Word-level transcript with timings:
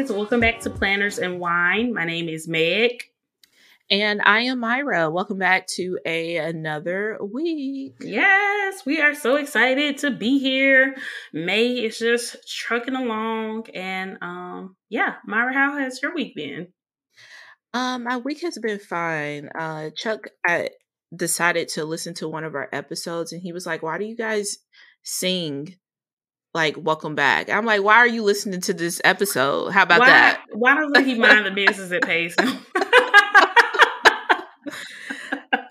Guys? 0.00 0.10
Welcome 0.10 0.40
back 0.40 0.60
to 0.60 0.70
Planners 0.70 1.18
and 1.18 1.38
Wine. 1.38 1.92
My 1.92 2.04
name 2.04 2.28
is 2.28 2.48
Meg. 2.48 3.02
And 3.90 4.22
I 4.22 4.42
am 4.42 4.60
Myra. 4.60 5.10
Welcome 5.10 5.38
back 5.38 5.66
to 5.74 5.98
a 6.06 6.36
another 6.36 7.18
week. 7.20 7.96
Yes, 8.00 8.86
we 8.86 9.00
are 9.00 9.14
so 9.14 9.36
excited 9.36 9.98
to 9.98 10.10
be 10.10 10.38
here. 10.38 10.96
May 11.34 11.72
is 11.72 11.98
just 11.98 12.36
trucking 12.48 12.94
along, 12.94 13.66
and 13.74 14.16
um, 14.22 14.76
yeah, 14.88 15.16
Myra, 15.26 15.52
how 15.52 15.76
has 15.78 16.00
your 16.02 16.14
week 16.14 16.34
been? 16.34 16.68
Um, 17.74 18.04
my 18.04 18.16
week 18.16 18.40
has 18.42 18.56
been 18.58 18.78
fine. 18.78 19.50
Uh, 19.54 19.90
Chuck, 19.94 20.28
I 20.46 20.70
decided 21.14 21.68
to 21.70 21.84
listen 21.84 22.14
to 22.14 22.28
one 22.28 22.44
of 22.44 22.54
our 22.54 22.68
episodes, 22.72 23.32
and 23.32 23.42
he 23.42 23.52
was 23.52 23.66
like, 23.66 23.82
"Why 23.82 23.98
do 23.98 24.04
you 24.04 24.16
guys 24.16 24.58
sing?" 25.02 25.76
Like, 26.52 26.76
welcome 26.76 27.14
back. 27.14 27.48
I'm 27.48 27.64
like, 27.64 27.82
why 27.82 27.96
are 27.96 28.08
you 28.08 28.24
listening 28.24 28.60
to 28.62 28.74
this 28.74 29.00
episode? 29.04 29.70
How 29.70 29.84
about 29.84 30.00
why, 30.00 30.06
that? 30.06 30.40
Why 30.52 30.74
doesn't 30.74 31.04
he 31.06 31.14
mind 31.14 31.46
the 31.46 31.52
business 31.52 31.90
that 31.90 32.02
pays 32.02 32.34
him? 32.34 32.66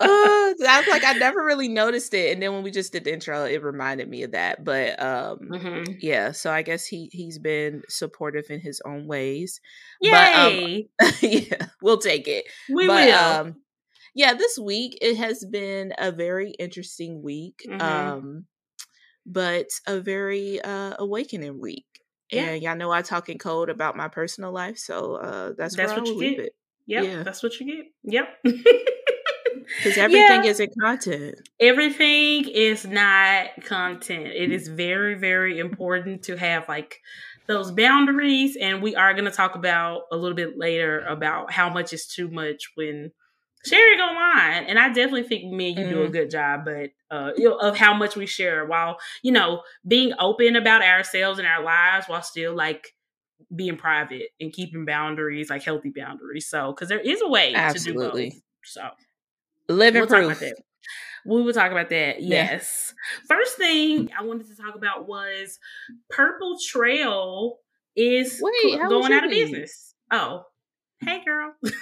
I 0.00 0.78
was 0.78 0.88
like, 0.88 1.04
I 1.04 1.12
never 1.18 1.44
really 1.44 1.68
noticed 1.68 2.14
it, 2.14 2.32
and 2.32 2.42
then 2.42 2.54
when 2.54 2.62
we 2.62 2.70
just 2.70 2.92
did 2.92 3.04
the 3.04 3.12
intro, 3.12 3.44
it 3.44 3.62
reminded 3.62 4.08
me 4.08 4.22
of 4.22 4.32
that. 4.32 4.64
But 4.64 5.02
um, 5.02 5.38
mm-hmm. 5.52 5.92
yeah, 6.00 6.32
so 6.32 6.50
I 6.50 6.62
guess 6.62 6.86
he 6.86 7.10
he's 7.12 7.38
been 7.38 7.82
supportive 7.90 8.46
in 8.48 8.60
his 8.60 8.80
own 8.86 9.06
ways. 9.06 9.60
Yay! 10.00 10.88
But, 10.98 11.08
um, 11.08 11.14
yeah, 11.20 11.66
we'll 11.82 11.98
take 11.98 12.26
it. 12.26 12.46
We 12.70 12.86
but, 12.86 13.06
will. 13.06 13.14
Um, 13.14 13.56
yeah, 14.14 14.32
this 14.32 14.58
week 14.58 14.98
it 15.02 15.18
has 15.18 15.44
been 15.44 15.92
a 15.98 16.10
very 16.10 16.52
interesting 16.52 17.22
week. 17.22 17.60
Mhm. 17.68 17.82
Um, 17.82 18.46
but 19.30 19.66
a 19.86 20.00
very 20.00 20.60
uh 20.60 20.94
awakening 20.98 21.60
week. 21.60 21.86
Yeah. 22.30 22.42
And 22.50 22.62
y'all 22.62 22.76
know 22.76 22.90
I 22.92 23.02
talk 23.02 23.28
in 23.28 23.38
code 23.38 23.70
about 23.70 23.96
my 23.96 24.08
personal 24.08 24.52
life, 24.52 24.78
so 24.78 25.16
uh 25.16 25.52
that's, 25.56 25.76
That's 25.76 25.92
what 25.92 26.06
you 26.06 26.36
get. 26.36 26.54
Yep, 26.86 27.04
yeah. 27.04 27.22
that's 27.22 27.42
what 27.42 27.58
you 27.60 27.66
get. 27.66 27.86
Yep. 28.04 28.28
Because 29.76 29.98
everything 29.98 30.44
Yeah. 30.44 30.50
is 30.50 30.58
in 30.60 30.68
content. 30.80 31.36
everything 31.60 32.48
is 32.48 32.84
not 32.86 33.48
content. 33.64 34.26
It 34.28 34.50
is 34.50 34.66
very, 34.68 35.14
very 35.14 35.58
important 35.58 36.24
to 36.24 36.36
have 36.36 36.68
like 36.68 37.00
those 37.46 37.70
boundaries. 37.70 38.56
And 38.60 38.82
we 38.82 38.96
are 38.96 39.12
going 39.12 39.26
to 39.26 39.30
talk 39.30 39.54
about 39.54 40.02
a 40.10 40.16
little 40.16 40.34
bit 40.34 40.58
later 40.58 41.00
about 41.00 41.52
how 41.52 41.68
much 41.70 41.92
is 41.92 42.06
too 42.06 42.28
much 42.28 42.70
when 42.74 43.12
sharing 43.64 44.00
online. 44.00 44.64
And 44.64 44.78
I 44.78 44.88
definitely 44.88 45.24
think 45.24 45.52
me 45.52 45.70
and 45.70 45.78
you 45.78 45.88
do 45.88 46.02
a 46.04 46.08
Mhm. 46.08 46.12
good 46.12 46.30
job, 46.30 46.64
but 46.64 46.90
uh, 47.10 47.32
you 47.36 47.44
know, 47.48 47.56
of 47.58 47.76
how 47.76 47.92
much 47.94 48.16
we 48.16 48.26
share 48.26 48.64
while, 48.66 48.98
you 49.22 49.32
know, 49.32 49.62
being 49.86 50.12
open 50.18 50.56
about 50.56 50.82
ourselves 50.82 51.38
and 51.38 51.48
our 51.48 51.62
lives 51.62 52.08
while 52.08 52.22
still 52.22 52.54
like 52.54 52.94
being 53.54 53.76
private 53.76 54.30
and 54.40 54.52
keeping 54.52 54.84
boundaries, 54.84 55.50
like 55.50 55.62
healthy 55.62 55.90
boundaries. 55.94 56.48
So, 56.48 56.72
because 56.72 56.88
there 56.88 57.00
is 57.00 57.20
a 57.22 57.28
way 57.28 57.52
to 57.52 57.58
do 57.58 57.58
Absolutely. 57.60 58.30
both. 58.30 58.40
So, 58.64 58.88
Living 59.68 60.00
We'll 60.00 60.08
proof. 60.08 60.42
We 61.26 61.42
will 61.42 61.52
talk 61.52 61.70
about 61.70 61.90
that. 61.90 62.22
Yeah. 62.22 62.52
Yes. 62.52 62.94
First 63.28 63.56
thing 63.56 64.10
I 64.18 64.22
wanted 64.24 64.48
to 64.48 64.56
talk 64.56 64.74
about 64.74 65.06
was 65.06 65.58
Purple 66.08 66.56
Trail 66.64 67.58
is 67.96 68.40
Wait, 68.42 68.78
going 68.88 69.12
out 69.12 69.24
of 69.24 69.30
business. 69.30 69.94
Oh, 70.10 70.44
hey 71.02 71.22
girl. 71.24 71.52
Thank 71.62 71.72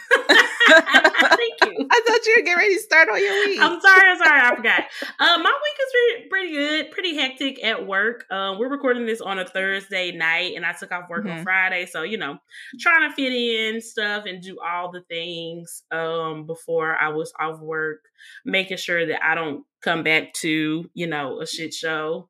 you. 1.64 1.86
I 1.90 2.00
thought 2.06 2.26
you 2.26 2.34
were 2.36 2.42
getting 2.44 2.56
ready 2.56 2.74
to 2.74 2.80
start 2.80 3.08
on 3.08 3.20
your 3.22 3.32
week. 3.46 3.58
I'm 3.60 3.80
sorry, 3.80 4.10
I'm 4.10 4.18
sorry, 4.18 4.40
I 4.40 4.56
forgot. 4.56 4.80
Um, 5.18 5.42
my 5.42 5.58
week 5.62 5.78
is 5.80 5.92
pretty, 5.92 6.28
pretty 6.28 6.52
good, 6.52 6.90
pretty 6.90 7.16
hectic 7.16 7.64
at 7.64 7.86
work. 7.86 8.24
Um, 8.30 8.58
we're 8.58 8.68
recording 8.68 9.06
this 9.06 9.20
on 9.20 9.38
a 9.38 9.46
Thursday 9.46 10.12
night, 10.12 10.54
and 10.56 10.64
I 10.66 10.72
took 10.72 10.92
off 10.92 11.08
work 11.08 11.24
on 11.24 11.38
Mhm. 11.38 11.42
Friday, 11.42 11.86
so 11.86 12.02
you 12.02 12.18
know, 12.18 12.38
trying 12.80 13.08
to 13.08 13.14
fit 13.14 13.32
in 13.32 13.80
stuff 13.80 14.24
and 14.26 14.42
do 14.42 14.58
all 14.60 14.90
the 14.92 15.02
things 15.02 15.82
um 15.90 16.46
before 16.46 16.96
I 16.96 17.08
was 17.08 17.32
off 17.40 17.60
work, 17.60 18.04
making 18.44 18.76
sure 18.76 19.06
that 19.06 19.24
I 19.24 19.34
don't 19.34 19.64
come 19.82 20.02
back 20.02 20.32
to 20.34 20.90
you 20.94 21.06
know 21.06 21.40
a 21.40 21.46
shit 21.46 21.72
show 21.72 22.28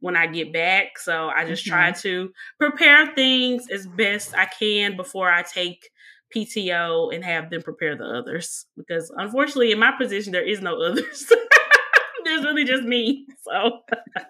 when 0.00 0.16
I 0.16 0.26
get 0.26 0.52
back. 0.52 0.98
So 0.98 1.28
I 1.28 1.46
just 1.46 1.64
try 1.64 1.92
to 1.92 2.30
prepare 2.58 3.14
things 3.14 3.68
as 3.70 3.86
best 3.86 4.34
I 4.36 4.44
can 4.46 4.96
before 4.96 5.30
I 5.30 5.42
take 5.42 5.88
PTO 6.34 7.14
and 7.14 7.24
have 7.24 7.50
them 7.50 7.62
prepare 7.62 7.96
the 7.96 8.04
others. 8.04 8.66
Because 8.76 9.12
unfortunately, 9.16 9.72
in 9.72 9.78
my 9.78 9.92
position, 9.98 10.32
there 10.32 10.46
is 10.46 10.60
no 10.60 10.80
others. 10.80 11.32
There's 12.24 12.44
really 12.44 12.64
just 12.64 12.82
me. 12.82 13.26
So 13.44 13.80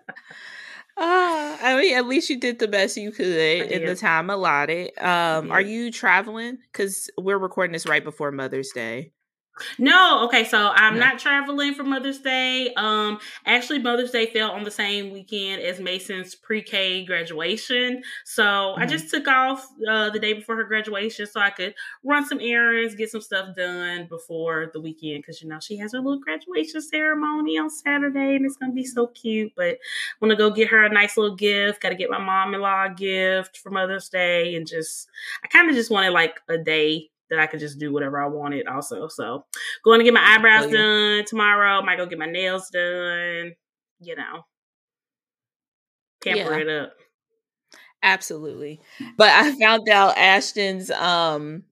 Ah, 0.99 1.59
I 1.61 1.79
mean, 1.79 1.95
at 1.95 2.07
least 2.07 2.31
you 2.31 2.41
did 2.41 2.59
the 2.59 2.69
best 2.69 2.97
you 2.97 3.11
could 3.11 3.27
in 3.27 3.85
the 3.85 3.95
time 3.95 4.31
allotted. 4.31 4.99
Um, 4.99 5.53
are 5.53 5.61
you 5.61 5.91
traveling? 5.91 6.57
Because 6.73 7.11
we're 7.19 7.39
recording 7.39 7.73
this 7.73 7.87
right 7.87 8.03
before 8.03 8.33
Mother's 8.33 8.71
Day. 8.71 9.13
No, 9.79 10.25
okay. 10.27 10.45
So 10.45 10.71
I'm 10.75 10.95
No. 10.95 11.01
not 11.01 11.19
traveling 11.19 11.75
for 11.75 11.83
Mother's 11.85 12.19
Day. 12.19 12.73
Um, 12.75 13.19
actually, 13.47 13.79
Mother's 13.79 14.11
Day 14.11 14.27
fell 14.27 14.51
on 14.51 14.65
the 14.65 14.71
same 14.71 15.13
weekend 15.13 15.63
as 15.63 15.81
Mason's 15.81 16.35
pre-K 16.35 17.05
graduation. 17.05 18.03
So 18.25 18.75
I 18.79 18.87
Mhm. 18.87 18.89
just 18.91 19.11
took 19.11 19.29
off 19.29 19.67
uh, 19.89 20.11
the 20.11 20.19
day 20.19 20.33
before 20.35 20.57
her 20.57 20.65
graduation 20.65 21.27
so 21.27 21.41
I 21.41 21.51
could 21.51 21.75
run 22.03 22.27
some 22.27 22.41
errands, 22.41 22.95
get 22.95 23.11
some 23.11 23.21
stuff 23.21 23.55
done 23.57 24.07
before 24.07 24.71
the 24.73 24.81
weekend 24.81 25.23
because 25.23 25.43
you 25.43 25.49
know 25.49 25.59
she 25.61 25.77
has 25.79 25.93
her 25.93 26.01
little 26.01 26.21
graduation 26.21 26.81
ceremony 26.81 27.59
on 27.59 27.71
Saturday 27.71 28.37
and 28.37 28.45
it's 28.45 28.57
gonna 28.57 28.73
be 28.73 28.85
so 28.85 29.07
cute. 29.09 29.53
But 29.57 29.75
I 29.77 29.79
want 30.21 30.31
to 30.33 30.37
go 30.37 30.51
get 30.51 30.69
her 30.69 30.85
a 30.85 30.89
nice 30.91 31.17
little 31.17 31.37
gift. 31.37 31.81
Got 31.81 31.91
to 31.91 31.95
get 31.95 32.11
my 32.11 32.19
mom-in-law 32.19 32.85
a 32.87 32.95
gift 32.95 33.59
for 33.59 33.71
Mother's 33.71 34.09
Day 34.09 34.55
and 34.55 34.67
just 34.67 35.09
I 35.45 35.49
kind 35.49 35.69
of 35.69 35.77
just 35.77 35.91
wanted 35.91 36.11
like 36.11 36.41
a 36.49 36.59
day 36.59 37.11
that 37.31 37.39
I 37.39 37.47
could 37.47 37.61
just 37.61 37.79
do 37.79 37.93
whatever 37.93 38.23
I 38.23 38.29
wanted 38.29 38.67
also. 38.67 39.09
So 39.09 39.45
going 39.85 39.99
to 40.01 40.05
get 40.05 40.15
my 40.15 40.23
eyebrows 40.25 40.65
Oh, 40.65 40.69
yeah. 40.69 40.79
done 41.19 41.25
tomorrow. 41.27 41.83
Might 41.83 41.97
go 41.99 42.07
get 42.07 42.19
my 42.19 42.27
nails 42.27 42.69
done. 42.71 43.53
You 44.01 44.15
know, 44.17 44.45
pamper 46.23 46.59
Yeah. 46.59 46.59
it 46.59 46.69
up. 46.69 46.93
Absolutely. 48.03 48.81
But 49.17 49.31
I 49.31 49.59
found 49.59 49.89
out 49.89 50.17
Ashton's 50.17 50.91
um 50.91 51.65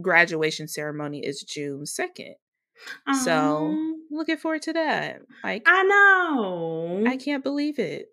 graduation 0.00 0.68
ceremony 0.68 1.20
is 1.24 1.42
June 1.42 1.84
2nd. 1.84 2.34
So 3.24 3.74
looking 4.10 4.36
forward 4.36 4.62
to 4.62 4.72
that. 4.74 5.20
Like 5.44 5.62
I 5.66 5.82
know. 5.84 7.04
I 7.06 7.16
can't 7.16 7.42
believe 7.42 7.78
it. 7.78 8.08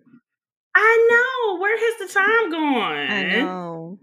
I 0.76 1.08
know. 1.10 1.60
Where 1.60 1.78
has 1.78 2.08
the 2.08 2.14
time 2.14 2.52
gone? 2.52 2.98
I 3.12 3.24
know. 3.40 4.00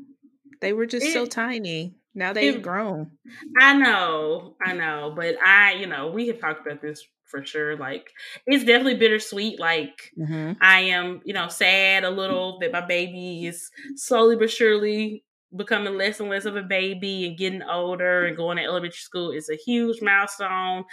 They 0.61 0.73
were 0.73 0.87
just 0.87 1.13
so 1.13 1.27
tiny. 1.27 1.95
Now 2.15 2.33
they've 2.33 2.57
it- 2.57 2.63
grown. 2.63 3.13
I 3.61 3.75
know, 3.77 4.57
I 4.65 4.73
know, 4.75 5.13
but 5.15 5.37
I, 5.45 5.75
you 5.75 5.87
know, 5.87 6.11
we 6.11 6.29
have 6.29 6.41
talked 6.41 6.67
about 6.67 6.83
this 6.83 7.05
for 7.25 7.45
sure. 7.45 7.77
Like, 7.77 8.11
it's 8.47 8.65
definitely 8.65 8.97
bittersweet. 8.97 9.61
Like, 9.61 10.13
Mhm. 10.19 10.57
I 10.61 10.81
am, 10.81 11.21
you 11.25 11.33
know, 11.35 11.49
sad 11.49 12.05
a 12.05 12.11
little 12.11 12.59
that 12.61 12.73
my 12.73 12.81
baby 12.81 13.47
is 13.47 13.71
slowly 13.97 14.37
but 14.37 14.51
surely 14.51 15.25
becoming 15.57 15.97
less 15.97 16.21
and 16.21 16.29
less 16.29 16.45
of 16.45 16.57
a 16.57 16.63
baby 16.63 17.27
and 17.27 17.37
getting 17.39 17.63
older 17.63 18.25
and 18.25 18.37
going 18.37 18.57
to 18.57 18.63
elementary 18.65 18.97
school 18.99 19.33
is 19.33 19.49
a 19.49 19.57
huge 19.57 20.01
milestone, 20.01 20.85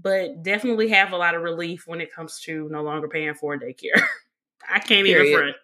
but 0.00 0.42
definitely 0.42 0.88
have 0.88 1.12
a 1.12 1.16
lot 1.16 1.34
of 1.34 1.42
relief 1.42 1.84
when 1.86 2.00
it 2.00 2.12
comes 2.14 2.40
to 2.40 2.68
no 2.70 2.82
longer 2.82 3.08
paying 3.08 3.34
for 3.34 3.58
daycare. 3.58 4.00
I 4.70 4.78
can't 4.80 5.06
even 5.06 5.26
front. 5.32 5.56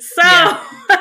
So, 0.00 0.62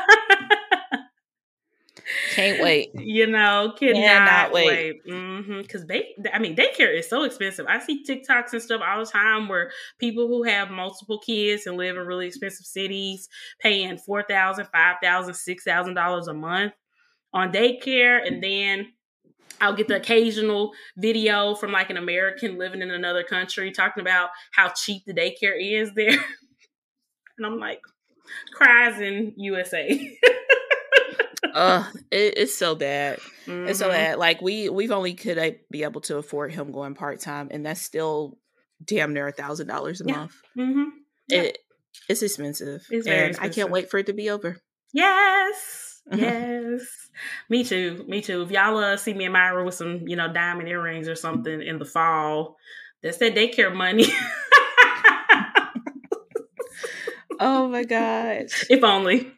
Can't 2.32 2.62
wait. 2.62 2.92
you 2.96 3.28
know, 3.28 3.74
cannot, 3.78 3.96
Cannot 3.96 4.52
wait. 4.52 4.68
wait. 4.68 5.06
Mm-hmm. 5.08 5.62
Because 5.62 5.86
they, 5.86 6.16
I 6.34 6.40
mean, 6.40 6.56
daycare 6.56 6.98
is 6.98 7.10
so 7.10 7.24
expensive. 7.24 7.66
I 7.68 7.80
see 7.80 8.04
TikToks 8.04 8.54
and 8.54 8.62
stuff 8.62 8.82
all 8.86 9.00
the 9.00 9.12
time 9.12 9.48
where 9.48 9.72
people 10.00 10.28
who 10.28 10.44
have 10.44 10.70
multiple 10.70 11.20
kids 11.20 11.66
and 11.68 11.78
live 11.78 11.98
in 11.98 12.06
really 12.06 12.28
expensive 12.28 12.66
cities 12.66 13.28
paying 13.60 13.98
four 13.98 14.24
thousand, 14.24 14.68
five 14.72 14.98
thousand, 15.02 15.34
six 15.34 15.64
thousand 15.64 15.96
dollars 15.96 16.28
a 16.28 16.34
month 16.34 16.74
on 17.34 17.52
daycare, 17.52 18.26
and 18.26 18.42
then 18.42 18.88
I'll 19.60 19.76
get 19.76 19.88
the 19.88 19.98
occasional 19.98 20.74
video 20.98 21.56
from 21.56 21.72
like 21.72 21.90
an 21.90 21.98
American 21.98 22.58
living 22.58 22.82
in 22.82 22.92
another 22.92 23.24
country 23.24 23.72
talking 23.72 24.02
about 24.02 24.30
how 24.52 24.70
cheap 24.70 25.04
the 25.06 25.14
daycare 25.14 25.56
is 25.60 25.92
there. 25.96 26.10
and 27.38 27.46
I'm 27.46 27.60
like, 27.60 27.82
cries 28.54 29.00
in 29.02 29.34
USA. 29.38 30.18
uh 31.54 31.84
it, 32.12 32.34
it's 32.38 32.58
so 32.58 32.74
bad 32.76 33.20
mm-hmm. 33.46 33.68
it's 33.68 33.80
so 33.80 33.88
Mhm. 33.88 33.92
bad 33.92 34.18
like 34.18 34.42
we 34.42 34.70
we've 34.70 34.92
only 34.92 35.14
could 35.14 35.38
uh, 35.38 35.52
be 35.70 35.84
able 35.84 36.02
to 36.02 36.18
afford 36.18 36.52
him 36.52 36.72
going 36.72 36.96
part-time 36.96 37.50
and 37.52 37.66
that's 37.66 37.82
still 37.82 38.38
damn 38.84 39.14
near 39.14 39.28
a 39.28 39.32
thousand 39.32 39.68
dollars 39.68 40.02
a 40.02 40.06
Yeah. 40.08 40.18
month 40.18 40.34
hmm 40.56 40.84
Yeah. 41.28 41.42
it 41.42 41.58
it's 42.10 42.22
expensive 42.24 42.86
It's 42.90 43.08
and 43.08 43.36
i 43.40 43.50
can't 43.50 43.70
wait 43.72 43.90
for 43.92 43.98
it 44.00 44.06
to 44.08 44.14
be 44.14 44.30
over 44.30 44.58
Yes. 44.94 45.84
Yes. 46.12 46.82
me 47.50 47.66
too. 47.66 48.06
Me 48.08 48.22
too. 48.22 48.44
If 48.44 48.52
y'all 48.52 48.78
uh, 48.78 48.96
see 48.96 49.14
me 49.14 49.26
and 49.26 49.34
Myra 49.34 49.66
with 49.66 49.76
some, 49.76 50.08
you 50.08 50.16
know, 50.16 50.32
diamond 50.32 50.70
earrings 50.70 51.10
or 51.10 51.16
something 51.16 51.62
in 51.62 51.80
the 51.80 51.86
fall, 51.86 52.56
that's 53.04 53.18
that 53.18 53.36
daycare 53.36 53.76
money. 53.76 54.06
oh 57.40 57.68
my 57.68 57.84
god 57.84 58.46
if 58.70 58.84
only. 58.84 59.32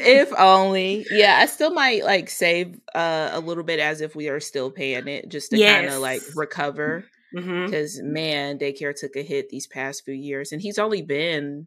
If 0.00 0.32
only 0.38 1.06
yeah 1.10 1.38
i 1.40 1.46
still 1.46 1.70
might 1.72 2.04
like 2.04 2.28
save 2.30 2.78
uh 2.94 3.30
a 3.32 3.40
little 3.40 3.64
bit 3.64 3.78
as 3.80 4.00
if 4.00 4.14
we 4.16 4.28
are 4.28 4.40
still 4.40 4.70
paying 4.70 5.08
it 5.08 5.28
just 5.28 5.50
to 5.50 5.58
kind 5.58 5.86
of 5.86 6.00
like 6.00 6.22
Yes. 6.24 6.36
recover 6.36 7.04
because 7.64 8.00
man 8.02 8.58
daycare 8.58 8.94
took 8.94 9.14
a 9.16 9.22
hit 9.22 9.48
these 9.50 9.66
past 9.66 10.04
few 10.04 10.14
years 10.14 10.52
and 10.52 10.62
he's 10.62 10.78
only 10.78 11.02
been 11.02 11.66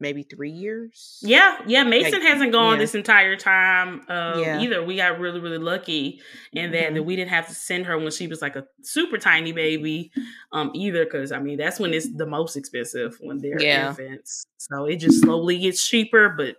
maybe 0.00 0.24
three 0.24 0.50
years 0.50 1.20
Yeah, 1.22 1.58
yeah. 1.64 1.84
Mason 1.84 2.18
Like, 2.20 2.28
hasn't 2.28 2.50
gone 2.50 2.72
yeah. 2.72 2.78
this 2.80 2.96
entire 2.96 3.36
time 3.36 4.00
um, 4.08 4.40
Yeah. 4.40 4.58
either. 4.60 4.82
We 4.84 4.96
got 4.96 5.20
really, 5.20 5.38
really 5.38 5.58
lucky 5.58 6.20
in 6.52 6.72
that, 6.72 6.90
Mhm. 6.90 6.94
that 6.94 7.02
we 7.04 7.14
didn't 7.14 7.30
have 7.30 7.46
to 7.46 7.54
send 7.54 7.86
her 7.86 7.96
when 7.96 8.10
she 8.10 8.26
was 8.26 8.42
like 8.42 8.56
a 8.56 8.66
super 8.82 9.16
tiny 9.16 9.52
baby 9.52 10.10
um, 10.50 10.72
either. 10.74 11.04
Because 11.04 11.30
I 11.30 11.38
mean, 11.38 11.56
that's 11.56 11.78
when 11.78 11.94
it's 11.94 12.12
the 12.16 12.26
most 12.26 12.56
expensive 12.56 13.16
when 13.20 13.38
they're 13.38 13.60
Yeah. 13.62 13.90
infants. 13.90 14.44
So 14.58 14.86
it 14.86 14.96
just 14.96 15.20
slowly 15.20 15.58
gets 15.58 15.86
cheaper, 15.86 16.30
but 16.36 16.56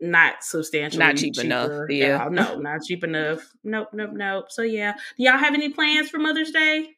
not 0.00 0.42
substantially 0.44 1.04
Not 1.04 1.16
cheap 1.16 1.38
enough, 1.38 1.66
cheaper 1.66 1.84
at 1.84 1.90
yeah. 1.90 2.28
no, 2.30 2.58
not 2.58 2.80
cheap 2.86 3.02
enough. 3.04 3.40
Nope, 3.64 3.88
nope, 3.92 4.10
nope. 4.12 4.46
So 4.50 4.62
yeah, 4.62 4.92
do 5.16 5.24
y'all 5.24 5.38
have 5.38 5.54
any 5.54 5.70
plans 5.70 6.08
for 6.08 6.18
Mother's 6.18 6.50
Day? 6.50 6.90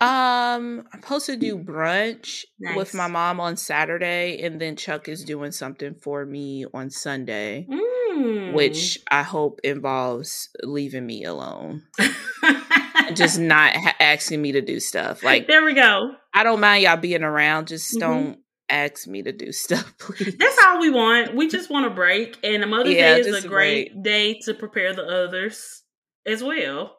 Um, 0.00 0.86
I'm 0.92 1.00
supposed 1.00 1.26
to 1.26 1.36
do 1.36 1.56
brunch 1.56 2.44
with 2.76 2.94
my 2.94 3.06
mom 3.06 3.40
on 3.40 3.56
Saturday, 3.56 4.42
and 4.42 4.60
then 4.60 4.76
Chuck 4.76 5.08
is 5.08 5.24
doing 5.24 5.52
something 5.52 5.94
for 5.94 6.26
me 6.26 6.66
on 6.74 6.90
Sunday, 6.90 7.66
Mm. 7.70 8.52
which 8.52 8.98
I 9.10 9.22
hope 9.22 9.60
involves 9.64 10.50
leaving 10.62 11.06
me 11.06 11.24
alone, 11.24 11.84
just 13.14 13.38
not 13.38 13.74
ha- 13.76 13.94
asking 13.98 14.42
me 14.42 14.52
to 14.52 14.60
do 14.60 14.78
stuff. 14.78 15.22
Like 15.22 15.46
there 15.46 15.64
we 15.64 15.74
go. 15.74 16.14
I 16.34 16.42
don't 16.42 16.60
mind 16.60 16.82
y'all 16.82 16.96
being 16.96 17.22
around, 17.22 17.68
just 17.68 17.94
Mhm. 17.94 18.00
don't 18.00 18.38
ask 18.68 19.06
me 19.06 19.22
to 19.22 19.32
do 19.32 19.52
stuff, 19.52 19.96
please. 19.98 20.36
That's 20.36 20.58
all 20.64 20.80
we 20.80 20.90
want. 20.90 21.34
We 21.34 21.48
just 21.48 21.70
want 21.70 21.86
a 21.86 21.90
break, 21.90 22.38
and 22.42 22.62
a 22.62 22.66
Mother's 22.66 22.94
Yeah, 22.94 23.14
Day 23.14 23.20
is 23.20 23.44
a 23.44 23.48
great 23.48 23.92
break. 23.94 24.02
day 24.04 24.40
to 24.44 24.54
prepare 24.54 24.92
the 24.94 25.04
others 25.04 25.82
as 26.26 26.42
well. 26.42 26.96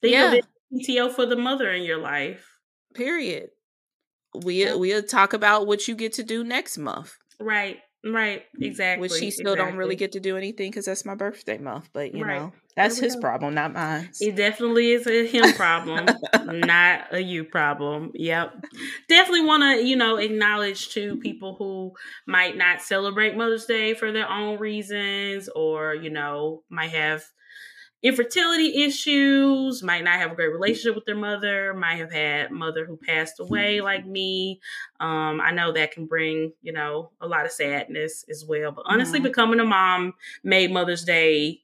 Think 0.00 0.14
Yeah. 0.14 0.40
PTO 0.72 1.12
for 1.14 1.26
the 1.26 1.36
mother 1.36 1.70
in 1.70 1.82
your 1.82 1.98
life. 1.98 2.46
Period. 2.94 3.50
We 4.44 4.64
Yeah. 4.64 4.74
we'll 4.74 5.02
talk 5.02 5.32
about 5.32 5.66
what 5.66 5.86
you 5.88 5.94
get 5.94 6.12
to 6.14 6.22
do 6.24 6.42
next 6.44 6.76
month, 6.78 7.16
Right, 7.40 7.78
right, 8.04 8.42
mm, 8.60 8.64
exactly. 8.64 9.08
which 9.08 9.18
he 9.18 9.30
still 9.30 9.56
don't 9.56 9.76
really 9.76 9.96
get 9.96 10.12
to 10.12 10.20
do 10.20 10.36
anything 10.36 10.70
because 10.70 10.84
that's 10.86 11.04
my 11.04 11.14
birthday 11.14 11.58
month. 11.58 11.88
But 11.92 12.14
you 12.14 12.24
Right. 12.24 12.40
know, 12.40 12.52
that's 12.76 12.98
his 12.98 13.14
go. 13.14 13.20
problem, 13.20 13.54
not 13.54 13.72
mine. 13.72 14.10
It 14.20 14.36
definitely 14.36 14.92
is 14.92 15.06
a 15.06 15.26
him 15.26 15.52
problem, 15.52 16.10
not 16.44 17.12
a 17.12 17.20
you 17.22 17.44
problem. 17.44 18.10
Yep. 18.14 18.64
Definitely 19.08 19.46
want 19.46 19.62
to, 19.62 19.84
you 19.86 19.96
know, 19.96 20.16
acknowledge 20.16 20.90
to 20.90 21.16
people 21.18 21.56
who 21.58 21.92
might 22.26 22.56
not 22.56 22.82
celebrate 22.82 23.36
Mother's 23.36 23.66
Day 23.66 23.94
for 23.94 24.12
their 24.12 24.28
own 24.28 24.58
reasons 24.58 25.48
or, 25.54 25.94
you 25.94 26.10
know, 26.10 26.62
might 26.68 26.90
have 26.90 27.22
infertility 28.04 28.84
issues, 28.84 29.82
might 29.82 30.04
not 30.04 30.20
have 30.20 30.32
a 30.32 30.36
great 30.36 30.52
relationship 30.52 30.94
with 30.94 31.06
their 31.06 31.16
mother, 31.16 31.74
might 31.74 31.96
have 31.96 32.12
had 32.12 32.52
mother 32.52 32.86
who 32.86 32.96
passed 32.98 33.40
away 33.40 33.80
like 33.80 34.06
me. 34.06 34.60
Um, 35.00 35.40
I 35.40 35.50
know 35.52 35.72
that 35.72 35.92
can 35.92 36.06
bring, 36.06 36.52
you 36.62 36.72
know, 36.72 37.10
a 37.20 37.26
lot 37.26 37.46
of 37.46 37.52
sadness 37.52 38.24
as 38.30 38.44
well. 38.46 38.72
But 38.72 38.84
honestly, 38.86 39.20
Mhm. 39.20 39.24
becoming 39.24 39.60
a 39.60 39.64
mom 39.64 40.14
made 40.44 40.70
Mother's 40.72 41.04
Day 41.04 41.62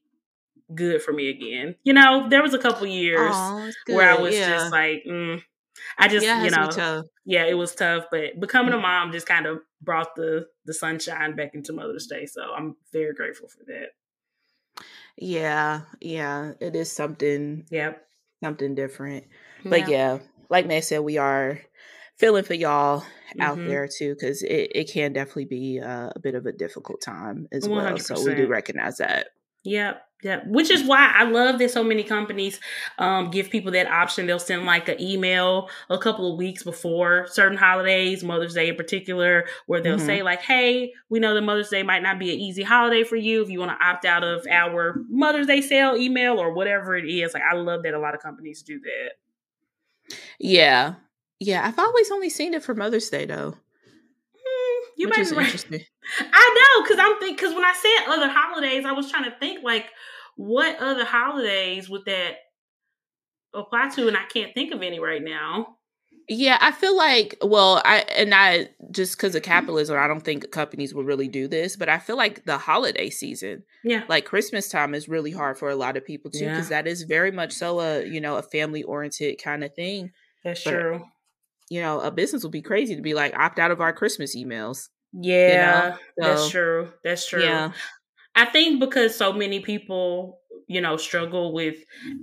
good 0.75 1.01
for 1.01 1.13
me 1.13 1.29
again. 1.29 1.75
You 1.83 1.93
know, 1.93 2.27
there 2.29 2.41
was 2.41 2.53
a 2.53 2.59
couple 2.59 2.87
years 2.87 3.35
Aw, 3.35 3.67
it's 3.67 3.77
where 3.87 4.09
I 4.09 4.15
was 4.15 4.35
yeah. 4.35 4.57
just 4.59 4.71
like, 4.71 5.03
mm, 5.07 5.43
I 5.97 6.07
just, 6.07 6.25
yeah, 6.25 6.37
you 6.37 6.43
has 6.45 6.53
to 6.53 6.59
be 6.59 6.67
know, 6.67 7.03
yeah, 7.25 7.45
it 7.45 7.55
was 7.55 7.75
tough, 7.75 8.05
but 8.11 8.39
becoming 8.39 8.73
a 8.73 8.77
Mm. 8.77 8.81
mom 8.83 9.11
just 9.11 9.27
kind 9.27 9.45
of 9.45 9.61
brought 9.81 10.15
the 10.15 10.47
the 10.65 10.73
sunshine 10.73 11.35
back 11.35 11.55
into 11.55 11.73
Mother's 11.73 12.07
Day. 12.07 12.25
So 12.25 12.53
I'm 12.53 12.75
very 12.93 13.13
grateful 13.13 13.47
for 13.49 13.63
that. 13.67 13.89
Yeah, 15.21 15.83
yeah, 16.01 16.53
it 16.59 16.75
is 16.75 16.91
something 16.91 17.67
Yep. 17.69 18.07
something 18.43 18.75
different. 18.75 19.27
But 19.69 19.87
yeah, 19.87 20.19
like 20.49 20.65
May 20.67 20.81
said, 20.81 20.99
we 21.01 21.17
are 21.19 21.61
feeling 22.17 22.43
for 22.43 22.55
y'all 22.55 23.03
out 23.39 23.59
Mhm. 23.59 23.65
there 23.65 23.87
too, 23.87 24.15
because 24.15 24.43
it, 24.43 24.71
it 24.75 24.91
can 24.91 25.13
definitely 25.13 25.45
be 25.45 25.79
uh, 25.79 26.09
a 26.15 26.19
bit 26.19 26.35
of 26.35 26.45
a 26.47 26.51
difficult 26.51 27.01
time 27.01 27.47
as 27.51 27.69
well. 27.69 27.99
So 27.99 28.19
we 28.19 28.35
do 28.35 28.47
recognize 28.47 28.97
that. 28.97 29.27
Yep. 29.63 30.01
Yep. 30.23 30.43
Which 30.47 30.69
is 30.69 30.83
why 30.83 31.11
I 31.15 31.23
love 31.23 31.57
that 31.57 31.71
so 31.71 31.83
many 31.83 32.03
companies 32.03 32.59
um, 32.99 33.31
give 33.31 33.49
people 33.49 33.71
that 33.71 33.87
option. 33.87 34.27
They'll 34.27 34.37
send 34.37 34.65
like 34.67 34.87
an 34.87 35.01
email 35.01 35.67
a 35.89 35.97
couple 35.97 36.31
of 36.31 36.37
weeks 36.37 36.61
before 36.61 37.25
certain 37.27 37.57
holidays, 37.57 38.23
Mother's 38.23 38.53
Day 38.53 38.69
in 38.69 38.75
particular, 38.75 39.45
where 39.65 39.81
they'll 39.81 39.97
Mhm. 39.97 40.05
say 40.05 40.21
like, 40.21 40.41
"Hey, 40.41 40.93
we 41.09 41.19
know 41.19 41.33
that 41.33 41.41
Mother's 41.41 41.69
Day 41.69 41.81
might 41.81 42.03
not 42.03 42.19
be 42.19 42.31
an 42.31 42.39
easy 42.39 42.61
holiday 42.61 43.03
for 43.03 43.15
you. 43.15 43.41
If 43.41 43.49
you 43.49 43.57
want 43.59 43.71
to 43.71 43.83
opt 43.83 44.05
out 44.05 44.23
of 44.23 44.45
our 44.47 45.01
Mother's 45.09 45.47
Day 45.47 45.59
sale 45.61 45.95
email 45.97 46.37
or 46.39 46.53
whatever 46.53 46.95
it 46.95 47.05
is." 47.09 47.33
Like, 47.33 47.43
I 47.51 47.55
love 47.55 47.81
that 47.81 47.95
a 47.95 47.99
lot 47.99 48.13
of 48.13 48.21
companies 48.21 48.61
do 48.61 48.79
that. 48.79 50.15
Yeah, 50.39 50.95
yeah. 51.39 51.65
I've 51.65 51.79
always 51.79 52.11
only 52.11 52.29
seen 52.29 52.53
it 52.53 52.63
for 52.63 52.75
Mother's 52.75 53.09
Day 53.09 53.25
though, 53.25 53.55
you 54.97 55.07
which 55.07 55.17
might 55.17 55.21
is 55.21 55.31
be 55.31 55.37
right. 55.37 55.45
interesting. 55.45 55.81
I 56.19 56.55
know, 56.77 56.83
because 56.83 56.99
I'm 56.99 57.19
think 57.19 57.37
because 57.37 57.53
when 57.53 57.65
I 57.65 57.73
said 57.73 58.11
other 58.13 58.29
holidays, 58.29 58.85
I 58.85 58.91
was 58.91 59.09
trying 59.09 59.25
to 59.25 59.37
think 59.39 59.63
like 59.63 59.85
what 60.35 60.79
other 60.79 61.05
holidays 61.05 61.89
would 61.89 62.05
that 62.05 62.35
apply 63.53 63.89
to, 63.95 64.07
and 64.07 64.17
I 64.17 64.23
can't 64.25 64.53
think 64.53 64.73
of 64.73 64.81
any 64.81 64.99
right 64.99 65.23
now. 65.23 65.77
Yeah, 66.29 66.57
I 66.61 66.71
feel 66.71 66.95
like 66.95 67.37
well, 67.41 67.81
I 67.83 67.99
and 68.15 68.33
I 68.33 68.69
just 68.91 69.17
because 69.17 69.35
of 69.35 69.43
capitalism, 69.43 69.97
I 69.97 70.07
don't 70.07 70.21
think 70.23 70.49
companies 70.51 70.93
will 70.93 71.03
really 71.03 71.27
do 71.27 71.47
this, 71.47 71.75
but 71.75 71.89
I 71.89 71.97
feel 71.97 72.15
like 72.15 72.45
the 72.45 72.57
holiday 72.57 73.09
season, 73.09 73.63
Yeah, 73.83 74.03
like 74.07 74.25
Christmas 74.25 74.69
time, 74.69 74.93
is 74.93 75.09
really 75.09 75.31
hard 75.31 75.57
for 75.57 75.69
a 75.69 75.75
lot 75.75 75.97
of 75.97 76.05
people 76.05 76.31
too, 76.31 76.45
Yeah. 76.45 76.53
because 76.53 76.69
that 76.69 76.87
is 76.87 77.03
very 77.03 77.31
much 77.31 77.51
so 77.53 77.79
a 77.81 78.05
you 78.05 78.21
know 78.21 78.37
a 78.37 78.43
family 78.43 78.83
oriented 78.83 79.41
kind 79.43 79.63
of 79.63 79.73
thing. 79.73 80.11
that's 80.43 80.63
But- 80.63 80.71
true. 80.71 81.05
You 81.71 81.79
know, 81.79 82.01
a 82.01 82.11
business 82.11 82.43
would 82.43 82.51
be 82.51 82.61
crazy 82.61 82.97
to 82.97 83.01
be 83.01 83.13
like 83.13 83.33
opt 83.33 83.57
out 83.57 83.71
of 83.71 83.79
our 83.79 83.93
Christmas 83.93 84.35
emails. 84.35 84.89
Yeah, 85.13 85.95
that's 86.17 86.43
So, 86.43 86.49
true. 86.49 86.93
That's 87.01 87.25
true. 87.25 87.41
Yeah, 87.41 87.71
I 88.35 88.43
think 88.43 88.81
because 88.81 89.15
so 89.15 89.31
many 89.31 89.61
people, 89.61 90.41
you 90.67 90.81
know, 90.81 90.97
struggle 90.97 91.53
with 91.53 91.77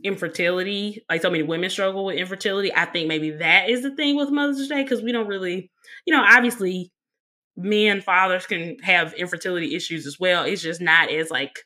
infertility, 0.04 1.02
like 1.08 1.22
so 1.22 1.30
many 1.30 1.44
women 1.44 1.70
struggle 1.70 2.04
with 2.04 2.16
infertility, 2.18 2.70
I 2.74 2.84
think 2.84 3.08
maybe 3.08 3.30
that 3.30 3.70
is 3.70 3.82
the 3.82 3.96
thing 3.96 4.16
with 4.16 4.30
Mother's 4.30 4.68
Day 4.68 4.82
because 4.82 5.02
we 5.02 5.12
don't 5.12 5.28
really, 5.28 5.70
you 6.04 6.14
know, 6.14 6.22
obviously 6.22 6.92
men, 7.56 8.02
fathers 8.02 8.46
can 8.46 8.78
have 8.82 9.14
infertility 9.14 9.74
issues 9.74 10.06
as 10.06 10.18
well. 10.20 10.44
It's 10.44 10.62
just 10.62 10.82
not 10.82 11.10
as 11.10 11.30
like 11.30 11.60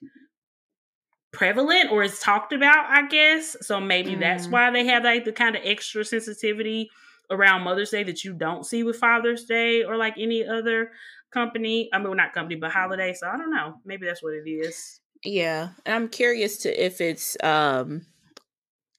prevalent 1.32 1.90
or 1.90 2.02
it's 2.02 2.22
talked 2.22 2.52
about, 2.52 2.86
I 2.90 3.06
guess. 3.08 3.56
So 3.60 3.80
maybe 3.80 4.14
that's 4.14 4.46
Mhm. 4.46 4.50
why 4.50 4.70
they 4.70 4.84
have 4.86 5.04
like 5.04 5.24
the 5.24 5.32
kind 5.32 5.56
of 5.56 5.62
extra 5.64 6.04
sensitivity 6.04 6.90
around 7.32 7.62
Mother's 7.62 7.90
Day 7.90 8.04
that 8.04 8.22
you 8.24 8.34
don't 8.34 8.64
see 8.64 8.84
with 8.84 8.96
Father's 8.96 9.44
Day 9.44 9.82
or 9.82 9.96
like 9.96 10.14
any 10.18 10.46
other 10.46 10.90
company. 11.32 11.88
I 11.92 11.98
mean, 11.98 12.08
well, 12.08 12.14
not 12.16 12.32
company, 12.34 12.56
but 12.56 12.70
holiday. 12.70 13.14
So 13.14 13.26
I 13.26 13.36
don't 13.36 13.50
know. 13.50 13.76
Maybe 13.84 14.06
that's 14.06 14.22
what 14.22 14.34
it 14.34 14.48
is. 14.48 15.00
yeah. 15.24 15.70
And 15.86 15.94
I'm 15.94 16.08
curious 16.08 16.58
to 16.58 16.84
if 16.86 17.00
it's 17.00 17.36
um 17.42 18.06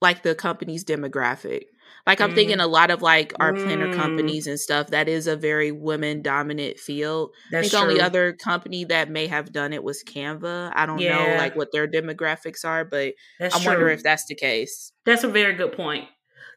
like 0.02 0.24
the 0.24 0.36
company's 0.36 0.84
demographic. 0.84 1.64
Like 2.06 2.20
I'm 2.20 2.34
thinking 2.36 2.60
a 2.60 2.68
lot 2.68 2.92
of 2.92 3.02
like 3.02 3.32
our 3.40 3.54
planner 3.54 3.88
Mm. 3.88 3.96
companies 3.96 4.46
and 4.48 4.60
stuff. 4.60 4.88
That 4.88 5.08
is 5.08 5.26
a 5.28 5.38
very 5.38 5.72
women 5.72 6.22
dominant 6.22 6.78
field. 6.78 7.30
I 7.34 7.48
That's 7.52 7.70
think 7.70 7.72
the 7.72 7.78
only 7.88 8.02
other 8.02 8.34
company 8.34 8.84
that 8.86 9.10
may 9.10 9.28
have 9.28 9.54
done 9.54 9.72
it 9.72 9.84
was 9.86 10.04
Canva. 10.04 10.74
I 10.76 10.86
don't 10.86 11.00
know 11.00 11.36
like 11.38 11.56
what 11.56 11.70
their 11.72 11.88
demographics 11.88 12.66
are, 12.66 12.84
but 12.84 13.14
That's 13.40 13.56
I 13.56 13.60
true. 13.60 13.68
wonder 13.72 13.90
if 13.90 14.04
that's 14.04 14.26
the 14.26 14.36
case. 14.36 14.92
That's 15.06 15.24
a 15.24 15.30
very 15.30 15.54
good 15.56 15.72
point. 15.72 16.06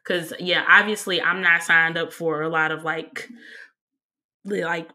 Cause 0.07 0.33
yeah, 0.39 0.63
obviously 0.67 1.21
I'm 1.21 1.41
not 1.41 1.63
signed 1.63 1.97
up 1.97 2.13
for 2.13 2.41
a 2.41 2.49
lot 2.49 2.71
of 2.71 2.83
like 2.83 3.27
like 4.45 4.89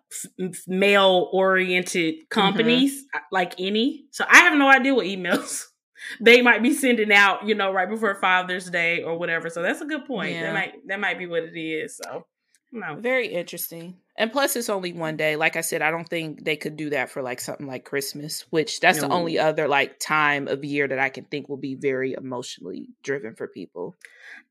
male 0.67 1.29
oriented 1.33 2.29
companies 2.31 3.05
uh, 3.15 3.19
like 3.31 3.55
any. 3.59 4.05
So 4.11 4.25
I 4.29 4.39
have 4.39 4.57
no 4.57 4.69
idea 4.69 4.95
what 4.95 5.07
emails 5.07 5.65
they 6.21 6.41
might 6.43 6.63
be 6.63 6.73
sending 6.73 7.13
out, 7.13 7.47
you 7.47 7.55
know, 7.55 7.73
right 7.73 7.89
before 7.89 8.15
Father's 8.15 8.71
Day 8.71 9.03
or 9.03 9.19
whatever. 9.19 9.51
So 9.51 9.63
that's 9.63 9.81
a 9.81 9.87
good 9.87 10.07
point. 10.07 10.33
Yeah. 10.33 10.45
That 10.45 10.55
might 10.55 10.73
that 10.89 11.01
might 11.01 11.19
be 11.19 11.27
what 11.27 11.43
it 11.43 11.59
is. 11.59 11.97
So 11.97 12.27
no. 12.73 12.97
Very 12.97 13.29
interesting. 13.29 13.97
And 14.17 14.31
plus, 14.31 14.57
it's 14.57 14.69
only 14.69 14.93
one 14.93 15.17
day. 15.17 15.37
Like 15.37 15.57
I 15.57 15.63
said, 15.63 15.81
I 15.83 15.91
don't 15.91 16.09
think 16.09 16.45
they 16.45 16.57
could 16.57 16.77
do 16.77 16.91
that 16.91 17.11
for 17.11 17.23
like 17.23 17.41
something 17.41 17.67
like 17.67 17.85
Christmas, 17.85 18.45
which 18.51 18.81
that's 18.81 19.01
the 19.01 19.09
only 19.09 19.39
other 19.39 19.69
like 19.69 19.99
time 19.99 20.49
of 20.49 20.65
year 20.65 20.87
that 20.87 20.99
I 20.99 21.09
can 21.09 21.25
think 21.25 21.49
will 21.49 21.57
be 21.57 21.75
very 21.75 22.13
emotionally 22.13 22.89
driven 23.03 23.35
for 23.35 23.47
people. 23.47 23.97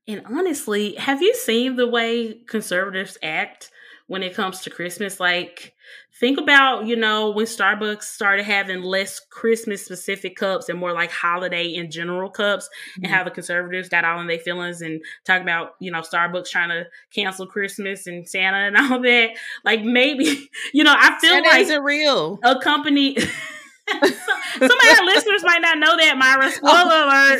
And 0.08 0.22
honestly, 0.26 0.94
have 0.96 1.22
you 1.22 1.34
seen 1.34 1.76
the 1.76 1.86
way 1.86 2.34
conservatives 2.48 3.18
act 3.22 3.70
when 4.12 4.22
it 4.22 4.34
comes 4.34 4.60
to 4.60 4.68
Christmas? 4.68 5.18
Like, 5.18 5.72
think 6.20 6.38
about, 6.38 6.86
you 6.86 6.96
know, 6.96 7.30
when 7.30 7.46
Starbucks 7.46 8.02
started 8.02 8.44
having 8.44 8.82
less 8.82 9.18
Christmas 9.18 9.82
specific 9.82 10.36
cups 10.36 10.68
and 10.68 10.78
more 10.78 10.92
like 10.92 11.10
holiday 11.10 11.68
in 11.68 11.90
general 11.90 12.28
cups, 12.28 12.68
and 12.96 13.06
mm-hmm. 13.06 13.14
how 13.14 13.24
the 13.24 13.30
conservatives 13.30 13.88
got 13.88 14.04
all 14.04 14.20
in 14.20 14.26
their 14.26 14.38
feelings 14.38 14.82
and 14.82 15.00
talk 15.24 15.40
about, 15.40 15.76
you 15.80 15.90
know, 15.90 16.00
Starbucks 16.00 16.50
trying 16.50 16.68
to 16.68 16.84
cancel 17.14 17.46
Christmas 17.46 18.06
and 18.06 18.28
Santa 18.28 18.58
and 18.58 18.76
all 18.92 19.00
that. 19.00 19.30
Like, 19.64 19.82
maybe, 19.82 20.50
you 20.74 20.84
know, 20.84 20.94
I 20.94 21.18
feel 21.18 21.32
That 21.32 21.44
like 21.44 21.62
isn't 21.62 21.82
real. 21.82 22.38
a 22.44 22.60
company. 22.60 23.16
some, 23.18 24.12
some 24.58 24.62
of 24.62 24.98
our 24.98 25.04
listeners 25.06 25.42
might 25.42 25.62
not 25.62 25.78
know 25.78 25.96
that, 25.96 26.18
Myra. 26.18 26.50
Spoiler 26.50 26.74
oh, 26.76 27.38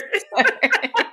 alert. 0.89 1.07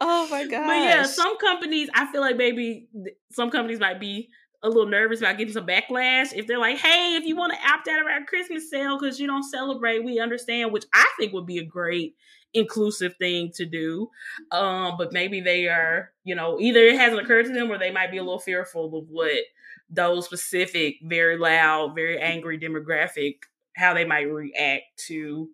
Oh 0.00 0.28
my 0.30 0.46
god! 0.46 0.66
But 0.66 0.76
yeah, 0.76 1.02
some 1.04 1.38
companies, 1.38 1.88
I 1.94 2.10
feel 2.10 2.20
like 2.20 2.36
maybe 2.36 2.88
some 3.32 3.50
companies 3.50 3.80
might 3.80 4.00
be 4.00 4.28
a 4.62 4.68
little 4.68 4.86
nervous 4.86 5.20
about 5.20 5.38
getting 5.38 5.54
some 5.54 5.66
backlash 5.66 6.32
if 6.34 6.46
they're 6.46 6.58
like, 6.58 6.78
"Hey, 6.78 7.16
if 7.16 7.24
you 7.24 7.36
want 7.36 7.52
to 7.52 7.68
opt 7.68 7.88
out 7.88 8.00
of 8.00 8.06
our 8.06 8.24
Christmas 8.24 8.70
sale 8.70 8.98
because 8.98 9.20
you 9.20 9.26
don't 9.26 9.42
celebrate, 9.44 10.04
we 10.04 10.20
understand," 10.20 10.72
which 10.72 10.84
I 10.94 11.06
think 11.18 11.32
would 11.32 11.46
be 11.46 11.58
a 11.58 11.64
great 11.64 12.16
inclusive 12.54 13.14
thing 13.16 13.52
to 13.54 13.66
do. 13.66 14.08
Um, 14.50 14.96
but 14.96 15.12
maybe 15.12 15.40
they 15.40 15.68
are, 15.68 16.12
you 16.24 16.34
know, 16.34 16.58
either 16.60 16.80
it 16.80 16.96
hasn't 16.98 17.20
occurred 17.20 17.46
to 17.46 17.52
them 17.52 17.70
or 17.70 17.78
they 17.78 17.90
might 17.90 18.10
be 18.10 18.16
a 18.16 18.22
little 18.22 18.38
fearful 18.38 18.96
of 18.98 19.04
what 19.10 19.44
those 19.90 20.24
specific, 20.24 20.96
very 21.02 21.38
loud, 21.38 21.94
very 21.94 22.18
angry 22.20 22.58
demographic, 22.58 23.36
how 23.76 23.94
they 23.94 24.04
might 24.04 24.30
react 24.30 24.84
to 25.08 25.48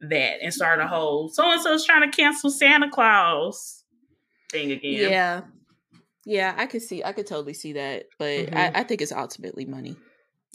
that 0.00 0.42
and 0.42 0.52
start 0.52 0.80
a 0.80 0.86
whole 0.86 1.28
so 1.28 1.50
and 1.50 1.62
so's 1.62 1.86
trying 1.86 2.10
to 2.10 2.14
cancel 2.14 2.50
Santa 2.50 2.90
Claus 2.90 3.83
thing 4.54 4.70
again. 4.72 5.10
yeah, 5.10 5.40
yeah, 6.24 6.54
I 6.56 6.66
could 6.66 6.82
see, 6.82 7.02
I 7.04 7.12
could 7.12 7.26
totally 7.26 7.54
see 7.54 7.72
that, 7.74 8.04
but 8.18 8.46
Mhm. 8.46 8.56
I, 8.56 8.70
I 8.80 8.82
think 8.84 9.02
it's 9.02 9.12
ultimately 9.12 9.64
money. 9.66 9.96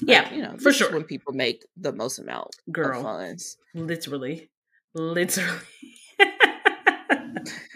Yeah, 0.01 0.33
you 0.33 0.41
know, 0.41 0.57
for 0.57 0.71
sure. 0.71 0.91
when 0.93 1.03
people 1.03 1.33
make 1.33 1.65
the 1.75 1.91
most 1.91 2.19
amount 2.19 2.55
of 2.73 3.01
funds. 3.01 3.57
literally, 3.75 4.49
literally. 4.93 5.59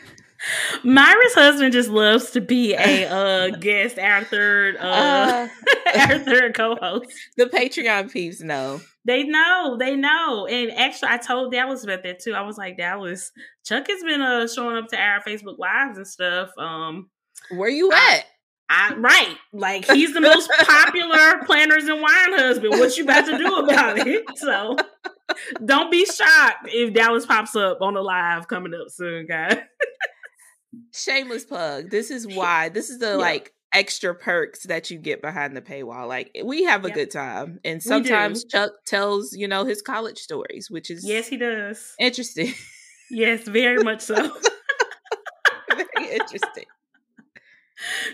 Myra's 0.84 1.34
husband 1.34 1.74
just 1.74 1.90
loves 1.90 2.32
to 2.32 2.42
be 2.42 2.74
a 2.74 3.06
uh, 3.08 3.50
guest, 3.60 3.98
our 3.98 4.24
third, 4.24 4.76
uh, 4.78 4.80
Uh, 4.82 5.48
our 6.00 6.20
third 6.20 6.54
co-host. 6.56 7.12
the 7.38 7.46
Patreon 7.46 8.12
peeps 8.12 8.42
know. 8.42 8.82
They 9.06 9.24
know, 9.24 9.76
they 9.80 9.96
know. 9.96 10.48
And 10.48 10.72
actually, 10.72 11.10
I 11.12 11.18
told 11.18 11.52
Dallas 11.52 11.84
about 11.84 12.04
that 12.04 12.20
too. 12.20 12.34
I 12.34 12.42
was 12.42 12.58
like, 12.58 12.78
Dallas, 12.78 13.32
Chuck 13.66 13.88
has 13.90 14.04
been 14.04 14.22
uh, 14.22 14.48
showing 14.48 14.78
up 14.78 14.88
to 14.90 14.98
our 14.98 15.22
Facebook 15.22 15.58
lives 15.60 15.98
and 15.98 16.08
stuff. 16.08 16.50
Um, 16.58 17.10
Where 17.52 17.70
you 17.70 17.92
I- 17.92 18.16
at? 18.18 18.26
I 18.70 18.96
right, 18.96 19.36
like 19.52 19.86
he's 19.92 20.14
the 20.14 20.22
most 20.22 20.50
popular 20.66 21.44
planners 21.46 21.84
and 21.84 22.02
wine 22.02 22.34
husband. 22.34 22.72
What 22.72 22.98
you 22.98 23.04
about 23.04 23.26
to 23.26 23.38
do 23.38 23.56
about 23.58 24.00
it? 24.08 24.24
So 24.38 24.78
don't 25.64 25.92
be 25.92 26.06
shocked 26.06 26.70
if 26.70 26.94
Dallas 26.94 27.26
pops 27.26 27.56
up 27.56 27.80
on 27.82 27.94
the 27.96 28.02
live 28.02 28.48
coming 28.48 28.74
up 28.74 28.90
soon, 28.90 29.28
guys. 29.28 29.58
Shameless 30.94 31.46
plug. 31.46 31.90
This 31.90 32.12
is 32.12 32.26
why. 32.36 32.70
This 32.70 32.90
is 32.90 33.00
the 33.00 33.12
Yeah. 33.12 33.16
like 33.16 33.54
extra 33.74 34.14
perks 34.14 34.64
that 34.64 34.92
you 34.92 35.00
get 35.00 35.22
behind 35.22 35.56
the 35.58 35.62
paywall. 35.62 36.08
Like 36.08 36.32
we 36.44 36.64
have 36.66 36.86
a 36.86 36.90
Yep. 36.90 36.96
good 36.96 37.12
time, 37.12 37.60
and 37.66 37.82
sometimes 37.82 38.44
Chuck 38.46 38.72
tells 38.86 39.34
you 39.34 39.48
know 39.48 39.66
his 39.66 39.82
college 39.82 40.20
stories, 40.20 40.68
which 40.70 40.90
is 40.92 41.04
Yes, 41.08 41.28
he 41.28 41.38
does. 41.38 41.94
interesting. 42.00 42.54
Yes, 43.10 43.48
very 43.48 43.84
much 43.84 44.02
so. 44.02 44.16
Very 45.76 46.14
interesting. 46.16 46.66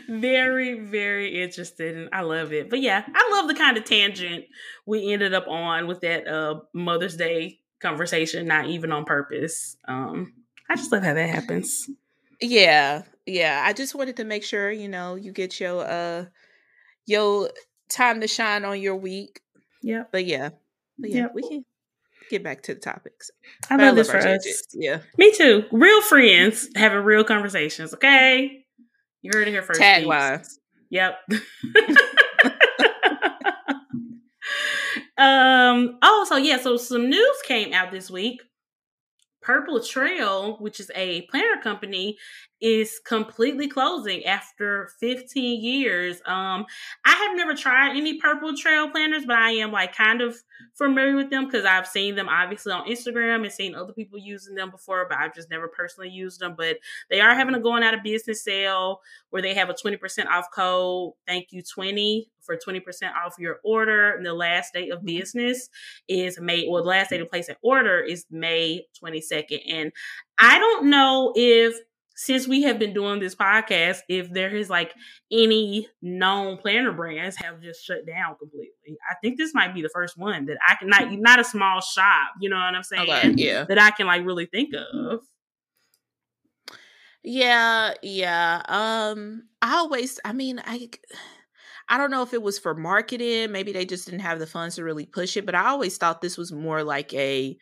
very, 0.08 0.80
very 0.80 1.42
interested, 1.42 1.96
and 1.98 2.10
I 2.14 2.22
love 2.22 2.54
it. 2.54 2.70
But 2.70 2.80
yeah, 2.82 3.04
I 3.14 3.30
love 3.32 3.48
the 3.48 3.54
kind 3.54 3.78
of 3.78 3.86
tangent 3.86 4.46
we 4.86 5.12
ended 5.14 5.34
up 5.34 5.48
on 5.48 5.88
with 5.88 6.02
that 6.02 6.28
uh 6.28 6.62
Mother's 6.74 7.16
Day 7.18 7.60
conversation, 7.82 8.48
not 8.48 8.68
even 8.68 8.92
on 8.92 9.06
purpose. 9.06 9.76
Um, 9.88 10.34
I 10.70 10.76
just 10.76 10.92
love 10.92 11.04
how 11.04 11.14
that 11.14 11.30
happens. 11.30 11.90
Yeah, 12.42 13.04
yeah. 13.26 13.62
I 13.66 13.74
just 13.74 13.96
wanted 13.96 14.18
to 14.18 14.24
make 14.24 14.44
sure 14.44 14.72
you 14.72 14.88
know 14.88 15.16
you 15.16 15.32
get 15.32 15.60
your 15.60 15.86
uh 15.86 16.26
your 17.06 17.50
time 17.90 18.22
to 18.22 18.28
shine 18.28 18.66
on 18.66 18.80
your 18.82 18.96
week. 18.96 19.42
Yeah. 19.82 20.04
But 20.12 20.26
yeah, 20.26 20.50
but 20.98 21.10
yeah, 21.10 21.22
Yep. 21.24 21.32
we 21.36 21.42
can 21.48 21.66
get 22.30 22.44
back 22.44 22.62
to 22.64 22.74
the 22.74 22.80
topics. 22.80 23.32
I 23.70 23.78
But 23.78 23.86
love 23.88 23.96
this 23.96 24.12
for 24.12 24.18
us. 24.18 24.64
Yeah. 24.74 25.00
Me 25.18 25.32
too. 25.36 25.66
Real 25.72 26.02
friends 26.02 26.70
having 26.76 27.00
real 27.00 27.24
conversations. 27.24 27.94
Okay, 27.94 28.66
you 29.22 29.32
heard 29.34 29.48
it 29.48 29.52
here 29.52 29.64
first. 29.64 29.82
Tagline. 29.82 30.46
Yep. 30.90 31.20
um. 35.18 35.98
Oh, 36.02 36.26
so 36.28 36.38
yeah. 36.38 36.58
So 36.58 36.78
some 36.78 37.10
news 37.10 37.38
came 37.46 37.74
out 37.74 37.92
this 37.92 38.10
week. 38.10 38.42
Purple 39.50 39.82
Trail, 39.82 40.58
which 40.60 40.80
is 40.80 40.92
a 40.94 41.24
planner 41.24 41.60
company, 41.64 42.20
is 42.62 43.00
completely 43.04 43.68
closing 43.68 44.24
after 44.24 44.92
15 45.00 45.64
years. 45.64 46.18
Um, 46.28 46.68
I 47.04 47.16
have 47.16 47.36
never 47.36 47.56
tried 47.56 47.98
any 47.98 48.20
Purple 48.20 48.56
Trail 48.56 48.92
planners, 48.92 49.26
but 49.26 49.38
I 49.38 49.54
am 49.54 49.72
like 49.72 49.96
kind 49.96 50.22
of 50.22 50.36
familiar 50.76 51.16
with 51.16 51.32
them 51.32 51.46
because 51.46 51.66
I've 51.66 51.88
seen 51.88 52.14
them 52.14 52.30
obviously 52.30 52.74
on 52.74 52.88
Instagram 52.88 53.42
and 53.42 53.52
seen 53.52 53.74
other 53.74 53.92
people 53.92 54.20
using 54.20 54.54
them 54.54 54.70
before, 54.70 55.08
but 55.10 55.18
I've 55.18 55.34
just 55.34 55.50
never 55.50 55.68
personally 55.68 56.12
used 56.12 56.42
them. 56.42 56.54
But 56.56 56.78
they 57.10 57.20
are 57.20 57.34
having 57.34 57.56
a 57.56 57.60
going 57.60 57.82
out 57.82 57.96
of 57.96 58.04
business 58.04 58.44
sale 58.44 59.02
where 59.32 59.42
they 59.42 59.56
have 59.56 59.72
a 59.72 59.74
20% 59.74 60.28
off 60.28 60.46
code. 60.54 61.14
Thank 61.26 61.48
you 61.50 61.64
20 61.64 62.30
for 62.50 62.58
20% 62.58 62.82
off 63.14 63.36
your 63.38 63.60
order. 63.64 64.16
And 64.16 64.26
the 64.26 64.34
last 64.34 64.74
day 64.74 64.90
of 64.90 65.00
mm-hmm. 65.00 65.18
business 65.18 65.70
is 66.08 66.40
May, 66.40 66.68
well, 66.68 66.84
the 66.84 66.90
last 66.90 67.12
day 67.12 67.18
to 67.18 67.24
mm-hmm. 67.24 67.30
place 67.30 67.50
an 67.50 67.56
order 67.62 68.00
is 68.00 68.26
May 68.32 68.86
22nd. 69.04 69.62
And 69.70 69.92
I 70.40 70.58
don't 70.58 70.90
know 70.90 71.34
if 71.36 71.76
since 72.16 72.50
we 72.50 72.64
have 72.64 72.78
been 72.78 72.94
doing 72.94 73.22
this 73.22 73.34
podcast, 73.34 74.00
if 74.10 74.30
there 74.34 74.54
is 74.54 74.70
like 74.70 74.94
any 75.32 75.88
known 76.02 76.58
planner 76.58 76.92
brands 76.92 77.38
have 77.38 77.62
just 77.62 77.86
shut 77.86 78.06
down 78.06 78.36
completely. 78.38 78.98
I 79.10 79.16
think 79.22 79.38
this 79.38 79.54
might 79.54 79.74
be 79.74 79.82
the 79.82 79.90
first 79.90 80.18
one 80.18 80.46
that 80.48 80.58
I 80.68 80.76
can 80.76 80.90
not 80.90 81.04
mm-hmm. 81.04 81.22
not 81.22 81.40
a 81.40 81.46
small 81.46 81.80
shop, 81.80 82.32
you 82.42 82.50
know 82.50 82.58
what 82.58 82.76
I'm 82.76 82.84
saying? 82.84 83.04
Okay. 83.04 83.34
Yeah. 83.38 83.64
That 83.64 83.80
I 83.80 83.92
can 83.92 84.08
like 84.08 84.26
really 84.26 84.48
think 84.48 84.74
of. 84.74 85.22
Yeah, 87.24 87.94
yeah. 88.02 88.64
Um, 88.68 89.44
I 89.62 89.76
always, 89.78 90.20
I 90.24 90.34
mean, 90.34 90.62
I, 90.66 90.90
I 91.90 91.98
don't 91.98 92.12
know 92.12 92.22
if 92.24 92.34
it 92.34 92.42
was 92.44 92.60
for 92.60 92.76
marketing. 92.76 93.52
Maybe 93.52 93.72
they 93.72 93.86
just 93.86 94.06
didn't 94.06 94.22
have 94.22 94.40
the 94.40 94.48
funds 94.48 94.76
to 94.76 94.84
really 94.84 95.06
push 95.06 95.36
it. 95.38 95.46
But 95.46 95.56
I 95.56 95.68
always 95.68 95.98
thought 95.98 96.22
this 96.22 96.38
was 96.38 96.52
more 96.52 96.84
like 96.84 97.14
a 97.14 97.58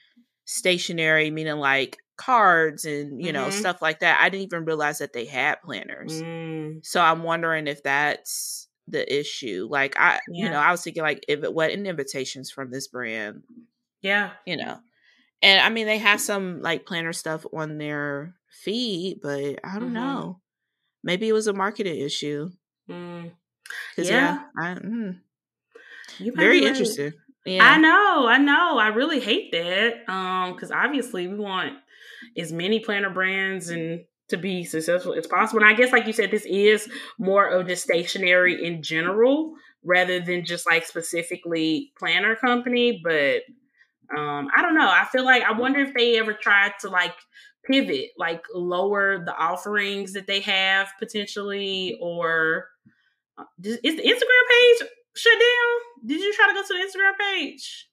stationary, 0.45 1.31
meaning 1.31 1.57
like 1.57 1.97
cards 2.17 2.85
and 2.85 3.23
you 3.23 3.31
know 3.31 3.49
Mhm. 3.49 3.51
stuff 3.51 3.81
like 3.81 3.99
that. 3.99 4.19
I 4.21 4.29
didn't 4.29 4.45
even 4.45 4.65
realize 4.65 4.99
that 4.99 5.13
they 5.13 5.25
had 5.25 5.61
planners. 5.61 6.23
Mm, 6.23 6.81
So 6.83 7.01
I'm 7.01 7.23
wondering 7.23 7.67
if 7.67 7.83
that's 7.83 8.69
the 8.87 9.03
issue. 9.19 9.67
Like 9.69 9.97
I, 9.99 10.21
you 10.27 10.49
know, 10.49 10.59
I 10.59 10.71
was 10.71 10.83
thinking 10.83 11.03
like 11.03 11.25
if 11.27 11.43
it 11.43 11.53
what 11.53 11.71
invitations 11.71 12.51
from 12.51 12.71
this 12.71 12.87
brand, 12.87 13.43
yeah. 14.01 14.33
you 14.45 14.57
know. 14.57 14.79
And 15.41 15.61
I 15.61 15.69
mean, 15.69 15.87
they 15.87 15.99
have 15.99 16.21
some 16.21 16.61
like 16.61 16.85
planner 16.85 17.13
stuff 17.13 17.45
on 17.53 17.77
their 17.77 18.35
feed, 18.63 19.19
but 19.21 19.59
I 19.63 19.79
don't 19.79 19.93
Mhm. 19.93 19.93
know. 19.93 20.41
Maybe 21.03 21.29
it 21.29 21.33
was 21.33 21.47
a 21.47 21.53
marketing 21.53 21.99
issue. 22.01 22.51
Mm. 22.89 23.31
Yeah. 23.97 24.05
yeah, 24.05 24.39
I, 24.57 24.73
mm, 24.75 25.19
You 26.19 26.33
very 26.33 26.59
right. 26.59 26.67
interesting. 26.67 27.13
Yeah, 27.45 27.63
I 27.63 27.77
know, 27.77 28.27
I 28.27 28.37
know. 28.37 28.77
I 28.77 28.89
really 28.89 29.19
hate 29.21 29.51
that. 29.53 30.09
Um, 30.11 30.53
because 30.53 30.71
obviously 30.71 31.27
we 31.27 31.35
want 31.35 31.73
as 32.37 32.51
many 32.51 32.79
planner 32.79 33.09
brands 33.09 33.69
and 33.69 34.03
to 34.29 34.37
be 34.37 34.65
successful 34.65 35.13
as 35.13 35.27
possible. 35.27 35.61
And 35.61 35.69
I 35.69 35.73
guess, 35.73 35.91
like 35.91 36.05
you 36.05 36.13
said, 36.13 36.31
this 36.31 36.45
is 36.45 36.89
more 37.17 37.47
of 37.47 37.67
just 37.67 37.83
stationary 37.83 38.65
in 38.65 38.83
general 38.83 39.53
rather 39.83 40.19
than 40.19 40.43
just 40.43 40.65
like 40.65 40.85
specifically 40.85 41.93
planner 41.97 42.35
company. 42.35 42.99
But 43.01 43.43
um, 44.15 44.49
I 44.55 44.61
don't 44.61 44.75
know. 44.75 44.89
I 44.89 45.05
feel 45.11 45.23
like 45.23 45.43
I 45.43 45.57
wonder 45.57 45.79
if 45.79 45.93
they 45.93 46.19
ever 46.19 46.33
tried 46.33 46.73
to 46.81 46.89
like 46.89 47.15
pivot, 47.65 48.09
like 48.17 48.43
lower 48.53 49.23
the 49.23 49.35
offerings 49.35 50.13
that 50.13 50.27
they 50.27 50.41
have 50.41 50.89
potentially, 50.99 51.97
or 52.01 52.67
is 53.63 53.79
the 53.81 54.03
Instagram 54.03 54.45
page 54.49 54.89
shut 55.15 55.33
down? 55.33 56.07
Did 56.07 56.21
you 56.21 56.33
try 56.33 56.47
to 56.47 56.53
go 56.53 56.61
to 56.61 56.67
the 56.67 56.85
Instagram 56.85 57.17
page? 57.19 57.89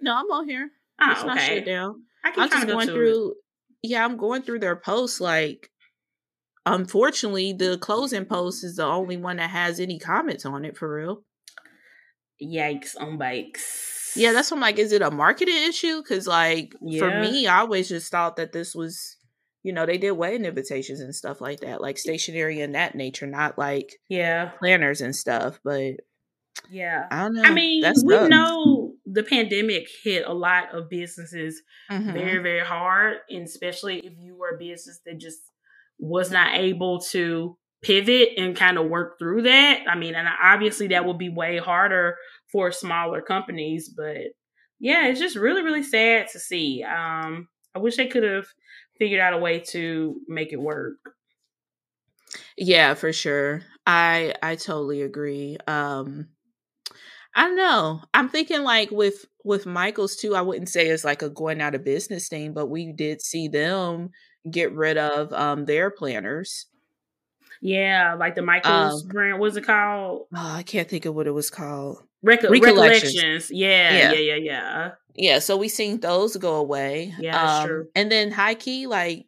No, 0.00 0.14
I'm 0.16 0.30
on 0.30 0.48
here. 0.48 0.70
Oh, 1.00 1.12
it's 1.12 1.24
not 1.24 1.40
shut 1.40 1.64
down. 1.64 2.02
I 2.24 2.30
can 2.30 2.42
I'm 2.42 2.50
just 2.50 2.66
going 2.66 2.88
through. 2.88 3.34
Yeah, 3.82 4.04
I'm 4.04 4.16
going 4.16 4.42
through 4.42 4.60
their 4.60 4.76
posts. 4.76 5.20
Like, 5.20 5.70
unfortunately, 6.64 7.52
the 7.52 7.78
closing 7.78 8.24
post 8.24 8.64
is 8.64 8.76
the 8.76 8.84
only 8.84 9.16
one 9.16 9.36
that 9.36 9.50
has 9.50 9.78
any 9.78 9.98
comments 9.98 10.44
on 10.44 10.64
it 10.64 10.76
for 10.76 10.92
real. 10.92 11.22
Yikes 12.42 13.00
on 13.00 13.16
bikes. 13.16 14.12
Yeah, 14.16 14.32
that's 14.32 14.50
what 14.50 14.56
I'm 14.56 14.62
like. 14.62 14.78
Is 14.78 14.92
it 14.92 15.02
a 15.02 15.10
marketing 15.10 15.56
issue? 15.68 16.02
Because 16.02 16.26
like 16.26 16.74
for 16.98 17.20
me, 17.20 17.46
I 17.46 17.60
always 17.60 17.88
just 17.88 18.10
thought 18.10 18.36
that 18.36 18.52
this 18.52 18.74
was, 18.74 19.15
you 19.66 19.72
know, 19.72 19.84
they 19.84 19.98
did 19.98 20.12
wedding 20.12 20.44
invitations 20.44 21.00
and 21.00 21.12
stuff 21.12 21.40
like 21.40 21.58
that, 21.60 21.80
like 21.80 21.98
stationery 21.98 22.60
and 22.60 22.76
that 22.76 22.94
nature, 22.94 23.26
not 23.26 23.58
like 23.58 23.98
yeah, 24.08 24.50
planners 24.60 25.00
and 25.00 25.14
stuff. 25.14 25.58
But 25.64 25.94
yeah. 26.70 27.06
I 27.10 27.22
don't 27.22 27.34
know. 27.34 27.42
I 27.42 27.52
mean, 27.52 27.82
That's 27.82 28.04
we 28.04 28.14
tough. 28.14 28.28
know 28.28 28.92
the 29.04 29.24
pandemic 29.24 29.88
hit 30.04 30.24
a 30.24 30.32
lot 30.32 30.72
of 30.72 30.88
businesses 30.88 31.60
Mhm. 31.90 32.12
very, 32.12 32.42
very 32.42 32.64
hard, 32.64 33.18
and 33.28 33.42
especially 33.44 33.98
if 34.06 34.12
you 34.18 34.36
were 34.36 34.54
a 34.54 34.58
business 34.58 35.00
that 35.04 35.18
just 35.18 35.40
was 35.98 36.30
not 36.30 36.54
able 36.56 37.00
to 37.00 37.58
pivot 37.82 38.30
and 38.38 38.54
kind 38.56 38.78
of 38.78 38.88
work 38.88 39.18
through 39.18 39.42
that. 39.42 39.80
I 39.88 39.96
mean, 39.98 40.14
and 40.14 40.28
obviously 40.40 40.86
that 40.88 41.04
would 41.06 41.18
be 41.18 41.28
way 41.28 41.58
harder 41.58 42.16
for 42.52 42.70
smaller 42.70 43.20
companies, 43.20 43.88
but 43.88 44.18
yeah, 44.78 45.08
it's 45.08 45.18
just 45.20 45.34
really, 45.36 45.62
really 45.62 45.82
sad 45.82 46.28
to 46.28 46.38
see. 46.38 46.84
Um, 46.84 47.48
I 47.74 47.78
wish 47.80 47.96
they 47.96 48.06
could 48.06 48.22
have 48.22 48.46
figured 48.98 49.20
out 49.20 49.34
a 49.34 49.38
way 49.38 49.60
to 49.60 50.20
make 50.28 50.52
it 50.52 50.60
work. 50.60 50.96
Yeah, 52.56 52.94
for 52.94 53.12
sure. 53.12 53.62
I 53.86 54.34
I 54.42 54.56
totally 54.56 55.02
agree. 55.02 55.56
Um 55.66 56.28
I 57.34 57.46
don't 57.46 57.56
know. 57.56 58.02
I'm 58.14 58.28
thinking 58.28 58.62
like 58.62 58.90
with 58.90 59.26
with 59.44 59.66
Michaels 59.66 60.16
too, 60.16 60.34
I 60.34 60.40
wouldn't 60.40 60.68
say 60.68 60.88
it's 60.88 61.04
like 61.04 61.22
a 61.22 61.30
going 61.30 61.60
out 61.60 61.74
of 61.74 61.84
business 61.84 62.28
thing, 62.28 62.52
but 62.54 62.66
we 62.66 62.92
did 62.92 63.20
see 63.22 63.48
them 63.48 64.10
get 64.50 64.72
rid 64.72 64.96
of 64.96 65.32
um 65.32 65.66
their 65.66 65.90
planners. 65.90 66.66
Yeah, 67.60 68.14
like 68.14 68.34
the 68.34 68.42
Michaels 68.42 69.02
Um, 69.02 69.08
brand, 69.08 69.38
was 69.40 69.56
it 69.56 69.64
called? 69.64 70.28
Oh, 70.34 70.52
I 70.54 70.62
can't 70.62 70.88
think 70.88 71.04
of 71.04 71.14
what 71.16 71.26
it 71.26 71.32
was 71.32 71.50
called. 71.50 72.06
Reco- 72.26 72.50
Recollections. 72.50 73.14
recollections. 73.16 73.50
Yeah, 73.50 73.92
Yeah. 73.96 74.12
yeah, 74.12 74.18
yeah, 74.18 74.34
yeah. 74.34 74.90
Yeah, 75.14 75.38
so 75.38 75.56
we 75.56 75.68
seen 75.68 76.00
those 76.00 76.36
go 76.36 76.56
away. 76.56 77.14
Yeah, 77.18 77.60
um, 77.60 77.66
true. 77.68 77.88
And 77.94 78.10
then 78.12 78.30
high 78.32 78.54
key, 78.54 78.86
like 78.86 79.26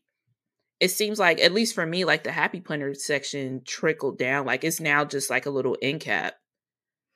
it 0.81 0.89
seems 0.91 1.19
like 1.19 1.41
at 1.41 1.53
least 1.53 1.75
for 1.75 1.85
me, 1.87 2.05
like 2.05 2.25
the 2.25 2.31
happy 2.33 2.61
planner 2.61 2.95
section 2.95 3.63
trickled 3.67 4.19
down. 4.19 4.47
Like 4.47 4.65
it's 4.65 4.81
now 4.81 5.05
just 5.05 5.31
like 5.31 5.47
a 5.47 5.51
little 5.51 5.77
end 5.83 6.01
cap. 6.01 6.35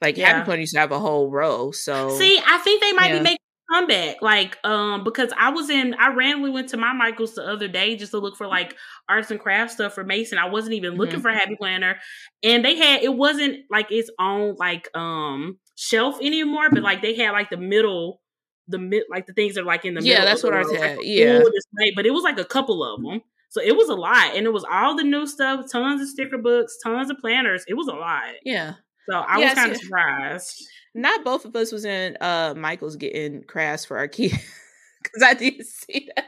Like 0.00 0.16
Yeah. 0.16 0.28
happy 0.32 0.44
planner 0.46 0.60
used 0.60 0.74
to 0.74 0.80
have 0.80 0.90
a 0.92 0.98
whole 0.98 1.30
row. 1.30 1.70
So 1.70 2.16
See, 2.18 2.40
I 2.44 2.58
think 2.58 2.80
they 2.82 2.92
might 2.92 3.10
Yeah. 3.10 3.18
be 3.18 3.22
making 3.24 3.38
a 3.70 3.74
comeback. 3.74 4.16
Like, 4.22 4.58
um, 4.64 5.04
because 5.04 5.32
I 5.38 5.50
was 5.50 5.70
in 5.70 5.94
I 5.94 6.08
randomly 6.14 6.50
went 6.50 6.70
to 6.70 6.76
my 6.76 6.92
Michaels 6.92 7.34
the 7.36 7.46
other 7.46 7.68
day 7.68 7.94
just 7.96 8.10
to 8.12 8.18
look 8.18 8.36
for 8.36 8.46
like 8.48 8.74
arts 9.08 9.30
and 9.30 9.38
crafts 9.38 9.74
stuff 9.74 9.94
for 9.94 10.02
Mason. 10.02 10.38
I 10.38 10.46
wasn't 10.48 10.74
even 10.74 10.94
looking 10.96 11.20
Mhm. 11.20 11.22
for 11.22 11.30
Happy 11.30 11.54
Planner. 11.56 12.00
And 12.42 12.64
they 12.64 12.74
had 12.76 13.02
it 13.04 13.14
wasn't 13.14 13.60
like 13.70 13.92
its 13.92 14.10
own 14.18 14.56
like 14.58 14.88
um 14.96 15.58
shelf 15.74 16.18
anymore, 16.20 16.70
but 16.70 16.82
like 16.82 17.02
they 17.02 17.14
had 17.16 17.32
like 17.32 17.50
the 17.50 17.56
middle 17.56 18.20
the 18.68 18.78
mid 18.78 19.02
like 19.10 19.26
the 19.26 19.32
things 19.32 19.54
that 19.54 19.62
are 19.62 19.66
like 19.66 19.84
in 19.84 19.94
the 19.94 20.00
Yeah, 20.00 20.20
middle. 20.20 20.26
that's 20.26 20.42
what 20.42 20.50
the 20.50 20.56
ours 20.58 20.66
row, 20.68 20.72
like 20.74 20.90
had, 20.90 20.98
a 21.00 21.04
yeah. 21.04 21.38
display, 21.38 21.92
but 21.96 22.06
it 22.06 22.12
was 22.12 22.22
like 22.24 22.38
a 22.38 22.44
couple 22.44 22.82
of 22.84 23.02
them. 23.02 23.20
So 23.50 23.60
it 23.60 23.76
was 23.76 23.88
a 23.90 23.94
lot, 23.94 24.34
and 24.34 24.46
it 24.46 24.52
was 24.52 24.64
all 24.70 24.96
the 24.96 25.02
new 25.04 25.26
stuff, 25.26 25.70
tons 25.70 26.00
of 26.00 26.08
sticker 26.08 26.38
books, 26.38 26.78
tons 26.82 27.10
of 27.10 27.18
planners. 27.18 27.64
It 27.68 27.74
was 27.74 27.86
a 27.88 27.92
lot. 27.92 28.22
yeah. 28.44 28.74
So 29.10 29.16
I 29.16 29.38
Yeah, 29.38 29.46
was 29.46 29.54
kind 29.54 29.72
of 29.72 29.76
surprised. 29.78 30.64
Not 30.94 31.24
both 31.24 31.44
of 31.44 31.54
us 31.56 31.72
was 31.72 31.84
in 31.84 32.16
uh 32.20 32.54
Michael's 32.56 32.96
getting 32.96 33.42
crafts 33.44 33.84
for 33.84 33.98
our 33.98 34.08
kids. 34.08 34.34
Cause 35.04 35.22
I 35.24 35.34
did 35.34 35.66
see 35.66 36.08
that. 36.14 36.26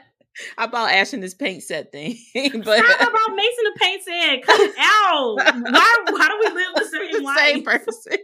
I 0.57 0.67
bought 0.67 0.91
Ashton 0.91 1.21
this 1.21 1.33
paint 1.33 1.63
set 1.63 1.91
thing. 1.93 2.17
but 2.35 2.43
Talk 2.51 2.61
about 2.61 3.35
Mason 3.35 3.63
the 3.63 3.79
paint 3.79 4.03
set. 4.03 4.43
Come 4.43 4.69
out. 4.79 5.35
Why? 5.37 6.05
Why 6.09 6.27
do 6.27 6.37
we 6.49 6.55
live 6.61 6.75
the 6.75 6.85
same 6.91 7.11
the 7.13 7.19
life? 7.21 7.37
same 7.37 7.63
person. 7.63 8.17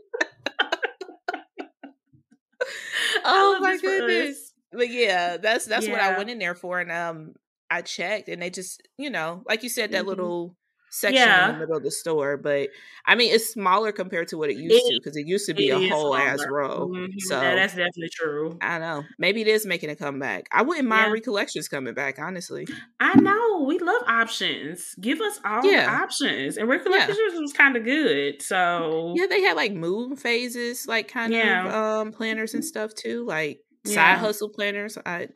Oh 3.26 3.60
my 3.62 3.72
this 3.74 3.82
for 3.82 3.88
us. 3.90 4.02
goodness. 4.02 4.54
But 4.72 4.90
yeah, 4.90 5.38
that's 5.38 5.66
that's 5.66 5.88
what 5.88 6.00
I 6.00 6.18
went 6.18 6.30
in 6.30 6.40
there 6.40 6.56
for. 6.56 6.80
And 6.80 6.92
um 6.92 7.34
I 7.70 7.82
checked 7.82 8.30
and 8.30 8.42
they 8.42 8.50
just, 8.50 8.88
you 8.98 9.10
know, 9.10 9.44
like 9.48 9.64
you 9.64 9.70
said, 9.70 9.92
that 9.92 10.04
Mhm. 10.04 10.08
little 10.08 10.56
section 10.92 11.38
in 11.38 11.48
the 11.48 11.54
middle 11.54 11.78
of 11.78 11.84
the 11.84 11.92
store. 11.92 12.38
But 12.38 12.70
I 13.06 13.16
mean 13.16 13.34
it's 13.34 13.52
smaller 13.54 13.92
compared 13.92 14.28
to 14.30 14.38
what 14.38 14.50
it 14.52 14.58
used 14.58 14.86
to, 14.88 14.96
because 14.96 15.18
it 15.18 15.28
used 15.28 15.48
to 15.48 15.54
be 15.56 15.70
a 15.70 15.80
whole 15.80 16.16
ass 16.16 16.46
smaller. 16.46 16.48
row. 16.48 16.92
Mhm. 16.92 17.10
So 17.18 17.36
Yeah, 17.40 17.56
that's 17.56 17.74
definitely 17.76 18.10
true. 18.10 18.62
I 18.62 18.80
know. 18.80 19.10
Maybe 19.20 19.42
it 19.42 19.48
is 19.48 19.66
making 19.66 19.90
a 19.92 19.96
comeback. 19.96 20.48
I 20.52 20.62
wouldn't 20.64 20.88
mind 20.88 21.12
Yeah. 21.12 21.14
recollections 21.14 21.68
coming 21.70 21.94
back, 21.96 22.20
honestly. 22.20 22.72
I 23.00 23.16
know 23.16 23.64
we 23.68 23.80
love 23.80 24.04
options. 24.08 24.96
Give 24.96 25.22
us 25.22 25.40
all 25.44 25.82
Yeah. 25.82 25.88
options, 25.88 26.58
and 26.58 26.70
recollections 26.70 27.18
was 27.40 27.54
kind 27.54 27.76
of 27.76 27.84
good. 27.84 28.42
So 28.42 29.14
Yeah, 29.14 29.28
they 29.28 29.42
had 29.42 29.56
like 29.58 29.74
moon 29.74 30.16
phases, 30.16 30.88
like 30.88 31.08
kind 31.08 31.36
of 31.36 31.66
um 31.66 32.12
planners 32.12 32.54
and 32.54 32.64
stuff 32.64 32.94
too, 32.96 33.26
like 33.26 33.62
Yeah. 33.84 33.94
side 33.94 34.18
hustle 34.20 34.50
planners. 34.50 34.98
I 35.06 35.30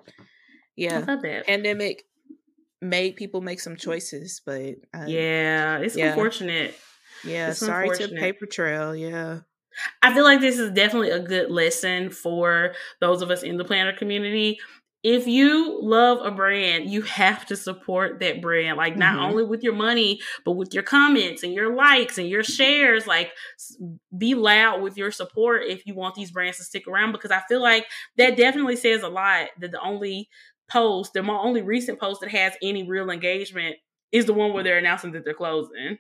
I 0.94 0.98
yeah, 0.98 1.08
love 1.08 1.22
that. 1.24 1.48
pandemic 1.48 2.06
made 2.90 3.16
people 3.16 3.42
make 3.42 3.60
some 3.60 3.76
choices, 3.76 4.42
but 4.46 4.76
I, 4.94 5.06
yeah, 5.08 5.78
it's 5.80 5.96
yeah. 5.96 6.08
unfortunate. 6.10 6.76
yeah. 7.24 7.50
it's 7.50 7.60
Sorry 7.60 7.88
to 7.88 7.92
unfortunate. 7.94 8.20
paper 8.20 8.46
trail. 8.46 8.96
Yeah, 8.96 9.40
I 10.02 10.14
feel 10.14 10.24
like 10.24 10.42
this 10.42 10.58
is 10.60 10.72
definitely 10.72 11.10
a 11.12 11.20
good 11.20 11.52
lesson 11.52 12.10
for 12.10 12.74
those 13.02 13.22
of 13.22 13.32
us 13.32 13.44
in 13.44 13.58
the 13.58 13.66
planner 13.66 13.94
community. 13.96 14.60
If 15.08 15.28
you 15.28 15.80
love 15.84 16.26
a 16.26 16.32
brand, 16.32 16.90
you 16.90 17.04
have 17.04 17.46
to 17.48 17.56
support 17.56 18.22
that 18.22 18.42
brand. 18.42 18.76
Like 18.78 18.98
not 18.98 19.20
Mhm. 19.20 19.22
only 19.30 19.44
with 19.44 19.62
your 19.62 19.76
money, 19.76 20.20
but 20.44 20.54
with 20.54 20.74
your 20.74 20.82
comments 20.82 21.44
and 21.44 21.54
your 21.54 21.76
likes 21.76 22.18
and 22.18 22.28
your 22.28 22.42
shares. 22.42 23.06
Like 23.06 23.32
be 24.18 24.34
loud 24.34 24.82
with 24.82 24.98
your 24.98 25.12
support 25.12 25.62
if 25.68 25.86
you 25.86 25.94
want 25.94 26.16
these 26.16 26.32
brands 26.32 26.58
to 26.58 26.64
stick 26.64 26.88
around 26.88 27.12
because 27.12 27.30
I 27.30 27.42
feel 27.48 27.62
like 27.62 27.86
that 28.18 28.36
definitely 28.36 28.78
says 28.78 29.04
a 29.04 29.08
lot 29.08 29.50
that 29.60 29.72
the 29.72 29.80
only 29.80 30.28
post, 30.70 31.14
the 31.14 31.24
mo- 31.24 31.42
only 31.42 31.62
recent 31.62 32.00
post 32.00 32.22
that 32.22 32.30
has 32.32 32.54
any 32.62 32.88
real 32.88 33.10
engagement 33.10 33.76
is 34.12 34.26
the 34.26 34.34
one 34.34 34.54
where 34.54 34.64
they're 34.64 34.78
announcing 34.78 35.12
that 35.14 35.26
they're 35.26 35.34
closing. 35.34 35.98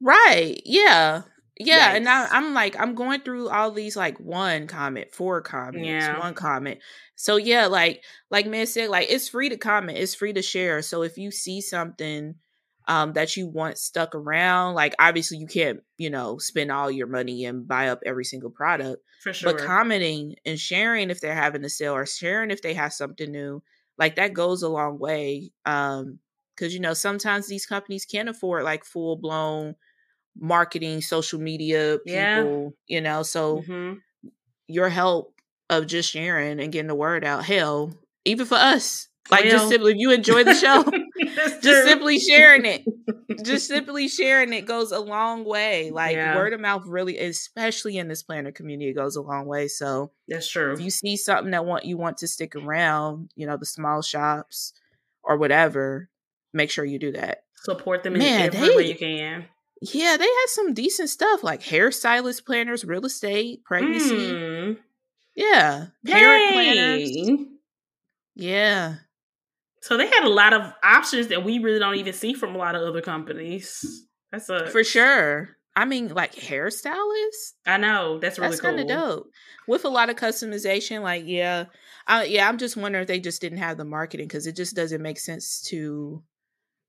right. 0.00 0.60
Yeah, 0.64 1.22
yeah. 1.58 1.94
And 1.94 2.04
now 2.04 2.26
I'm 2.30 2.54
like, 2.54 2.78
I'm 2.78 2.94
going 2.94 3.20
through 3.20 3.48
all 3.48 3.70
these 3.70 3.96
like 3.96 4.18
one 4.18 4.66
comment, 4.66 5.12
four 5.12 5.40
comments, 5.40 5.86
Yeah. 5.86 6.18
one 6.18 6.34
comment. 6.34 6.78
So 7.16 7.36
yeah, 7.36 7.66
like 7.66 8.02
like 8.30 8.46
man 8.46 8.66
said, 8.66 8.90
like 8.90 9.08
it's 9.10 9.28
free 9.28 9.48
to 9.48 9.56
comment, 9.56 9.98
it's 9.98 10.14
free 10.14 10.32
to 10.32 10.42
share. 10.42 10.82
So 10.82 11.02
if 11.02 11.18
you 11.18 11.30
see 11.30 11.60
something 11.60 12.34
um 12.86 13.12
that 13.14 13.36
you 13.36 13.46
want 13.48 13.76
stuck 13.78 14.14
around, 14.14 14.74
like 14.74 14.94
obviously 14.98 15.38
you 15.38 15.46
can't, 15.46 15.80
you 15.96 16.10
know, 16.10 16.38
spend 16.38 16.70
all 16.70 16.90
your 16.90 17.06
money 17.08 17.44
and 17.44 17.66
buy 17.66 17.88
up 17.88 18.00
every 18.06 18.24
single 18.24 18.50
product. 18.50 19.02
For 19.22 19.32
sure. 19.32 19.52
But 19.52 19.62
commenting 19.64 20.36
and 20.46 20.58
sharing 20.60 21.10
if 21.10 21.20
they're 21.20 21.34
having 21.34 21.64
a 21.64 21.68
sale 21.68 21.94
or 21.94 22.06
sharing 22.06 22.50
if 22.52 22.62
they 22.62 22.74
have 22.74 22.92
something 22.92 23.30
new, 23.32 23.62
like 23.98 24.16
that 24.16 24.34
goes 24.34 24.62
a 24.62 24.68
long 24.68 24.98
way. 24.98 25.50
Um, 25.66 26.18
because 26.56 26.74
you 26.74 26.80
know, 26.80 26.94
sometimes 26.94 27.46
these 27.48 27.66
companies 27.66 28.04
can't 28.04 28.28
afford 28.28 28.64
like 28.64 28.84
full 28.84 29.16
blown 29.16 29.76
marketing, 30.38 31.02
social 31.02 31.40
media 31.40 31.98
Yeah. 32.04 32.44
people, 32.44 32.74
you 32.88 33.00
know. 33.00 33.22
So 33.22 33.66
hmm 33.66 33.94
your 34.66 34.88
help 34.88 35.34
of 35.70 35.86
just 35.86 36.10
sharing 36.10 36.60
and 36.60 36.72
getting 36.72 36.88
the 36.88 36.94
word 36.94 37.24
out, 37.24 37.44
hell, 37.44 37.92
even 38.24 38.46
for 38.46 38.56
us. 38.56 39.08
Like 39.30 39.48
just 39.48 39.68
simply 39.68 39.92
if 39.92 39.98
you 39.98 40.10
enjoy 40.12 40.44
the 40.44 40.54
show, 40.54 40.84
just 41.62 41.62
true. 41.62 41.82
simply 41.82 42.18
sharing 42.18 42.64
it. 42.64 42.82
Just 43.44 43.68
simply 43.68 44.08
sharing 44.08 44.52
it 44.52 44.66
goes 44.66 44.92
a 44.92 45.00
long 45.00 45.44
way. 45.44 45.90
Like 45.90 46.16
Yeah. 46.16 46.36
word 46.36 46.52
of 46.52 46.60
mouth 46.60 46.82
really, 46.86 47.18
especially 47.18 47.96
in 47.98 48.08
this 48.08 48.22
planner 48.22 48.52
community, 48.52 48.92
goes 48.92 49.16
a 49.16 49.22
long 49.22 49.46
way. 49.46 49.68
So 49.68 50.12
That's 50.26 50.48
true. 50.48 50.72
if 50.72 50.80
you 50.80 50.90
see 50.90 51.16
something 51.16 51.50
that 51.52 51.64
want 51.64 51.84
you 51.84 51.96
want 51.96 52.18
to 52.18 52.28
stick 52.28 52.54
around, 52.56 53.30
you 53.34 53.46
know, 53.46 53.56
the 53.56 53.66
small 53.66 54.02
shops 54.02 54.72
or 55.22 55.36
whatever, 55.36 56.08
make 56.52 56.70
sure 56.70 56.84
you 56.84 56.98
do 56.98 57.12
that. 57.12 57.44
Support 57.64 58.02
them 58.02 58.14
in 58.14 58.20
Man, 58.20 58.54
every 58.54 58.76
way 58.76 58.88
you 58.88 58.94
can. 58.96 59.46
Yeah, 59.80 60.16
they 60.16 60.24
had 60.24 60.46
some 60.48 60.74
decent 60.74 61.08
stuff 61.08 61.42
like 61.44 61.62
hairstylist 61.62 62.44
planners, 62.44 62.84
real 62.84 63.06
estate, 63.06 63.64
pregnancy. 63.64 64.16
Mm. 64.32 64.76
Yeah. 65.36 65.86
Parent 66.04 66.52
planners. 66.52 67.10
Yeah. 68.34 68.94
So 69.88 69.96
they 69.96 70.06
had 70.06 70.24
a 70.24 70.28
lot 70.28 70.52
of 70.52 70.70
options 70.84 71.28
that 71.28 71.46
we 71.46 71.60
really 71.60 71.78
don't 71.78 71.94
even 71.94 72.12
see 72.12 72.34
from 72.34 72.54
a 72.54 72.58
lot 72.58 72.74
of 72.74 72.82
other 72.82 73.00
companies. 73.00 74.04
That's 74.30 74.50
a 74.50 74.68
For 74.68 74.84
sure. 74.84 75.56
I 75.74 75.86
mean, 75.86 76.08
like 76.08 76.34
hairstylists. 76.34 77.54
I 77.64 77.78
know 77.78 78.18
that's 78.18 78.38
really 78.38 78.50
That's 78.50 78.60
cool. 78.60 78.76
kind 78.76 78.80
of 78.80 78.86
dope. 78.86 79.30
With 79.66 79.86
a 79.86 79.88
lot 79.88 80.10
of 80.10 80.16
customization, 80.16 81.00
like 81.00 81.22
yeah, 81.24 81.64
I, 82.06 82.24
yeah. 82.24 82.46
I'm 82.46 82.58
just 82.58 82.76
wondering 82.76 83.00
if 83.00 83.08
they 83.08 83.18
just 83.18 83.40
didn't 83.40 83.58
have 83.58 83.78
the 83.78 83.86
marketing 83.86 84.28
because 84.28 84.46
it 84.46 84.56
just 84.56 84.76
doesn't 84.76 85.00
make 85.00 85.18
sense 85.18 85.62
to 85.68 86.22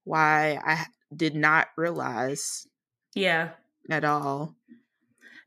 why 0.03 0.59
I 0.61 0.85
did 1.15 1.35
not 1.35 1.67
realize 1.77 2.67
Yeah, 3.15 3.51
at 3.89 4.03
all. 4.03 4.57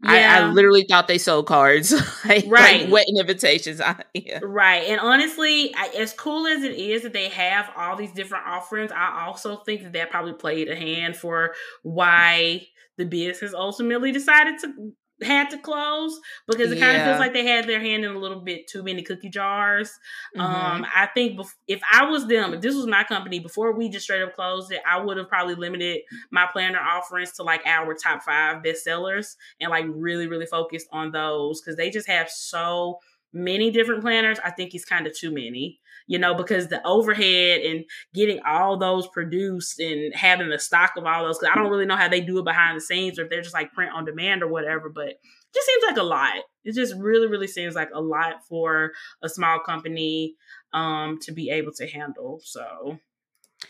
Yeah. 0.03 0.11
I, 0.11 0.49
I, 0.49 0.51
literally 0.51 0.85
thought 0.89 1.07
they 1.07 1.19
sold 1.19 1.47
cards, 1.47 1.93
like, 2.25 2.45
right? 2.49 2.83
Like 2.83 2.91
wedding 2.91 3.19
invitations. 3.19 3.81
yeah. 4.15 4.41
Right. 4.43 4.89
And 4.89 5.01
honestly, 5.01 5.73
I, 5.77 5.89
as 5.99 6.13
cool 6.13 6.47
as 6.47 6.65
it 6.65 6.73
is 6.73 7.03
that 7.03 7.13
they 7.13 7.29
have 7.29 7.71
all 7.77 7.97
these 7.97 8.13
different 8.13 8.47
offerings, 8.47 8.91
I 8.91 9.27
also 9.27 9.57
think 9.57 9.83
that 9.83 9.93
that 9.93 10.11
probably 10.11 10.33
played 10.33 10.69
a 10.69 10.75
hand 10.75 11.17
for 11.17 11.55
why 11.83 12.67
the 12.99 13.05
business 13.05 13.55
ultimately 13.55 14.11
decided 14.13 14.59
to 14.61 14.93
had 15.23 15.51
to 15.51 15.59
close 15.59 16.21
because 16.47 16.73
it 16.73 16.79
kind 16.79 16.97
of 16.97 17.05
feels 17.05 17.19
like 17.19 17.33
they 17.33 17.47
had 17.47 17.67
their 17.67 17.81
hand 17.81 18.05
in 18.05 18.13
a 18.13 18.19
little 18.19 18.41
bit 18.41 18.67
too 18.67 18.83
many 18.83 19.03
cookie 19.03 19.29
jars. 19.29 19.91
Mm-hmm. 20.37 20.41
Um, 20.41 20.87
I 20.95 21.07
think 21.07 21.39
bef- 21.39 21.55
if 21.69 21.81
I 21.93 22.05
was 22.05 22.27
them, 22.27 22.55
if 22.55 22.61
this 22.61 22.75
was 22.75 22.87
my 22.87 23.05
company, 23.05 23.39
before 23.39 23.73
we 23.73 23.89
just 23.89 24.05
straight 24.05 24.23
up 24.23 24.35
closed 24.35 24.73
it, 24.73 24.81
I 24.87 25.01
would 25.01 25.17
have 25.17 25.29
probably 25.29 25.55
limited 25.55 26.01
my 26.31 26.47
planner 26.53 26.81
offerings 26.81 27.33
to 27.33 27.43
like 27.43 27.63
our 27.67 27.95
top 27.95 28.23
five 28.23 28.63
bestsellers 28.63 29.37
and 29.61 29.71
like 29.71 29.87
really, 29.89 30.27
really 30.27 30.47
focused 30.47 30.89
on 30.93 31.13
those 31.13 31.61
because 31.61 31.77
they 31.77 31.91
just 31.91 32.09
have 32.09 32.31
so 32.31 32.99
many 33.33 33.71
different 33.71 34.03
planners. 34.03 34.39
I 34.45 34.51
think 34.51 34.75
it's 34.75 34.85
kind 34.85 35.07
of 35.07 35.17
too 35.17 35.31
many 35.31 35.81
you 36.13 36.19
know, 36.19 36.35
because 36.35 36.69
the 36.69 36.87
overhead 36.87 37.63
and 37.63 37.87
getting 38.13 38.39
all 38.47 38.77
those 38.77 39.09
produced 39.09 39.81
and 39.81 40.15
having 40.15 40.51
the 40.51 40.59
stock 40.59 40.93
of 40.99 41.07
all 41.07 41.25
those, 41.25 41.39
because 41.39 41.51
I 41.51 41.59
don't 41.59 41.71
really 41.71 41.87
know 41.87 41.97
how 41.97 42.07
they 42.07 42.21
do 42.21 42.39
it 42.39 42.45
behind 42.45 42.77
the 42.77 42.83
scenes 42.83 43.19
or 43.19 43.23
if 43.25 43.31
they're 43.31 43.41
just 43.41 43.55
like 43.55 43.73
print 43.73 43.93
on 43.95 44.05
demand 44.05 44.43
or 44.43 44.49
whatever, 44.49 44.91
but 44.91 45.09
it 45.09 45.21
just 45.55 45.67
seems 45.67 45.83
like 45.87 45.97
a 45.97 46.03
lot. 46.03 46.35
It 46.65 46.75
just 46.75 46.95
really, 46.99 47.29
really 47.29 47.47
seems 47.47 47.75
like 47.75 47.89
a 47.95 48.03
lot 48.03 48.47
for 48.47 48.93
a 49.23 49.29
small 49.31 49.59
company 49.61 50.35
um, 50.75 51.19
to 51.23 51.33
be 51.33 51.49
able 51.49 51.73
to 51.79 51.87
handle. 51.87 52.43
So. 52.45 52.99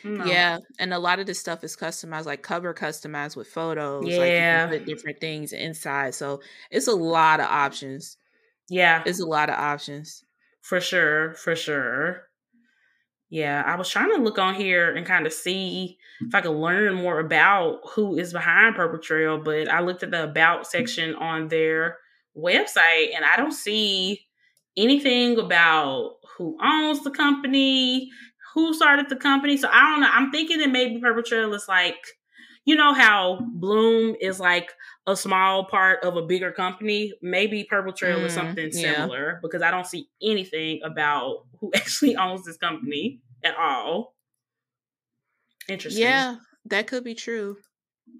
No. 0.02 0.24
Yeah, 0.24 0.58
and 0.80 0.92
a 0.92 0.98
lot 0.98 1.20
of 1.20 1.26
this 1.26 1.38
stuff 1.38 1.62
is 1.62 1.76
customized, 1.76 2.26
like 2.26 2.42
cover 2.42 2.74
customized 2.74 3.36
with 3.36 3.46
photos. 3.46 4.04
Yeah, 4.08 4.66
like 4.68 4.80
put 4.80 4.86
different 4.86 5.20
things 5.20 5.52
inside, 5.52 6.14
so 6.14 6.40
it's 6.72 6.88
a 6.88 6.94
lot 6.94 7.38
of 7.38 7.46
options. 7.46 8.16
Yeah, 8.68 9.02
it's 9.06 9.20
a 9.20 9.26
lot 9.26 9.50
of 9.50 9.56
options. 9.56 10.24
For 10.62 10.80
sure, 10.80 11.34
for 11.34 11.54
sure. 11.54 12.22
Yeah, 13.32 13.62
I 13.64 13.76
was 13.76 13.88
trying 13.88 14.10
to 14.14 14.22
look 14.22 14.38
on 14.38 14.54
here 14.54 14.94
and 14.94 15.06
kind 15.06 15.26
of 15.26 15.32
see 15.32 15.96
if 16.20 16.34
I 16.34 16.42
could 16.42 16.50
learn 16.50 16.96
more 16.96 17.18
about 17.18 17.80
who 17.94 18.18
is 18.18 18.30
behind 18.30 18.76
Purple 18.76 18.98
Trail, 18.98 19.38
but 19.38 19.70
I 19.70 19.80
looked 19.80 20.02
at 20.02 20.10
the 20.10 20.24
about 20.24 20.66
section 20.66 21.14
on 21.14 21.48
their 21.48 21.96
website 22.36 23.14
and 23.16 23.24
I 23.24 23.38
don't 23.38 23.54
see 23.54 24.20
anything 24.76 25.38
about 25.38 26.16
who 26.36 26.58
owns 26.62 27.04
the 27.04 27.10
company, 27.10 28.10
who 28.52 28.74
started 28.74 29.08
the 29.08 29.16
company. 29.16 29.56
So 29.56 29.70
I 29.72 29.80
don't 29.90 30.02
know. 30.02 30.10
I'm 30.12 30.30
thinking 30.30 30.58
that 30.58 30.70
maybe 30.70 31.00
Purple 31.00 31.22
Trail 31.22 31.54
is 31.54 31.66
like 31.66 31.96
you 32.66 32.76
know 32.76 32.92
how 32.92 33.40
Bloom 33.54 34.14
is 34.20 34.38
like 34.38 34.72
a 35.06 35.16
small 35.16 35.64
part 35.64 36.04
of 36.04 36.16
a 36.16 36.22
bigger 36.22 36.52
company. 36.52 37.12
Maybe 37.22 37.64
Purple 37.64 37.92
Trail 37.92 38.20
mm, 38.20 38.24
is 38.24 38.32
something 38.32 38.70
similar 38.70 39.32
yeah. 39.32 39.38
because 39.42 39.62
I 39.62 39.70
don't 39.70 39.86
see 39.86 40.08
anything 40.22 40.80
about 40.84 41.46
who 41.60 41.70
actually 41.76 42.16
owns 42.16 42.44
this 42.44 42.56
company 42.56 43.20
at 43.44 43.56
all. 43.56 44.14
Interesting. 45.68 46.02
Yeah, 46.02 46.36
that 46.66 46.86
could 46.86 47.04
be 47.04 47.14
true. 47.14 47.56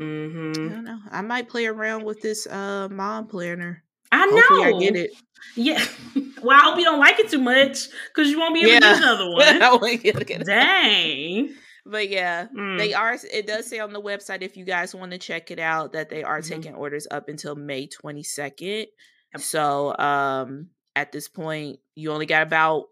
Mm-hmm. 0.01 0.67
I 0.67 0.69
don't 0.73 0.85
know. 0.85 0.99
I 1.11 1.23
might 1.23 1.49
play 1.49 1.67
around 1.67 2.05
with 2.05 2.21
this 2.21 2.47
uh 2.47 2.89
mom 2.91 3.27
planner. 3.27 3.85
I 4.11 4.27
know. 4.27 4.37
Hopefully 4.37 4.75
I 4.75 4.79
get 4.79 4.97
it. 4.97 5.11
Yeah. 5.57 5.85
Well, 6.43 6.59
I 6.59 6.65
hope 6.65 6.77
you 6.77 6.85
don't 6.85 6.99
like 6.99 7.21
it 7.21 7.31
too 7.31 7.39
much 7.39 7.87
because 8.09 8.29
you 8.29 8.37
won't 8.37 8.53
be 8.53 8.63
able 8.63 8.73
yeah. 8.73 8.81
to 8.81 8.87
get 8.87 8.97
another 8.97 9.31
one. 9.31 9.63
I 9.63 9.77
won't 9.77 10.03
get 10.03 10.45
Dang. 10.45 11.55
But 11.85 12.09
yeah, 12.09 12.47
mm. 12.47 12.79
they 12.79 12.95
are. 12.95 13.17
It 13.33 13.47
does 13.47 13.67
say 13.67 13.81
on 13.81 13.93
the 13.93 14.01
website 14.01 14.43
if 14.43 14.57
you 14.57 14.65
guys 14.65 14.95
want 14.95 15.13
to 15.13 15.19
check 15.19 15.51
it 15.51 15.59
out 15.59 15.93
that 15.93 16.11
they 16.11 16.23
are 16.23 16.41
mm-hmm. 16.41 16.55
taking 16.55 16.75
orders 16.75 17.07
up 17.11 17.29
until 17.29 17.57
May 17.57 17.87
twenty 17.87 18.23
second. 18.23 18.87
Yep. 19.35 19.41
So 19.41 19.97
um, 19.99 20.69
at 20.95 21.11
this 21.11 21.29
point, 21.29 21.81
you 21.95 22.13
only 22.13 22.27
got 22.27 22.43
about 22.43 22.85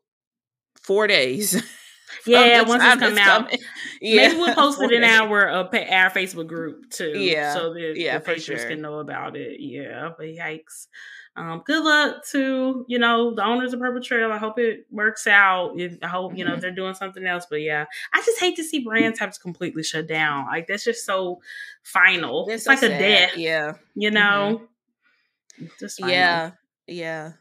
four 0.82 1.06
days. 1.06 1.62
Yeah, 2.26 2.62
once 2.62 2.82
it's 2.84 3.00
come 3.00 3.18
out, 3.18 3.56
yeah. 4.00 4.28
maybe 4.28 4.40
we'll 4.40 4.54
post 4.56 4.80
it 4.82 4.92
in 4.92 5.04
our 5.04 5.48
uh, 5.48 5.62
our 5.62 6.10
Facebook 6.10 6.48
group 6.48 6.90
too. 6.90 7.12
Yeah, 7.16 7.54
so 7.54 7.72
that 7.72 7.94
yeah, 7.96 8.18
the 8.18 8.24
patrons 8.24 8.62
sure. 8.62 8.68
can 8.68 8.80
know 8.80 8.98
about 8.98 9.36
it. 9.36 9.60
Yeah, 9.60 10.10
but 10.16 10.26
yikes. 10.26 10.88
Um, 11.40 11.62
good 11.64 11.82
luck 11.82 12.26
to 12.32 12.84
you 12.86 12.98
know 12.98 13.34
the 13.34 13.42
owners 13.42 13.72
of 13.72 13.80
Purple 13.80 14.02
Trail. 14.02 14.30
I 14.30 14.36
hope 14.36 14.58
it 14.58 14.84
works 14.90 15.26
out. 15.26 15.74
I 16.02 16.06
hope 16.06 16.36
you 16.36 16.44
know 16.44 16.52
mm-hmm. 16.52 16.60
they're 16.60 16.70
doing 16.70 16.92
something 16.92 17.26
else. 17.26 17.46
But 17.48 17.62
yeah, 17.62 17.86
I 18.12 18.20
just 18.20 18.38
hate 18.38 18.56
to 18.56 18.64
see 18.64 18.80
brands 18.80 19.18
have 19.20 19.32
to 19.32 19.40
completely 19.40 19.82
shut 19.82 20.06
down. 20.06 20.46
Like 20.46 20.66
that's 20.66 20.84
just 20.84 21.06
so 21.06 21.40
final. 21.82 22.46
it's 22.50 22.64
so 22.64 22.72
like 22.72 22.80
sad. 22.80 22.90
a 22.92 22.98
death. 22.98 23.36
Yeah, 23.38 23.74
you 23.94 24.10
know. 24.10 24.68
Mm-hmm. 25.58 25.66
Just 25.78 26.00
final. 26.00 26.14
yeah, 26.14 26.50
yeah, 26.86 27.32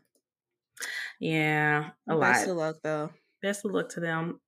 yeah. 1.20 1.90
A 2.08 2.16
lot. 2.16 2.22
Best 2.22 2.48
lot. 2.48 2.52
of 2.52 2.58
luck 2.58 2.76
though. 2.82 3.10
Best 3.42 3.66
of 3.66 3.72
luck 3.72 3.90
to 3.90 4.00
them. 4.00 4.40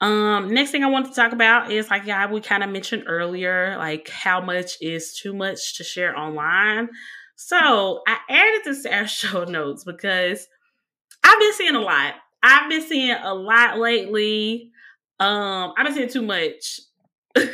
Um, 0.00 0.54
next 0.54 0.70
thing 0.70 0.84
I 0.84 0.88
want 0.88 1.06
to 1.06 1.12
talk 1.12 1.32
about 1.32 1.70
is 1.70 1.90
like 1.90 2.06
yeah, 2.06 2.30
we 2.32 2.40
kind 2.40 2.62
of 2.62 2.70
mentioned 2.70 3.04
earlier, 3.06 3.76
like 3.76 4.08
how 4.08 4.40
much 4.40 4.78
is 4.80 5.12
too 5.12 5.34
much 5.34 5.76
to 5.76 5.84
share 5.84 6.18
online. 6.18 6.88
So 7.36 8.02
I 8.06 8.18
added 8.28 8.62
this 8.64 8.82
to 8.82 8.94
our 8.94 9.06
show 9.06 9.44
notes 9.44 9.84
because 9.84 10.48
I've 11.24 11.40
been 11.40 11.52
seeing 11.54 11.76
a 11.76 11.80
lot. 11.80 12.14
I've 12.42 12.70
been 12.70 12.82
seeing 12.82 13.16
a 13.22 13.34
lot 13.34 13.78
lately. 13.78 14.70
Um, 15.20 15.72
I've 15.76 15.86
been 15.86 15.94
seeing 15.94 16.08
too 16.10 16.22
much 16.22 16.80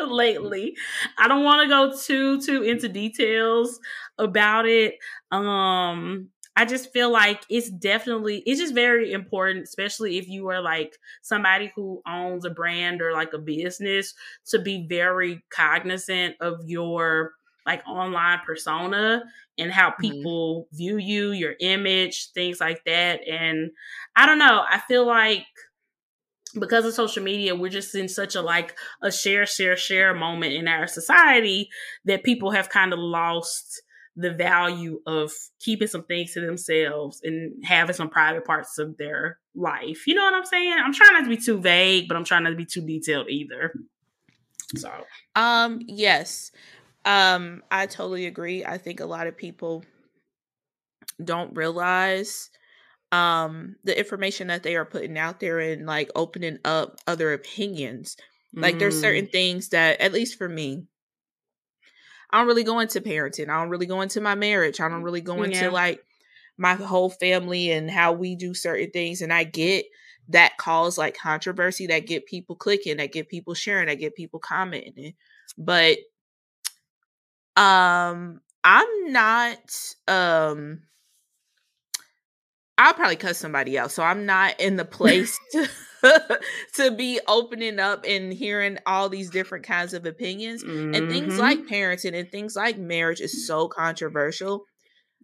lately. 0.00 0.76
I 1.18 1.28
don't 1.28 1.44
want 1.44 1.62
to 1.62 1.68
go 1.68 1.96
too 1.96 2.40
too 2.40 2.62
into 2.62 2.88
details 2.88 3.78
about 4.18 4.66
it. 4.66 4.94
Um, 5.30 6.28
I 6.56 6.64
just 6.64 6.92
feel 6.92 7.10
like 7.10 7.42
it's 7.50 7.68
definitely 7.70 8.42
it's 8.46 8.60
just 8.60 8.74
very 8.74 9.12
important, 9.12 9.64
especially 9.64 10.18
if 10.18 10.28
you 10.28 10.48
are 10.48 10.60
like 10.60 10.96
somebody 11.22 11.72
who 11.74 12.00
owns 12.06 12.44
a 12.44 12.50
brand 12.50 13.02
or 13.02 13.12
like 13.12 13.32
a 13.32 13.38
business, 13.38 14.14
to 14.48 14.58
be 14.58 14.86
very 14.88 15.42
cognizant 15.50 16.36
of 16.40 16.60
your 16.64 17.32
like 17.66 17.86
online 17.86 18.40
persona 18.46 19.22
and 19.58 19.70
how 19.70 19.90
mm-hmm. 19.90 20.02
people 20.02 20.62
mm-hmm. 20.62 20.76
view 20.76 20.98
you, 20.98 21.32
your 21.32 21.54
image, 21.60 22.30
things 22.32 22.60
like 22.60 22.82
that. 22.84 23.20
And 23.28 23.70
I 24.16 24.26
don't 24.26 24.38
know, 24.38 24.64
I 24.68 24.80
feel 24.86 25.06
like 25.06 25.46
because 26.58 26.84
of 26.84 26.94
social 26.94 27.22
media, 27.22 27.54
we're 27.54 27.68
just 27.68 27.94
in 27.94 28.08
such 28.08 28.34
a 28.34 28.42
like 28.42 28.76
a 29.02 29.10
share, 29.10 29.46
share, 29.46 29.76
share 29.76 30.14
moment 30.14 30.54
in 30.54 30.68
our 30.68 30.86
society 30.86 31.68
that 32.04 32.22
people 32.22 32.50
have 32.52 32.68
kind 32.68 32.92
of 32.92 32.98
lost 32.98 33.82
the 34.16 34.30
value 34.30 35.00
of 35.06 35.32
keeping 35.58 35.88
some 35.88 36.04
things 36.04 36.32
to 36.32 36.40
themselves 36.40 37.20
and 37.24 37.64
having 37.64 37.94
some 37.94 38.08
private 38.08 38.44
parts 38.44 38.78
of 38.78 38.96
their 38.96 39.38
life. 39.56 40.06
You 40.06 40.14
know 40.14 40.22
what 40.22 40.34
I'm 40.34 40.44
saying? 40.44 40.72
I'm 40.72 40.92
trying 40.92 41.14
not 41.14 41.24
to 41.24 41.28
be 41.28 41.36
too 41.36 41.60
vague, 41.60 42.06
but 42.06 42.16
I'm 42.16 42.24
trying 42.24 42.44
not 42.44 42.50
to 42.50 42.56
be 42.56 42.66
too 42.66 42.86
detailed 42.86 43.28
either. 43.28 43.72
So, 44.76 44.90
um, 45.34 45.80
yes. 45.86 46.52
Um, 47.04 47.62
I 47.70 47.86
totally 47.86 48.26
agree. 48.26 48.64
I 48.64 48.78
think 48.78 49.00
a 49.00 49.06
lot 49.06 49.26
of 49.26 49.36
people 49.36 49.84
don't 51.22 51.54
realize 51.56 52.50
um 53.12 53.76
the 53.84 53.96
information 53.96 54.48
that 54.48 54.64
they 54.64 54.74
are 54.74 54.84
putting 54.84 55.16
out 55.16 55.38
there 55.38 55.60
and 55.60 55.86
like 55.86 56.10
opening 56.16 56.58
up 56.64 56.96
other 57.06 57.32
opinions. 57.32 58.16
Like 58.56 58.78
there's 58.78 58.96
mm. 58.98 59.00
certain 59.00 59.26
things 59.26 59.70
that 59.70 60.00
at 60.00 60.12
least 60.12 60.38
for 60.38 60.48
me 60.48 60.86
I 62.30 62.38
don't 62.38 62.46
really 62.46 62.64
go 62.64 62.80
into 62.80 63.00
parenting. 63.00 63.48
I 63.48 63.60
don't 63.60 63.68
really 63.68 63.86
go 63.86 64.00
into 64.00 64.20
my 64.20 64.34
marriage. 64.34 64.80
I 64.80 64.88
don't 64.88 65.02
really 65.02 65.20
go 65.20 65.42
into 65.42 65.64
yeah. 65.64 65.70
like 65.70 66.04
my 66.58 66.74
whole 66.74 67.10
family 67.10 67.70
and 67.70 67.90
how 67.90 68.12
we 68.12 68.34
do 68.36 68.54
certain 68.54 68.90
things 68.90 69.22
and 69.22 69.32
I 69.32 69.44
get 69.44 69.84
that 70.30 70.56
cause 70.56 70.96
like 70.98 71.16
controversy 71.16 71.86
that 71.88 72.06
get 72.06 72.26
people 72.26 72.56
clicking, 72.56 72.96
that 72.96 73.12
get 73.12 73.28
people 73.28 73.54
sharing, 73.54 73.86
that 73.86 73.96
get 74.00 74.16
people 74.16 74.40
commenting. 74.40 75.14
But 75.58 75.98
um, 77.56 78.40
I'm 78.64 79.12
not 79.12 79.94
um 80.08 80.82
I'll 82.76 82.94
probably 82.94 83.16
cut 83.16 83.36
somebody 83.36 83.78
out. 83.78 83.90
So 83.92 84.02
I'm 84.02 84.26
not 84.26 84.58
in 84.60 84.76
the 84.76 84.84
place 84.84 85.38
to, 85.52 85.68
to 86.74 86.90
be 86.90 87.20
opening 87.28 87.78
up 87.78 88.04
and 88.06 88.32
hearing 88.32 88.78
all 88.86 89.08
these 89.08 89.30
different 89.30 89.64
kinds 89.64 89.94
of 89.94 90.06
opinions. 90.06 90.64
Mm-hmm. 90.64 90.94
And 90.94 91.10
things 91.10 91.38
like 91.38 91.58
mm-hmm. 91.58 91.74
parenting 91.74 92.18
and 92.18 92.30
things 92.30 92.56
like 92.56 92.78
marriage 92.78 93.20
is 93.20 93.46
so 93.46 93.68
controversial. 93.68 94.64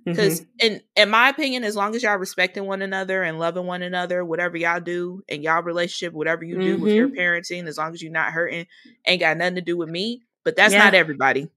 Because 0.02 0.40
mm-hmm. 0.40 0.66
in 0.66 0.80
in 0.96 1.10
my 1.10 1.28
opinion, 1.28 1.62
as 1.62 1.76
long 1.76 1.94
as 1.94 2.02
y'all 2.02 2.16
respecting 2.16 2.66
one 2.66 2.80
another 2.80 3.22
and 3.22 3.38
loving 3.38 3.66
one 3.66 3.82
another, 3.82 4.24
whatever 4.24 4.56
y'all 4.56 4.80
do 4.80 5.22
and 5.28 5.42
y'all 5.42 5.62
relationship, 5.62 6.14
whatever 6.14 6.42
you 6.42 6.58
do 6.58 6.74
mm-hmm. 6.74 6.82
with 6.82 6.94
your 6.94 7.08
mm-hmm. 7.08 7.18
parenting, 7.18 7.66
as 7.66 7.76
long 7.76 7.92
as 7.92 8.00
you're 8.00 8.10
not 8.10 8.32
hurting, 8.32 8.66
ain't 9.06 9.20
got 9.20 9.36
nothing 9.36 9.56
to 9.56 9.60
do 9.60 9.76
with 9.76 9.90
me. 9.90 10.22
But 10.42 10.56
that's 10.56 10.72
yeah. 10.72 10.84
not 10.84 10.94
everybody. 10.94 11.50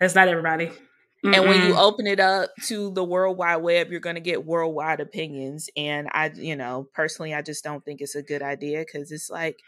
That's 0.00 0.14
not 0.14 0.28
everybody. 0.28 0.70
Mm-mm. 1.24 1.34
And 1.34 1.48
when 1.48 1.62
you 1.62 1.76
open 1.76 2.06
it 2.06 2.20
up 2.20 2.50
to 2.64 2.90
the 2.90 3.02
World 3.02 3.38
Wide 3.38 3.56
Web, 3.56 3.90
you're 3.90 4.00
going 4.00 4.16
to 4.16 4.20
get 4.20 4.44
worldwide 4.44 5.00
opinions. 5.00 5.70
And 5.76 6.08
I, 6.12 6.30
you 6.34 6.54
know, 6.54 6.86
personally, 6.92 7.32
I 7.32 7.40
just 7.40 7.64
don't 7.64 7.82
think 7.82 8.02
it's 8.02 8.14
a 8.14 8.22
good 8.22 8.42
idea 8.42 8.80
because 8.80 9.10
it's 9.10 9.30
like, 9.30 9.58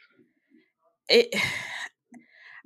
it. 1.08 1.34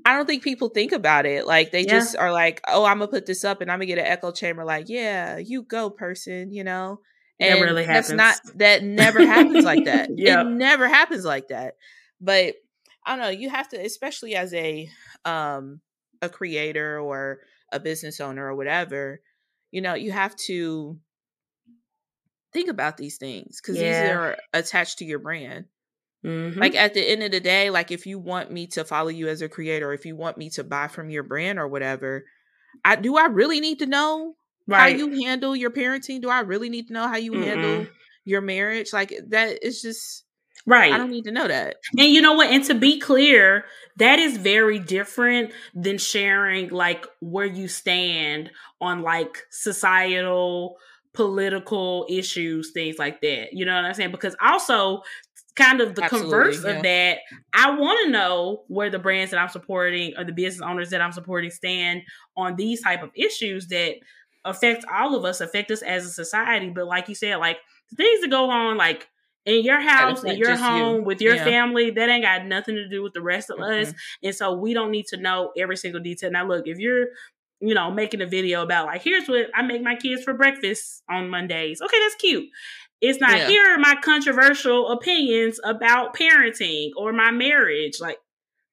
I 0.06 0.16
don't 0.16 0.24
think 0.24 0.42
people 0.42 0.70
think 0.70 0.92
about 0.92 1.26
it. 1.26 1.46
Like 1.46 1.72
they 1.72 1.82
yeah. 1.82 1.90
just 1.90 2.16
are 2.16 2.32
like, 2.32 2.62
"Oh, 2.66 2.86
I'm 2.86 3.00
gonna 3.00 3.10
put 3.10 3.26
this 3.26 3.44
up 3.44 3.60
and 3.60 3.70
I'm 3.70 3.80
gonna 3.80 3.84
get 3.84 3.98
an 3.98 4.06
echo 4.06 4.32
chamber." 4.32 4.64
Like, 4.64 4.88
yeah, 4.88 5.36
you 5.36 5.62
go, 5.62 5.90
person. 5.90 6.54
You 6.54 6.64
know, 6.64 7.00
and 7.38 7.60
really 7.60 7.84
that's 7.84 8.10
not 8.10 8.36
that 8.54 8.82
never 8.82 9.26
happens 9.26 9.62
like 9.62 9.84
that. 9.84 10.08
yep. 10.16 10.46
It 10.46 10.50
never 10.50 10.88
happens 10.88 11.26
like 11.26 11.48
that. 11.48 11.74
But 12.18 12.54
I 13.04 13.16
don't 13.16 13.20
know. 13.20 13.28
You 13.28 13.50
have 13.50 13.68
to, 13.70 13.84
especially 13.84 14.34
as 14.36 14.54
a 14.54 14.88
um 15.26 15.82
a 16.22 16.28
creator 16.28 16.98
or 16.98 17.40
a 17.72 17.80
business 17.80 18.20
owner 18.20 18.46
or 18.46 18.54
whatever. 18.54 19.20
You 19.70 19.80
know, 19.80 19.94
you 19.94 20.12
have 20.12 20.34
to 20.46 20.98
think 22.52 22.68
about 22.68 22.96
these 22.96 23.16
things 23.16 23.60
because 23.60 23.80
yeah. 23.80 24.02
these 24.02 24.10
are 24.12 24.36
attached 24.52 24.98
to 24.98 25.04
your 25.04 25.18
brand. 25.18 25.66
Mm-hmm. 26.24 26.60
Like 26.60 26.74
at 26.74 26.94
the 26.94 27.00
end 27.00 27.22
of 27.22 27.30
the 27.30 27.40
day, 27.40 27.70
like 27.70 27.90
if 27.90 28.06
you 28.06 28.18
want 28.18 28.50
me 28.50 28.66
to 28.68 28.84
follow 28.84 29.08
you 29.08 29.28
as 29.28 29.40
a 29.40 29.48
creator, 29.48 29.92
if 29.92 30.04
you 30.04 30.16
want 30.16 30.36
me 30.36 30.50
to 30.50 30.64
buy 30.64 30.88
from 30.88 31.08
your 31.08 31.22
brand 31.22 31.58
or 31.58 31.66
whatever, 31.68 32.24
I 32.84 32.96
do 32.96 33.16
I 33.16 33.26
really 33.26 33.60
need 33.60 33.78
to 33.78 33.86
know 33.86 34.34
right. 34.66 34.80
how 34.80 34.86
you 34.86 35.24
handle 35.24 35.56
your 35.56 35.70
parenting? 35.70 36.20
Do 36.20 36.28
I 36.28 36.40
really 36.40 36.68
need 36.68 36.88
to 36.88 36.92
know 36.92 37.08
how 37.08 37.16
you 37.16 37.32
Mm-mm. 37.32 37.44
handle 37.44 37.86
your 38.24 38.42
marriage? 38.42 38.92
Like 38.92 39.14
that 39.28 39.64
is 39.64 39.80
just 39.80 40.24
Right. 40.66 40.92
I 40.92 40.98
don't 40.98 41.10
need 41.10 41.24
to 41.24 41.32
know 41.32 41.48
that. 41.48 41.76
And 41.98 42.08
you 42.08 42.20
know 42.20 42.34
what? 42.34 42.50
And 42.50 42.64
to 42.64 42.74
be 42.74 43.00
clear, 43.00 43.64
that 43.96 44.18
is 44.18 44.36
very 44.36 44.78
different 44.78 45.52
than 45.74 45.98
sharing 45.98 46.68
like 46.70 47.06
where 47.20 47.46
you 47.46 47.66
stand 47.66 48.50
on 48.80 49.02
like 49.02 49.46
societal 49.50 50.76
political 51.12 52.06
issues, 52.08 52.70
things 52.72 52.98
like 52.98 53.20
that. 53.22 53.52
You 53.52 53.64
know 53.64 53.74
what 53.74 53.84
I'm 53.84 53.94
saying? 53.94 54.12
Because 54.12 54.36
also 54.40 55.02
kind 55.56 55.80
of 55.80 55.94
the 55.94 56.04
Absolutely, 56.04 56.30
converse 56.30 56.64
yeah. 56.64 56.70
of 56.70 56.82
that, 56.82 57.18
I 57.52 57.70
want 57.70 58.04
to 58.04 58.10
know 58.10 58.64
where 58.68 58.90
the 58.90 58.98
brands 58.98 59.30
that 59.32 59.40
I'm 59.40 59.48
supporting 59.48 60.14
or 60.16 60.24
the 60.24 60.32
business 60.32 60.66
owners 60.66 60.90
that 60.90 61.00
I'm 61.00 61.12
supporting 61.12 61.50
stand 61.50 62.02
on 62.36 62.56
these 62.56 62.82
type 62.82 63.02
of 63.02 63.10
issues 63.14 63.68
that 63.68 63.96
affect 64.44 64.84
all 64.92 65.14
of 65.14 65.24
us, 65.24 65.40
affect 65.40 65.70
us 65.70 65.82
as 65.82 66.06
a 66.06 66.10
society. 66.10 66.70
But 66.70 66.86
like 66.86 67.08
you 67.08 67.14
said, 67.14 67.36
like 67.36 67.58
things 67.96 68.20
that 68.20 68.30
go 68.30 68.50
on 68.50 68.76
like 68.76 69.08
in 69.46 69.64
your 69.64 69.80
house, 69.80 70.22
in 70.22 70.36
your 70.36 70.56
home, 70.56 70.96
you. 70.96 71.02
with 71.02 71.20
your 71.20 71.36
yeah. 71.36 71.44
family, 71.44 71.90
that 71.90 72.08
ain't 72.08 72.24
got 72.24 72.46
nothing 72.46 72.74
to 72.74 72.88
do 72.88 73.02
with 73.02 73.14
the 73.14 73.22
rest 73.22 73.50
of 73.50 73.58
mm-hmm. 73.58 73.88
us. 73.88 73.94
And 74.22 74.34
so 74.34 74.52
we 74.54 74.74
don't 74.74 74.90
need 74.90 75.06
to 75.06 75.16
know 75.16 75.52
every 75.56 75.76
single 75.76 76.00
detail. 76.00 76.30
Now, 76.30 76.46
look, 76.46 76.66
if 76.66 76.78
you're 76.78 77.08
you 77.60 77.74
know, 77.74 77.90
making 77.90 78.22
a 78.22 78.26
video 78.26 78.62
about 78.62 78.86
like, 78.86 79.02
here's 79.02 79.28
what 79.28 79.50
I 79.54 79.62
make 79.62 79.82
my 79.82 79.94
kids 79.94 80.24
for 80.24 80.32
breakfast 80.32 81.02
on 81.10 81.28
Mondays. 81.28 81.80
Okay, 81.82 81.98
that's 82.00 82.14
cute. 82.14 82.48
It's 83.00 83.20
not 83.20 83.36
yeah. 83.36 83.48
here 83.48 83.74
are 83.74 83.78
my 83.78 83.96
controversial 84.02 84.90
opinions 84.90 85.60
about 85.64 86.16
parenting 86.16 86.90
or 86.96 87.12
my 87.12 87.30
marriage. 87.30 88.00
Like 88.00 88.18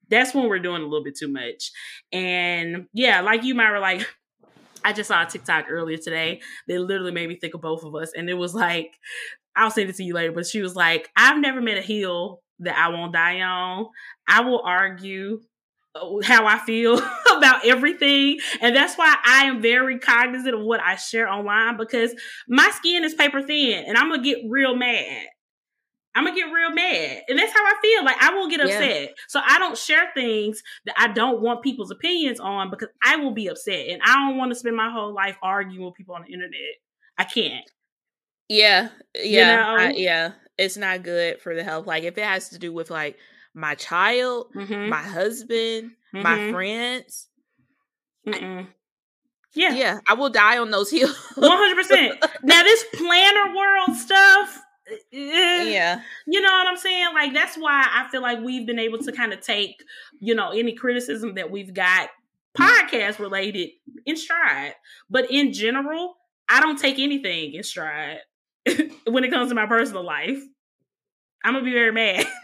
that's 0.10 0.34
when 0.34 0.48
we're 0.48 0.60
doing 0.60 0.82
a 0.82 0.86
little 0.86 1.04
bit 1.04 1.18
too 1.18 1.28
much. 1.28 1.72
And 2.12 2.88
yeah, 2.94 3.22
like 3.22 3.44
you 3.44 3.56
might 3.56 3.72
were 3.72 3.80
like, 3.80 4.08
I 4.84 4.94
just 4.94 5.10
saw 5.10 5.24
a 5.24 5.26
TikTok 5.26 5.66
earlier 5.70 5.98
today 5.98 6.40
that 6.68 6.80
literally 6.80 7.12
made 7.12 7.28
me 7.28 7.36
think 7.36 7.54
of 7.56 7.62
both 7.62 7.84
of 7.84 7.94
us. 7.96 8.14
And 8.16 8.30
it 8.30 8.36
was 8.36 8.54
like, 8.54 8.94
I'll 9.58 9.72
send 9.72 9.90
it 9.90 9.96
to 9.98 10.04
you 10.04 10.14
later, 10.14 10.32
but 10.32 10.46
she 10.46 10.62
was 10.62 10.76
like, 10.76 11.10
I've 11.16 11.40
never 11.40 11.62
met 11.62 11.78
a 11.78 11.82
hill 11.82 12.42
that 12.60 12.78
I 12.78 12.90
won't 12.90 13.14
die 13.14 13.42
on. 13.42 13.88
I 14.28 14.42
will 14.42 14.62
argue 14.64 15.42
uh, 15.96 16.22
how 16.24 16.46
I 16.46 16.60
feel 16.60 16.98
about 17.38 17.66
everything. 17.66 18.40
And 18.62 18.76
that's 18.76 18.96
why 18.96 19.16
I 19.26 19.46
am 19.46 19.62
very 19.62 20.00
cognizant 20.00 20.56
of 20.56 20.62
what 20.62 20.80
I 20.80 20.96
share 20.96 21.28
online 21.28 21.78
because 21.78 22.14
my 22.48 22.70
skin 22.72 23.04
is 23.04 23.14
paper 23.14 23.42
thin 23.42 23.86
and 23.86 23.98
I'm 23.98 24.10
going 24.10 24.24
to 24.24 24.30
get 24.30 24.44
real 24.50 24.76
mad. 24.76 25.28
I'm 26.18 26.26
gonna 26.26 26.36
get 26.36 26.52
real 26.52 26.72
mad. 26.72 27.22
And 27.30 27.38
that's 27.38 27.54
how 27.54 27.64
I 27.64 27.76
feel. 27.80 28.04
Like 28.04 28.18
I 28.20 28.34
will 28.34 28.48
get 28.50 28.60
upset. 28.60 29.02
Yeah. 29.02 29.08
So 29.28 29.40
I 29.46 29.60
don't 29.60 29.78
share 29.78 30.10
things 30.16 30.64
that 30.88 30.96
I 30.98 31.10
don't 31.10 31.42
want 31.42 31.62
people's 31.62 31.92
opinions 31.92 32.40
on 32.40 32.72
because 32.72 32.88
I 33.04 33.18
will 33.18 33.36
be 33.36 33.46
upset. 33.48 33.88
And 33.90 34.02
I 34.04 34.16
don't 34.16 34.36
want 34.36 34.52
to 34.52 34.56
spend 34.56 34.76
my 34.76 34.90
whole 34.90 35.14
life 35.14 35.38
arguing 35.44 35.86
with 35.86 35.94
people 35.94 36.16
on 36.16 36.24
the 36.26 36.34
internet. 36.34 36.74
I 37.20 37.24
can't. 37.24 37.70
Yeah. 38.50 38.90
Yeah. 39.16 39.22
You 39.24 39.78
know? 39.78 39.84
I, 39.84 39.94
yeah. 39.96 40.32
It's 40.58 40.78
not 40.78 41.04
good 41.04 41.42
for 41.42 41.56
the 41.56 41.64
health. 41.64 41.86
Like 41.86 42.04
if 42.04 42.18
it 42.18 42.24
has 42.24 42.50
to 42.50 42.60
do 42.60 42.74
with 42.74 42.90
like 42.90 43.18
my 43.54 43.76
child, 43.76 44.48
mm-hmm. 44.56 44.90
my 44.90 45.02
husband, 45.02 45.92
mm-hmm. 46.14 46.22
my 46.22 46.52
friends. 46.52 47.28
I, 48.28 48.68
yeah. 49.54 49.74
Yeah. 49.74 50.00
I 50.08 50.14
will 50.14 50.30
die 50.30 50.58
on 50.58 50.72
those 50.72 50.92
hills. 50.92 51.18
100%. 51.36 52.18
now, 52.44 52.64
this 52.64 52.86
planner 52.94 53.56
world 53.56 53.98
stuff. 53.98 54.62
Eh, 54.90 55.64
yeah. 55.72 56.02
You 56.28 56.42
know 56.42 56.52
what 56.52 56.68
I'm 56.68 56.78
saying? 56.78 57.14
Like, 57.14 57.34
that's 57.34 57.58
why 57.58 57.86
I 57.94 58.08
feel 58.10 58.22
like 58.22 58.40
we've 58.40 58.66
been 58.66 58.80
able 58.80 59.00
to 59.00 59.12
kind 59.12 59.34
of 59.34 59.42
take, 59.42 59.84
you 60.20 60.34
know, 60.34 60.52
any 60.52 60.74
criticism 60.74 61.36
that 61.36 61.52
we've 61.52 61.74
got 61.74 62.10
podcast 62.58 63.20
related 63.20 63.70
in 64.06 64.16
stride. 64.16 64.76
But 65.10 65.30
in 65.30 65.54
general, 65.54 66.16
I 66.50 66.62
don't 66.62 66.80
take 66.80 67.00
anything 67.00 67.54
in 67.54 67.64
stride 67.64 68.20
when 69.08 69.24
it 69.24 69.32
comes 69.32 69.50
to 69.50 69.56
my 69.56 69.66
personal 69.66 70.06
life. 70.06 70.40
I'm 71.44 71.54
gonna 71.54 71.64
be 71.64 71.72
very 71.72 71.92
mad. 71.92 72.26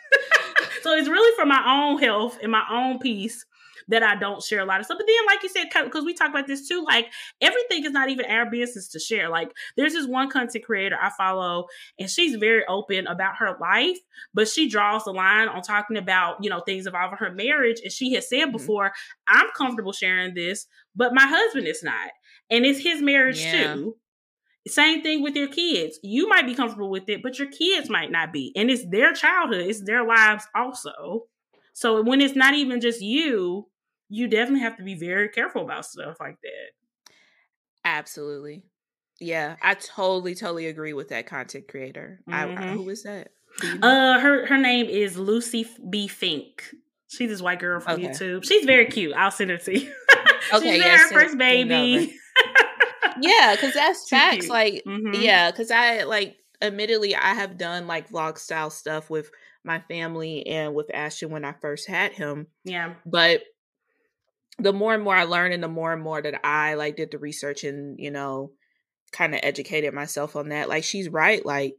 So 0.83 0.91
it's 0.91 1.07
really 1.07 1.33
for 1.37 1.45
my 1.45 1.63
own 1.65 1.97
health 1.97 2.37
and 2.43 2.51
my 2.51 2.65
own 2.69 2.99
peace 2.99 3.45
that 3.87 4.03
I 4.03 4.15
don't 4.15 4.43
share 4.43 4.59
a 4.59 4.65
lot 4.65 4.81
of 4.81 4.85
stuff. 4.85 4.97
But 4.97 5.07
then, 5.07 5.25
like 5.25 5.41
you 5.41 5.47
said, 5.47 5.67
because 5.83 6.03
we 6.03 6.13
talk 6.13 6.29
about 6.29 6.45
this 6.45 6.67
too, 6.67 6.83
like 6.85 7.07
everything 7.39 7.85
is 7.85 7.93
not 7.93 8.09
even 8.09 8.25
our 8.25 8.49
business 8.51 8.89
to 8.89 8.99
share. 8.99 9.29
Like 9.29 9.53
there's 9.77 9.93
this 9.93 10.07
one 10.07 10.29
content 10.29 10.65
creator 10.65 10.97
I 11.01 11.09
follow, 11.17 11.67
and 11.97 12.09
she's 12.09 12.35
very 12.35 12.65
open 12.67 13.07
about 13.07 13.37
her 13.37 13.57
life, 13.61 13.97
but 14.33 14.49
she 14.49 14.69
draws 14.69 15.05
the 15.05 15.13
line 15.13 15.47
on 15.47 15.61
talking 15.61 15.95
about, 15.95 16.43
you 16.43 16.49
know, 16.49 16.59
things 16.59 16.85
involving 16.85 17.17
her 17.17 17.31
marriage. 17.31 17.79
And 17.81 17.91
she 17.91 18.13
has 18.13 18.27
said 18.27 18.43
mm-hmm. 18.43 18.51
before, 18.51 18.91
I'm 19.25 19.47
comfortable 19.55 19.93
sharing 19.93 20.33
this, 20.33 20.67
but 20.97 21.13
my 21.13 21.25
husband 21.25 21.65
is 21.65 21.81
not. 21.81 22.11
And 22.49 22.65
it's 22.65 22.79
his 22.79 23.01
marriage 23.01 23.39
yeah. 23.39 23.73
too. 23.73 23.95
Same 24.67 25.03
thing 25.03 25.21
with 25.21 25.35
your 25.35 25.49
kids. 25.49 25.99
You 26.03 26.29
might 26.29 26.45
be 26.45 26.55
comfortable 26.55 26.89
with 26.89 27.09
it, 27.09 27.21
but 27.21 27.37
your 27.37 27.49
kids 27.49 27.89
might 27.89 28.11
not 28.11 28.31
be. 28.31 28.53
And 28.55 28.69
it's 28.71 28.85
their 28.89 29.13
childhood, 29.13 29.67
it's 29.67 29.83
their 29.83 30.05
lives 30.05 30.47
also. 30.55 31.25
So 31.73 32.01
when 32.01 32.21
it's 32.21 32.35
not 32.35 32.53
even 32.53 32.79
just 32.79 33.01
you, 33.01 33.67
you 34.09 34.27
definitely 34.27 34.61
have 34.61 34.77
to 34.77 34.83
be 34.83 34.95
very 34.95 35.27
careful 35.29 35.63
about 35.63 35.85
stuff 35.85 36.15
like 36.19 36.37
that. 36.43 37.13
Absolutely. 37.83 38.63
Yeah, 39.19 39.57
I 39.61 39.73
totally, 39.73 40.35
totally 40.35 40.67
agree 40.67 40.93
with 40.93 41.09
that 41.09 41.27
content 41.27 41.67
creator. 41.67 42.21
Mm-hmm. 42.29 42.63
I, 42.63 42.67
who 42.67 42.87
is 42.89 43.03
that? 43.03 43.29
You 43.61 43.79
know? 43.79 43.87
Uh, 43.87 44.19
her 44.19 44.45
her 44.47 44.57
name 44.57 44.85
is 44.87 45.17
Lucy 45.17 45.67
B. 45.89 46.07
Fink. 46.07 46.63
She's 47.07 47.29
this 47.29 47.41
white 47.41 47.59
girl 47.59 47.79
from 47.79 47.93
okay. 47.93 48.07
YouTube. 48.07 48.43
She's 48.45 48.65
very 48.65 48.85
cute. 48.85 49.13
I'll 49.13 49.29
send 49.29 49.51
her 49.51 49.57
to 49.57 49.79
you. 49.79 49.93
okay, 50.53 50.73
She's 50.73 50.83
yes, 50.83 51.11
her 51.11 51.21
first 51.21 51.37
baby 51.37 52.17
yeah, 53.21 53.55
because 53.55 53.73
that's 53.73 54.09
facts. 54.09 54.47
Like, 54.47 54.83
mm-hmm. 54.85 55.21
yeah, 55.21 55.51
because 55.51 55.71
I 55.71 56.03
like, 56.03 56.35
admittedly, 56.61 57.15
I 57.15 57.33
have 57.33 57.57
done 57.57 57.87
like 57.87 58.09
vlog 58.09 58.37
style 58.37 58.69
stuff 58.69 59.09
with 59.09 59.29
my 59.63 59.79
family 59.81 60.45
and 60.47 60.73
with 60.73 60.93
Ashton 60.93 61.31
when 61.31 61.45
I 61.45 61.53
first 61.53 61.87
had 61.87 62.13
him. 62.13 62.47
Yeah, 62.63 62.95
but 63.05 63.41
the 64.59 64.73
more 64.73 64.93
and 64.93 65.03
more 65.03 65.15
I 65.15 65.23
learned, 65.23 65.53
and 65.53 65.63
the 65.63 65.67
more 65.67 65.93
and 65.93 66.01
more 66.01 66.21
that 66.21 66.45
I 66.45 66.75
like 66.75 66.97
did 66.97 67.11
the 67.11 67.17
research 67.17 67.63
and 67.63 67.99
you 67.99 68.11
know, 68.11 68.51
kind 69.11 69.33
of 69.33 69.41
educated 69.43 69.93
myself 69.93 70.35
on 70.35 70.49
that. 70.49 70.69
Like, 70.69 70.83
she's 70.83 71.09
right. 71.09 71.45
Like, 71.45 71.75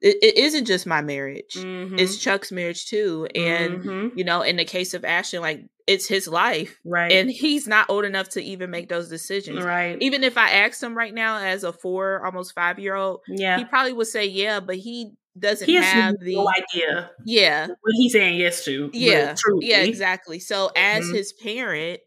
it, 0.00 0.16
it 0.22 0.36
isn't 0.36 0.66
just 0.66 0.86
my 0.86 1.00
marriage; 1.00 1.54
mm-hmm. 1.56 1.98
it's 1.98 2.18
Chuck's 2.18 2.52
marriage 2.52 2.86
too. 2.86 3.28
And 3.34 3.78
mm-hmm. 3.80 4.18
you 4.18 4.24
know, 4.24 4.42
in 4.42 4.56
the 4.56 4.64
case 4.64 4.94
of 4.94 5.04
Ashton, 5.04 5.40
like 5.40 5.64
it's 5.86 6.06
his 6.06 6.26
life. 6.26 6.78
Right. 6.84 7.12
And 7.12 7.30
he's 7.30 7.66
not 7.66 7.88
old 7.88 8.04
enough 8.04 8.30
to 8.30 8.42
even 8.42 8.70
make 8.70 8.88
those 8.88 9.08
decisions. 9.08 9.64
Right. 9.64 9.96
Even 10.00 10.24
if 10.24 10.36
I 10.36 10.50
asked 10.50 10.82
him 10.82 10.96
right 10.96 11.14
now 11.14 11.38
as 11.38 11.64
a 11.64 11.72
four, 11.72 12.24
almost 12.24 12.54
five 12.54 12.78
year 12.78 12.94
old, 12.94 13.20
yeah, 13.28 13.58
he 13.58 13.64
probably 13.64 13.92
would 13.92 14.08
say 14.08 14.26
yeah, 14.26 14.60
but 14.60 14.76
he 14.76 15.12
doesn't 15.38 15.66
he 15.66 15.74
have 15.74 16.18
the 16.20 16.36
no 16.36 16.48
idea. 16.48 17.10
Yeah. 17.24 17.66
What 17.66 17.92
he's 17.94 18.12
saying 18.12 18.38
yes 18.38 18.64
to. 18.64 18.90
Yeah. 18.92 19.34
Yeah, 19.60 19.82
exactly. 19.82 20.40
So 20.40 20.70
as 20.74 21.04
mm-hmm. 21.04 21.14
his 21.14 21.32
parent, 21.32 22.00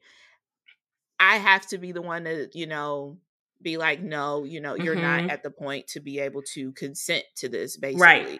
I 1.19 1.37
have 1.37 1.67
to 1.67 1.77
be 1.77 1.91
the 1.91 2.01
one 2.01 2.23
to, 2.23 2.49
you 2.53 2.65
know, 2.65 3.17
be 3.61 3.77
like, 3.77 4.01
no, 4.01 4.45
you 4.45 4.61
know, 4.61 4.75
you're 4.75 4.95
mm-hmm. 4.95 5.25
not 5.25 5.31
at 5.31 5.43
the 5.43 5.51
point 5.51 5.87
to 5.89 5.99
be 5.99 6.19
able 6.19 6.41
to 6.53 6.71
consent 6.71 7.25
to 7.37 7.49
this, 7.49 7.75
basically. 7.75 8.01
Right 8.01 8.39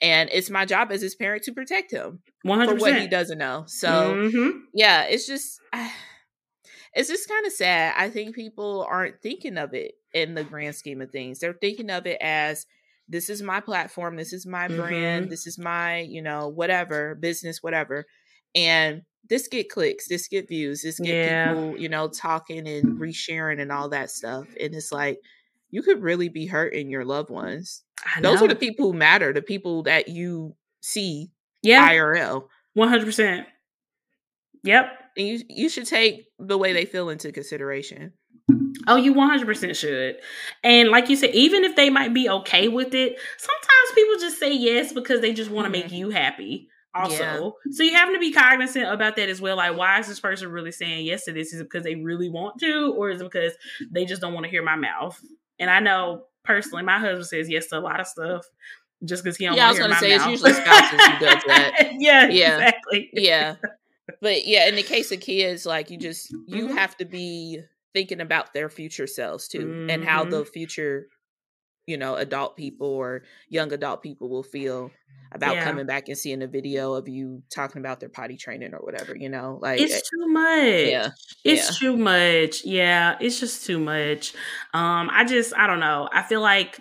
and 0.00 0.28
it's 0.32 0.50
my 0.50 0.64
job 0.64 0.90
as 0.90 1.00
his 1.00 1.14
parent 1.14 1.44
to 1.44 1.52
protect 1.52 1.90
him 1.90 2.20
100%. 2.46 2.66
for 2.66 2.74
what 2.76 2.98
he 2.98 3.06
doesn't 3.06 3.38
know. 3.38 3.64
So 3.66 3.88
mm-hmm. 3.88 4.58
yeah, 4.74 5.04
it's 5.04 5.26
just 5.26 5.60
it's 6.94 7.08
just 7.08 7.28
kind 7.28 7.46
of 7.46 7.52
sad. 7.52 7.94
I 7.96 8.10
think 8.10 8.34
people 8.34 8.86
aren't 8.88 9.22
thinking 9.22 9.58
of 9.58 9.74
it 9.74 9.92
in 10.12 10.34
the 10.34 10.44
grand 10.44 10.74
scheme 10.74 11.00
of 11.00 11.10
things. 11.10 11.38
They're 11.38 11.58
thinking 11.60 11.90
of 11.90 12.06
it 12.06 12.18
as 12.20 12.66
this 13.08 13.30
is 13.30 13.42
my 13.42 13.60
platform, 13.60 14.16
this 14.16 14.32
is 14.32 14.46
my 14.46 14.68
mm-hmm. 14.68 14.80
brand, 14.80 15.30
this 15.30 15.46
is 15.46 15.58
my, 15.58 16.00
you 16.00 16.22
know, 16.22 16.48
whatever, 16.48 17.14
business, 17.14 17.62
whatever. 17.62 18.04
And 18.54 19.02
this 19.28 19.48
get 19.48 19.68
clicks, 19.68 20.08
this 20.08 20.28
get 20.28 20.48
views, 20.48 20.82
this 20.82 20.98
get 20.98 21.14
yeah. 21.14 21.48
people, 21.48 21.78
you 21.78 21.88
know, 21.88 22.08
talking 22.08 22.66
and 22.66 22.98
resharing 22.98 23.60
and 23.60 23.70
all 23.70 23.88
that 23.90 24.10
stuff. 24.10 24.46
And 24.60 24.74
it's 24.74 24.92
like 24.92 25.18
you 25.70 25.82
could 25.82 26.02
really 26.02 26.28
be 26.28 26.46
hurting 26.46 26.90
your 26.90 27.04
loved 27.04 27.30
ones. 27.30 27.82
Those 28.20 28.42
are 28.42 28.48
the 28.48 28.54
people 28.54 28.92
who 28.92 28.98
matter, 28.98 29.32
the 29.32 29.42
people 29.42 29.82
that 29.84 30.08
you 30.08 30.54
see 30.80 31.30
yeah. 31.62 31.88
IRL. 31.90 32.44
100%. 32.76 33.44
Yep. 34.64 34.86
and 35.16 35.26
you 35.26 35.40
you 35.48 35.68
should 35.68 35.86
take 35.86 36.26
the 36.38 36.58
way 36.58 36.72
they 36.72 36.84
feel 36.84 37.08
into 37.08 37.32
consideration. 37.32 38.12
Oh, 38.88 38.96
you 38.96 39.14
100% 39.14 39.74
should. 39.76 40.16
And 40.62 40.90
like 40.90 41.08
you 41.08 41.16
said, 41.16 41.34
even 41.34 41.64
if 41.64 41.74
they 41.74 41.90
might 41.90 42.14
be 42.14 42.28
okay 42.28 42.68
with 42.68 42.94
it, 42.94 43.18
sometimes 43.38 43.94
people 43.94 44.14
just 44.20 44.38
say 44.38 44.52
yes 44.54 44.92
because 44.92 45.20
they 45.20 45.32
just 45.32 45.50
want 45.50 45.66
to 45.66 45.70
make 45.70 45.86
Mhm. 45.86 45.98
you 45.98 46.10
happy 46.10 46.68
also. 46.94 47.14
Yeah. 47.66 47.72
So 47.72 47.82
you 47.82 47.94
have 47.94 48.12
to 48.12 48.18
be 48.18 48.32
cognizant 48.32 48.86
about 48.92 49.16
that 49.16 49.28
as 49.28 49.40
well. 49.40 49.56
Like, 49.56 49.76
why 49.76 49.98
is 49.98 50.06
this 50.06 50.20
person 50.20 50.50
really 50.50 50.72
saying 50.72 51.04
yes 51.06 51.24
to 51.24 51.32
this? 51.32 51.52
Is 51.52 51.60
it 51.60 51.64
because 51.64 51.84
they 51.84 51.96
really 51.96 52.28
want 52.28 52.58
to, 52.60 52.92
or 52.96 53.10
is 53.10 53.20
it 53.20 53.24
because 53.24 53.52
they 53.90 54.04
just 54.04 54.20
don't 54.20 54.34
want 54.34 54.44
to 54.44 54.50
hear 54.50 54.62
my 54.62 54.76
mouth? 54.76 55.20
And 55.58 55.70
I 55.70 55.80
know 55.80 56.24
personally, 56.46 56.82
my 56.84 56.98
husband 56.98 57.26
says 57.26 57.48
yes 57.48 57.66
to 57.68 57.78
a 57.78 57.80
lot 57.80 58.00
of 58.00 58.06
stuff 58.06 58.46
just 59.04 59.22
because 59.24 59.36
he 59.36 59.44
don't 59.44 59.56
Yeah, 59.56 59.64
I 59.64 59.66
want 59.72 59.78
was 59.78 59.86
gonna 59.88 60.00
say, 60.00 60.16
mouth. 60.16 60.28
it's 60.28 60.42
usually 60.42 60.52
spouses 60.54 61.00
who 61.06 61.18
does 61.26 61.42
that. 61.46 61.72
yeah, 61.98 62.28
Yeah. 62.28 62.54
exactly. 62.56 63.10
Yeah. 63.12 63.56
But 64.22 64.46
yeah, 64.46 64.68
in 64.68 64.74
the 64.76 64.82
case 64.82 65.10
of 65.12 65.20
kids, 65.20 65.66
like 65.66 65.90
you 65.90 65.98
just 65.98 66.30
you 66.46 66.68
Mhm. 66.68 66.74
have 66.76 66.96
to 66.98 67.04
be 67.04 67.60
thinking 67.92 68.20
about 68.20 68.52
their 68.54 68.68
future 68.68 69.06
selves 69.06 69.48
too 69.48 69.86
and 69.90 70.04
how 70.04 70.24
Mhm. 70.24 70.30
the 70.30 70.44
future, 70.44 71.08
you 71.86 71.96
know, 71.96 72.16
adult 72.16 72.56
people 72.56 72.86
or 72.88 73.22
young 73.48 73.72
adult 73.72 74.02
people 74.02 74.28
will 74.28 74.42
feel 74.42 74.90
about 75.32 75.56
Yeah. 75.56 75.64
coming 75.64 75.86
back 75.86 76.08
and 76.08 76.16
seeing 76.16 76.42
a 76.42 76.46
video 76.46 76.94
of 76.94 77.08
you 77.08 77.42
talking 77.50 77.80
about 77.80 78.00
their 78.00 78.08
potty 78.08 78.36
training 78.36 78.74
or 78.74 78.78
whatever, 78.78 79.16
you 79.16 79.28
know? 79.28 79.58
Like 79.60 79.80
It's 79.80 80.08
too 80.08 80.26
much. 80.28 80.88
yeah. 80.88 81.10
It's 81.44 81.80
yeah. 81.82 81.88
too 81.88 81.96
much. 81.96 82.64
Yeah, 82.64 83.16
it's 83.20 83.38
just 83.40 83.66
too 83.66 83.78
much. 83.78 84.34
Um, 84.72 85.10
I 85.12 85.24
just 85.24 85.52
I 85.56 85.66
don't 85.66 85.80
know. 85.80 86.08
I 86.12 86.22
feel 86.22 86.40
like 86.40 86.78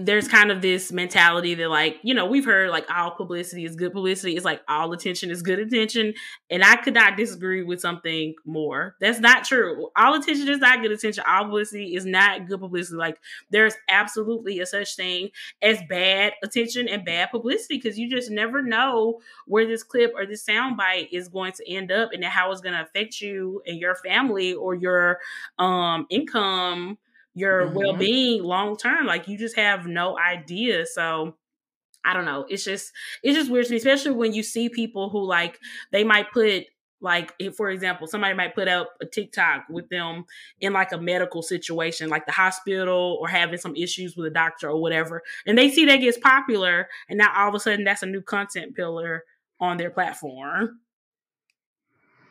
there's 0.00 0.28
kind 0.28 0.50
of 0.50 0.60
this 0.60 0.92
mentality 0.92 1.54
that 1.54 1.70
like, 1.70 1.96
you 2.02 2.12
know, 2.12 2.26
we've 2.26 2.44
heard 2.44 2.68
like 2.68 2.90
all 2.90 3.10
publicity 3.10 3.64
is 3.64 3.74
good 3.74 3.92
publicity. 3.92 4.36
It's 4.36 4.44
like 4.44 4.60
all 4.68 4.92
attention 4.92 5.30
is 5.30 5.40
good 5.40 5.58
attention. 5.58 6.12
And 6.50 6.62
I 6.62 6.76
could 6.76 6.92
not 6.92 7.16
disagree 7.16 7.62
with 7.62 7.80
something 7.80 8.34
more. 8.44 8.96
That's 9.00 9.18
not 9.18 9.44
true. 9.44 9.88
All 9.96 10.14
attention 10.14 10.46
is 10.48 10.58
not 10.58 10.82
good 10.82 10.92
attention. 10.92 11.24
All 11.26 11.44
publicity 11.44 11.96
is 11.96 12.04
not 12.04 12.46
good 12.46 12.60
publicity. 12.60 12.98
Like 12.98 13.18
there's 13.50 13.74
absolutely 13.88 14.60
a 14.60 14.66
such 14.66 14.94
thing 14.94 15.30
as 15.62 15.78
bad 15.88 16.34
attention 16.42 16.86
and 16.86 17.02
bad 17.02 17.30
publicity 17.30 17.78
because 17.78 17.98
you 17.98 18.10
just 18.10 18.30
never 18.30 18.62
know 18.62 19.20
where 19.46 19.66
this 19.66 19.82
clip 19.82 20.12
or 20.14 20.26
this 20.26 20.44
soundbite 20.44 21.08
is 21.12 21.28
going 21.28 21.52
to 21.52 21.70
end 21.70 21.90
up 21.90 22.10
and 22.12 22.22
how 22.24 22.52
it's 22.52 22.60
going 22.60 22.74
to 22.74 22.82
affect 22.82 23.22
you 23.22 23.62
and 23.66 23.78
your 23.78 23.94
family 23.94 24.52
or 24.52 24.74
your 24.74 25.18
um 25.58 26.06
income 26.10 26.98
your 27.38 27.68
Mhm. 27.68 27.74
well-being 27.74 28.42
long 28.42 28.76
term 28.76 29.06
like 29.06 29.28
you 29.28 29.38
just 29.38 29.56
have 29.56 29.86
no 29.86 30.18
idea 30.18 30.84
so 30.86 31.36
i 32.04 32.12
don't 32.14 32.24
know 32.24 32.44
it's 32.48 32.64
just 32.64 32.92
it's 33.22 33.36
just 33.36 33.50
weird 33.50 33.66
to 33.66 33.70
me 33.72 33.76
especially 33.76 34.12
when 34.12 34.32
you 34.32 34.42
see 34.42 34.68
people 34.68 35.08
who 35.10 35.24
like 35.24 35.58
they 35.92 36.04
might 36.04 36.30
put 36.32 36.64
like 37.00 37.32
if 37.38 37.54
for 37.54 37.70
example 37.70 38.06
somebody 38.06 38.34
might 38.34 38.54
put 38.54 38.66
up 38.66 38.94
a 39.00 39.06
tiktok 39.06 39.64
with 39.70 39.88
them 39.88 40.24
in 40.60 40.72
like 40.72 40.90
a 40.92 40.98
medical 40.98 41.42
situation 41.42 42.08
like 42.08 42.26
the 42.26 42.32
hospital 42.32 43.16
or 43.20 43.28
having 43.28 43.58
some 43.58 43.76
issues 43.76 44.16
with 44.16 44.26
a 44.26 44.30
doctor 44.30 44.68
or 44.68 44.80
whatever 44.80 45.22
and 45.46 45.56
they 45.56 45.68
see 45.70 45.84
that 45.84 45.98
gets 45.98 46.18
popular 46.18 46.88
and 47.08 47.18
now 47.18 47.32
all 47.36 47.48
of 47.48 47.54
a 47.54 47.60
sudden 47.60 47.84
that's 47.84 48.02
a 48.02 48.06
new 48.06 48.20
content 48.22 48.74
pillar 48.74 49.24
on 49.60 49.76
their 49.76 49.90
platform. 49.90 50.78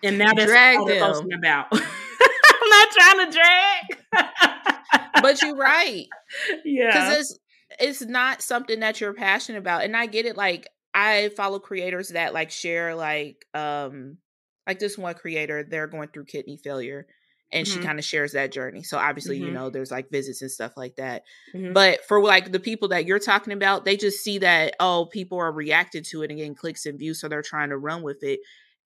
And 0.04 0.17
now 0.17 0.34
that's 0.34 0.50
Drag 0.50 0.78
all 0.78 0.86
they're 0.86 1.02
posting 1.02 1.34
about. 1.34 1.67
I'm 1.72 2.70
not 2.70 2.89
trying 2.91 3.32
to 3.32 3.38
drag 3.38 4.77
But 5.15 5.41
you're 5.41 5.56
right. 5.56 6.08
yeah 6.65 6.91
because 6.91 7.10
it's 7.10 7.39
it's 7.80 8.02
not 8.04 8.41
something 8.41 8.80
that 8.82 9.02
you're 9.02 9.13
passionate 9.13 9.60
about 9.60 9.84
and 9.84 9.95
i 9.97 10.06
get 10.06 10.26
it 10.26 10.38
like 10.38 10.67
i 10.93 11.30
follow 11.36 11.60
creators 11.60 12.10
that 12.10 12.34
like 12.34 12.52
share 12.52 12.95
like 12.95 13.45
um 13.54 14.17
like 14.67 14.80
this 14.80 14.97
one 14.97 15.13
creator 15.15 15.63
they're 15.63 15.88
going 15.88 16.10
through 16.10 16.26
kidney 16.26 16.58
failure 16.58 17.08
and 17.52 17.67
she 17.67 17.80
Mhm. 17.80 17.82
kind 17.82 18.00
of 18.00 18.06
shares 18.06 18.34
that 18.34 18.52
journey 18.52 18.84
so 18.84 18.97
obviously 18.97 19.38
you 19.38 19.52
Mhm. 19.52 19.54
know 19.54 19.69
there's 19.69 19.91
like 19.91 20.10
visits 20.12 20.41
and 20.41 20.52
stuff 20.52 20.78
like 20.78 20.95
that 20.95 21.23
Mhm. 21.54 21.73
but 21.73 22.04
for 22.06 22.21
like 22.23 22.52
the 22.52 22.60
people 22.60 22.88
that 22.89 23.06
you're 23.06 23.19
talking 23.19 23.54
about 23.54 23.86
they 23.86 23.97
just 23.97 24.23
see 24.23 24.38
that 24.39 24.73
oh 24.80 25.08
people 25.12 25.38
are 25.38 25.52
reacting 25.52 26.04
to 26.04 26.23
it 26.23 26.32
and 26.32 26.38
getting 26.39 26.56
clicks 26.56 26.86
and 26.86 27.00
views 27.00 27.19
so 27.19 27.28
they're 27.28 27.41
trying 27.41 27.69
to 27.69 27.78
run 27.78 28.02
with 28.04 28.23
it 28.23 28.39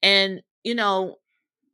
and 0.03 0.41
you 0.63 0.75
know 0.75 1.17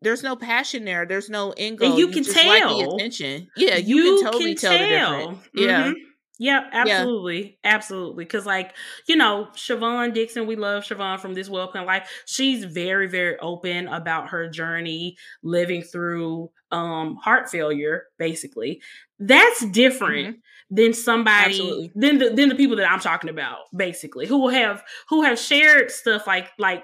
there's 0.02 0.24
no 0.24 0.36
passion 0.36 0.86
there. 0.86 1.06
There's 1.06 1.30
no 1.30 1.54
end 1.58 1.80
goal. 1.80 1.98
you 1.98 2.08
can 2.10 2.24
just 2.24 2.36
like 2.36 2.62
tell. 2.62 2.96
attention. 2.96 3.48
Yeah, 3.56 3.78
you, 3.78 4.04
can 4.22 4.32
totally 4.32 4.56
tell, 4.56 4.72
the 4.72 4.78
difference. 4.78 5.50
Yeah. 5.56 5.88
Mhm. 5.90 5.94
Yep, 6.40 6.64
absolutely. 6.72 7.58
Absolutely. 7.64 8.26
Cause 8.26 8.46
like, 8.46 8.76
you 9.08 9.16
know, 9.16 9.48
Siobhan 9.56 10.14
Dixon, 10.14 10.46
we 10.46 10.56
love 10.56 10.84
Siobhan 10.84 11.20
from 11.20 11.34
This 11.34 11.50
Welcome 11.50 11.86
Life. 11.86 12.08
She's 12.28 12.64
very, 12.64 13.08
very 13.08 13.40
open 13.40 13.88
about 13.88 14.30
her 14.30 14.48
journey 14.48 15.18
living 15.42 15.82
through 15.82 16.52
um 16.72 17.16
heart 17.16 17.50
failure, 17.50 18.04
basically. 18.20 18.82
That's 19.18 19.66
different 19.68 20.38
than 20.70 20.94
somebody 20.94 21.60
Mm-hmm. 21.60 21.62
Absolutely. 21.62 21.92
than 21.96 22.18
the 22.20 22.30
than 22.36 22.50
the 22.50 22.56
people 22.56 22.76
that 22.78 22.92
I'm 22.92 23.00
talking 23.00 23.32
about, 23.32 23.58
basically, 23.76 24.28
who 24.28 24.50
have 24.50 24.84
who 25.10 25.24
have 25.24 25.40
shared 25.40 25.90
stuff 25.90 26.28
like 26.28 26.50
like 26.60 26.84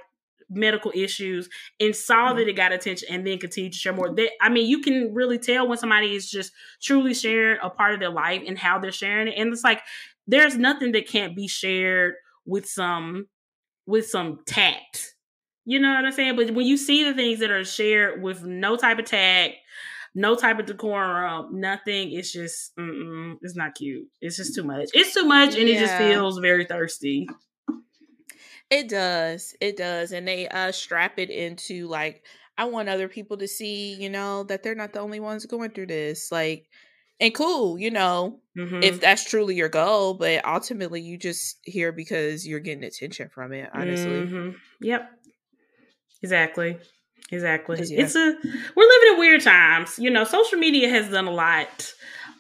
medical 0.54 0.92
issues 0.96 1.50
and 1.80 1.96
saw 1.96 2.34
Mhm. 2.34 2.38
that 2.38 2.48
it 2.48 2.54
got 2.54 2.72
attention 2.72 3.08
and 3.12 3.26
then 3.26 3.38
continue 3.40 3.70
to 3.70 3.78
share 3.78 3.94
more. 3.94 4.14
That 4.16 4.32
I 4.42 4.50
mean, 4.50 4.68
you 4.70 4.82
can 4.82 5.14
really 5.14 5.38
tell 5.38 5.68
when 5.68 5.78
somebody 5.78 6.16
is 6.16 6.30
just 6.30 6.52
truly 6.82 7.14
sharing 7.14 7.60
a 7.62 7.70
part 7.70 7.94
of 7.94 8.00
their 8.00 8.10
life 8.10 8.44
and 8.46 8.58
how 8.58 8.80
they're 8.80 8.92
sharing 8.92 9.28
it. 9.28 9.36
And 9.38 9.52
it's 9.52 9.64
like 9.64 9.82
there's 10.28 10.58
nothing 10.58 10.94
that 10.94 11.08
can't 11.08 11.36
be 11.36 11.48
shared 11.48 12.16
with 12.46 12.68
some 12.68 13.28
with 13.86 14.08
some 14.08 14.40
tact. 14.46 15.16
You 15.66 15.80
know 15.80 15.94
what 15.94 16.06
I'm 16.06 16.12
saying? 16.12 16.36
But 16.36 16.52
when 16.52 16.66
you 16.66 16.78
see 16.78 17.04
the 17.04 17.14
things 17.14 17.40
that 17.40 17.52
are 17.52 17.64
shared 17.66 18.22
with 18.22 18.44
no 18.44 18.76
type 18.76 19.00
of 19.00 19.06
tact, 19.06 19.56
no 20.16 20.36
type 20.36 20.60
of 20.60 20.66
decorum, 20.66 21.60
nothing, 21.60 22.12
it's 22.12 22.32
just 22.32 22.76
mm-mm, 22.78 23.38
it's 23.42 23.56
not 23.56 23.76
cute. 23.76 24.08
It's 24.22 24.38
just 24.38 24.56
too 24.56 24.64
much. 24.64 24.90
It's 24.94 25.14
too 25.14 25.24
much 25.26 25.56
and 25.56 25.68
it 25.70 25.78
just 25.80 25.96
feels 25.98 26.38
very 26.40 26.66
thirsty. 26.66 27.28
It 28.74 28.90
does. 28.90 29.56
It 29.62 29.78
does. 29.78 30.12
And 30.12 30.28
they 30.28 30.48
uh 30.48 30.72
strap 30.72 31.20
it 31.20 31.30
into 31.30 31.88
like 31.88 32.24
I 32.58 32.66
want 32.66 32.90
other 32.90 33.08
people 33.08 33.38
to 33.38 33.48
see, 33.48 33.94
you 33.96 34.10
know, 34.10 34.44
that 34.46 34.64
they're 34.64 34.74
not 34.76 34.94
the 34.94 35.00
only 35.00 35.20
ones 35.20 35.46
going 35.46 35.72
through 35.72 35.88
this. 35.88 36.32
Like 36.32 36.68
and 37.20 37.34
cool, 37.36 37.78
you 37.78 37.92
know, 37.92 38.40
Mhm. 38.58 38.84
if 38.84 39.00
that's 39.00 39.24
truly 39.30 39.56
your 39.56 39.70
goal, 39.70 40.16
but 40.16 40.44
ultimately 40.46 41.02
you 41.02 41.18
just 41.18 41.60
here 41.64 41.92
because 41.92 42.48
you're 42.48 42.60
getting 42.60 42.84
attention 42.84 43.30
from 43.30 43.54
it, 43.54 43.70
honestly. 43.74 44.22
Mhm. 44.22 44.56
Yep. 44.82 45.12
Exactly. 46.24 46.78
Exactly. 47.32 47.78
yeah. 47.90 48.04
It's 48.06 48.16
a 48.16 48.36
we're 48.76 48.88
living 48.88 49.14
in 49.14 49.20
weird 49.20 49.42
times. 49.42 50.00
You 50.00 50.10
know, 50.10 50.24
social 50.24 50.58
media 50.58 50.90
has 50.90 51.10
done 51.10 51.28
a 51.28 51.32
lot 51.32 51.94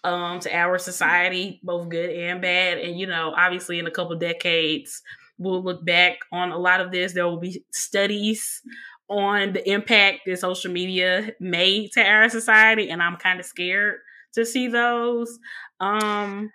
um 0.03 0.39
to 0.41 0.55
our 0.55 0.79
society, 0.79 1.59
both 1.63 1.89
good 1.89 2.09
and 2.09 2.41
bad. 2.41 2.79
And 2.79 2.99
you 2.99 3.05
know, 3.07 3.33
obviously 3.37 3.77
in 3.77 3.85
a 3.87 3.91
couple 3.91 4.15
decades, 4.17 5.01
we'll 5.37 5.63
look 5.63 5.85
back 5.85 6.17
on 6.31 6.51
a 6.51 6.57
lot 6.57 6.81
of 6.81 6.91
this. 6.91 7.13
There 7.13 7.27
will 7.27 7.39
be 7.39 7.63
studies 7.71 8.61
on 9.09 9.53
the 9.53 9.69
impact 9.69 10.21
that 10.25 10.39
social 10.39 10.71
media 10.71 11.31
made 11.39 11.91
to 11.93 12.01
our 12.03 12.29
society, 12.29 12.89
and 12.89 13.01
I'm 13.01 13.17
kind 13.17 13.39
of 13.39 13.45
scared 13.45 13.99
to 14.33 14.45
see 14.45 14.67
those. 14.67 15.39
Um 15.79 16.51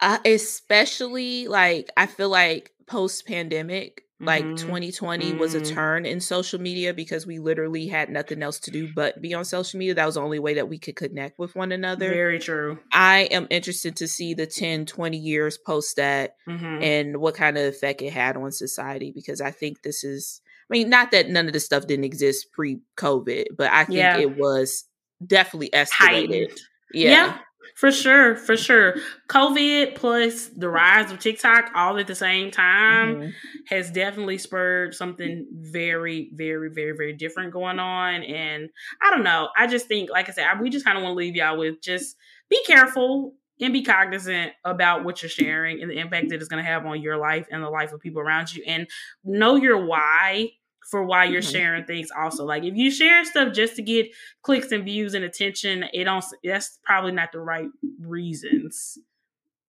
I, 0.00 0.18
especially 0.24 1.48
like 1.48 1.90
I 1.96 2.06
feel 2.06 2.28
like 2.28 2.72
post 2.86 3.26
pandemic, 3.26 4.02
like 4.22 4.44
Mhm. 4.44 4.56
2020 4.56 5.34
was 5.34 5.54
a 5.54 5.60
Mhm. 5.60 5.74
turn 5.74 6.06
in 6.06 6.20
social 6.20 6.60
media 6.60 6.94
because 6.94 7.26
we 7.26 7.38
literally 7.38 7.88
had 7.88 8.08
nothing 8.08 8.42
else 8.42 8.58
to 8.60 8.70
do 8.70 8.88
but 8.94 9.20
be 9.20 9.34
on 9.34 9.44
social 9.44 9.78
media. 9.78 9.94
That 9.94 10.06
was 10.06 10.14
the 10.14 10.20
only 10.22 10.38
way 10.38 10.54
that 10.54 10.68
we 10.68 10.78
could 10.78 10.96
connect 10.96 11.38
with 11.38 11.54
one 11.56 11.72
another. 11.72 12.08
very 12.08 12.38
true. 12.38 12.78
I 12.92 13.22
am 13.30 13.46
interested 13.50 13.96
to 13.96 14.08
see 14.08 14.34
the 14.34 14.46
10, 14.46 14.86
20 14.86 15.18
years 15.18 15.58
post 15.58 15.96
that 15.96 16.36
Mhm. 16.48 16.82
and 16.82 17.16
what 17.20 17.34
kind 17.34 17.58
of 17.58 17.64
effect 17.64 18.00
it 18.02 18.12
had 18.12 18.36
on 18.36 18.52
society 18.52 19.12
because 19.14 19.40
I 19.40 19.50
think 19.50 19.82
this 19.82 20.04
is 20.04 20.40
I 20.70 20.74
mean, 20.74 20.88
not 20.88 21.10
that 21.10 21.28
none 21.28 21.46
of 21.48 21.52
this 21.52 21.66
stuff 21.66 21.86
didn't 21.86 22.04
exist 22.06 22.50
pre 22.52 22.78
COVID, 22.96 23.46
but 23.58 23.70
I 23.70 23.84
think 23.84 23.98
Yeah. 23.98 24.18
it 24.18 24.36
was 24.38 24.84
definitely 25.26 25.68
escalated. 25.70 25.90
Heightened. 25.90 26.60
Yeah. 26.94 27.10
Yeah, 27.10 27.38
for 27.76 27.90
sure, 27.90 28.36
for 28.36 28.56
sure. 28.56 28.94
COVID 29.28 29.94
plus 29.94 30.48
the 30.48 30.68
rise 30.68 31.10
of 31.10 31.18
TikTok 31.18 31.70
all 31.74 31.98
at 31.98 32.06
the 32.06 32.14
same 32.14 32.50
time 32.50 33.16
Mhm. 33.16 33.32
has 33.68 33.90
definitely 33.90 34.38
spurred 34.38 34.94
something 34.94 35.46
very, 35.52 36.30
very, 36.34 36.68
very, 36.68 36.92
very 36.96 37.12
different 37.12 37.52
going 37.52 37.78
on. 37.78 38.22
And 38.22 38.68
I 39.02 39.10
don't 39.10 39.24
know. 39.24 39.48
I 39.56 39.66
just 39.66 39.86
think, 39.86 40.10
like 40.10 40.28
I 40.28 40.32
said, 40.32 40.46
I, 40.46 40.60
we 40.60 40.70
just 40.70 40.84
kind 40.84 40.96
of 40.98 41.04
want 41.04 41.14
to 41.14 41.18
leave 41.18 41.36
y'all 41.36 41.58
with 41.58 41.80
just 41.80 42.16
be 42.48 42.62
careful 42.66 43.34
and 43.60 43.72
be 43.72 43.82
cognizant 43.82 44.52
about 44.64 45.04
what 45.04 45.22
you're 45.22 45.28
sharing 45.28 45.80
and 45.80 45.90
the 45.90 45.98
impact 45.98 46.28
that 46.30 46.36
it's 46.36 46.48
going 46.48 46.62
to 46.62 46.68
have 46.68 46.84
on 46.84 47.00
your 47.00 47.16
life 47.16 47.46
and 47.50 47.62
the 47.62 47.70
life 47.70 47.92
of 47.92 48.00
people 48.00 48.20
around 48.20 48.52
you. 48.52 48.62
And 48.66 48.88
know 49.24 49.56
your 49.56 49.84
why 49.86 50.50
for 50.90 51.04
why 51.04 51.24
you're 51.24 51.40
Mhm. 51.42 51.52
sharing 51.52 51.84
things 51.84 52.08
also 52.16 52.44
like 52.44 52.64
if 52.64 52.74
you 52.74 52.90
share 52.90 53.24
stuff 53.24 53.52
just 53.54 53.76
to 53.76 53.82
get 53.82 54.08
clicks 54.42 54.72
and 54.72 54.84
views 54.84 55.14
and 55.14 55.24
attention 55.24 55.84
it 55.92 56.04
don't 56.04 56.24
that's 56.44 56.78
probably 56.84 57.12
not 57.12 57.30
the 57.32 57.38
right 57.40 57.68
reasons 58.00 58.98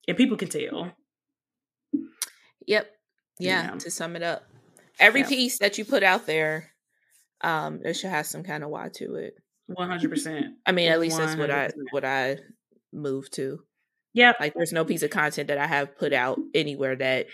and 0.07 0.17
people 0.17 0.37
can 0.37 0.49
tell 0.49 0.91
Yep. 2.65 2.89
Yeah, 3.39 3.63
Yeah. 3.73 3.77
to 3.79 3.91
sum 3.91 4.15
it 4.15 4.23
up. 4.23 4.47
Every 4.99 5.21
Yeah. 5.21 5.27
piece 5.27 5.59
that 5.59 5.77
you 5.77 5.85
put 5.85 6.03
out 6.03 6.25
there 6.25 6.69
Um, 7.41 7.81
it 7.83 7.95
should 7.95 8.09
have 8.09 8.25
some 8.25 8.41
kind 8.43 8.63
of 8.63 8.69
why 8.69 8.87
to 8.95 9.15
it. 9.15 9.35
One 9.65 9.89
hundred 9.89 10.09
percent. 10.09 10.55
I 10.65 10.71
mean, 10.71 10.89
at 10.89 11.01
least 11.01 11.17
that's 11.17 11.35
what 11.35 11.51
I 11.51 11.71
what 11.91 12.05
I 12.05 12.37
move 12.93 13.29
to. 13.31 13.65
Yeah. 14.13 14.31
Like 14.39 14.53
there's 14.53 14.71
no 14.71 14.85
piece 14.85 15.03
of 15.03 15.09
content 15.09 15.49
that 15.49 15.57
I 15.57 15.67
have 15.67 15.97
put 15.97 16.13
out 16.13 16.39
anywhere 16.53 16.95
that 16.95 17.27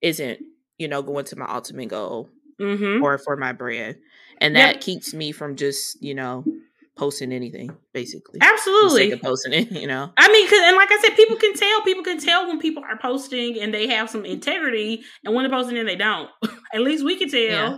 isn't, 0.00 0.40
you 0.78 0.86
know, 0.86 1.02
going 1.02 1.24
to 1.24 1.36
my 1.36 1.46
ultimate 1.52 1.88
goal 1.88 2.30
Mm-hmm. 2.60 3.02
or 3.02 3.18
for 3.18 3.36
my 3.36 3.52
brand. 3.52 3.96
And 4.40 4.54
Yep. 4.54 4.74
that 4.74 4.80
keeps 4.80 5.12
me 5.14 5.32
from 5.32 5.56
just, 5.56 6.00
you 6.02 6.14
know, 6.14 6.44
posting 6.96 7.32
anything, 7.32 7.70
basically. 7.92 8.40
For 8.40 8.46
the 8.46 8.90
sake 8.90 9.12
Absolutely. 9.12 9.18
posting 9.18 9.52
it, 9.52 9.70
you 9.80 9.86
know. 9.86 10.12
I 10.16 10.28
mean, 10.32 10.48
cause, 10.48 10.58
and 10.62 10.76
like 10.76 10.90
I 10.90 10.98
said, 11.02 11.16
people 11.16 11.36
can 11.36 11.54
tell. 11.54 11.82
People 11.82 12.04
can 12.04 12.18
tell 12.18 12.46
when 12.46 12.58
people 12.60 12.82
are 12.84 12.98
posting 12.98 13.60
and 13.60 13.72
they 13.72 13.86
have 13.88 14.10
some 14.10 14.24
integrity, 14.24 15.02
and 15.24 15.34
when 15.34 15.44
they're 15.44 15.56
posting 15.58 15.78
and 15.78 15.88
they 15.88 15.96
don't. 15.96 16.28
At 16.74 16.80
least 16.82 17.04
we 17.04 17.16
can 17.16 17.28
tell. 17.30 17.40
Yeah. 17.40 17.76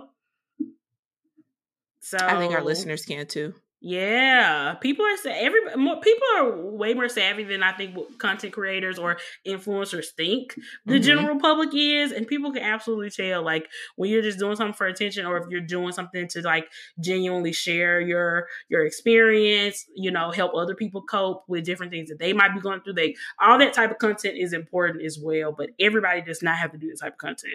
So 2.01 2.19
I 2.21 2.39
think 2.39 2.53
our 2.55 2.65
listeners 2.65 3.05
can 3.05 3.27
too. 3.27 3.55
Yeah, 3.83 4.75
people 4.75 5.07
are 5.07 5.17
sa- 5.17 5.31
every 5.31 5.61
more 5.75 5.99
people 6.03 6.27
are 6.37 6.55
way 6.55 6.93
more 6.93 7.09
savvy 7.09 7.45
than 7.45 7.63
I 7.63 7.73
think 7.73 7.97
what 7.97 8.19
content 8.19 8.53
creators 8.53 8.99
or 8.99 9.17
influencers 9.47 10.09
think 10.09 10.55
the 10.85 10.97
Mhm. 10.99 11.03
general 11.03 11.39
public 11.41 11.71
is, 11.73 12.13
and 12.13 12.27
people 12.27 12.53
can 12.53 12.63
absolutely 12.63 13.09
tell 13.09 13.43
like 13.43 13.71
when 13.97 14.11
you're 14.11 14.21
just 14.21 14.39
doing 14.39 14.55
something 14.57 14.75
for 14.75 14.87
attention, 14.87 15.25
or 15.25 15.39
if 15.39 15.49
you're 15.49 15.63
doing 15.63 15.93
something 15.93 16.29
to 16.29 16.43
like 16.43 16.71
genuinely 17.03 17.53
share 17.55 18.03
your 18.03 18.49
your 18.69 18.85
experience, 18.85 19.87
you 19.97 20.11
know, 20.11 20.31
help 20.31 20.53
other 20.55 20.75
people 20.75 21.01
cope 21.01 21.45
with 21.49 21.65
different 21.65 21.91
things 21.91 22.11
that 22.11 22.19
they 22.19 22.35
might 22.35 22.53
be 22.55 22.61
going 22.61 22.83
through. 22.83 22.93
They 22.95 23.15
all 23.41 23.57
that 23.59 23.73
type 23.73 23.91
of 23.91 23.97
content 23.99 24.37
is 24.37 24.53
important 24.53 25.03
as 25.03 25.19
well, 25.19 25.53
but 25.53 25.71
everybody 25.81 26.21
does 26.21 26.43
not 26.43 26.59
have 26.59 26.73
to 26.73 26.79
do 26.79 26.91
this 26.91 27.01
type 27.01 27.15
of 27.15 27.19
content. 27.19 27.55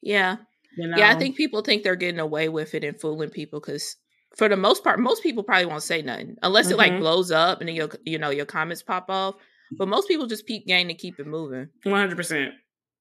Yeah. 0.00 0.36
You 0.76 0.88
know? 0.88 0.96
Yeah, 0.96 1.10
I 1.14 1.18
think 1.18 1.36
people 1.36 1.60
think 1.60 1.82
they're 1.82 1.96
getting 1.96 2.18
away 2.20 2.48
with 2.48 2.74
it 2.74 2.82
and 2.82 2.98
fooling 2.98 3.28
people 3.30 3.60
because 3.60 3.96
for 4.36 4.48
the 4.48 4.56
most 4.56 4.82
part, 4.84 4.98
most 5.00 5.22
people 5.22 5.42
probably 5.42 5.66
won't 5.66 5.82
say 5.82 6.02
nothing 6.02 6.36
unless 6.42 6.70
it 6.70 6.76
like 6.78 6.92
Mhm. 6.92 7.00
blows 7.00 7.30
up 7.30 7.60
and 7.60 7.68
then 7.68 7.76
your 7.76 7.90
you 8.04 8.18
know 8.18 8.30
your 8.30 8.46
comments 8.46 8.82
pop 8.82 9.06
off. 9.10 9.34
But 9.72 9.88
most 9.88 10.06
people 10.08 10.26
just 10.26 10.46
peep 10.46 10.66
game 10.66 10.88
to 10.88 10.94
keep 10.94 11.18
it 11.18 11.26
moving. 11.26 11.68
one 11.84 12.00
hundred 12.00 12.16
percent. 12.16 12.52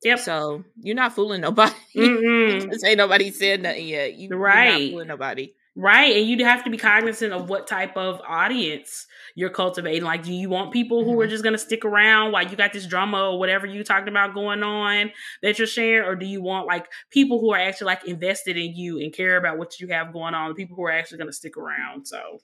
Yep. 0.04 0.20
So 0.20 0.64
you're 0.82 0.96
not 0.96 1.14
fooling 1.14 1.42
nobody. 1.42 1.74
Mm-mm. 1.96 2.84
Ain't 2.86 2.98
nobody 2.98 3.30
said 3.32 3.62
nothing 3.62 3.88
yet. 3.88 4.14
You, 4.16 4.30
You're 4.30 4.38
Right. 4.40 4.70
not 4.72 4.92
fooling 4.92 5.08
nobody. 5.08 5.54
Right. 5.74 6.17
And 6.17 6.28
you'd 6.28 6.41
have 6.41 6.65
to 6.65 6.69
be 6.69 6.78
cognizant 6.78 7.32
of 7.32 7.47
what 7.47 7.65
type 7.65 7.95
of 7.95 8.22
audience 8.28 9.07
you're 9.36 9.49
cultivating. 9.49 10.03
Like, 10.03 10.24
do 10.24 10.34
you 10.34 10.49
want 10.49 10.74
people 10.74 11.05
who 11.05 11.17
are 11.19 11.24
mm-hmm. 11.24 11.32
just 11.32 11.43
going 11.43 11.53
to 11.53 11.59
stick 11.59 11.86
around 11.86 12.34
while 12.34 12.45
you 12.45 12.57
got 12.57 12.74
this 12.74 12.86
drama 12.86 13.30
or 13.30 13.39
whatever 13.39 13.65
you 13.65 13.82
talked 13.84 14.09
about 14.09 14.34
going 14.34 14.63
on 14.63 15.11
that 15.41 15.57
you're 15.57 15.67
sharing? 15.67 16.07
Or 16.07 16.15
do 16.15 16.26
you 16.26 16.41
want 16.41 16.67
like 16.67 16.88
people 17.09 17.39
who 17.39 17.53
are 17.53 17.59
actually 17.59 17.86
like 17.86 18.05
invested 18.05 18.57
in 18.57 18.76
you 18.76 18.99
and 18.99 19.13
care 19.13 19.38
about 19.38 19.57
what 19.57 19.80
you 19.80 19.88
have 19.88 20.11
going 20.11 20.34
on, 20.34 20.53
people 20.55 20.76
who 20.76 20.84
are 20.84 20.91
actually 20.91 21.19
going 21.19 21.30
to 21.30 21.34
stick 21.34 21.55
around? 21.55 22.05
So, 22.05 22.39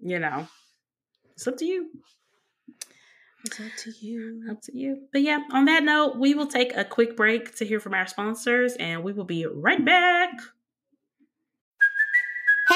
you 0.00 0.18
know, 0.18 0.48
it's 1.34 1.46
up 1.46 1.58
to 1.58 1.66
you. 1.66 1.90
It's 3.44 3.60
up 3.60 3.72
to 3.80 3.92
you. 4.00 4.46
Up 4.50 4.62
to 4.62 4.74
you. 4.74 5.08
But 5.12 5.20
yeah, 5.20 5.40
on 5.52 5.66
that 5.66 5.84
note, 5.84 6.16
we 6.18 6.32
will 6.32 6.46
take 6.46 6.74
a 6.74 6.86
quick 6.86 7.18
break 7.18 7.54
to 7.56 7.66
hear 7.66 7.80
from 7.80 7.92
our 7.92 8.06
sponsors 8.06 8.76
and 8.76 9.04
we 9.04 9.12
will 9.12 9.24
be 9.24 9.44
right 9.44 9.84
back. 9.84 10.30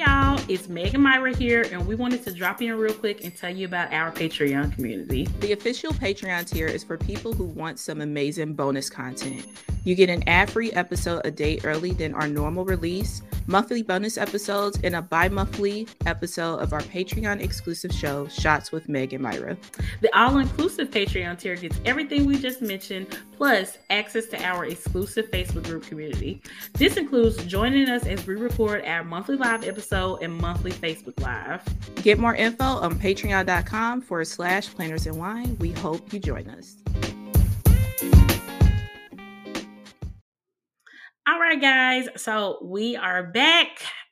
Y'all, 0.00 0.39
it's 0.50 0.68
Megan 0.68 1.00
Myra 1.00 1.32
here, 1.36 1.64
and 1.70 1.86
we 1.86 1.94
wanted 1.94 2.24
to 2.24 2.32
drop 2.32 2.60
in 2.60 2.74
real 2.74 2.92
quick 2.92 3.22
and 3.22 3.36
tell 3.36 3.54
you 3.54 3.66
about 3.66 3.92
our 3.92 4.10
Patreon 4.10 4.74
community. 4.74 5.26
The 5.38 5.52
official 5.52 5.92
Patreon 5.92 6.50
tier 6.50 6.66
is 6.66 6.82
for 6.82 6.96
people 6.98 7.32
who 7.32 7.44
want 7.44 7.78
some 7.78 8.00
amazing 8.00 8.54
bonus 8.54 8.90
content. 8.90 9.46
You 9.84 9.94
get 9.94 10.10
an 10.10 10.28
ad 10.28 10.50
free 10.50 10.72
episode 10.72 11.22
a 11.24 11.30
day 11.30 11.60
early 11.62 11.92
than 11.92 12.14
our 12.14 12.26
normal 12.26 12.64
release, 12.64 13.22
monthly 13.46 13.82
bonus 13.82 14.18
episodes, 14.18 14.78
and 14.82 14.96
a 14.96 15.02
bi 15.02 15.28
monthly 15.28 15.86
episode 16.04 16.56
of 16.56 16.72
our 16.72 16.82
Patreon 16.82 17.40
exclusive 17.40 17.92
show, 17.92 18.26
Shots 18.26 18.72
with 18.72 18.88
Meg 18.88 19.12
and 19.14 19.22
Myra. 19.22 19.56
The 20.00 20.14
all 20.18 20.38
inclusive 20.38 20.90
Patreon 20.90 21.38
tier 21.38 21.56
gets 21.56 21.80
everything 21.84 22.26
we 22.26 22.38
just 22.38 22.60
mentioned, 22.60 23.18
plus 23.36 23.78
access 23.88 24.26
to 24.26 24.42
our 24.42 24.66
exclusive 24.66 25.30
Facebook 25.30 25.64
group 25.64 25.84
community. 25.84 26.42
This 26.74 26.96
includes 26.96 27.42
joining 27.44 27.88
us 27.88 28.04
as 28.04 28.26
we 28.26 28.34
record 28.34 28.84
our 28.84 29.02
monthly 29.02 29.36
live 29.36 29.64
episode 29.64 30.22
and 30.22 30.39
monthly 30.40 30.72
Facebook 30.72 31.20
Live. 31.20 31.62
Get 32.02 32.18
more 32.18 32.34
info 32.34 32.64
on 32.64 32.98
patreon.com 32.98 34.00
forward 34.02 34.26
slash 34.26 34.72
planners 34.74 35.06
and 35.06 35.18
wine. 35.18 35.56
We 35.60 35.72
hope 35.72 36.12
you 36.12 36.20
join 36.20 36.48
us. 36.48 36.76
All 41.28 41.38
right, 41.38 41.60
guys. 41.60 42.08
So 42.16 42.58
we 42.62 42.96
are 42.96 43.22
back. 43.22 43.68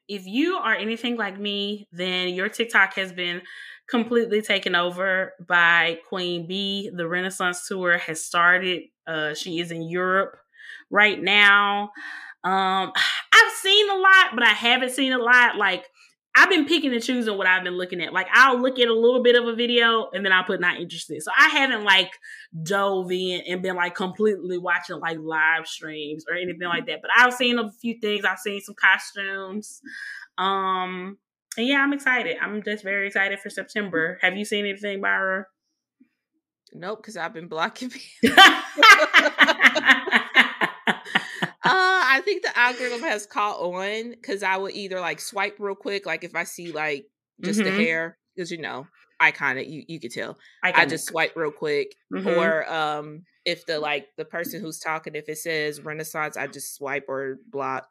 If 0.08 0.26
you 0.26 0.56
are 0.56 0.74
anything 0.74 1.16
like 1.16 1.38
me, 1.38 1.88
then 1.90 2.28
your 2.28 2.48
TikTok 2.48 2.94
has 2.94 3.12
been 3.12 3.42
completely 3.88 4.42
taken 4.42 4.74
over 4.74 5.32
by 5.46 5.98
Queen 6.08 6.46
Bee. 6.46 6.90
The 6.94 7.08
Renaissance 7.08 7.66
tour 7.66 7.98
has 7.98 8.24
started. 8.24 8.82
Uh, 9.06 9.34
she 9.34 9.58
is 9.58 9.72
in 9.72 9.82
Europe 9.82 10.36
right 10.90 11.20
now. 11.20 11.90
Um, 12.44 12.92
I've 13.32 13.52
seen 13.62 13.90
a 13.90 13.96
lot, 13.96 14.34
but 14.34 14.44
I 14.44 14.52
haven't 14.52 14.90
seen 14.90 15.12
a 15.12 15.18
lot. 15.18 15.56
Like 15.56 15.86
I've 16.38 16.48
been 16.48 16.66
picking 16.66 16.92
and 16.92 17.02
choosing 17.02 17.36
what 17.36 17.48
I've 17.48 17.64
been 17.64 17.76
looking 17.76 18.00
at. 18.00 18.12
Like 18.12 18.28
I'll 18.32 18.60
look 18.60 18.78
at 18.78 18.86
a 18.86 18.94
little 18.94 19.22
bit 19.22 19.34
of 19.34 19.48
a 19.48 19.54
video 19.54 20.08
and 20.12 20.24
then 20.24 20.32
I'll 20.32 20.44
put 20.44 20.60
not 20.60 20.80
interested. 20.80 21.20
So 21.22 21.32
I 21.36 21.48
haven't 21.48 21.82
like 21.82 22.12
dove 22.62 23.10
in 23.10 23.42
and 23.48 23.60
been 23.60 23.74
like 23.74 23.96
completely 23.96 24.56
watching 24.56 25.00
like 25.00 25.18
live 25.18 25.66
streams 25.66 26.24
or 26.28 26.36
anything 26.36 26.68
like 26.68 26.86
that. 26.86 27.02
But 27.02 27.10
I've 27.16 27.34
seen 27.34 27.58
a 27.58 27.72
few 27.72 27.98
things. 28.00 28.24
I've 28.24 28.38
seen 28.38 28.60
some 28.60 28.76
costumes. 28.76 29.80
Um 30.36 31.18
and 31.56 31.66
yeah, 31.66 31.82
I'm 31.82 31.92
excited. 31.92 32.36
I'm 32.40 32.62
just 32.62 32.84
very 32.84 33.08
excited 33.08 33.40
for 33.40 33.50
September. 33.50 34.18
Have 34.22 34.36
you 34.36 34.44
seen 34.44 34.64
anything, 34.64 35.00
Myra? 35.00 35.46
Nope, 36.72 37.00
because 37.02 37.16
I've 37.16 37.32
been 37.32 37.48
blocking 37.48 37.90
people. 38.22 38.36
Uh, 38.38 38.62
I 42.18 42.22
think 42.22 42.42
the 42.42 42.58
algorithm 42.58 43.00
has 43.02 43.26
caught 43.26 43.60
on 43.60 44.10
because 44.10 44.42
I 44.42 44.56
would 44.56 44.74
either 44.74 45.00
like 45.00 45.20
swipe 45.20 45.56
real 45.58 45.74
quick, 45.74 46.06
like 46.06 46.24
if 46.24 46.34
I 46.34 46.44
see 46.44 46.72
like 46.72 47.06
just 47.40 47.58
the 47.58 47.70
Mhm. 47.70 47.84
hair, 47.84 48.18
because 48.34 48.50
you 48.50 48.58
know 48.58 48.86
I 49.20 49.30
kind 49.30 49.58
of 49.58 49.66
you 49.66 49.84
you 49.88 50.00
could 50.00 50.12
tell. 50.12 50.38
I 50.62 50.86
just 50.86 51.06
swipe 51.08 51.32
real 51.36 51.50
quick, 51.50 51.94
Mhm. 52.12 52.36
or 52.36 52.72
um 52.72 53.24
if 53.44 53.64
the 53.66 53.78
like 53.80 54.06
the 54.16 54.24
person 54.24 54.60
who's 54.60 54.78
talking, 54.78 55.14
if 55.14 55.28
it 55.28 55.38
says 55.38 55.80
Renaissance, 55.80 56.36
I 56.36 56.46
just 56.48 56.74
swipe 56.74 57.04
or 57.08 57.38
block. 57.50 57.88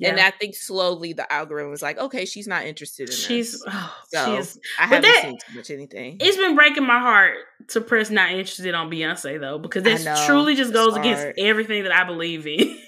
And 0.00 0.20
I 0.20 0.30
think 0.30 0.54
slowly 0.54 1.12
the 1.12 1.26
algorithm 1.32 1.72
was 1.72 1.82
like, 1.82 1.98
okay, 1.98 2.24
she's 2.24 2.46
not 2.46 2.64
interested 2.64 3.08
in 3.08 3.16
she's 3.16 3.50
this. 3.54 3.64
oh, 3.66 3.96
So 4.14 4.36
she's 4.36 4.56
I 4.78 4.82
haven't 4.86 5.02
that- 5.02 5.22
seen 5.24 5.38
too 5.44 5.56
much 5.56 5.70
anything. 5.72 6.18
it's 6.20 6.36
been 6.36 6.54
breaking 6.54 6.86
my 6.86 7.00
heart 7.00 7.34
to 7.70 7.80
press 7.80 8.08
not 8.08 8.30
interested 8.30 8.72
on 8.76 8.88
Beyonce 8.92 9.40
though, 9.40 9.58
because 9.58 9.82
this 9.82 10.04
truly 10.26 10.54
just 10.54 10.70
it's 10.70 10.78
goes 10.78 10.92
hard. 10.94 11.04
against 11.04 11.40
everything 11.40 11.82
that 11.82 11.90
I 11.90 12.04
believe 12.04 12.46
in. 12.46 12.78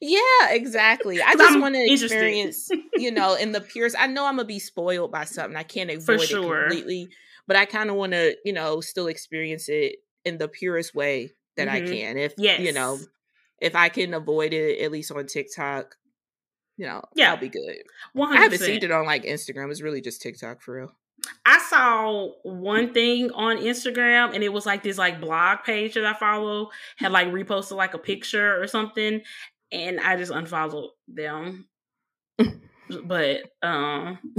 Yeah, 0.00 0.20
exactly. 0.50 1.22
I 1.22 1.34
just 1.34 1.58
want 1.60 1.74
to 1.74 1.92
experience, 1.92 2.68
you 2.94 3.10
know, 3.10 3.34
in 3.34 3.52
the 3.52 3.60
purest. 3.60 3.96
I 3.98 4.06
know 4.06 4.26
I'm 4.26 4.36
gonna 4.36 4.46
be 4.46 4.58
spoiled 4.58 5.10
by 5.12 5.24
something. 5.24 5.56
I 5.56 5.62
can't 5.62 5.90
avoid 5.90 6.22
sure. 6.22 6.64
it 6.64 6.68
completely, 6.68 7.08
but 7.46 7.56
I 7.56 7.64
kind 7.64 7.90
of 7.90 7.96
want 7.96 8.12
to, 8.12 8.36
you 8.44 8.52
know, 8.52 8.80
still 8.80 9.06
experience 9.06 9.68
it 9.68 9.96
in 10.24 10.38
the 10.38 10.48
purest 10.48 10.94
way 10.94 11.32
that 11.56 11.68
I 11.68 11.80
Mhm. 11.80 11.88
can. 11.88 12.18
If 12.18 12.34
you 12.38 12.72
know, 12.72 12.98
if 13.60 13.74
I 13.74 13.88
can 13.88 14.12
avoid 14.14 14.52
it 14.52 14.80
at 14.82 14.92
least 14.92 15.10
on 15.12 15.26
TikTok, 15.26 15.96
you 16.76 16.86
know, 16.86 17.02
Yeah. 17.14 17.30
I'll 17.30 17.38
be 17.38 17.48
good. 17.48 17.76
One 18.12 18.36
I 18.36 18.42
haven't 18.42 18.58
seen 18.58 18.82
it 18.84 18.90
on 18.90 19.06
like 19.06 19.24
Instagram. 19.24 19.70
It's 19.70 19.80
really 19.80 20.00
just 20.02 20.20
TikTok 20.20 20.60
for 20.60 20.76
real. 20.76 20.96
I 21.46 21.58
saw 21.58 22.28
one 22.42 22.92
thing 22.92 23.30
on 23.30 23.56
Instagram 23.56 24.34
and 24.34 24.44
it 24.44 24.52
was 24.52 24.66
like 24.66 24.82
this 24.82 24.98
like 24.98 25.20
blog 25.20 25.64
page 25.64 25.94
that 25.94 26.04
I 26.04 26.12
follow 26.12 26.70
had 26.96 27.10
like 27.10 27.28
reposted 27.28 27.76
like 27.76 27.94
a 27.94 27.98
picture 27.98 28.60
or 28.60 28.66
something 28.66 29.22
and 29.72 30.00
I 30.00 30.16
just 30.16 30.32
unfollowed 30.32 30.90
them. 31.08 31.68
but 33.04 33.40
um 33.62 34.18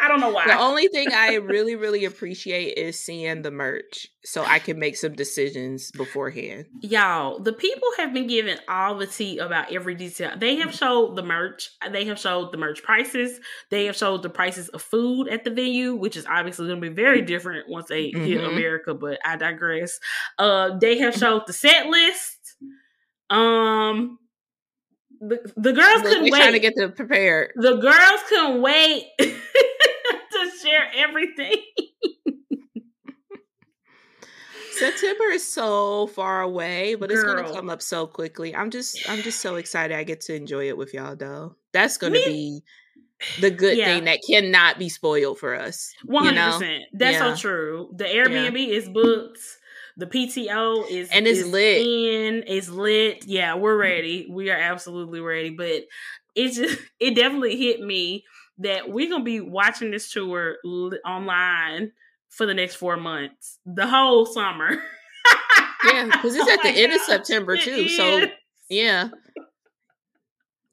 I 0.00 0.06
don't 0.10 0.20
know 0.20 0.30
why. 0.30 0.46
The 0.46 0.58
only 0.58 0.88
thing 0.88 1.08
I 1.12 1.34
really, 1.42 1.74
really 1.76 2.06
appreciate 2.06 2.78
is 2.78 2.98
seeing 2.98 3.42
the 3.42 3.50
merch 3.50 4.06
so 4.24 4.42
I 4.42 4.58
can 4.58 4.78
make 4.78 4.96
some 4.96 5.12
decisions 5.12 5.90
beforehand. 5.90 6.64
Y'all, 6.80 7.40
the 7.40 7.52
people 7.52 7.88
have 7.98 8.14
been 8.14 8.26
giving 8.26 8.56
all 8.68 8.96
the 8.96 9.06
tea 9.06 9.36
about 9.38 9.70
every 9.70 9.94
detail. 9.96 10.32
They 10.34 10.56
have 10.56 10.74
showed 10.74 11.14
the 11.16 11.22
merch. 11.22 11.68
They 11.90 12.06
have 12.06 12.18
showed 12.18 12.52
the 12.52 12.58
merch 12.58 12.82
prices. 12.82 13.38
They 13.70 13.84
have 13.84 13.96
showed 13.96 14.22
the 14.22 14.30
prices 14.30 14.68
of 14.70 14.80
food 14.80 15.28
at 15.28 15.44
the 15.44 15.50
venue, 15.50 15.94
which 15.94 16.16
is 16.16 16.24
obviously 16.26 16.68
going 16.68 16.80
to 16.80 16.88
be 16.88 16.94
very 16.94 17.20
different 17.20 17.68
once 17.68 17.88
they 17.88 18.04
hit 18.04 18.40
Mhm. 18.40 18.48
America. 18.48 18.94
But 18.94 19.18
I 19.24 19.36
digress. 19.36 19.98
Uh, 20.38 20.78
they 20.78 20.98
have 20.98 21.16
showed 21.16 21.42
the 21.46 21.52
set 21.52 21.86
list. 21.88 22.37
Um, 23.30 24.18
the 25.20 25.52
the 25.56 25.72
girls 25.72 26.02
couldn't 26.02 26.22
wait. 26.24 26.30
trying 26.34 26.52
to 26.52 26.60
get 26.60 26.74
them 26.76 26.92
prepared. 26.92 27.52
the 27.56 27.76
girls 27.76 28.20
couldn't 28.28 28.62
wait 28.62 29.06
to 29.18 30.50
share 30.62 30.88
everything. 30.96 31.56
September 34.72 35.24
is 35.32 35.44
so 35.44 36.06
far 36.08 36.42
away, 36.42 36.94
but 36.94 37.10
it's 37.10 37.24
gonna 37.24 37.52
come 37.52 37.68
up 37.68 37.82
so 37.82 38.06
quickly. 38.06 38.54
I'm 38.54 38.70
just 38.70 39.08
I'm 39.10 39.22
just 39.22 39.40
so 39.40 39.56
excited 39.62 39.96
I 39.96 40.04
get 40.04 40.20
to 40.22 40.34
enjoy 40.34 40.68
it 40.68 40.76
with 40.76 40.94
y'all 40.94 41.16
though. 41.16 41.56
That's 41.72 41.98
gonna 41.98 42.12
Me- 42.12 42.24
be 42.24 42.62
the 43.40 43.50
good 43.50 43.76
Yeah. 43.76 43.86
thing 43.86 44.04
that 44.04 44.20
cannot 44.28 44.78
be 44.78 44.88
spoiled 44.88 45.38
for 45.40 45.56
us. 45.56 45.92
One 46.04 46.36
hundred 46.36 46.52
percent. 46.52 46.82
That's 46.92 47.18
Yeah. 47.18 47.34
so 47.34 47.40
true. 47.40 47.90
The 47.96 48.04
Airbnb 48.04 48.68
is 48.68 48.88
booked. 48.88 49.40
The 49.98 50.06
PTO 50.06 50.88
is 50.88 51.10
And 51.10 51.26
it's 51.26 51.40
is 51.40 51.48
lit. 51.48 51.82
In 51.82 52.44
it's 52.46 52.68
lit. 52.68 53.24
Yeah, 53.26 53.56
we're 53.56 53.72
mm-hmm. 53.72 53.80
ready. 53.80 54.28
We 54.30 54.50
are 54.50 54.56
absolutely 54.56 55.20
ready. 55.20 55.50
But 55.50 55.82
it 56.34 56.52
just 56.52 56.80
it 57.00 57.14
definitely 57.14 57.56
hit 57.56 57.80
me 57.80 58.24
that 58.58 58.88
we're 58.88 59.10
gonna 59.10 59.24
be 59.24 59.40
watching 59.40 59.90
this 59.90 60.10
tour 60.10 60.56
li- 60.64 61.00
online 61.04 61.92
for 62.28 62.46
the 62.46 62.54
next 62.54 62.76
four 62.76 62.96
months, 62.96 63.58
the 63.66 63.86
whole 63.86 64.24
summer. 64.24 64.70
yeah, 65.84 66.06
because 66.06 66.36
it's 66.36 66.44
Oh 66.48 66.52
at 66.52 66.62
the 66.62 66.70
my 66.70 66.76
end 66.76 66.92
of 66.92 67.00
September, 67.02 67.54
it 67.54 67.62
too, 67.62 67.88
so- 67.88 68.18
is. 68.18 68.28
Yeah. 68.70 69.08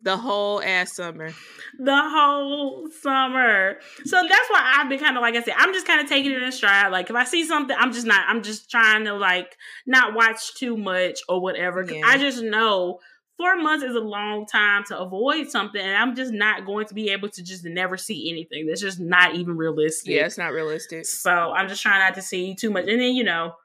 The 0.05 0.15
whole 0.17 0.61
ass 0.61 0.93
summer. 0.93 1.31
the 1.79 1.99
whole 2.09 2.87
summer. 3.01 3.77
So 4.05 4.21
that's 4.21 4.49
why 4.49 4.75
I've 4.77 4.87
been 4.87 4.99
kind 4.99 5.17
of 5.17 5.21
like 5.21 5.35
I 5.35 5.41
said, 5.41 5.55
I'm 5.57 5.73
just 5.73 5.87
kind 5.87 5.99
of 5.99 6.07
taking 6.07 6.31
it 6.31 6.41
in 6.41 6.51
stride. 6.51 6.91
Like 6.91 7.09
if 7.09 7.15
I 7.15 7.23
see 7.25 7.43
something, 7.43 7.75
I'm 7.77 7.91
just 7.91 8.05
not. 8.05 8.23
I'm 8.27 8.43
just 8.43 8.69
trying 8.69 9.05
to 9.05 9.15
like 9.15 9.57
not 9.87 10.13
watch 10.13 10.55
too 10.55 10.77
much 10.77 11.19
or 11.27 11.41
whatever. 11.41 11.83
Yeah. 11.83 12.01
I 12.05 12.17
just 12.19 12.41
know 12.43 12.99
four 13.37 13.57
months 13.57 13.83
is 13.83 13.95
a 13.95 13.99
long 13.99 14.45
time 14.45 14.83
to 14.85 14.97
avoid 14.99 15.49
something, 15.49 15.81
and 15.81 15.95
I'm 15.97 16.15
just 16.15 16.31
not 16.31 16.65
going 16.65 16.85
to 16.85 16.93
be 16.93 17.09
able 17.09 17.29
to 17.29 17.43
just 17.43 17.65
never 17.65 17.97
see 17.97 18.29
anything. 18.29 18.67
That's 18.67 18.81
just 18.81 18.99
not 18.99 19.35
even 19.35 19.57
realistic. 19.57 20.13
Yeah, 20.13 20.25
it's 20.25 20.37
not 20.37 20.53
realistic. 20.53 21.05
So 21.05 21.31
I'm 21.31 21.67
just 21.67 21.81
trying 21.81 21.99
not 21.99 22.13
to 22.13 22.21
see 22.21 22.55
too 22.55 22.69
much. 22.69 22.85
And 22.87 23.01
then, 23.01 23.15
you 23.15 23.23
know, 23.23 23.55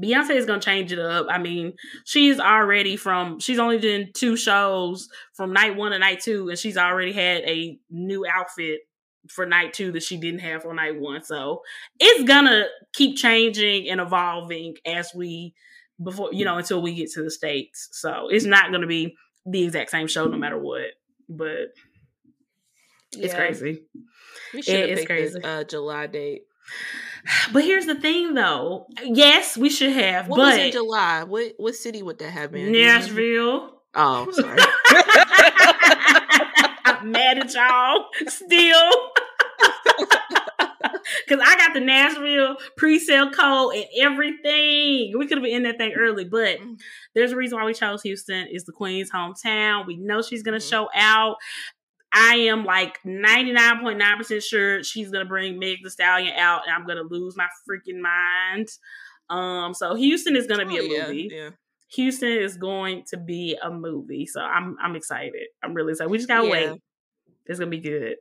Beyonce 0.00 0.30
is 0.36 0.46
gonna 0.46 0.60
change 0.60 0.92
it 0.92 0.98
up. 0.98 1.26
I 1.28 1.38
mean, 1.38 1.74
she's 2.04 2.38
already 2.38 2.96
from 2.96 3.40
she's 3.40 3.58
only 3.58 3.78
done 3.78 4.10
two 4.14 4.36
shows 4.36 5.08
from 5.34 5.52
night 5.52 5.76
one 5.76 5.92
to 5.92 5.98
night 5.98 6.20
two, 6.20 6.48
and 6.48 6.58
she's 6.58 6.76
already 6.76 7.12
had 7.12 7.42
a 7.44 7.78
new 7.90 8.24
outfit 8.26 8.80
for 9.28 9.44
night 9.44 9.72
two 9.72 9.90
that 9.92 10.02
she 10.02 10.16
didn't 10.16 10.40
have 10.40 10.62
for 10.62 10.72
night 10.72 10.98
one. 11.00 11.22
So 11.24 11.62
it's 11.98 12.24
gonna 12.24 12.66
keep 12.94 13.16
changing 13.16 13.88
and 13.88 14.00
evolving 14.00 14.76
as 14.86 15.10
we 15.14 15.54
before 16.02 16.30
you 16.32 16.44
know 16.44 16.58
until 16.58 16.80
we 16.80 16.94
get 16.94 17.10
to 17.12 17.22
the 17.22 17.30
States. 17.30 17.88
So 17.92 18.28
it's 18.30 18.44
not 18.44 18.70
gonna 18.70 18.86
be 18.86 19.16
the 19.46 19.64
exact 19.64 19.90
same 19.90 20.06
show 20.06 20.26
no 20.26 20.36
matter 20.38 20.58
what. 20.58 20.92
But 21.28 21.72
it's 23.12 23.32
Yeah. 23.32 23.36
crazy. 23.36 23.82
We 24.54 24.62
should 24.62 24.80
have 24.80 24.90
It 24.90 24.94
picked 24.96 25.06
crazy. 25.08 25.34
this 25.34 25.44
uh, 25.44 25.64
July 25.64 26.06
date. 26.06 26.42
But 27.52 27.64
here's 27.64 27.86
the 27.86 27.94
thing, 27.94 28.34
though. 28.34 28.86
Yes, 29.02 29.56
we 29.56 29.70
should 29.70 29.92
have, 29.92 30.28
What 30.28 30.38
was 30.38 30.56
in 30.56 30.72
July? 30.72 31.24
What 31.24 31.52
what 31.58 31.74
city 31.76 32.02
would 32.02 32.18
that 32.20 32.30
have 32.30 32.52
been? 32.52 32.72
Do 32.72 32.78
you 32.78 32.86
remember? 32.86 33.06
Nashville. 33.06 33.74
Oh, 33.94 34.30
sorry. 34.32 34.58
I'm 36.84 37.10
mad 37.12 37.38
at 37.38 37.54
y'all 37.54 38.06
still. 38.26 38.90
Cause 41.28 41.38
I 41.42 41.56
got 41.56 41.74
the 41.74 41.80
Nashville 41.80 42.56
pre-sale 42.76 43.30
code 43.30 43.74
and 43.74 43.84
everything. 44.00 45.12
We 45.18 45.26
could 45.26 45.38
have 45.38 45.42
been 45.42 45.56
in 45.56 45.62
that 45.64 45.78
thing 45.78 45.92
early, 45.96 46.24
but 46.24 46.58
Mm. 46.58 46.78
there's 47.14 47.32
a 47.32 47.36
reason 47.36 47.58
why 47.58 47.64
we 47.64 47.74
chose 47.74 48.02
Houston. 48.02 48.46
It's 48.50 48.64
the 48.64 48.72
Queen's 48.72 49.10
hometown. 49.10 49.86
We 49.86 49.96
know 49.96 50.22
she's 50.22 50.42
gonna 50.42 50.58
Mhm. 50.58 50.68
show 50.70 50.88
out. 50.94 51.36
I 52.12 52.34
am 52.36 52.64
like 52.64 52.98
99.9% 53.04 54.42
sure 54.42 54.82
she's 54.82 55.10
gonna 55.10 55.24
bring 55.24 55.58
Meg 55.58 55.78
the 55.82 55.90
Stallion 55.90 56.34
out 56.36 56.62
and 56.66 56.74
I'm 56.74 56.86
gonna 56.86 57.02
lose 57.02 57.36
my 57.36 57.46
freaking 57.68 58.00
mind. 58.00 58.68
Um, 59.30 59.74
so 59.74 59.94
Houston 59.94 60.36
is 60.36 60.46
gonna 60.46 60.66
be 60.66 60.78
Oh, 60.80 60.84
a 60.84 61.06
movie. 61.08 61.28
Yeah. 61.30 61.50
Houston 61.92 62.28
is 62.32 62.56
going 62.56 63.04
to 63.08 63.16
be 63.16 63.56
a 63.62 63.70
movie. 63.70 64.26
So 64.26 64.40
I'm 64.40 64.76
I'm 64.80 64.96
excited. 64.96 65.48
I'm 65.62 65.74
really 65.74 65.92
excited. 65.92 66.10
We 66.10 66.18
just 66.18 66.28
gotta 66.28 66.46
Yeah. 66.46 66.52
wait. 66.52 66.80
It's 67.46 67.58
gonna 67.58 67.70
be 67.70 67.80
good. 67.80 68.16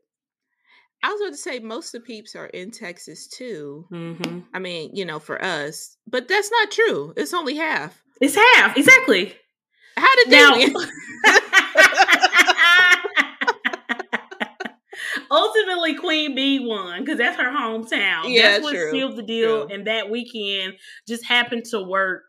I 1.04 1.12
was 1.12 1.20
going 1.20 1.32
to 1.34 1.38
say 1.38 1.60
most 1.60 1.94
of 1.94 2.02
the 2.02 2.08
peeps 2.08 2.36
are 2.36 2.48
in 2.48 2.72
Texas 2.72 3.28
too. 3.28 3.86
hmm 3.90 4.40
I 4.54 4.58
mean, 4.60 4.96
you 4.96 5.06
know, 5.06 5.20
for 5.20 5.40
us, 5.44 5.96
but 6.08 6.28
that's 6.28 6.50
not 6.50 6.72
true. 6.72 7.14
It's 7.16 7.36
only 7.36 7.56
half. 7.56 8.02
It's 8.20 8.36
half 8.36 8.76
exactly. 8.76 9.36
How 9.96 10.16
did 10.16 10.30
they 10.32 10.40
Now? 10.40 10.56
ultimately, 15.32 15.96
Queen 15.96 16.36
Bee 16.36 16.60
won 16.60 17.02
because 17.04 17.18
that's 17.18 17.38
her 17.38 17.52
hometown. 17.52 18.24
Yeah, 18.34 18.52
that's 18.54 18.64
what 18.64 18.74
true, 18.74 18.92
sealed 18.92 19.16
the 19.16 19.24
deal. 19.24 19.68
true. 19.68 19.76
And 19.76 19.88
that 19.88 20.10
weekend 20.10 20.76
just 21.08 21.26
happened 21.26 21.66
to 21.72 21.82
work 21.82 22.24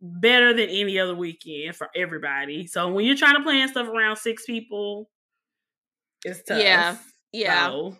better 0.00 0.52
than 0.52 0.68
any 0.68 0.98
other 0.98 1.14
weekend 1.14 1.76
for 1.76 1.88
everybody. 1.94 2.66
So 2.66 2.90
when 2.92 3.04
you're 3.04 3.16
trying 3.16 3.36
to 3.36 3.42
plan 3.42 3.68
stuff 3.68 3.88
around 3.88 4.16
six 4.16 4.44
people, 4.44 5.10
it's 6.24 6.42
tough. 6.42 6.58
Yeah, 6.58 6.96
yeah, 7.32 7.66
So, 7.68 7.96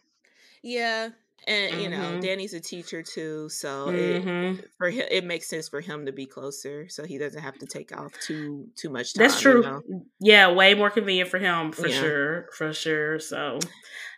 yeah. 0.63 1.11
And 1.49 1.81
you 1.83 1.91
know, 1.91 1.97
Mhm. 1.99 2.21
Danny's 2.23 2.55
a 2.55 2.61
teacher 2.61 3.03
too, 3.03 3.49
so 3.49 3.89
mhm. 3.89 4.59
it, 4.61 4.71
for 4.79 4.91
him, 4.91 5.07
it 5.11 5.25
makes 5.25 5.49
sense 5.49 5.69
for 5.69 5.81
him 5.81 6.07
to 6.07 6.13
be 6.13 6.25
closer, 6.25 6.89
so 6.89 7.05
he 7.05 7.19
doesn't 7.19 7.43
have 7.43 7.59
to 7.59 7.67
take 7.67 7.91
off 7.99 8.13
too 8.21 8.69
too 8.77 8.91
much 8.91 9.15
time. 9.15 9.27
That's 9.27 9.43
you 9.45 9.51
true. 9.53 9.63
know? 9.63 9.83
Yeah, 10.21 10.53
way 10.53 10.75
more 10.75 10.89
convenient 10.91 11.31
for 11.31 11.39
him 11.41 11.73
for 11.73 11.89
Yeah. 11.89 12.01
sure, 12.01 12.49
for 12.57 12.73
sure. 12.73 13.19
So, 13.19 13.59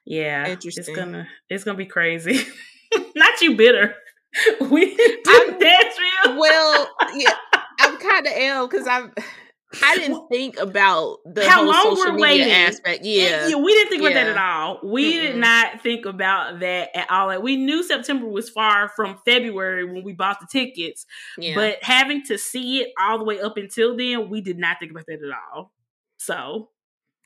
yeah, 0.04 0.48
Interesting. 0.48 0.84
It's 0.86 0.96
gonna 0.96 1.28
it's 1.48 1.64
gonna 1.64 1.78
be 1.78 1.86
crazy. 1.86 2.40
Not 3.16 3.40
you 3.40 3.56
bitter. 3.56 3.94
We 4.60 4.90
I'm- 5.28 5.58
did. 5.58 5.86
Well, 6.36 6.90
yeah, 7.14 7.34
I'm 7.80 7.96
kind 7.98 8.26
of 8.26 8.32
am 8.32 8.68
because 8.68 8.86
I'm. 8.88 9.12
I 9.82 9.96
didn't 9.96 10.12
Well, 10.12 10.28
think 10.30 10.56
about 10.58 11.18
the 11.24 11.48
how 11.48 11.64
long 11.64 11.96
social 11.96 11.96
we're 11.96 12.12
media 12.14 12.28
waiting. 12.44 12.50
aspect. 12.52 13.04
Yeah, 13.04 13.48
Yeah, 13.48 13.56
we 13.56 13.72
didn't 13.72 13.90
think 13.90 14.02
about 14.02 14.14
that 14.14 14.28
at 14.28 14.36
all. 14.38 14.78
We 14.84 15.12
did 15.14 15.34
Mm-mm. 15.34 15.40
not 15.40 15.82
think 15.82 16.06
about 16.06 16.60
that 16.60 16.90
at 16.96 17.10
all. 17.10 17.26
Like 17.26 17.42
we 17.42 17.56
knew 17.56 17.82
September 17.82 18.26
was 18.26 18.48
far 18.50 18.88
from 18.94 19.18
February 19.24 19.84
when 19.84 20.04
we 20.04 20.12
bought 20.12 20.38
the 20.40 20.46
tickets, 20.50 21.06
yeah. 21.38 21.54
but 21.56 21.78
having 21.82 22.22
to 22.26 22.38
see 22.38 22.82
it 22.82 22.92
all 23.00 23.18
the 23.18 23.24
way 23.24 23.40
up 23.40 23.56
until 23.56 23.96
then, 23.96 24.28
we 24.30 24.40
did 24.40 24.58
not 24.58 24.78
think 24.78 24.92
about 24.92 25.06
that 25.06 25.14
at 25.14 25.38
all. 25.54 25.72
So 26.18 26.70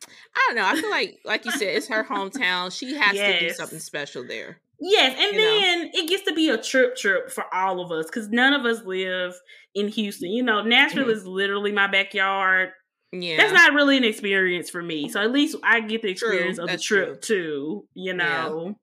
I 0.07 0.45
don't 0.49 0.57
know. 0.57 0.67
I 0.67 0.81
feel 0.81 0.91
like, 0.91 1.21
like 1.25 1.45
you 1.45 1.51
said, 1.53 1.77
it's 1.77 1.89
her 1.89 2.05
hometown. 2.05 2.77
She 2.77 2.95
has 2.95 3.17
to 3.17 3.39
do 3.41 3.51
something 3.51 3.79
special 3.81 4.25
there. 4.25 4.61
Yes, 4.81 5.13
and 5.19 5.33
You 5.35 5.39
know? 5.39 5.61
then 5.61 5.91
it 5.93 6.09
gets 6.09 6.23
to 6.25 6.35
be 6.35 6.51
a 6.51 6.57
trip 6.63 6.97
trip 6.97 7.31
for 7.31 7.45
all 7.53 7.81
of 7.81 7.91
us 7.91 8.07
because 8.07 8.29
none 8.29 8.53
of 8.53 8.65
us 8.65 8.85
live 8.85 9.35
in 9.75 9.89
Houston. 9.89 10.31
You 10.31 10.43
know, 10.45 10.63
Nashville 10.63 11.07
Mhm. 11.07 11.13
is 11.13 11.27
literally 11.27 11.73
my 11.73 11.89
backyard. 11.89 12.71
Yeah, 13.11 13.39
That's 13.39 13.53
not 13.53 13.73
really 13.73 13.97
an 13.97 14.05
experience 14.05 14.71
for 14.71 14.83
me. 14.83 15.09
So 15.09 15.21
at 15.21 15.33
least 15.33 15.57
I 15.65 15.81
get 15.81 16.03
the 16.03 16.15
True, 16.15 16.29
experience 16.29 16.59
of 16.59 16.67
the 16.67 16.73
that's 16.75 16.85
trip 16.85 17.23
too. 17.23 17.89
You 17.95 18.13
Yeah. 18.13 18.15
know. 18.15 18.75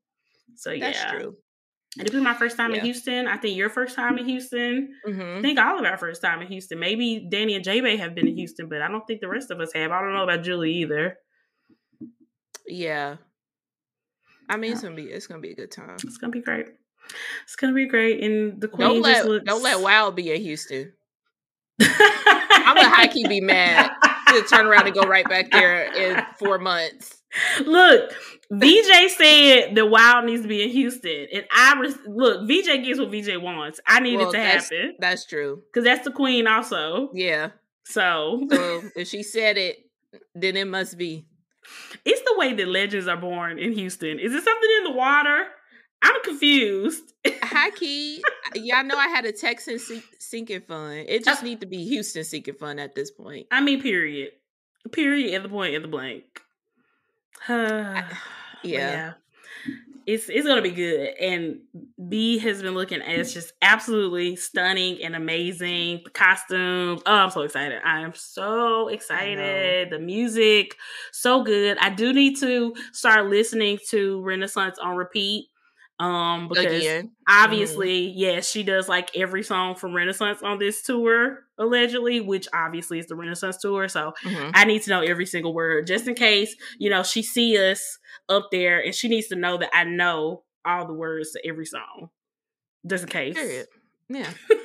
So 0.55 0.72
yeah, 0.72 0.91
that's 0.91 1.11
true. 1.11 1.38
And 1.97 2.07
this 2.07 2.15
is 2.15 2.21
my 2.21 2.33
first 2.33 2.57
time 2.57 2.73
in 2.73 2.81
Houston. 2.81 3.27
I 3.27 3.37
think 3.37 3.55
your 3.55 3.69
first 3.69 3.95
time 3.95 4.17
in 4.17 4.25
Houston. 4.25 4.93
I 5.07 5.11
hmm 5.11 5.41
think 5.41 5.59
all 5.59 5.79
of 5.79 5.85
our 5.85 5.97
first 5.97 6.21
time 6.21 6.41
in 6.41 6.47
Houston. 6.47 6.79
Maybe 6.79 7.27
Danny 7.29 7.55
and 7.55 7.63
J 7.63 7.81
Bay 7.81 7.97
have 7.97 8.15
been 8.15 8.27
in 8.27 8.35
Houston, 8.35 8.67
but 8.67 8.81
I 8.81 8.87
don't 8.87 9.05
think 9.07 9.21
the 9.21 9.29
rest 9.29 9.51
of 9.51 9.59
us 9.59 9.71
have. 9.73 9.91
I 9.91 10.01
don't 10.01 10.13
know 10.13 10.23
about 10.23 10.43
Julie 10.43 10.73
either. 10.73 11.17
Yeah, 12.67 13.17
I 14.49 14.57
mean, 14.57 14.73
it's 14.73 14.81
gonna 14.81 14.95
be 14.95 15.03
it's 15.03 15.27
gonna 15.27 15.41
be 15.41 15.51
a 15.51 15.55
good 15.55 15.71
time. 15.71 15.95
It's 16.03 16.17
gonna 16.17 16.31
be 16.31 16.41
great. 16.41 16.67
It's 17.43 17.55
gonna 17.55 17.73
be 17.73 17.87
great. 17.87 18.23
And 18.23 18.59
the 18.59 18.67
queen 18.67 18.87
Don't 18.87 19.01
let 19.01 19.15
just 19.17 19.27
looks... 19.27 19.45
don't 19.45 19.63
let 19.63 19.81
Wild 19.81 20.15
be 20.15 20.31
in 20.31 20.41
Houston. 20.41 20.93
I'm 21.81 22.75
gonna 22.75 22.89
high 22.89 23.07
key 23.07 23.27
be 23.27 23.41
mad 23.41 23.91
to 24.29 24.41
turn 24.43 24.65
around 24.65 24.87
and 24.87 24.95
go 24.95 25.03
right 25.03 25.27
back 25.27 25.51
there 25.51 25.91
in 25.93 26.21
four 26.39 26.57
months. 26.59 27.21
Look, 27.65 28.13
VJ 28.51 29.11
said 29.17 29.75
the 29.75 29.85
Wild 29.85 30.25
needs 30.25 30.41
to 30.43 30.47
be 30.47 30.63
in 30.63 30.69
Houston, 30.69 31.27
and 31.33 31.45
I 31.51 31.79
res- 31.79 31.97
look. 32.07 32.47
VJ 32.47 32.83
gets 32.83 32.99
what 32.99 33.11
VJ 33.11 33.37
wants. 33.37 33.79
I 33.87 33.99
need 33.99 34.17
Well, 34.17 34.29
it 34.29 34.31
to 34.33 34.37
that's- 34.37 34.69
happen 34.69 34.95
That's 34.99 35.25
true. 35.25 35.63
because 35.71 35.83
that's 35.83 36.03
the 36.05 36.11
queen, 36.11 36.45
also. 36.47 37.09
Yeah. 37.13 37.49
So 37.85 38.47
So 38.51 38.81
if 38.95 39.07
she 39.07 39.23
said 39.23 39.57
it, 39.57 39.77
then 40.33 40.55
it 40.57 40.67
must 40.67 40.97
be. 40.97 41.25
It's 42.05 42.21
the 42.21 42.35
way 42.37 42.53
that 42.53 42.67
legends 42.67 43.07
are 43.07 43.17
born 43.17 43.57
in 43.57 43.73
Houston. 43.73 44.19
Is 44.19 44.33
it 44.33 44.43
something 44.43 44.69
in 44.77 44.83
the 44.85 44.91
water? 44.91 45.45
I'm 46.03 46.21
confused. 46.23 47.13
High 47.41 47.71
key, 47.75 48.23
y'all 48.53 48.83
know 48.83 48.95
I 48.97 49.07
had 49.07 49.25
a 49.25 49.31
Texan 49.31 49.79
sinking 50.19 50.61
fund. 50.67 51.05
It 51.09 51.25
just 51.25 51.41
uh, 51.41 51.45
need 51.45 51.61
to 51.61 51.65
be 51.65 51.83
Houston 51.85 52.23
sinking 52.23 52.55
fund 52.55 52.79
at 52.79 52.93
this 52.93 53.09
point. 53.09 53.47
I 53.49 53.61
mean, 53.61 53.81
period. 53.81 54.31
Period. 54.91 55.33
At 55.33 55.41
the 55.43 55.49
point. 55.49 55.73
At 55.73 55.81
the 55.81 55.87
blank. 55.87 56.23
Yeah. 58.63 58.79
yeah 58.79 59.13
it's 60.05 60.29
it's 60.29 60.45
gonna 60.45 60.61
be 60.61 60.71
good. 60.71 61.15
And 61.19 61.61
B 62.07 62.37
has 62.39 62.61
been 62.61 62.75
looking 62.75 63.01
as 63.01 63.33
just 63.33 63.53
absolutely 63.61 64.35
stunning 64.35 65.01
and 65.01 65.15
amazing. 65.15 66.01
The 66.03 66.11
costumes. 66.11 67.01
Oh, 67.05 67.15
I'm 67.15 67.31
so 67.31 67.41
excited. 67.41 67.81
I 67.83 68.01
am 68.01 68.13
so 68.13 68.87
excited. 68.89 69.89
The 69.89 69.99
music, 69.99 70.75
so 71.11 71.43
good. 71.43 71.77
I 71.79 71.89
do 71.89 72.13
need 72.13 72.37
to 72.39 72.75
start 72.93 73.27
listening 73.29 73.79
to 73.89 74.21
Renaissance 74.21 74.77
on 74.77 74.95
repeat. 74.95 75.47
Um, 75.97 76.49
because 76.49 76.81
Again. 76.81 77.11
obviously, 77.27 78.07
mm-hmm. 78.07 78.19
yes, 78.19 78.49
she 78.49 78.63
does 78.63 78.89
like 78.89 79.15
every 79.15 79.43
song 79.43 79.75
from 79.75 79.95
Renaissance 79.95 80.43
on 80.43 80.59
this 80.59 80.81
tour, 80.83 81.45
allegedly, 81.57 82.19
which 82.19 82.47
obviously 82.53 82.99
is 82.99 83.07
the 83.07 83.15
Renaissance 83.15 83.57
tour. 83.57 83.87
So 83.87 84.13
mm-hmm. 84.23 84.51
I 84.53 84.65
need 84.65 84.81
to 84.83 84.89
know 84.89 85.01
every 85.01 85.25
single 85.25 85.53
word 85.53 85.87
just 85.87 86.07
in 86.07 86.15
case, 86.15 86.53
you 86.79 86.89
know, 86.89 87.03
she 87.03 87.21
see 87.21 87.57
us 87.57 87.97
up 88.27 88.49
there 88.51 88.83
and 88.83 88.93
she 88.93 89.07
needs 89.07 89.27
to 89.27 89.35
know 89.35 89.57
that 89.57 89.69
I 89.73 89.85
know 89.85 90.43
all 90.65 90.85
the 90.85 90.93
words 90.93 91.31
to 91.31 91.47
every 91.47 91.65
song. 91.65 92.09
Just 92.85 93.03
in 93.03 93.09
case. 93.09 93.35
Period. 93.35 93.67
Yeah. 94.09 94.29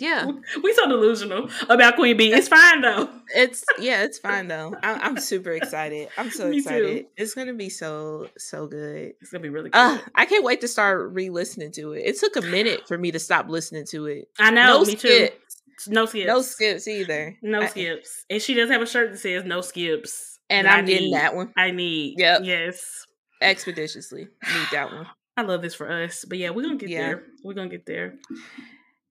yeah. 0.00 0.30
We 0.62 0.72
so 0.74 0.88
delusional 0.88 1.48
about 1.68 1.96
Queen 1.96 2.16
Bee. 2.16 2.32
It's 2.32 2.48
fine 2.48 2.80
though. 2.80 3.08
It's 3.34 3.64
yeah, 3.78 4.02
it's 4.02 4.18
fine 4.18 4.48
though. 4.48 4.74
I'm, 4.82 5.00
I'm 5.00 5.20
super 5.20 5.52
excited. 5.52 6.08
I'm 6.16 6.30
so 6.30 6.50
excited. 6.50 7.02
Too. 7.02 7.06
It's 7.16 7.34
gonna 7.34 7.54
be 7.54 7.68
so 7.68 8.28
so 8.36 8.66
good. 8.66 9.14
It's 9.20 9.30
gonna 9.30 9.42
be 9.42 9.48
really 9.48 9.70
good. 9.70 9.78
Uh, 9.78 9.98
I 10.14 10.26
can't 10.26 10.44
wait 10.44 10.60
to 10.62 10.68
start 10.68 11.12
re-listening 11.12 11.72
to 11.72 11.92
it. 11.92 12.00
It 12.00 12.18
took 12.18 12.36
a 12.36 12.42
minute 12.42 12.88
for 12.88 12.98
me 12.98 13.10
to 13.12 13.18
stop 13.18 13.48
listening 13.48 13.86
to 13.90 14.06
it. 14.06 14.28
I 14.38 14.50
know, 14.50 14.78
no 14.78 14.84
me 14.84 14.96
skips. 14.96 15.56
too. 15.84 15.92
No 15.92 16.06
skips. 16.06 16.26
No 16.26 16.42
skips 16.42 16.88
either. 16.88 17.36
No 17.42 17.62
I, 17.62 17.66
skips. 17.66 18.24
And 18.28 18.42
she 18.42 18.54
does 18.54 18.70
have 18.70 18.82
a 18.82 18.86
shirt 18.86 19.12
that 19.12 19.18
says 19.18 19.44
no 19.44 19.60
skips. 19.60 20.38
And 20.48 20.66
I'm 20.66 20.84
getting 20.84 21.12
that 21.12 21.34
one. 21.34 21.52
I 21.56 21.70
need. 21.70 22.18
Yep. 22.18 22.42
Yes. 22.44 23.06
Expeditiously. 23.40 24.22
Need 24.22 24.66
that 24.72 24.92
one. 24.92 25.06
I 25.36 25.42
love 25.42 25.62
this 25.62 25.74
for 25.74 25.90
us. 25.90 26.24
But 26.28 26.38
yeah, 26.38 26.50
we're 26.50 26.62
gonna 26.62 26.76
get 26.76 26.90
yeah. 26.90 27.00
there. 27.00 27.22
We're 27.42 27.54
gonna 27.54 27.70
get 27.70 27.86
there. 27.86 28.18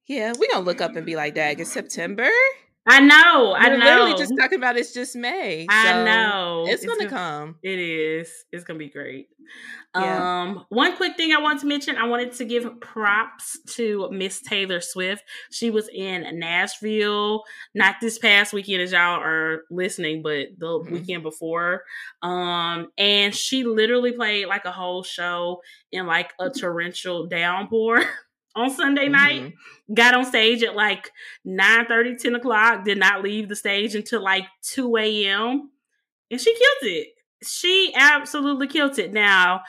Yeah, 0.10 0.34
we're 0.39 0.49
gonna 0.51 0.66
look 0.66 0.82
up 0.82 0.95
and 0.95 1.05
be 1.05 1.16
like, 1.16 1.36
Dag, 1.36 1.62
it's 1.62 1.72
September. 1.72 2.28
I 2.88 2.99
know. 2.99 3.53
I 3.53 3.68
We're 3.68 3.78
know. 3.78 3.86
Literally 3.86 4.16
just 4.18 4.34
talking 4.36 4.57
about 4.57 4.76
it's 4.76 4.91
just 4.91 5.16
May. 5.16 5.68
So 5.70 5.76
I 5.76 6.03
know. 6.03 6.66
It's, 6.68 6.84
it's 6.84 6.86
gonna, 6.86 7.07
gonna, 7.07 7.10
come. 7.16 7.55
It 7.62 7.78
is. 7.78 8.32
It's 8.51 8.64
gonna 8.64 8.80
be 8.80 8.89
great. 8.89 9.28
Yeah. 9.95 10.41
Um, 10.41 10.66
one 10.70 10.95
quick 10.95 11.16
thing 11.16 11.32
I 11.32 11.39
want 11.39 11.60
to 11.60 11.68
mention, 11.68 11.97
I 11.97 12.07
wanted 12.07 12.32
to 12.34 12.45
give 12.45 12.80
props 12.82 13.60
to 13.76 14.10
Miss 14.12 14.41
Taylor 14.41 14.82
Swift. 14.82 15.24
She 15.51 15.70
was 15.70 15.88
in 15.93 16.39
Nashville, 16.39 17.43
not 17.76 17.97
this 18.01 18.18
past 18.18 18.51
weekend 18.51 18.82
as 18.82 18.91
y'all 18.91 19.22
are 19.22 19.66
listening, 19.70 20.24
but 20.24 20.47
the 20.57 20.68
mm-hmm. 20.68 20.91
weekend 20.91 21.22
before. 21.22 21.84
Um, 22.24 22.88
and 22.97 23.36
she 23.36 23.64
literally 23.64 24.14
played 24.14 24.47
like 24.47 24.66
a 24.66 24.72
whole 24.72 25.03
show 25.03 25.62
in 25.91 26.07
like 26.07 26.34
a 26.39 26.49
torrential 26.49 27.28
downpour. 27.28 28.03
on 28.55 28.69
Sunday 28.69 29.07
night. 29.07 29.41
Mm-hmm. 29.41 29.93
Got 29.93 30.13
on 30.13 30.25
stage 30.25 30.63
at 30.63 30.75
like 30.75 31.11
9 31.45 31.85
30, 31.85 32.15
10 32.15 32.35
o'clock. 32.35 32.85
Did 32.85 32.97
not 32.97 33.23
leave 33.23 33.49
the 33.49 33.55
stage 33.55 33.95
until 33.95 34.23
like 34.23 34.45
2 34.63 34.97
a.m. 34.97 35.71
And 36.31 36.39
she 36.39 36.53
killed 36.53 36.93
it. 36.93 37.07
She 37.43 37.93
absolutely 37.95 38.67
killed 38.67 38.99
it. 38.99 39.13
Now, 39.13 39.61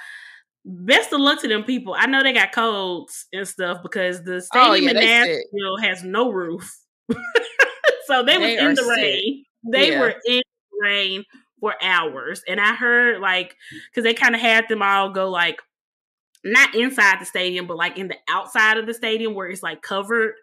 best 0.64 1.12
of 1.12 1.20
luck 1.20 1.40
to 1.40 1.48
them 1.48 1.64
people. 1.64 1.94
I 1.96 2.06
know 2.06 2.22
they 2.22 2.32
got 2.32 2.52
colds 2.52 3.26
and 3.32 3.46
stuff 3.46 3.78
because 3.82 4.22
the 4.24 4.40
stadium 4.40 4.72
oh, 4.72 4.74
yeah, 4.74 4.90
in 4.90 4.96
Nashville 4.96 5.76
has 5.82 6.04
no 6.04 6.30
roof. 6.30 6.78
so 8.06 8.24
they, 8.24 8.38
they 8.38 8.54
was 8.56 8.58
in 8.58 8.74
the 8.74 8.82
sick. 8.82 8.96
rain. 8.96 9.44
They 9.72 9.90
yeah. 9.92 10.00
were 10.00 10.14
in 10.26 10.42
the 10.42 10.78
rain 10.82 11.24
for 11.60 11.74
hours. 11.82 12.42
And 12.48 12.60
I 12.60 12.74
heard 12.74 13.20
like 13.20 13.56
because 13.90 14.04
they 14.04 14.14
kind 14.14 14.34
of 14.34 14.40
had 14.40 14.68
them 14.68 14.82
all 14.82 15.10
go 15.10 15.30
like 15.30 15.60
not 16.44 16.74
inside 16.74 17.20
the 17.20 17.26
stadium, 17.26 17.66
but 17.66 17.76
like 17.76 17.98
in 17.98 18.08
the 18.08 18.16
outside 18.28 18.78
of 18.78 18.86
the 18.86 18.94
stadium 18.94 19.34
where 19.34 19.48
it's 19.48 19.62
like 19.62 19.82
covered 19.82 20.34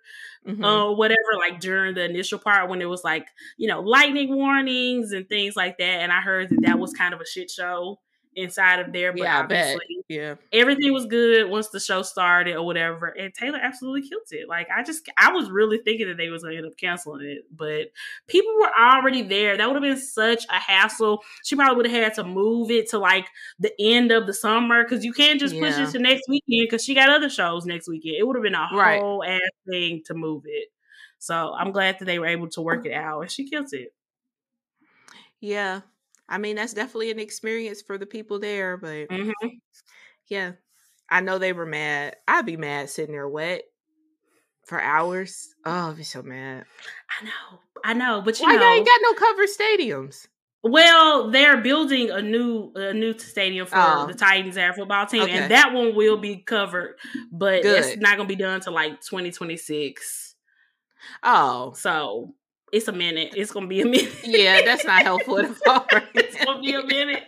mm-hmm. 0.47 0.63
or 0.63 0.67
uh, 0.67 0.91
whatever, 0.93 1.17
like 1.37 1.59
during 1.59 1.95
the 1.95 2.03
initial 2.03 2.39
part 2.39 2.69
when 2.69 2.81
it 2.81 2.85
was 2.85 3.03
like, 3.03 3.27
you 3.57 3.67
know, 3.67 3.81
lightning 3.81 4.35
warnings 4.35 5.11
and 5.11 5.27
things 5.27 5.55
like 5.55 5.77
that. 5.77 6.01
And 6.01 6.11
I 6.11 6.21
heard 6.21 6.49
that 6.49 6.61
that 6.63 6.79
was 6.79 6.93
kind 6.93 7.13
of 7.13 7.21
a 7.21 7.25
shit 7.25 7.49
show 7.49 7.99
inside 8.37 8.79
of 8.79 8.93
there. 8.93 9.11
But 9.11 9.23
yeah, 9.23 9.39
obviously, 9.39 10.05
yeah, 10.07 10.35
everything 10.53 10.93
was 10.93 11.07
good 11.07 11.49
once 11.49 11.69
the 11.69 11.79
show 11.79 12.03
started 12.03 12.55
or 12.55 12.65
whatever. 12.65 13.07
And 13.07 13.33
Taylor 13.33 13.59
absolutely 13.61 14.07
killed 14.07 14.21
it. 14.31 14.47
Like 14.47 14.67
I 14.73 14.83
just, 14.83 15.09
I 15.17 15.31
was 15.31 15.49
really 15.49 15.79
thinking 15.79 16.07
that 16.07 16.17
they 16.17 16.29
was 16.29 16.43
gonna 16.43 16.55
end 16.55 16.67
up 16.67 16.77
canceling 16.77 17.25
it, 17.25 17.43
but 17.53 17.91
people 18.27 18.53
were 18.55 18.71
already 18.79 19.23
there. 19.23 19.57
That 19.57 19.67
would 19.67 19.75
have 19.75 19.83
been 19.83 20.01
such 20.01 20.45
a 20.45 20.59
hassle. 20.59 21.23
She 21.43 21.55
probably 21.55 21.75
would 21.75 21.87
have 21.87 22.03
had 22.03 22.13
to 22.15 22.23
move 22.23 22.71
it 22.71 22.89
to 22.91 22.99
like 22.99 23.25
the 23.59 23.73
end 23.79 24.11
of 24.11 24.27
the 24.27 24.33
summer 24.33 24.83
because 24.83 25.03
you 25.03 25.11
can't 25.11 25.39
just 25.39 25.59
push 25.59 25.77
yeah. 25.77 25.87
it 25.87 25.91
to 25.91 25.99
next 25.99 26.29
weekend 26.29 26.67
because 26.69 26.83
she 26.83 26.93
got 26.93 27.09
other 27.09 27.29
shows 27.29 27.65
next 27.65 27.89
weekend. 27.89 28.15
It 28.17 28.25
would 28.25 28.35
have 28.35 28.43
been 28.43 28.55
a 28.55 28.69
right. 28.71 29.01
whole 29.01 29.23
ass 29.23 29.39
thing 29.67 30.03
to 30.05 30.13
move 30.13 30.43
it. 30.45 30.69
So 31.19 31.53
I'm 31.57 31.71
glad 31.71 31.97
that 31.99 32.05
they 32.05 32.19
were 32.19 32.27
able 32.27 32.49
to 32.49 32.61
work 32.61 32.85
it 32.85 32.93
out, 32.93 33.21
and 33.21 33.31
she 33.31 33.49
killed 33.49 33.73
it. 33.73 33.93
Yeah, 35.39 35.81
I 36.29 36.37
mean, 36.37 36.55
that's 36.55 36.73
definitely 36.73 37.11
an 37.11 37.19
experience 37.19 37.81
for 37.81 37.97
the 37.97 38.05
people 38.05 38.39
there, 38.39 38.77
but 38.77 39.09
mm-hmm. 39.09 39.47
yeah, 40.27 40.53
I 41.09 41.21
know 41.21 41.37
they 41.37 41.53
were 41.53 41.65
mad. 41.65 42.17
I'd 42.27 42.45
be 42.45 42.57
mad 42.57 42.89
sitting 42.89 43.13
there 43.13 43.27
wet 43.27 43.63
for 44.65 44.81
hours. 44.81 45.55
Oh, 45.65 45.91
I'd 45.91 45.97
be 45.97 46.03
so 46.03 46.21
mad. 46.21 46.65
I 47.19 47.25
know, 47.25 47.59
I 47.83 47.93
know, 47.93 48.21
but 48.23 48.39
you 48.39 48.45
Why 48.45 48.57
know, 48.57 48.73
ain't 48.73 48.85
got 48.85 48.99
no 49.01 49.13
covered 49.13 49.49
stadiums. 49.49 50.27
Well, 50.63 51.31
they're 51.31 51.61
building 51.61 52.09
a 52.09 52.21
new 52.21 52.71
a 52.75 52.93
new 52.93 53.17
stadium 53.17 53.67
for 53.67 53.77
oh. 53.77 54.07
the 54.07 54.13
Titans 54.13 54.57
Air 54.57 54.73
football 54.73 55.05
team, 55.05 55.23
okay. 55.23 55.31
and 55.31 55.51
that 55.51 55.73
one 55.73 55.95
will 55.95 56.17
be 56.17 56.37
covered, 56.37 56.97
but 57.31 57.61
Good. 57.61 57.85
it's 57.85 57.97
not 57.97 58.17
going 58.17 58.27
to 58.27 58.35
be 58.35 58.41
done 58.41 58.59
to 58.61 58.71
like 58.71 58.99
2026. 59.01 60.35
Oh, 61.23 61.73
so 61.73 62.33
it's 62.71 62.87
a 62.87 62.91
minute. 62.91 63.33
It's 63.35 63.51
gonna 63.51 63.67
be 63.67 63.81
a 63.81 63.85
minute. 63.85 64.13
yeah, 64.23 64.61
that's 64.63 64.85
not 64.85 65.03
helpful 65.03 65.39
at 65.39 65.51
all. 65.67 65.85
it's 66.13 66.43
gonna 66.43 66.61
be 66.61 66.73
a 66.73 66.83
minute. 66.83 67.23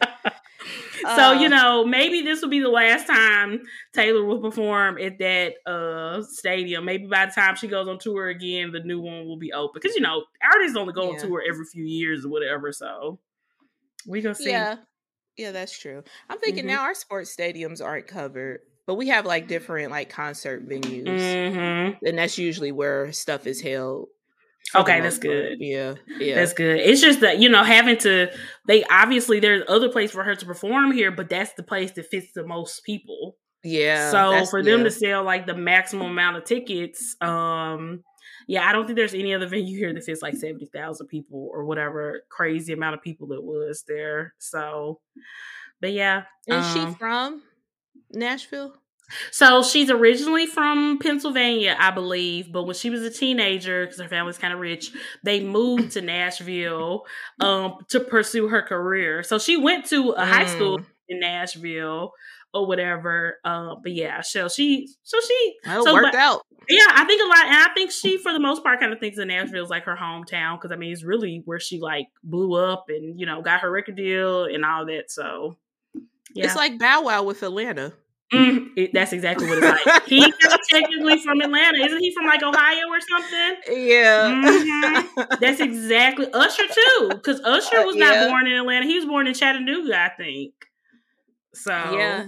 so 1.16 1.32
you 1.32 1.46
uh. 1.46 1.48
know, 1.48 1.84
maybe 1.84 2.22
this 2.22 2.40
will 2.40 2.48
be 2.48 2.60
the 2.60 2.68
last 2.68 3.06
time 3.06 3.62
Taylor 3.92 4.24
will 4.24 4.40
perform 4.40 4.98
at 4.98 5.18
that 5.18 5.54
uh 5.66 6.22
stadium. 6.22 6.84
Maybe 6.84 7.06
by 7.06 7.26
the 7.26 7.32
time 7.32 7.56
she 7.56 7.66
goes 7.66 7.88
on 7.88 7.98
tour 7.98 8.28
again, 8.28 8.72
the 8.72 8.80
new 8.80 9.00
one 9.00 9.26
will 9.26 9.38
be 9.38 9.52
open. 9.52 9.80
Because 9.80 9.96
you 9.96 10.02
know, 10.02 10.24
artists 10.42 10.76
only 10.76 10.92
go 10.92 11.04
yeah. 11.04 11.10
on 11.10 11.18
tour 11.18 11.42
every 11.48 11.64
few 11.64 11.84
years 11.84 12.24
or 12.24 12.28
whatever. 12.28 12.72
So 12.72 13.18
we 14.06 14.20
gonna 14.20 14.34
see. 14.34 14.50
Yeah, 14.50 14.76
yeah, 15.36 15.52
that's 15.52 15.76
true. 15.76 16.02
I'm 16.30 16.38
thinking 16.38 16.64
mm-hmm. 16.64 16.74
now 16.74 16.82
our 16.82 16.94
sports 16.94 17.34
stadiums 17.34 17.84
aren't 17.84 18.06
covered 18.06 18.60
but 18.86 18.94
we 18.94 19.08
have 19.08 19.26
like 19.26 19.48
different 19.48 19.90
like 19.90 20.08
concert 20.08 20.66
venues 20.66 21.04
mm-hmm. 21.04 22.06
and 22.06 22.18
that's 22.18 22.38
usually 22.38 22.72
where 22.72 23.12
stuff 23.12 23.46
is 23.46 23.60
held 23.60 24.08
Okay, 24.74 25.00
that's 25.00 25.18
good. 25.18 25.58
Yeah, 25.60 25.94
yeah, 26.18 26.34
that's 26.34 26.52
good. 26.52 26.78
It's 26.78 27.00
just 27.00 27.20
that 27.20 27.38
you 27.38 27.48
know 27.48 27.64
having 27.64 27.96
to. 27.98 28.30
They 28.66 28.84
obviously 28.84 29.40
there's 29.40 29.64
other 29.68 29.88
place 29.88 30.10
for 30.10 30.22
her 30.24 30.34
to 30.34 30.46
perform 30.46 30.92
here, 30.92 31.10
but 31.10 31.28
that's 31.28 31.54
the 31.54 31.62
place 31.62 31.92
that 31.92 32.06
fits 32.06 32.32
the 32.34 32.46
most 32.46 32.84
people. 32.84 33.36
Yeah. 33.64 34.10
So 34.10 34.46
for 34.46 34.62
them 34.62 34.78
yeah. 34.80 34.84
to 34.84 34.90
sell 34.90 35.24
like 35.24 35.46
the 35.46 35.54
maximum 35.54 36.10
amount 36.10 36.36
of 36.36 36.44
tickets, 36.44 37.16
um, 37.20 38.04
yeah, 38.46 38.68
I 38.68 38.72
don't 38.72 38.86
think 38.86 38.96
there's 38.96 39.14
any 39.14 39.34
other 39.34 39.46
venue 39.46 39.76
here 39.76 39.92
that 39.92 40.04
fits 40.04 40.22
like 40.22 40.36
seventy 40.36 40.66
thousand 40.66 41.08
people 41.08 41.48
or 41.52 41.64
whatever 41.64 42.22
crazy 42.28 42.72
amount 42.72 42.94
of 42.94 43.02
people 43.02 43.32
it 43.32 43.42
was 43.42 43.84
there. 43.88 44.34
So, 44.38 45.00
but 45.80 45.92
yeah, 45.92 46.24
is 46.46 46.64
um, 46.64 46.74
she 46.74 46.98
from 46.98 47.42
Nashville? 48.10 48.74
So 49.30 49.62
she's 49.62 49.90
originally 49.90 50.46
from 50.46 50.98
Pennsylvania, 50.98 51.76
I 51.78 51.90
believe, 51.90 52.52
but 52.52 52.64
when 52.64 52.74
she 52.74 52.90
was 52.90 53.02
a 53.02 53.10
teenager, 53.10 53.86
because 53.86 54.00
her 54.00 54.08
family's 54.08 54.38
kind 54.38 54.52
of 54.52 54.60
rich, 54.60 54.92
they 55.24 55.40
moved 55.40 55.92
to 55.92 56.00
Nashville 56.00 57.04
um, 57.40 57.78
to 57.88 58.00
pursue 58.00 58.48
her 58.48 58.62
career. 58.62 59.22
So 59.22 59.38
she 59.38 59.56
went 59.56 59.86
to 59.86 60.10
a 60.10 60.22
mm. 60.22 60.28
high 60.28 60.46
school 60.46 60.78
mm. 60.78 60.86
in 61.08 61.20
Nashville 61.20 62.12
or 62.52 62.66
whatever. 62.66 63.38
Uh, 63.44 63.76
but 63.82 63.92
yeah, 63.92 64.20
so 64.20 64.48
she, 64.48 64.88
so 65.02 65.18
she, 65.26 65.54
well, 65.66 65.84
so, 65.84 65.94
worked 65.94 66.12
but, 66.12 66.18
out. 66.20 66.42
Yeah, 66.68 66.86
I 66.90 67.04
think 67.04 67.22
a 67.22 67.26
lot, 67.26 67.46
and 67.46 67.56
I 67.56 67.74
think 67.74 67.90
she, 67.90 68.18
for 68.18 68.32
the 68.32 68.40
most 68.40 68.62
part, 68.62 68.78
kind 68.78 68.92
of 68.92 69.00
thinks 69.00 69.16
that 69.16 69.26
Nashville 69.26 69.64
is 69.64 69.70
like 69.70 69.84
her 69.84 69.96
hometown 69.96 70.58
because 70.58 70.70
I 70.70 70.76
mean, 70.76 70.92
it's 70.92 71.02
really 71.02 71.42
where 71.46 71.60
she 71.60 71.80
like 71.80 72.08
blew 72.22 72.54
up 72.54 72.86
and 72.88 73.18
you 73.18 73.24
know 73.24 73.40
got 73.40 73.60
her 73.60 73.70
record 73.70 73.96
deal 73.96 74.44
and 74.44 74.66
all 74.66 74.84
that. 74.84 75.10
So 75.10 75.56
yeah. 76.34 76.44
it's 76.44 76.56
like 76.56 76.78
Bow 76.78 77.02
Wow 77.02 77.22
with 77.22 77.42
Atlanta. 77.42 77.94
Mm, 78.32 78.70
it, 78.76 78.90
that's 78.92 79.12
exactly 79.12 79.46
what 79.46 79.58
it's 79.58 79.66
like. 79.66 79.80
He's 80.06 80.34
technically 80.70 81.18
from 81.22 81.40
Atlanta, 81.40 81.78
isn't 81.78 81.98
he? 82.00 82.12
From 82.14 82.26
like 82.26 82.42
Ohio 82.42 82.88
or 82.88 83.00
something? 83.00 83.56
Yeah, 83.70 84.28
Mhm. 84.28 85.08
That's 85.40 85.60
exactly 85.60 86.26
Usher 86.32 86.64
too, 86.66 87.20
because 87.22 87.40
Usher 87.44 87.78
Uh, 87.78 87.84
was 87.86 87.96
yeah. 87.96 88.10
not 88.20 88.28
born 88.28 88.46
in 88.46 88.54
Atlanta. 88.54 88.86
He 88.86 88.96
was 88.96 89.06
born 89.06 89.26
in 89.26 89.34
Chattanooga, 89.34 89.98
I 89.98 90.10
think. 90.10 90.52
So 91.54 91.72
yeah. 91.72 92.26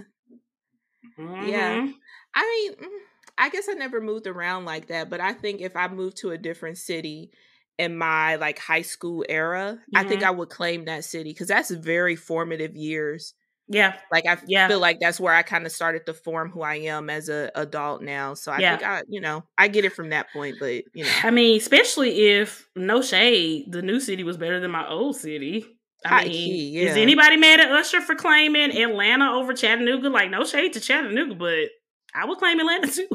Yeah. 1.39 1.81
mhm. 1.81 1.95
I 2.35 2.43
mean, 2.43 2.75
mm, 2.91 2.99
I 3.39 3.49
guess 3.51 3.69
I 3.69 3.73
never 3.75 4.01
moved 4.01 4.27
around 4.27 4.65
like 4.65 4.87
that, 4.89 5.11
but 5.11 5.21
I 5.21 5.33
think 5.33 5.61
if 5.61 5.77
I 5.77 5.89
moved 5.89 6.19
to 6.19 6.31
a 6.31 6.39
different 6.39 6.79
city 6.79 7.31
in 7.79 7.97
my 7.97 8.37
like 8.37 8.59
high 8.59 8.83
school 8.83 9.25
era, 9.29 9.79
I 9.95 10.05
think 10.05 10.23
Mhm. 10.23 10.27
I 10.27 10.31
would 10.31 10.51
claim 10.51 10.85
that 10.85 11.05
city 11.05 11.33
because 11.33 11.49
that's 11.49 11.71
very 11.71 12.17
formative 12.17 12.77
years. 12.77 13.35
Yeah, 13.73 13.95
Like 14.11 14.27
I 14.27 14.37
Yeah. 14.49 14.67
feel 14.67 14.81
like 14.81 14.99
that's 15.01 15.21
where 15.21 15.33
I 15.33 15.43
kind 15.43 15.65
of 15.65 15.71
started 15.71 16.05
to 16.07 16.15
form 16.15 16.51
who 16.51 16.63
I 16.63 16.75
am 16.77 17.09
as 17.09 17.29
a 17.29 17.53
adult 17.55 18.03
now. 18.03 18.35
So 18.35 18.51
I 18.51 18.59
Yeah. 18.59 18.77
think 18.77 18.89
I, 18.89 19.03
you 19.09 19.21
know, 19.21 19.45
I 19.57 19.69
get 19.69 19.85
it 19.85 19.93
from 19.93 20.11
that 20.11 20.33
point, 20.33 20.57
but 20.59 20.83
you 20.93 21.05
know, 21.05 21.11
I 21.23 21.31
mean, 21.31 21.57
especially 21.57 22.31
if 22.31 22.69
no 22.75 23.01
shade, 23.01 23.71
the 23.71 23.81
new 23.81 24.01
city 24.01 24.25
was 24.25 24.37
better 24.37 24.59
than 24.59 24.73
my 24.73 24.89
old 24.89 25.17
city. 25.17 25.65
I 26.05 26.09
High 26.09 26.23
mean, 26.25 26.33
key, 26.33 26.79
is 26.81 26.97
yeah. 26.97 27.03
anybody 27.03 27.37
mad 27.37 27.61
at 27.61 27.71
Usher 27.71 28.01
for 28.01 28.17
claiming 28.17 28.71
mm. 28.71 28.89
Atlanta 28.91 29.33
over 29.35 29.53
Chattanooga? 29.53 30.09
Like, 30.09 30.31
no 30.31 30.45
shade 30.45 30.73
to 30.73 30.81
Chattanooga, 30.81 31.35
but 31.37 31.69
I 32.15 32.25
would 32.25 32.39
claim 32.39 32.59
Atlanta 32.59 32.89
too. 32.89 33.09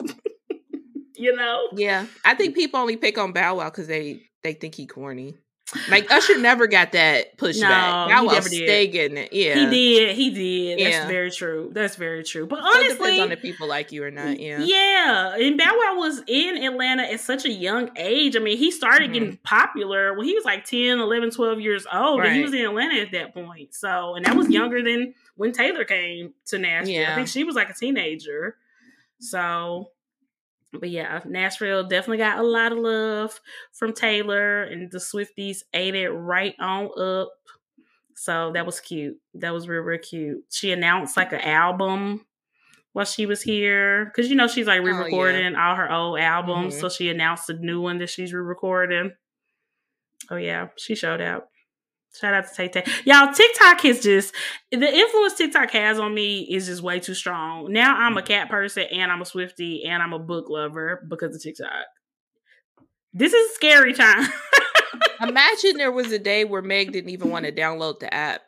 you 1.14 1.36
know? 1.36 1.68
yeah, 1.76 2.06
I 2.24 2.34
think 2.34 2.54
mm. 2.54 2.56
people 2.56 2.80
only 2.80 2.96
pick 2.96 3.16
on 3.18 3.32
Bow 3.32 3.56
Wow 3.56 3.70
because 3.70 3.86
they 3.86 4.22
they 4.42 4.54
think 4.54 4.74
he 4.74 4.86
corny. 4.86 5.36
Like 5.88 6.10
Usher 6.10 6.36
never 6.38 6.66
got 6.66 6.92
that 6.92 7.36
pushback. 7.36 7.60
No, 7.62 7.68
Bow 7.68 8.20
he 8.22 8.26
Wow 8.26 8.32
never 8.32 8.48
did. 8.48 8.66
stay 8.68 8.86
getting 8.88 9.16
it. 9.18 9.32
Yeah, 9.32 9.54
He 9.54 9.66
did. 9.70 10.16
He 10.16 10.30
did. 10.30 10.78
That's 10.80 10.96
Yeah. 10.96 11.06
very 11.06 11.30
true. 11.30 11.70
That's 11.72 11.94
very 11.94 12.24
true. 12.24 12.46
But 12.46 12.58
So 12.60 12.64
it 12.66 12.68
honestly, 12.76 12.96
depends 12.96 13.20
on 13.20 13.32
if 13.32 13.40
people 13.42 13.68
like 13.68 13.92
you 13.92 14.02
or 14.02 14.10
not. 14.10 14.40
Yeah, 14.40 14.58
Yeah, 14.60 15.34
and 15.36 15.56
Bow 15.56 15.64
Wow 15.78 15.94
was 15.98 16.22
in 16.26 16.56
Atlanta 16.64 17.04
at 17.04 17.20
such 17.20 17.44
a 17.44 17.50
young 17.50 17.90
age. 17.96 18.34
I 18.36 18.40
mean, 18.40 18.58
he 18.58 18.70
started 18.72 19.10
Mhm. 19.10 19.14
getting 19.14 19.36
popular 19.44 20.14
when 20.14 20.26
he 20.26 20.34
was 20.34 20.44
like 20.44 20.64
10, 20.64 20.98
11, 20.98 21.30
12 21.30 21.60
years 21.60 21.86
old. 21.92 22.20
And 22.24 22.34
he 22.34 22.42
was 22.42 22.52
in 22.52 22.64
Atlanta 22.64 22.96
at 23.00 23.12
that 23.12 23.32
point. 23.32 23.72
So, 23.74 24.16
and 24.16 24.24
that 24.24 24.34
was 24.36 24.48
younger 24.48 24.82
than 24.82 25.14
when 25.36 25.52
Taylor 25.52 25.84
came 25.84 26.34
to 26.46 26.58
Nashville. 26.58 27.06
I 27.06 27.14
think 27.14 27.28
she 27.28 27.44
was 27.44 27.54
like 27.54 27.70
a 27.70 27.74
teenager. 27.74 28.56
So, 29.20 29.90
but 30.72 30.90
yeah, 30.90 31.20
Nashville 31.24 31.84
definitely 31.88 32.18
got 32.18 32.38
a 32.38 32.42
lot 32.42 32.72
of 32.72 32.78
love 32.78 33.40
from 33.72 33.92
Taylor, 33.92 34.62
and 34.62 34.90
the 34.90 34.98
Swifties 34.98 35.58
ate 35.74 35.94
it 35.94 36.10
right 36.10 36.54
on 36.60 36.88
up. 36.98 37.30
So 38.14 38.52
that 38.52 38.66
was 38.66 38.80
cute. 38.80 39.16
That 39.34 39.52
was 39.54 39.66
real, 39.68 39.80
real 39.82 39.98
cute. 39.98 40.44
She 40.50 40.72
announced 40.72 41.16
like 41.16 41.32
an 41.32 41.40
album 41.40 42.26
while 42.92 43.04
she 43.06 43.24
was 43.24 43.40
here 43.42 44.04
because 44.06 44.28
you 44.30 44.36
know 44.36 44.46
she's 44.48 44.66
like 44.66 44.80
Oh, 44.82 44.84
yeah. 44.86 44.92
re-recording 44.98 45.56
all 45.56 45.74
her 45.76 45.90
old 45.90 46.18
albums. 46.20 46.74
Mhm. 46.76 46.80
So 46.80 46.88
she 46.88 47.08
announced 47.08 47.48
a 47.48 47.54
new 47.54 47.80
one 47.80 47.98
that 47.98 48.10
she's 48.10 48.32
re-recording. 48.34 49.12
Oh 50.30 50.36
yeah, 50.36 50.68
she 50.76 50.94
showed 50.94 51.20
out. 51.20 51.44
Shout 52.18 52.34
out 52.34 52.48
to 52.48 52.54
Tay 52.54 52.68
Tay. 52.68 52.84
Y'all, 53.04 53.32
TikTok 53.32 53.84
is 53.84 54.02
just 54.02 54.34
the 54.72 54.92
influence 54.92 55.34
TikTok 55.34 55.70
has 55.70 55.98
on 55.98 56.12
me 56.12 56.40
is 56.42 56.66
just 56.66 56.82
way 56.82 56.98
too 56.98 57.14
strong. 57.14 57.72
Now 57.72 57.96
I'm 57.96 58.16
a 58.16 58.20
mm-hmm. 58.20 58.26
cat 58.26 58.50
person 58.50 58.84
and 58.90 59.12
I'm 59.12 59.22
a 59.22 59.24
Swifty 59.24 59.84
and 59.84 60.02
I'm 60.02 60.12
a 60.12 60.18
book 60.18 60.46
lover 60.48 61.06
because 61.08 61.34
of 61.34 61.42
TikTok. 61.42 61.86
This 63.12 63.32
is 63.32 63.54
scary 63.54 63.92
time. 63.92 64.28
Imagine 65.20 65.76
there 65.76 65.92
was 65.92 66.10
a 66.12 66.18
day 66.18 66.44
where 66.44 66.62
Meg 66.62 66.92
didn't 66.92 67.10
even 67.10 67.30
want 67.30 67.44
to 67.44 67.52
download 67.52 68.00
the 68.00 68.12
app. 68.12 68.42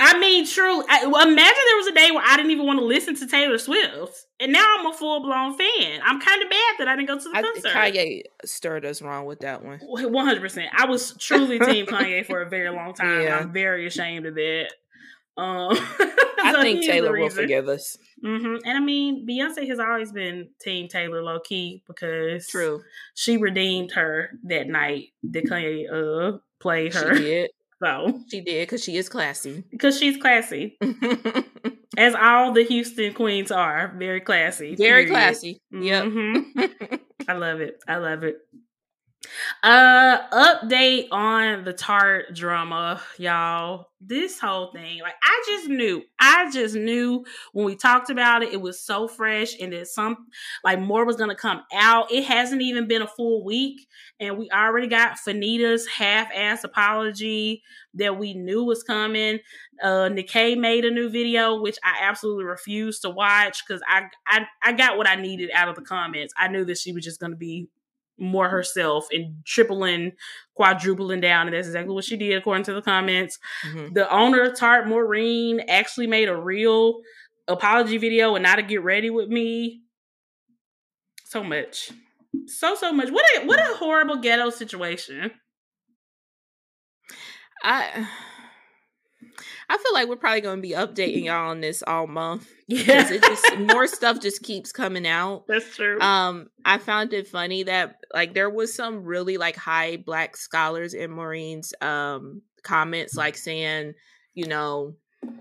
I 0.00 0.18
mean, 0.18 0.46
true. 0.46 0.82
I, 0.88 1.02
imagine 1.04 1.34
there 1.36 1.76
was 1.76 1.86
a 1.88 1.92
day 1.94 2.10
where 2.12 2.24
I 2.26 2.36
didn't 2.36 2.50
even 2.52 2.66
want 2.66 2.78
to 2.78 2.84
listen 2.84 3.14
to 3.16 3.26
Taylor 3.26 3.58
Swift, 3.58 4.26
and 4.40 4.52
now 4.52 4.64
I'm 4.78 4.86
a 4.86 4.92
full 4.92 5.20
blown 5.20 5.56
fan. 5.56 6.00
I'm 6.04 6.20
kind 6.20 6.42
of 6.42 6.48
bad 6.50 6.74
that 6.78 6.88
I 6.88 6.96
didn't 6.96 7.08
go 7.08 7.18
to 7.18 7.28
the 7.28 7.36
I 7.36 7.42
concert. 7.42 7.72
Kanye 7.72 8.22
stirred 8.44 8.84
us 8.86 9.02
wrong 9.02 9.26
with 9.26 9.40
that 9.40 9.62
one. 9.64 9.80
One 9.82 10.24
hundred 10.26 10.40
percent. 10.40 10.68
I 10.76 10.86
was 10.86 11.14
truly 11.18 11.58
Team 11.58 11.86
Kanye 11.88 12.24
for 12.26 12.40
a 12.42 12.48
very 12.48 12.70
long 12.70 12.94
time. 12.94 13.08
and 13.16 13.24
Yeah. 13.24 13.38
I'm 13.38 13.52
very 13.52 13.86
ashamed 13.86 14.26
of 14.26 14.34
that. 14.34 14.68
Um, 15.36 15.70
I 16.44 16.58
think 16.60 16.82
Taylor 16.84 17.16
will 17.18 17.30
forgive 17.30 17.68
us. 17.68 17.96
hmm 18.22 18.56
And 18.64 18.76
I 18.76 18.80
mean, 18.80 19.26
Beyonce 19.26 19.66
has 19.68 19.78
always 19.78 20.12
been 20.12 20.48
Team 20.60 20.88
Taylor 20.88 21.22
low 21.22 21.40
key 21.40 21.82
because 21.86 22.46
True. 22.48 22.82
she 23.14 23.36
redeemed 23.38 23.92
her 23.92 24.30
that 24.44 24.68
night 24.68 25.08
that 25.24 25.44
Kanye 25.44 25.86
uh 26.34 26.38
played 26.60 26.92
She 26.92 26.98
her. 26.98 27.14
did. 27.14 27.50
So 27.82 28.20
She 28.30 28.40
did 28.40 28.68
because 28.68 28.82
she 28.84 28.96
is 28.96 29.08
classy. 29.08 29.64
because 29.70 29.98
she's 29.98 30.16
classy, 30.16 30.78
as 31.96 32.14
all 32.14 32.52
the 32.52 32.64
Houston 32.64 33.12
queens 33.14 33.50
are, 33.50 33.92
very 33.98 34.20
classy. 34.20 34.76
Very 34.76 35.04
period. 35.04 35.08
classy. 35.10 35.60
Yep. 35.72 36.04
Mhm. 36.04 37.00
I 37.28 37.32
love 37.34 37.60
it. 37.60 37.78
I 37.88 37.96
love 37.96 38.22
it. 38.24 38.38
Uh 39.62 40.18
update 40.30 41.06
on 41.12 41.64
the 41.64 41.72
Tarte 41.72 42.34
drama, 42.34 43.00
y'all. 43.18 43.86
This 44.00 44.40
whole 44.40 44.72
thing, 44.72 45.00
like 45.00 45.14
I 45.22 45.42
just 45.46 45.68
knew. 45.68 46.02
I 46.18 46.50
just 46.50 46.74
knew 46.74 47.24
when 47.52 47.64
we 47.64 47.76
talked 47.76 48.10
about 48.10 48.42
it, 48.42 48.52
it 48.52 48.60
was 48.60 48.80
so 48.80 49.06
fresh 49.06 49.54
and 49.60 49.72
that 49.72 49.86
some 49.86 50.26
like 50.64 50.80
more 50.80 51.04
was 51.04 51.16
gonna 51.16 51.36
come 51.36 51.62
out. 51.72 52.10
It 52.10 52.24
hasn't 52.24 52.62
even 52.62 52.88
been 52.88 53.02
a 53.02 53.06
full 53.06 53.44
week, 53.44 53.86
and 54.18 54.36
we 54.38 54.50
already 54.50 54.88
got 54.88 55.18
Fanita's 55.18 55.86
half-ass 55.86 56.64
apology 56.64 57.62
that 57.94 58.18
we 58.18 58.34
knew 58.34 58.64
was 58.64 58.82
coming. 58.82 59.38
Uh 59.80 60.08
Nikkei 60.08 60.58
made 60.58 60.84
a 60.84 60.90
new 60.90 61.08
video, 61.08 61.60
which 61.60 61.78
I 61.84 61.98
absolutely 62.02 62.44
refused 62.44 63.02
to 63.02 63.10
watch 63.10 63.62
because 63.66 63.82
I, 63.86 64.06
I 64.26 64.46
I 64.62 64.72
got 64.72 64.96
what 64.96 65.08
I 65.08 65.14
needed 65.14 65.50
out 65.54 65.68
of 65.68 65.76
the 65.76 65.82
comments. 65.82 66.34
I 66.36 66.48
knew 66.48 66.64
that 66.64 66.78
she 66.78 66.92
was 66.92 67.04
just 67.04 67.20
gonna 67.20 67.36
be 67.36 67.68
more 68.18 68.48
herself 68.48 69.06
and 69.10 69.44
tripling, 69.44 70.12
quadrupling 70.54 71.20
down, 71.20 71.46
and 71.46 71.56
that's 71.56 71.66
exactly 71.66 71.94
what 71.94 72.04
she 72.04 72.16
did 72.16 72.36
according 72.36 72.64
to 72.64 72.72
the 72.72 72.82
comments. 72.82 73.38
Mhm. 73.64 73.94
The 73.94 74.10
owner 74.12 74.42
of 74.42 74.54
Tarte 74.54 74.86
Maureen 74.86 75.60
actually 75.68 76.06
made 76.06 76.28
a 76.28 76.36
real 76.36 77.00
apology 77.48 77.98
video 77.98 78.34
and 78.34 78.42
not 78.42 78.56
to 78.56 78.62
get 78.62 78.82
ready 78.82 79.10
with 79.10 79.28
me. 79.28 79.82
So 81.24 81.42
much. 81.42 81.90
So 82.46 82.74
so 82.74 82.92
much. 82.92 83.10
What 83.10 83.24
a 83.36 83.46
what 83.46 83.58
a 83.58 83.74
horrible 83.76 84.16
ghetto 84.16 84.50
situation. 84.50 85.32
I 87.62 88.08
feel 89.82 89.92
like 89.94 90.08
we're 90.08 90.16
probably 90.16 90.40
going 90.40 90.58
to 90.58 90.62
be 90.62 90.74
updating 90.74 91.24
y'all 91.26 91.50
on 91.50 91.60
this 91.60 91.82
all 91.86 92.06
month 92.06 92.48
Yeah. 92.68 93.10
it 93.12 93.22
just 93.22 93.58
more 93.58 93.86
stuff 93.86 94.20
just 94.20 94.42
keeps 94.42 94.72
coming 94.72 95.06
out. 95.06 95.44
That's 95.48 95.74
true. 95.76 96.00
Um, 96.00 96.48
I 96.64 96.78
found 96.78 97.12
it 97.12 97.28
funny 97.28 97.64
that 97.64 97.96
like 98.14 98.34
there 98.34 98.50
was 98.50 98.74
some 98.74 99.04
really 99.04 99.36
like 99.36 99.56
high 99.56 99.96
black 99.96 100.36
scholars 100.36 100.94
in 100.94 101.10
Maureen's 101.10 101.74
um 101.80 102.42
comments, 102.62 103.16
like 103.16 103.36
saying, 103.36 103.94
you 104.34 104.46
know, 104.46 104.94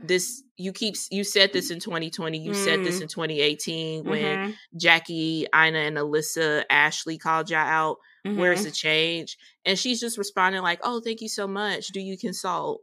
this 0.04 0.44
you 0.58 0.74
keep 0.74 0.96
you 1.10 1.24
said 1.24 1.54
this 1.54 1.72
in 1.72 1.80
2020, 1.80 2.38
you 2.38 2.54
said 2.54 2.84
this 2.84 3.00
Mm. 3.00 3.02
in 3.04 3.08
2018 3.08 4.04
when 4.06 4.38
Mhm, 4.38 4.56
Jackie, 4.78 5.48
Aina, 5.56 5.80
and 5.80 5.98
Alissa 5.98 6.64
Ashley 6.70 7.18
called 7.18 7.50
y'all 7.50 7.60
out. 7.60 7.98
mhm. 8.26 8.36
Where's 8.38 8.64
the 8.64 8.72
change? 8.72 9.38
And 9.66 9.78
she's 9.80 10.00
just 10.00 10.18
responding 10.20 10.62
like, 10.62 10.80
"Oh, 10.84 11.00
thank 11.02 11.22
you 11.22 11.30
so 11.30 11.48
much. 11.48 11.88
Do 11.88 12.00
you 12.00 12.18
consult?" 12.18 12.82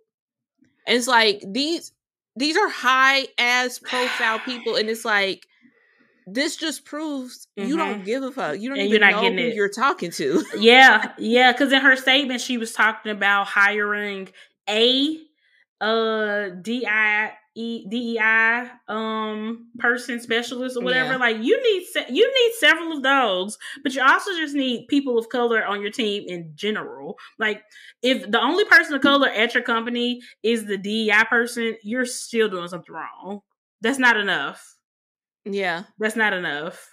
And 0.89 0.97
it's 0.97 1.07
like 1.07 1.45
these 1.47 1.93
these 2.34 2.57
are 2.57 2.68
high 2.68 3.26
ass 3.39 3.78
profile 3.78 4.39
people, 4.41 4.76
and 4.76 4.89
it's 4.89 5.05
like 5.05 5.47
this 6.26 6.57
just 6.57 6.84
proves 6.84 7.47
you 7.57 7.76
don't 7.76 8.05
give 8.05 8.22
a 8.22 8.32
fuck. 8.32 8.59
You 8.59 8.70
don't 8.70 8.78
Mm-hmm. 8.78 8.80
And 8.80 8.89
even 8.89 8.91
you're 8.91 9.01
not 9.01 9.16
know 9.16 9.22
getting 9.22 9.39
who 9.39 9.51
it. 9.51 9.55
you're 9.55 9.68
talking 9.68 10.11
to. 10.12 10.45
yeah, 10.59 11.12
yeah. 11.18 11.53
Because 11.53 11.72
in 11.72 11.82
her 11.82 11.95
statement, 11.95 12.41
she 12.41 12.59
was 12.59 12.72
talking 12.72 13.12
about 13.12 13.47
hiring 13.47 14.28
a 14.68 15.18
uh 15.80 16.49
DI 16.61 17.32
E 17.59 17.87
DEI 17.91 18.71
um 18.87 19.67
person 19.79 20.21
specialist 20.21 20.77
or 20.77 20.85
whatever. 20.85 21.13
Yeah. 21.13 21.17
Like 21.17 21.39
you 21.43 21.61
need 21.63 21.85
se- 21.87 22.07
you 22.11 22.25
need 22.27 22.53
several 22.59 22.93
of 22.97 23.03
those, 23.03 23.59
but 23.83 23.95
you 23.95 24.03
also 24.03 24.31
just 24.37 24.55
need 24.55 24.87
people 24.89 25.19
of 25.19 25.29
color 25.29 25.65
on 25.65 25.81
your 25.83 25.91
team 25.91 26.25
in 26.29 26.53
general. 26.55 27.17
Like 27.39 27.63
if 28.03 28.31
the 28.31 28.41
only 28.41 28.65
person 28.67 28.95
of 28.95 29.03
color 29.03 29.29
at 29.29 29.55
your 29.55 29.65
company 29.65 30.21
is 30.43 30.67
the 30.67 30.79
DEI 30.79 31.25
person, 31.29 31.77
you're 31.83 32.07
still 32.07 32.49
doing 32.49 32.69
something 32.69 32.95
wrong. 32.95 33.41
That's 33.81 33.99
not 33.99 34.17
enough. 34.17 34.77
yeah, 35.45 35.85
That's 35.99 36.17
not 36.17 36.33
enough. 36.33 36.89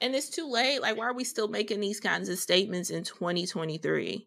and 0.00 0.14
it's 0.14 0.28
too 0.28 0.50
late. 0.50 0.82
Like, 0.82 0.96
why 0.98 1.06
are 1.06 1.14
we 1.14 1.24
still 1.24 1.48
making 1.48 1.80
these 1.80 2.00
kinds 2.00 2.28
of 2.28 2.38
statements 2.38 2.90
in 2.90 3.04
2023? 3.04 4.26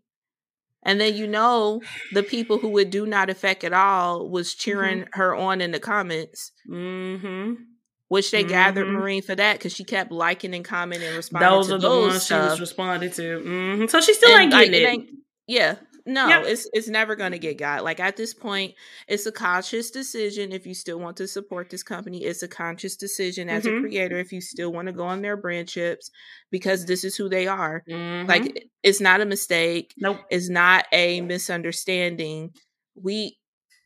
And 0.83 1.01
then 1.01 1.15
you 1.15 1.27
know 1.27 1.81
the 2.13 2.23
people 2.23 2.59
who 2.59 2.69
would 2.69 2.89
do 2.89 3.05
not 3.05 3.29
affect 3.29 3.63
at 3.63 3.73
all 3.73 4.29
was 4.29 4.53
cheering 4.53 4.99
Mm-hmm. 5.01 5.19
her 5.19 5.35
on 5.35 5.59
in 5.61 5.71
the 5.71 5.79
comments. 5.79 6.51
hmm 6.67 7.53
Which 8.09 8.31
they 8.31 8.43
gathered 8.45 8.87
Mhm. 8.87 8.93
Maureen 8.93 9.21
for 9.21 9.35
that 9.35 9.57
because 9.57 9.73
she 9.73 9.83
kept 9.83 10.11
liking 10.13 10.53
and 10.55 10.63
commenting 10.63 11.07
and 11.09 11.17
responding 11.17 11.49
Those 11.49 11.67
to 11.67 11.75
are 11.75 11.79
the 11.79 11.89
ones 11.89 12.13
she 12.21 12.25
stuff. 12.27 12.51
was 12.51 12.59
responding 12.61 13.11
to. 13.11 13.39
hmm 13.39 13.85
So 13.87 13.99
she 13.99 14.13
still 14.13 14.31
And, 14.31 14.43
ain't 14.43 14.53
like, 14.53 14.65
getting 14.71 14.81
it 14.81 14.83
it. 14.85 14.89
ain't- 14.89 15.09
yeah, 15.47 15.75
no, 16.07 16.27
Yep. 16.29 16.43
it's 16.47 16.69
it's 16.73 16.87
never 16.87 17.15
going 17.15 17.33
to 17.33 17.37
get 17.39 17.57
got. 17.59 17.83
Like 17.83 17.99
at 17.99 18.17
this 18.17 18.33
point, 18.33 18.73
it's 19.07 19.25
a 19.27 19.31
conscious 19.31 19.91
decision 19.91 20.51
if 20.51 20.65
you 20.65 20.73
still 20.73 20.99
want 20.99 21.17
to 21.17 21.27
support 21.27 21.69
this 21.69 21.83
company. 21.83 22.23
It's 22.23 22.41
a 22.41 22.47
conscious 22.47 22.95
decision 22.95 23.49
as 23.49 23.65
Mhm. 23.65 23.77
a 23.77 23.81
creator 23.81 24.17
if 24.17 24.31
you 24.31 24.41
still 24.41 24.71
want 24.71 24.87
to 24.87 24.93
go 24.93 25.03
on 25.03 25.21
their 25.21 25.37
brand 25.37 25.67
chips 25.69 26.09
because 26.49 26.85
this 26.85 27.03
is 27.03 27.15
who 27.15 27.29
they 27.29 27.45
are. 27.47 27.83
Mhm. 27.87 28.27
Like 28.27 28.67
it's 28.83 28.99
not 29.01 29.21
a 29.21 29.25
mistake. 29.25 29.93
nope. 29.97 30.17
It's 30.31 30.49
not 30.49 30.85
a 30.91 31.21
misunderstanding. 31.21 32.51
We 32.95 33.37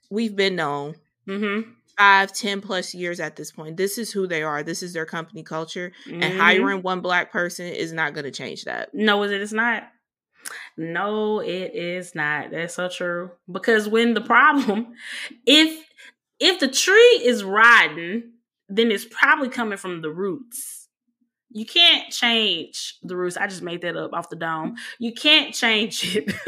we've 0.10 0.36
been 0.36 0.56
known 0.56 0.96
Mm-hmm. 1.28 1.72
five, 1.98 2.34
ten 2.34 2.62
plus 2.62 2.94
years 2.94 3.20
at 3.20 3.36
this 3.36 3.52
point. 3.52 3.78
This 3.78 3.98
is 3.98 4.12
who 4.12 4.26
they 4.28 4.44
are. 4.44 4.64
This 4.64 4.82
is 4.84 4.94
their 4.94 5.06
company 5.06 5.44
culture. 5.44 5.92
And 6.06 6.24
Mhm. 6.24 6.38
hiring 6.38 6.82
one 6.82 7.00
black 7.02 7.32
person 7.32 7.68
is 7.68 7.92
not 7.94 8.14
going 8.14 8.24
to 8.26 8.32
change 8.32 8.64
that. 8.66 8.94
No, 8.94 9.22
is 9.24 9.32
it 9.32 9.42
is 9.42 9.54
not. 9.54 9.84
No, 10.78 11.40
it 11.40 11.76
is 11.76 12.16
not. 12.16 12.52
That's 12.52 12.76
so 12.76 12.90
true. 12.90 13.32
Because 13.52 13.88
when 13.88 14.14
the 14.14 14.22
problem, 14.22 14.94
if 15.46 15.86
if 16.40 16.60
the 16.60 16.68
tree 16.68 17.22
is 17.24 17.44
rotten, 17.44 18.34
then 18.70 18.92
it's 18.92 19.06
probably 19.06 19.50
coming 19.50 19.78
from 19.78 20.02
the 20.02 20.10
roots. 20.10 20.88
You 21.54 21.66
can't 21.66 22.12
change 22.12 22.98
the 23.04 23.16
roots. 23.18 23.36
I 23.38 23.48
just 23.48 23.62
made 23.62 23.82
that 23.82 23.98
up 23.98 24.14
off 24.14 24.30
the 24.30 24.38
dome. 24.38 24.76
You 25.00 25.14
can't 25.14 25.54
change 25.54 26.16
it. 26.16 26.34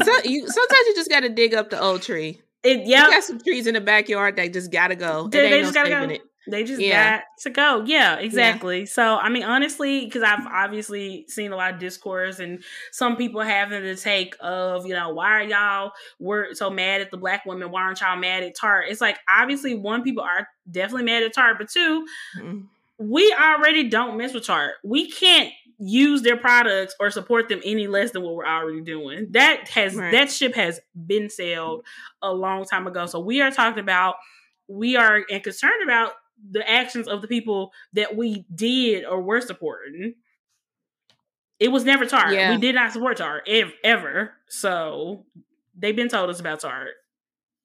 So 0.00 0.12
you 0.24 0.46
sometimes 0.48 0.86
you 0.86 0.94
just 0.94 1.10
got 1.10 1.20
to 1.20 1.28
dig 1.28 1.54
up 1.54 1.70
the 1.70 1.80
old 1.80 2.02
tree. 2.02 2.40
it 2.62 2.86
You 2.86 2.94
got 2.94 3.24
some 3.24 3.40
trees 3.40 3.66
in 3.66 3.74
the 3.74 3.80
backyard 3.80 4.36
that 4.36 4.52
just 4.52 4.70
gotta 4.70 4.94
go. 4.94 5.26
It 5.26 5.30
They- 5.32 5.50
they 5.50 5.58
no 5.58 5.62
just 5.62 5.74
gotta 5.74 5.90
go. 5.90 6.02
it. 6.02 6.22
They 6.50 6.64
just 6.64 6.80
Yeah. 6.80 7.18
got 7.18 7.24
to 7.42 7.50
go. 7.50 7.84
Yeah, 7.86 8.16
exactly. 8.16 8.86
So, 8.86 9.16
I 9.16 9.28
mean, 9.28 9.42
honestly, 9.44 10.04
because 10.04 10.22
I've 10.22 10.46
obviously 10.46 11.24
seen 11.28 11.52
a 11.52 11.56
lot 11.56 11.74
of 11.74 11.80
discourse 11.80 12.38
and 12.38 12.62
some 12.92 13.16
people 13.16 13.40
having 13.40 13.82
the 13.82 13.94
take 13.96 14.34
of, 14.40 14.86
you 14.86 14.94
know, 14.94 15.10
why 15.10 15.40
are 15.40 15.42
y'all 15.42 15.92
were 16.18 16.48
so 16.54 16.70
mad 16.70 17.00
at 17.00 17.10
the 17.10 17.16
black 17.16 17.44
women? 17.46 17.70
Why 17.70 17.82
aren't 17.82 18.00
y'all 18.00 18.16
mad 18.16 18.42
at 18.42 18.56
Tarte? 18.56 18.90
It's 18.90 19.00
like 19.00 19.18
obviously 19.28 19.74
one, 19.74 20.02
people 20.02 20.22
are 20.22 20.48
definitely 20.70 21.04
mad 21.04 21.22
at 21.22 21.34
Tarte, 21.34 21.58
but 21.58 21.68
two, 21.68 22.06
Mhm. 22.38 22.66
we 22.98 23.32
already 23.34 23.88
don't 23.88 24.16
mess 24.16 24.34
with 24.34 24.46
Tarte. 24.46 24.74
We 24.82 25.10
can't 25.10 25.52
use 25.80 26.22
their 26.22 26.36
products 26.36 26.94
or 26.98 27.08
support 27.10 27.48
them 27.48 27.60
any 27.64 27.86
less 27.86 28.10
than 28.10 28.22
what 28.22 28.34
we're 28.34 28.46
already 28.46 28.80
doing. 28.80 29.28
That 29.30 29.68
has 29.68 29.94
Right. 29.94 30.10
that 30.10 30.30
ship 30.30 30.54
has 30.56 30.80
been 31.06 31.30
sailed 31.30 31.84
a 32.20 32.32
long 32.32 32.64
time 32.64 32.88
ago. 32.88 33.06
So 33.06 33.20
we 33.20 33.40
are 33.40 33.52
talking 33.52 33.78
about 33.80 34.16
we 34.66 34.96
are 34.96 35.24
and 35.30 35.42
concerned 35.42 35.82
about 35.82 36.12
the 36.50 36.68
actions 36.68 37.08
of 37.08 37.22
the 37.22 37.28
people 37.28 37.72
that 37.92 38.16
we 38.16 38.44
did 38.54 39.04
or 39.04 39.20
were 39.20 39.40
supporting. 39.40 40.14
It 41.60 41.68
was 41.68 41.84
never 41.84 42.06
Tarte. 42.06 42.34
Yeah. 42.34 42.52
We 42.54 42.58
did 42.60 42.74
not 42.74 42.92
support 42.92 43.16
Tarte 43.16 43.42
ev- 43.48 43.72
ever. 43.82 44.32
So 44.48 45.26
they've 45.76 45.96
been 45.96 46.08
told 46.08 46.30
us 46.30 46.40
about 46.40 46.60
Tarte. 46.60 46.94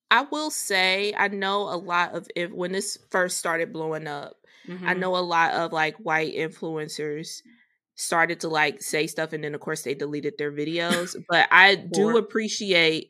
I 0.09 0.21
will 0.24 0.49
say 0.51 1.13
I 1.17 1.28
know 1.28 1.61
a 1.69 1.78
lot 1.78 2.13
of 2.15 2.28
if 2.36 2.51
when 2.51 2.71
this 2.71 2.97
first 3.11 3.38
started 3.38 3.71
blowing 3.74 4.07
up, 4.07 4.36
I 4.67 4.71
Mhm. 4.71 4.99
know 4.99 5.15
a 5.15 5.19
lot 5.19 5.53
of 5.53 5.71
like 5.71 5.95
white 5.97 6.34
influencers 6.36 7.41
started 7.95 8.39
to 8.39 8.47
like 8.47 8.82
say 8.82 9.05
stuff 9.05 9.34
and 9.34 9.43
then 9.43 9.53
of 9.53 9.61
course 9.61 9.84
they 9.84 9.93
deleted 9.93 10.34
their 10.38 10.51
videos. 10.51 11.15
but 11.30 11.47
I 11.51 11.76
do 11.76 12.17
appreciate 12.17 13.09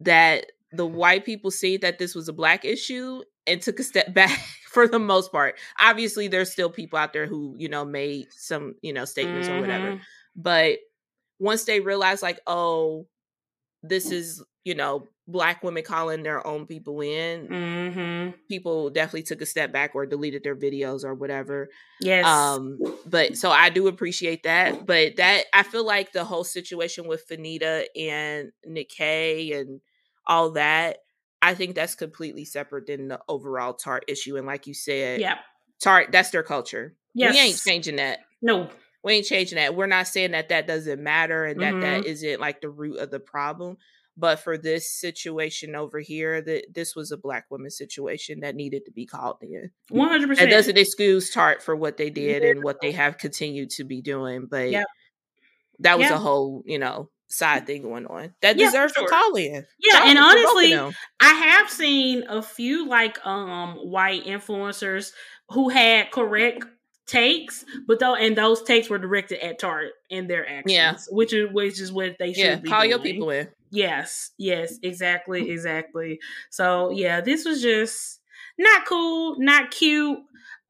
that 0.00 0.46
the 0.72 0.86
white 0.86 1.24
people 1.24 1.50
see 1.50 1.76
that 1.78 1.98
this 1.98 2.14
was 2.14 2.28
a 2.28 2.32
black 2.32 2.64
issue 2.64 3.22
and 3.46 3.60
took 3.60 3.78
a 3.78 3.84
step 3.84 4.12
back 4.14 4.38
for 4.74 4.86
the 4.88 4.98
most 4.98 5.32
part. 5.32 5.56
Obviously 5.80 6.28
there's 6.28 6.52
still 6.52 6.68
people 6.70 6.98
out 6.98 7.12
there 7.14 7.26
who, 7.26 7.54
you 7.56 7.68
know, 7.68 7.84
made 7.84 8.26
some, 8.32 8.74
you 8.82 8.92
know, 8.92 9.04
statements 9.06 9.48
or 9.48 9.60
whatever. 9.60 9.92
Mhm. 9.92 10.00
But 10.36 10.78
once 11.38 11.64
they 11.64 11.80
realize 11.80 12.22
like, 12.22 12.40
oh, 12.46 13.06
this 13.82 14.10
is, 14.10 14.42
you 14.64 14.74
know, 14.74 15.06
black 15.26 15.62
women 15.62 15.82
calling 15.82 16.22
their 16.22 16.46
own 16.46 16.66
people 16.66 17.00
in, 17.00 17.48
Mhm. 17.48 18.34
people 18.48 18.90
definitely 18.90 19.22
took 19.22 19.40
a 19.40 19.46
step 19.46 19.72
back 19.72 19.94
or 19.94 20.06
deleted 20.06 20.42
their 20.42 20.56
videos 20.56 21.04
or 21.04 21.14
whatever. 21.14 21.68
Yes. 22.00 22.26
Um, 22.26 22.78
but 23.06 23.36
so 23.36 23.50
I 23.50 23.70
do 23.70 23.86
appreciate 23.88 24.42
that. 24.44 24.86
But 24.86 25.16
that 25.16 25.46
I 25.54 25.62
feel 25.62 25.84
like 25.84 26.12
the 26.12 26.24
whole 26.24 26.44
situation 26.44 27.06
with 27.06 27.26
Fanita 27.28 27.86
and 27.96 28.52
Nikkei 28.68 29.58
and 29.58 29.80
all 30.26 30.50
that, 30.52 30.98
I 31.44 31.54
think 31.54 31.74
that's 31.74 31.94
completely 31.94 32.44
separate 32.44 32.86
than 32.86 33.08
the 33.08 33.20
overall 33.28 33.74
Tarte 33.74 34.04
issue. 34.08 34.36
And 34.36 34.46
like 34.46 34.66
you 34.66 34.74
said, 34.74 35.20
yeah. 35.20 35.38
Tarte, 35.82 36.10
that's 36.10 36.30
their 36.30 36.42
culture. 36.42 36.94
Yes. 37.14 37.34
We 37.34 37.40
ain't 37.40 37.62
changing 37.62 37.96
that. 37.96 38.20
No. 38.40 38.70
We 39.02 39.14
ain't 39.14 39.26
changing 39.26 39.56
that. 39.56 39.74
We're 39.76 39.86
not 39.86 40.08
saying 40.08 40.30
that 40.30 40.48
that 40.48 40.66
doesn't 40.66 41.02
matter 41.02 41.44
and 41.44 41.60
that 41.60 41.80
that 41.82 42.02
Mhm. 42.02 42.06
isn't 42.06 42.40
like 42.40 42.60
the 42.62 42.70
root 42.70 42.98
of 42.98 43.10
the 43.10 43.20
problem. 43.20 43.76
But 44.16 44.36
for 44.40 44.56
this 44.56 44.90
situation 44.90 45.74
over 45.74 45.98
here, 45.98 46.40
that 46.40 46.72
this 46.72 46.94
was 46.94 47.10
a 47.10 47.16
black 47.16 47.50
woman 47.50 47.70
situation 47.70 48.40
that 48.40 48.54
needed 48.54 48.84
to 48.86 48.92
be 48.92 49.04
called 49.06 49.38
in. 49.42 49.70
One 49.90 50.08
hundred 50.08 50.28
That 50.30 50.34
percent. 50.36 50.50
doesn't 50.52 50.78
excuse 50.78 51.30
Tarte 51.34 51.60
for 51.60 51.74
what 51.76 51.96
they 51.96 52.10
did 52.10 52.42
and 52.44 52.62
what 52.64 52.80
they 52.80 52.92
have 53.02 53.18
continued 53.18 53.70
to 53.70 53.84
be 53.84 54.00
doing, 54.00 54.46
but 54.46 54.70
Yep. 54.70 54.86
that 55.80 55.98
was 55.98 56.08
Yeah. 56.08 56.14
a 56.14 56.18
whole, 56.18 56.62
you 56.64 56.78
know, 56.78 57.10
side 57.34 57.66
thing 57.66 57.82
going 57.82 58.06
on 58.06 58.34
that 58.42 58.56
Yeah, 58.58 58.66
deserves 58.66 58.94
sure. 58.94 59.04
a 59.04 59.08
call 59.08 59.34
in. 59.36 59.66
Yeah, 59.80 60.00
and 60.08 60.18
out 60.18 60.30
to 60.32 60.36
both 60.42 60.50
of 60.50 60.56
honestly. 60.56 60.96
I 61.20 61.28
have 61.34 61.70
seen 61.70 62.24
a 62.28 62.42
few 62.42 62.86
like 62.88 63.24
um 63.26 63.74
white 63.76 64.24
influencers 64.24 65.12
who 65.50 65.68
had 65.68 66.10
correct 66.10 66.64
takes, 67.06 67.64
but 67.86 67.98
though 67.98 68.14
and 68.14 68.36
those 68.36 68.62
takes 68.62 68.88
were 68.88 68.98
directed 68.98 69.44
at 69.44 69.58
Tarte 69.58 69.92
in 70.10 70.26
their 70.26 70.48
actions, 70.48 70.72
Yeah. 70.72 70.94
which 71.10 71.32
is 71.34 71.50
which 71.52 71.80
is 71.80 71.92
what 71.92 72.16
they 72.18 72.32
should 72.32 72.44
yeah, 72.44 72.56
be 72.56 72.68
call 72.68 72.84
your 72.84 72.98
people 72.98 73.30
in. 73.30 73.48
Yes, 73.70 74.30
yes, 74.38 74.78
exactly, 74.82 75.50
exactly. 75.52 76.20
So 76.50 76.90
yeah, 76.90 77.20
this 77.20 77.44
was 77.44 77.60
just 77.60 78.20
not 78.58 78.86
cool, 78.86 79.36
not 79.38 79.70
cute. 79.70 80.18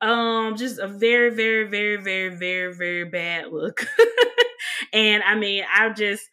Um, 0.00 0.56
just 0.56 0.78
a 0.78 0.88
very, 0.88 1.30
very, 1.30 1.64
very, 1.68 1.96
very, 1.96 2.36
very, 2.36 2.74
very 2.74 3.04
bad 3.04 3.46
look. 3.52 3.86
and 4.92 5.22
I 5.22 5.34
mean, 5.34 5.64
I 5.72 5.90
just 5.90 6.28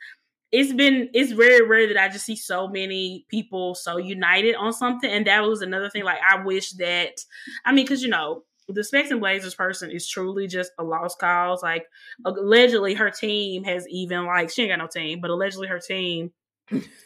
it's 0.51 0.73
been 0.73 1.09
it's 1.13 1.31
very 1.31 1.65
rare 1.65 1.87
that 1.87 1.97
I 1.97 2.09
just 2.09 2.25
see 2.25 2.35
so 2.35 2.67
many 2.67 3.25
people 3.29 3.73
so 3.73 3.97
united 3.97 4.55
on 4.55 4.73
something. 4.73 5.09
And 5.09 5.27
that 5.27 5.43
was 5.43 5.61
another 5.61 5.89
thing. 5.89 6.03
Like 6.03 6.19
I 6.27 6.43
wish 6.43 6.71
that 6.73 7.21
I 7.65 7.71
mean, 7.71 7.85
because 7.85 8.03
you 8.03 8.09
know, 8.09 8.43
the 8.67 8.83
Specs 8.83 9.11
and 9.11 9.21
Blazers 9.21 9.55
person 9.55 9.91
is 9.91 10.07
truly 10.07 10.47
just 10.47 10.71
a 10.77 10.83
lost 10.83 11.19
cause. 11.19 11.63
Like 11.63 11.85
allegedly 12.25 12.95
her 12.95 13.09
team 13.09 13.63
has 13.63 13.87
even 13.87 14.25
like 14.25 14.49
she 14.49 14.63
ain't 14.63 14.71
got 14.71 14.79
no 14.79 14.87
team, 14.87 15.21
but 15.21 15.31
allegedly 15.31 15.67
her 15.67 15.79
team 15.79 16.31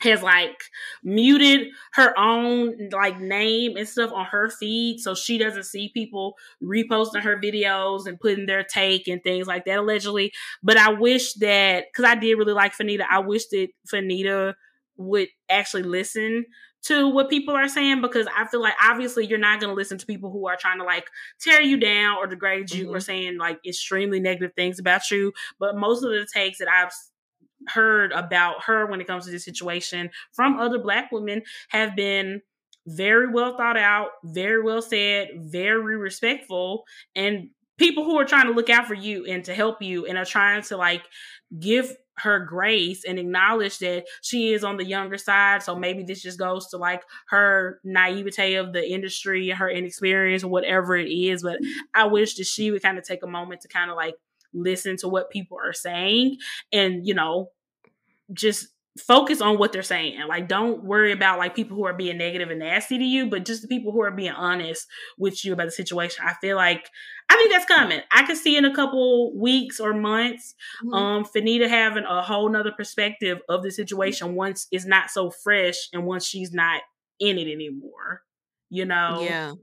has 0.01 0.21
like 0.21 0.63
muted 1.03 1.67
her 1.93 2.17
own 2.17 2.89
like 2.91 3.19
name 3.19 3.75
and 3.77 3.87
stuff 3.87 4.11
on 4.13 4.25
her 4.25 4.49
feed 4.49 4.99
so 4.99 5.15
she 5.15 5.37
doesn't 5.37 5.63
see 5.63 5.89
people 5.93 6.35
reposting 6.61 7.21
her 7.21 7.39
videos 7.39 8.05
and 8.05 8.19
putting 8.19 8.45
their 8.45 8.63
take 8.63 9.07
and 9.07 9.23
things 9.23 9.47
like 9.47 9.65
that 9.65 9.79
allegedly 9.79 10.31
but 10.61 10.77
i 10.77 10.89
wish 10.89 11.33
that 11.33 11.85
because 11.91 12.05
i 12.09 12.15
did 12.15 12.35
really 12.35 12.53
like 12.53 12.75
fanita 12.75 13.05
i 13.09 13.19
wish 13.19 13.47
that 13.47 13.69
fanita 13.91 14.53
would 14.97 15.27
actually 15.49 15.83
listen 15.83 16.45
to 16.85 17.07
what 17.07 17.31
people 17.31 17.55
are 17.55 17.67
saying 17.67 17.99
because 17.99 18.27
I 18.35 18.45
feel 18.45 18.61
like 18.61 18.75
obviously 18.81 19.25
you're 19.25 19.39
not 19.39 19.59
going 19.59 19.71
to 19.71 19.75
listen 19.75 19.97
to 19.97 20.05
people 20.05 20.31
who 20.31 20.47
are 20.47 20.55
trying 20.55 20.77
to 20.77 20.83
like 20.83 21.07
tear 21.39 21.59
you 21.59 21.77
down 21.77 22.17
or 22.17 22.27
degrade 22.27 22.71
you 22.71 22.85
mm-hmm. 22.85 22.95
or 22.95 22.99
saying 22.99 23.39
like 23.39 23.59
extremely 23.65 24.19
negative 24.19 24.51
things 24.55 24.77
about 24.77 25.09
you. 25.09 25.33
But 25.59 25.75
most 25.75 26.03
of 26.03 26.11
the 26.11 26.27
takes 26.31 26.59
that 26.59 26.67
I've 26.67 26.91
heard 27.69 28.11
about 28.11 28.63
her 28.65 28.85
when 28.85 29.01
it 29.01 29.07
comes 29.07 29.25
to 29.25 29.31
this 29.31 29.45
situation 29.45 30.09
from 30.33 30.59
other 30.59 30.79
black 30.79 31.11
women 31.11 31.43
have 31.69 31.95
been 31.95 32.41
very 32.87 33.27
well 33.27 33.57
thought 33.57 33.77
out, 33.77 34.09
very 34.23 34.61
well 34.61 34.81
said, 34.81 35.29
very 35.35 35.97
respectful, 35.97 36.83
and 37.15 37.49
people 37.77 38.05
who 38.05 38.17
are 38.17 38.25
trying 38.25 38.47
to 38.47 38.53
look 38.53 38.69
out 38.69 38.87
for 38.87 38.93
you 38.93 39.25
and 39.25 39.43
to 39.45 39.53
help 39.53 39.81
you 39.81 40.05
and 40.05 40.17
are 40.17 40.25
trying 40.25 40.61
to 40.61 40.77
like 40.77 41.03
give 41.59 41.95
her 42.17 42.39
grace 42.39 43.03
and 43.03 43.19
acknowledge 43.19 43.79
that 43.79 44.05
she 44.21 44.53
is 44.53 44.63
on 44.63 44.77
the 44.77 44.85
younger 44.85 45.17
side. 45.17 45.61
So 45.61 45.75
maybe 45.75 46.03
this 46.03 46.21
just 46.21 46.39
goes 46.39 46.67
to 46.69 46.77
like 46.77 47.03
her 47.27 47.81
naivete 47.83 48.55
of 48.55 48.71
the 48.71 48.89
industry, 48.89 49.49
her 49.49 49.69
inexperience, 49.69 50.45
whatever 50.45 50.95
it 50.95 51.09
is. 51.09 51.43
But 51.43 51.59
I 51.93 52.05
wish 52.05 52.35
that 52.35 52.45
she 52.45 52.71
would 52.71 52.81
kind 52.81 52.97
of 52.97 53.03
take 53.03 53.23
a 53.23 53.27
moment 53.27 53.61
to 53.61 53.67
kind 53.67 53.91
of 53.91 53.97
like 53.97 54.15
listen 54.53 54.95
to 54.97 55.09
what 55.09 55.29
people 55.29 55.57
are 55.61 55.73
saying 55.73 56.37
and, 56.71 57.05
you 57.05 57.13
know, 57.13 57.49
just 58.33 58.67
focus 59.05 59.41
on 59.41 59.57
what 59.57 59.73
they're 59.73 59.83
saying. 59.83 60.19
Like, 60.27 60.47
don't 60.47 60.83
worry 60.83 61.11
about 61.11 61.37
like 61.37 61.53
people 61.53 61.75
who 61.75 61.85
are 61.85 61.93
being 61.93 62.17
negative 62.17 62.49
and 62.49 62.59
nasty 62.59 62.97
to 62.97 63.03
you, 63.03 63.29
but 63.29 63.45
just 63.45 63.61
the 63.61 63.67
people 63.67 63.91
who 63.91 64.01
are 64.01 64.11
being 64.11 64.31
honest 64.31 64.87
with 65.17 65.43
you 65.43 65.51
about 65.51 65.65
the 65.65 65.71
situation. 65.71 66.23
I 66.25 66.33
feel 66.35 66.55
like 66.55 66.89
I 67.29 67.35
think 67.35 67.51
that's 67.51 67.65
coming. 67.65 67.99
I 68.11 68.25
could 68.25 68.37
see 68.37 68.55
in 68.55 68.63
a 68.65 68.73
couple 68.73 69.37
weeks 69.37 69.79
or 69.79 69.93
months, 69.93 70.55
Mhm. 70.83 70.93
um, 70.95 71.25
Fanita 71.25 71.67
having 71.67 72.05
a 72.05 72.21
whole 72.21 72.47
nother 72.49 72.71
perspective 72.71 73.39
of 73.49 73.63
the 73.63 73.71
situation 73.71 74.35
once 74.35 74.67
it's 74.71 74.85
not 74.85 75.09
so 75.09 75.29
fresh 75.29 75.75
and 75.91 76.05
once 76.05 76.25
she's 76.25 76.53
not 76.53 76.81
in 77.19 77.37
it 77.37 77.51
anymore. 77.51 78.21
You 78.69 78.85
know? 78.85 79.21
Yeah. 79.21 79.53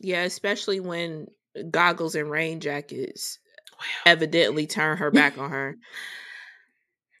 Yeah, 0.00 0.22
especially 0.22 0.78
when 0.80 1.26
goggles 1.70 2.14
and 2.14 2.30
rain 2.30 2.60
jackets 2.60 3.38
evidently 4.06 4.66
turn 4.68 4.98
her 4.98 5.10
back 5.10 5.36
on 5.38 5.50
her. 5.50 5.76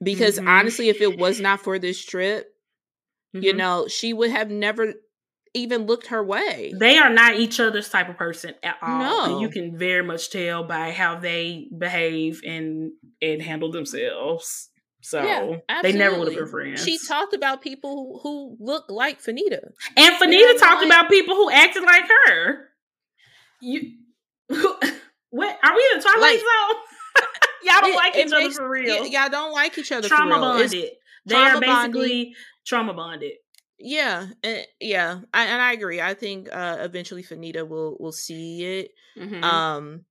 because 0.02 0.38
Mhm. 0.38 0.48
honestly, 0.48 0.88
if 0.88 1.00
it 1.00 1.18
was 1.18 1.40
not 1.40 1.60
for 1.60 1.78
this 1.78 2.04
trip, 2.04 2.54
you 3.32 3.52
Mhm. 3.52 3.56
know, 3.56 3.88
she 3.88 4.12
would 4.12 4.30
have 4.30 4.50
never 4.50 4.94
even 5.54 5.86
looked 5.86 6.08
her 6.08 6.22
way. 6.22 6.72
They 6.78 6.98
are 6.98 7.10
not 7.10 7.36
each 7.36 7.58
other's 7.58 7.88
type 7.88 8.08
of 8.08 8.16
person 8.16 8.54
at 8.62 8.76
all. 8.82 9.32
And 9.32 9.40
you 9.40 9.48
can 9.48 9.76
very 9.78 10.02
much 10.04 10.30
tell 10.30 10.62
by 10.62 10.90
how 10.92 11.18
they 11.18 11.68
behave 11.76 12.42
and 12.46 12.92
and 13.22 13.42
handle 13.42 13.70
themselves. 13.72 14.70
So 15.00 15.62
they 15.82 15.92
never 15.92 16.18
would 16.18 16.28
have 16.28 16.36
been 16.36 16.48
friends. 16.48 16.84
She 16.84 16.98
talked 16.98 17.32
about 17.32 17.62
people 17.62 18.20
who, 18.22 18.56
look 18.60 18.84
like 18.88 19.22
Fanita. 19.22 19.60
and 19.96 20.14
Yeah, 20.14 20.18
Fanita 20.18 20.58
talked 20.58 20.82
like- 20.82 20.86
about 20.86 21.08
people 21.08 21.34
who 21.34 21.50
acted 21.50 21.82
like 21.82 22.04
her. 22.08 22.68
You 23.60 23.92
what 24.48 25.58
are 25.62 25.76
we 25.76 25.88
in 25.92 25.98
a 25.98 26.02
twilight 26.02 26.20
Like- 26.20 26.38
zone? 26.40 26.82
Y'all 27.62 27.80
don't 27.80 27.90
It- 27.92 27.96
like 27.96 28.16
it 28.16 28.26
each 28.26 28.32
other 28.32 28.42
makes- 28.44 28.56
for 28.56 28.64
y- 28.68 28.68
real. 28.70 29.06
y'all 29.06 29.28
don't 29.28 29.52
like 29.52 29.76
each 29.78 29.92
other 29.92 30.08
trauma 30.08 30.34
for 30.34 30.40
bonded. 30.40 30.90
They 31.26 31.34
are 31.34 31.50
trauma 31.50 31.66
bonding. 31.66 31.92
basically 32.02 32.36
trauma 32.66 32.94
bonded. 32.94 33.32
Yeah, 33.80 34.26
eh, 34.42 34.64
yeah, 34.80 35.20
I, 35.32 35.44
and 35.44 35.62
I 35.62 35.72
agree. 35.72 36.00
I 36.00 36.14
think 36.14 36.48
uh, 36.52 36.78
eventually 36.80 37.22
Fanita 37.22 37.66
will 37.68 37.96
will 38.00 38.12
see 38.12 38.64
it. 38.64 38.90
Mhm. 39.16 39.42
Um, 39.44 40.04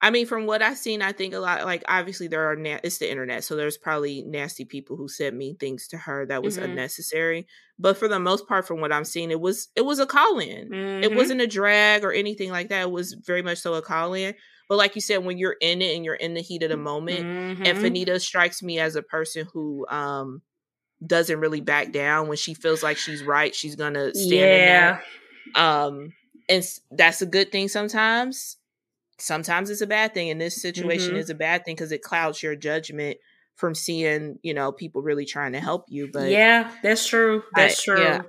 I 0.00 0.10
mean, 0.10 0.26
from 0.26 0.46
what 0.46 0.62
I've 0.62 0.78
seen, 0.78 1.00
I 1.02 1.10
think 1.12 1.34
a 1.34 1.38
lot. 1.40 1.64
Like, 1.64 1.82
obviously, 1.88 2.28
there 2.28 2.50
are 2.50 2.54
na- 2.54 2.78
it's 2.84 2.98
the 2.98 3.10
internet, 3.10 3.42
so 3.44 3.56
there's 3.56 3.76
probably 3.78 4.22
nasty 4.22 4.64
people 4.64 4.96
who 4.96 5.08
said 5.08 5.34
mean 5.34 5.56
things 5.56 5.88
to 5.88 5.96
her 5.98 6.24
that 6.26 6.42
was 6.42 6.56
Mhm. 6.58 6.64
unnecessary. 6.64 7.46
But 7.80 7.96
for 7.96 8.08
the 8.08 8.20
most 8.20 8.46
part, 8.46 8.66
from 8.66 8.80
what 8.80 8.92
I'm 8.92 9.04
seeing, 9.04 9.30
it 9.30 9.40
was 9.40 9.68
it 9.74 9.82
was 9.86 9.98
a 9.98 10.06
call 10.06 10.38
in. 10.38 10.72
It 11.02 11.10
Mhm. 11.12 11.16
wasn't 11.16 11.40
a 11.40 11.46
drag 11.46 12.04
or 12.04 12.12
anything 12.12 12.50
like 12.50 12.68
that. 12.68 12.82
It 12.82 12.90
was 12.90 13.14
very 13.14 13.42
much 13.42 13.58
so 13.58 13.74
a 13.74 13.82
call 13.82 14.12
in. 14.14 14.34
But 14.68 14.78
like 14.78 14.94
you 14.94 15.00
said, 15.00 15.24
when 15.24 15.38
you're 15.38 15.56
in 15.60 15.80
it 15.82 15.96
and 15.96 16.04
you're 16.04 16.14
in 16.14 16.34
the 16.34 16.42
heat 16.42 16.62
of 16.62 16.70
the 16.70 16.76
moment, 16.76 17.26
and 17.64 17.76
Mhm. 17.76 17.82
Fanita 17.82 18.20
strikes 18.20 18.62
me 18.62 18.78
as 18.78 18.96
a 18.96 19.02
person 19.02 19.46
who 19.52 19.86
um 19.88 20.42
doesn't 21.06 21.40
really 21.40 21.60
back 21.60 21.92
down 21.92 22.28
when 22.28 22.36
she 22.36 22.54
feels 22.54 22.82
like 22.82 22.96
she's 22.96 23.22
right. 23.22 23.54
She's 23.54 23.76
gonna 23.76 24.14
stand 24.14 24.52
in 24.52 24.64
yeah. 24.66 24.98
Um, 25.54 26.12
and 26.48 26.64
that's 26.90 27.22
a 27.22 27.26
good 27.26 27.52
thing 27.52 27.68
sometimes. 27.68 28.56
Sometimes 29.18 29.70
it's 29.70 29.80
a 29.80 29.86
bad 29.86 30.14
thing. 30.14 30.30
And 30.30 30.40
this 30.40 30.60
situation 30.60 31.14
Mhm. 31.14 31.18
is 31.18 31.30
a 31.30 31.34
bad 31.34 31.64
thing 31.64 31.74
because 31.74 31.92
it 31.92 32.02
clouds 32.02 32.42
your 32.42 32.56
judgment 32.56 33.18
from 33.56 33.74
seeing, 33.74 34.38
you 34.42 34.54
know, 34.54 34.72
people 34.72 35.02
really 35.02 35.24
trying 35.24 35.52
to 35.52 35.60
help 35.60 35.84
you. 35.88 36.08
But 36.12 36.30
yeah, 36.30 36.70
that's 36.82 37.06
true. 37.06 37.42
I- 37.54 37.62
That's 37.62 37.82
true. 37.82 38.00
yeah. 38.02 38.22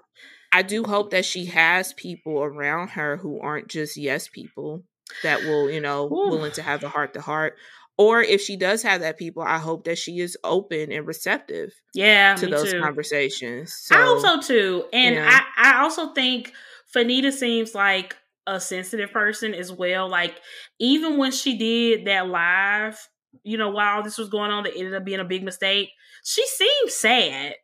I 0.52 0.64
do 0.64 0.84
hope 0.84 1.12
that 1.12 1.26
she 1.26 1.46
has 1.46 1.94
people 1.94 2.44
around 2.44 2.90
her 2.90 3.18
who 3.18 3.40
aren't 3.40 3.68
just 3.68 3.98
yes 3.98 4.28
people 4.28 4.84
that 5.24 5.43
will, 5.43 5.70
you 5.70 5.82
know, 5.82 6.05
Ooh. 6.05 6.30
willing 6.30 6.51
to 6.53 6.62
have 6.62 6.84
a 6.84 6.89
heart 6.89 7.14
to 7.14 7.22
heart. 7.22 7.57
Or 7.97 8.22
if 8.22 8.39
she 8.41 8.55
does 8.55 8.82
have 8.84 9.01
that 9.01 9.18
people, 9.18 9.43
I 9.43 9.57
hope 9.57 9.84
that 9.84 9.97
she 9.97 10.20
is 10.20 10.38
open 10.43 10.91
and 10.91 11.05
receptive 11.05 11.74
Yeah, 11.93 12.36
to 12.36 12.47
those 12.47 12.72
too. 12.72 12.80
conversations. 12.80 13.76
So, 13.78 13.95
I 13.95 14.03
also 14.03 14.39
too. 14.41 14.86
And. 14.93 15.20
I, 15.20 15.41
I 15.57 15.82
also 15.82 16.14
think 16.14 16.53
Fanita 16.95 17.34
seems 17.34 17.76
like 17.76 18.16
a 18.47 18.60
sensitive 18.60 19.12
person 19.12 19.53
as 19.53 19.72
well. 19.72 20.07
Like 20.07 20.39
even 20.80 21.18
when 21.18 21.32
she 21.32 21.57
did 21.57 22.05
that 22.05 22.28
live, 22.28 22.97
you 23.43 23.57
know, 23.57 23.70
while 23.70 24.01
this 24.01 24.18
was 24.18 24.30
going 24.30 24.51
on, 24.51 24.64
that 24.64 24.76
ended 24.76 24.95
up 24.95 25.05
being 25.05 25.20
a 25.20 25.26
big 25.26 25.43
mistake, 25.43 25.89
she 26.24 26.45
seemed 26.47 26.89
sad 26.89 27.55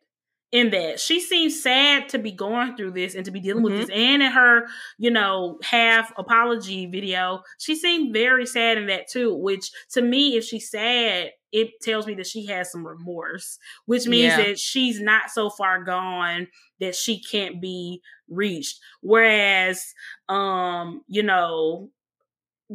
in 0.52 0.70
that. 0.70 1.00
She 1.00 1.20
seems 1.20 1.60
sad 1.62 2.08
to 2.10 2.18
be 2.18 2.30
going 2.32 2.76
through 2.76 2.92
this 2.92 3.14
and 3.14 3.24
to 3.24 3.30
be 3.30 3.40
dealing 3.40 3.62
Mhm. 3.62 3.64
with 3.64 3.76
this. 3.76 3.90
And 3.90 4.22
in 4.22 4.30
her, 4.30 4.66
you 4.98 5.10
know, 5.10 5.58
half 5.62 6.12
apology 6.16 6.86
video, 6.86 7.42
she 7.58 7.74
seemed 7.74 8.12
very 8.14 8.46
sad 8.46 8.78
in 8.78 8.86
that 8.86 9.08
too, 9.08 9.34
which 9.34 9.70
to 9.92 10.02
me, 10.02 10.36
if 10.36 10.44
she's 10.44 10.70
sad, 10.70 11.32
it 11.52 11.70
tells 11.82 12.06
me 12.06 12.14
that 12.14 12.26
she 12.26 12.46
has 12.46 12.70
some 12.70 12.86
remorse, 12.86 13.58
which 13.86 14.06
means 14.06 14.36
Yeah. 14.36 14.44
that 14.44 14.58
she's 14.58 15.00
not 15.00 15.30
so 15.30 15.50
far 15.50 15.82
gone 15.82 16.48
that 16.80 16.94
she 16.94 17.20
can't 17.22 17.60
be 17.60 18.00
reached. 18.28 18.78
Whereas, 19.00 19.94
um, 20.28 21.02
you 21.08 21.22
know, 21.22 21.90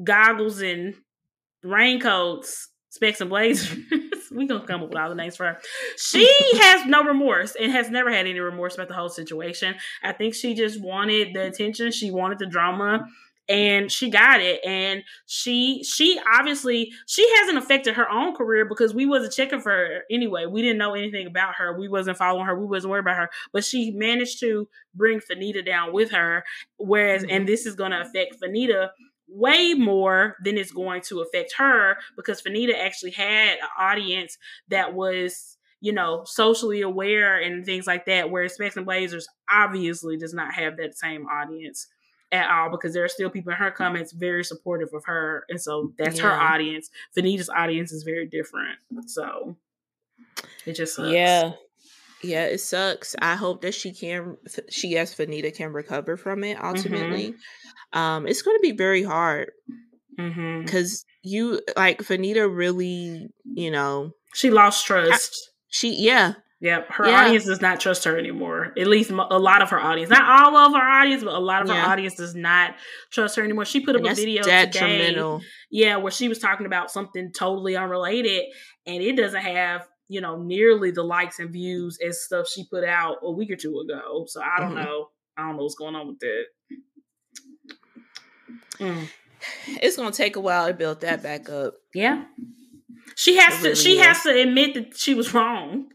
goggles 0.04 0.62
and 0.62 0.96
raincoats, 1.64 2.70
specs 2.90 3.22
and 3.22 3.30
blazers. 3.30 3.78
we 4.32 4.48
gonna 4.48 4.66
come 4.66 4.84
up 4.84 4.90
with 4.90 4.98
all 4.98 5.10
the 5.10 5.16
names 5.16 5.36
for 5.36 5.46
her. 5.46 5.58
She 5.98 6.28
has 6.62 6.86
no 6.86 7.04
remorse 7.04 7.56
and 7.60 7.72
has 7.72 7.90
never 7.90 8.12
had 8.12 8.28
any 8.28 8.40
remorse 8.40 8.76
about 8.76 8.88
the 8.88 8.94
whole 8.94 9.10
situation. 9.10 9.76
I 10.04 10.14
think 10.14 10.34
she 10.34 10.54
just 10.54 10.82
wanted 10.82 11.34
the 11.34 11.48
attention. 11.48 11.92
She 11.92 12.12
wanted 12.12 12.40
the 12.40 12.48
drama. 12.48 13.06
And 13.50 13.92
she 13.92 14.10
got 14.10 14.40
it, 14.40 14.64
and 14.64 15.04
she 15.26 15.84
she 15.84 16.18
obviously 16.32 16.92
she 17.06 17.30
hasn't 17.40 17.58
affected 17.58 17.96
her 17.96 18.10
own 18.10 18.34
career 18.34 18.64
because 18.64 18.94
we 18.94 19.06
wasn't 19.06 19.34
checking 19.34 19.60
for 19.60 19.72
her 19.72 20.04
anyway. 20.10 20.46
We 20.46 20.62
didn't 20.62 20.78
know 20.78 20.94
anything 20.94 21.28
about 21.28 21.56
her. 21.56 21.78
We 21.78 21.90
wasn't 21.90 22.18
following 22.18 22.46
her. 22.46 22.58
We 22.58 22.68
wasn't 22.68 22.92
worried 22.92 23.02
about 23.02 23.18
her. 23.18 23.30
But 23.52 23.66
she 23.66 23.92
managed 23.92 24.40
to 24.42 24.70
bring 24.96 25.20
Fanita 25.20 25.66
down 25.66 25.92
with 25.92 26.12
her. 26.12 26.46
Whereas, 26.78 27.24
mm-hmm. 27.24 27.32
and 27.32 27.48
this 27.48 27.66
is 27.66 27.76
going 27.76 27.92
to 27.92 28.02
affect 28.02 28.38
Fanita 28.42 28.90
way 29.32 29.74
more 29.74 30.36
than 30.44 30.58
it's 30.58 30.72
going 30.72 31.02
to 31.02 31.22
affect 31.22 31.54
her 31.58 31.98
because 32.16 32.42
Fanita 32.42 32.78
actually 32.78 33.12
had 33.12 33.58
an 33.60 33.70
audience 33.80 34.38
that 34.70 34.94
was, 34.94 35.58
you 35.80 35.94
know, 35.94 36.24
socially 36.26 36.82
aware 36.82 37.40
and 37.40 37.66
things 37.66 37.88
like 37.88 38.06
that. 38.06 38.30
Whereas 38.30 38.54
Specs 38.54 38.78
and 38.78 38.86
Blazers 38.86 39.28
obviously 39.50 40.18
does 40.18 40.34
not 40.34 40.54
have 40.54 40.78
that 40.78 40.98
same 40.98 41.26
audience 41.28 41.88
at 42.32 42.50
all 42.50 42.70
because 42.70 42.94
there 42.94 43.04
are 43.04 43.10
still 43.10 43.30
people 43.30 43.52
in 43.52 43.58
her 43.58 43.72
comments 43.72 44.12
very 44.12 44.44
supportive 44.44 44.94
of 44.94 45.04
her. 45.06 45.46
And 45.50 45.60
so 45.62 45.94
that's 45.98 46.20
her 46.20 46.32
audience. 46.32 46.90
Fanita's 47.16 47.50
audience 47.50 47.92
is 47.92 48.04
very 48.04 48.26
different. 48.26 48.78
So 49.08 49.56
it 50.66 50.74
just 50.74 50.96
sucks. 50.96 51.12
yeah, 51.12 51.54
yeah, 52.24 52.46
it 52.46 52.60
sucks. 52.60 53.16
I 53.22 53.36
hope 53.36 53.62
that 53.62 53.74
she 53.74 53.94
can, 53.94 54.38
she 54.70 54.98
as 54.98 55.14
Fanita 55.16 55.56
can 55.56 55.74
recover 55.74 56.18
from 56.18 56.44
it 56.44 56.58
ultimately. 56.62 57.36
Um, 57.94 58.28
it's 58.28 58.42
going 58.42 58.58
to 58.58 58.62
be 58.62 58.72
very 58.72 59.04
hard 59.04 59.52
because 60.64 61.06
you 61.24 61.62
like 61.76 62.00
Fanita 62.00 62.48
really, 62.54 63.28
you 63.56 63.72
know, 63.72 64.12
She 64.34 64.50
lost 64.50 64.86
trust. 64.86 65.36
she, 65.68 65.96
yeah, 65.96 66.34
Yep, 66.62 66.92
her 66.92 67.08
Yeah. 67.08 67.22
audience 67.26 67.46
does 67.46 67.60
not 67.60 67.80
trust 67.80 68.04
her 68.04 68.16
anymore. 68.20 68.72
At 68.78 68.86
least 68.86 69.10
a 69.10 69.16
lot 69.16 69.64
of 69.64 69.72
her 69.72 69.80
audience, 69.80 70.12
not 70.12 70.22
all 70.22 70.56
of 70.56 70.74
her 70.74 70.88
audience, 70.88 71.24
but 71.24 71.34
a 71.34 71.40
lot 71.40 71.64
of 71.64 71.70
her 71.70 71.74
audience 71.74 72.14
does 72.14 72.36
not 72.36 72.76
trust 73.12 73.36
her 73.38 73.44
anymore. 73.44 73.66
She 73.66 73.80
put 73.80 73.96
up 73.96 74.04
and 74.04 74.12
a 74.12 74.14
video 74.14 74.44
today, 74.44 75.24
yeah, 75.72 75.96
where 75.96 76.12
she 76.12 76.30
was 76.30 76.38
talking 76.38 76.68
about 76.68 76.92
something 76.92 77.32
totally 77.34 77.76
unrelated, 77.76 78.44
and 78.86 79.02
it 79.02 79.18
doesn't 79.18 79.42
have 79.42 79.88
you 80.12 80.20
know 80.22 80.36
nearly 80.42 80.92
the 80.92 81.04
likes 81.04 81.40
and 81.40 81.52
views 81.52 81.98
as 82.06 82.22
stuff 82.24 82.48
she 82.50 82.66
put 82.70 82.84
out 82.84 83.18
a 83.24 83.32
week 83.32 83.50
or 83.50 83.56
two 83.56 83.80
ago. 83.80 84.26
So 84.28 84.42
I 84.42 84.60
don't 84.60 84.74
Mhm. 84.76 84.84
know. 84.84 85.10
I 85.38 85.44
don't 85.48 85.56
know 85.56 85.64
what's 85.64 85.76
going 85.76 85.96
on 85.96 86.08
with 86.10 86.20
that. 86.20 86.44
Mm. 88.80 89.08
It's 89.82 89.96
going 89.96 90.12
to 90.12 90.18
take 90.18 90.36
a 90.36 90.40
while 90.40 90.68
to 90.68 90.74
build 90.74 91.02
that 91.02 91.24
back 91.24 91.50
up. 91.50 91.76
Yeah, 91.94 92.26
she 93.16 93.38
has 93.38 93.54
It 93.56 93.58
to. 93.58 93.64
really 93.70 93.76
she 93.76 94.00
is. 94.00 94.06
has 94.06 94.24
to 94.24 94.42
admit 94.42 94.74
that 94.76 94.98
she 94.98 95.14
was 95.14 95.34
wrong, 95.34 95.90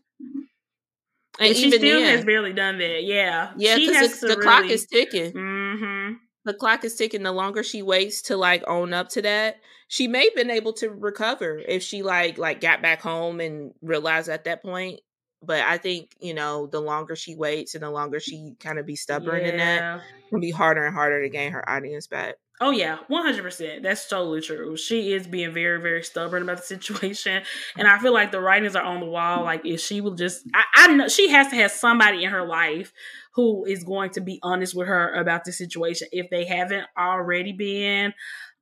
And, 1.38 1.48
and, 1.48 1.56
she 1.56 1.70
still 1.70 2.00
then, 2.00 2.16
has 2.16 2.24
barely 2.24 2.52
done 2.54 2.78
that. 2.78 3.04
Yeah, 3.04 3.52
yeah, 3.56 3.76
she 3.76 3.86
because 3.88 4.20
the, 4.20 4.28
the 4.28 4.36
clock 4.36 4.64
is 4.70 4.86
ticking. 4.86 5.32
hmm 5.32 6.12
the 6.44 6.54
clock 6.54 6.84
is 6.84 6.94
ticking 6.94 7.24
the 7.24 7.32
longer 7.32 7.62
she 7.64 7.82
waits 7.82 8.22
to 8.22 8.36
like 8.36 8.62
own 8.68 8.92
up 8.94 9.08
to 9.10 9.20
that 9.22 9.56
she 9.88 10.08
may 10.08 10.24
have 10.24 10.34
been 10.34 10.50
able 10.50 10.72
to 10.72 10.90
recover 10.90 11.58
if 11.66 11.82
she 11.82 12.02
like 12.02 12.38
like 12.38 12.60
got 12.60 12.82
back 12.82 13.00
home 13.00 13.40
and 13.40 13.72
realized 13.82 14.28
at 14.28 14.44
that 14.44 14.62
point 14.62 15.00
but 15.42 15.60
i 15.62 15.78
think 15.78 16.14
you 16.20 16.34
know 16.34 16.66
the 16.66 16.80
longer 16.80 17.14
she 17.14 17.34
waits 17.34 17.74
and 17.74 17.84
the 17.84 17.90
longer 17.90 18.20
she 18.20 18.54
kind 18.60 18.78
of 18.78 18.86
be 18.86 18.96
stubborn 18.96 19.44
in 19.44 19.56
that 19.56 20.00
it'll 20.28 20.40
be 20.40 20.50
harder 20.50 20.84
and 20.84 20.94
harder 20.94 21.22
to 21.22 21.28
gain 21.28 21.52
her 21.52 21.68
audience 21.68 22.06
back 22.06 22.36
Oh 22.58 22.70
yeah, 22.70 23.00
one 23.08 23.22
hundred 23.22 23.42
percent. 23.42 23.82
That's 23.82 24.08
totally 24.08 24.40
true. 24.40 24.78
She 24.78 25.12
is 25.12 25.26
being 25.26 25.52
very, 25.52 25.78
very 25.78 26.02
stubborn 26.02 26.42
about 26.42 26.56
the 26.56 26.62
situation, 26.62 27.42
and 27.76 27.86
I 27.86 27.98
feel 27.98 28.14
like 28.14 28.32
the 28.32 28.40
writings 28.40 28.74
are 28.74 28.82
on 28.82 29.00
the 29.00 29.06
wall. 29.06 29.44
Like 29.44 29.66
if 29.66 29.80
she 29.80 30.00
will 30.00 30.14
just, 30.14 30.46
I, 30.54 30.64
I 30.74 30.94
know 30.94 31.08
she 31.08 31.28
has 31.28 31.48
to 31.48 31.56
have 31.56 31.70
somebody 31.70 32.24
in 32.24 32.30
her 32.30 32.46
life 32.46 32.94
who 33.34 33.66
is 33.66 33.84
going 33.84 34.08
to 34.12 34.22
be 34.22 34.40
honest 34.42 34.74
with 34.74 34.88
her 34.88 35.12
about 35.12 35.44
the 35.44 35.52
situation 35.52 36.08
if 36.12 36.30
they 36.30 36.46
haven't 36.46 36.86
already 36.98 37.52
been, 37.52 38.14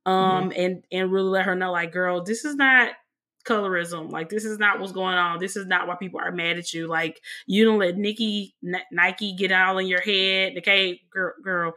um, 0.05 0.51
and 0.55 0.83
and 0.91 1.11
really 1.11 1.29
let 1.29 1.45
her 1.45 1.55
know, 1.55 1.71
like, 1.71 1.91
girl, 1.91 2.23
this 2.23 2.45
is 2.45 2.55
not 2.55 2.91
colorism. 3.45 4.11
Like 4.11 4.29
this 4.29 4.45
is 4.45 4.57
not 4.59 4.79
what's 4.79 4.91
going 4.91 5.15
on. 5.15 5.39
This 5.39 5.55
is 5.55 5.65
not 5.67 5.87
why 5.87 5.95
people 5.95 6.19
are 6.19 6.31
mad 6.31 6.57
at 6.57 6.73
you. 6.73 6.87
Like 6.87 7.21
you 7.45 7.63
don't 7.65 7.79
let 7.79 7.97
Nikki 7.97 8.55
N- 8.65 8.81
Nike 8.91 9.35
get 9.35 9.51
all 9.51 9.77
in 9.77 9.87
your 9.87 10.01
head. 10.01 10.53
Okay, 10.59 11.01
girl, 11.11 11.33
girl, 11.43 11.73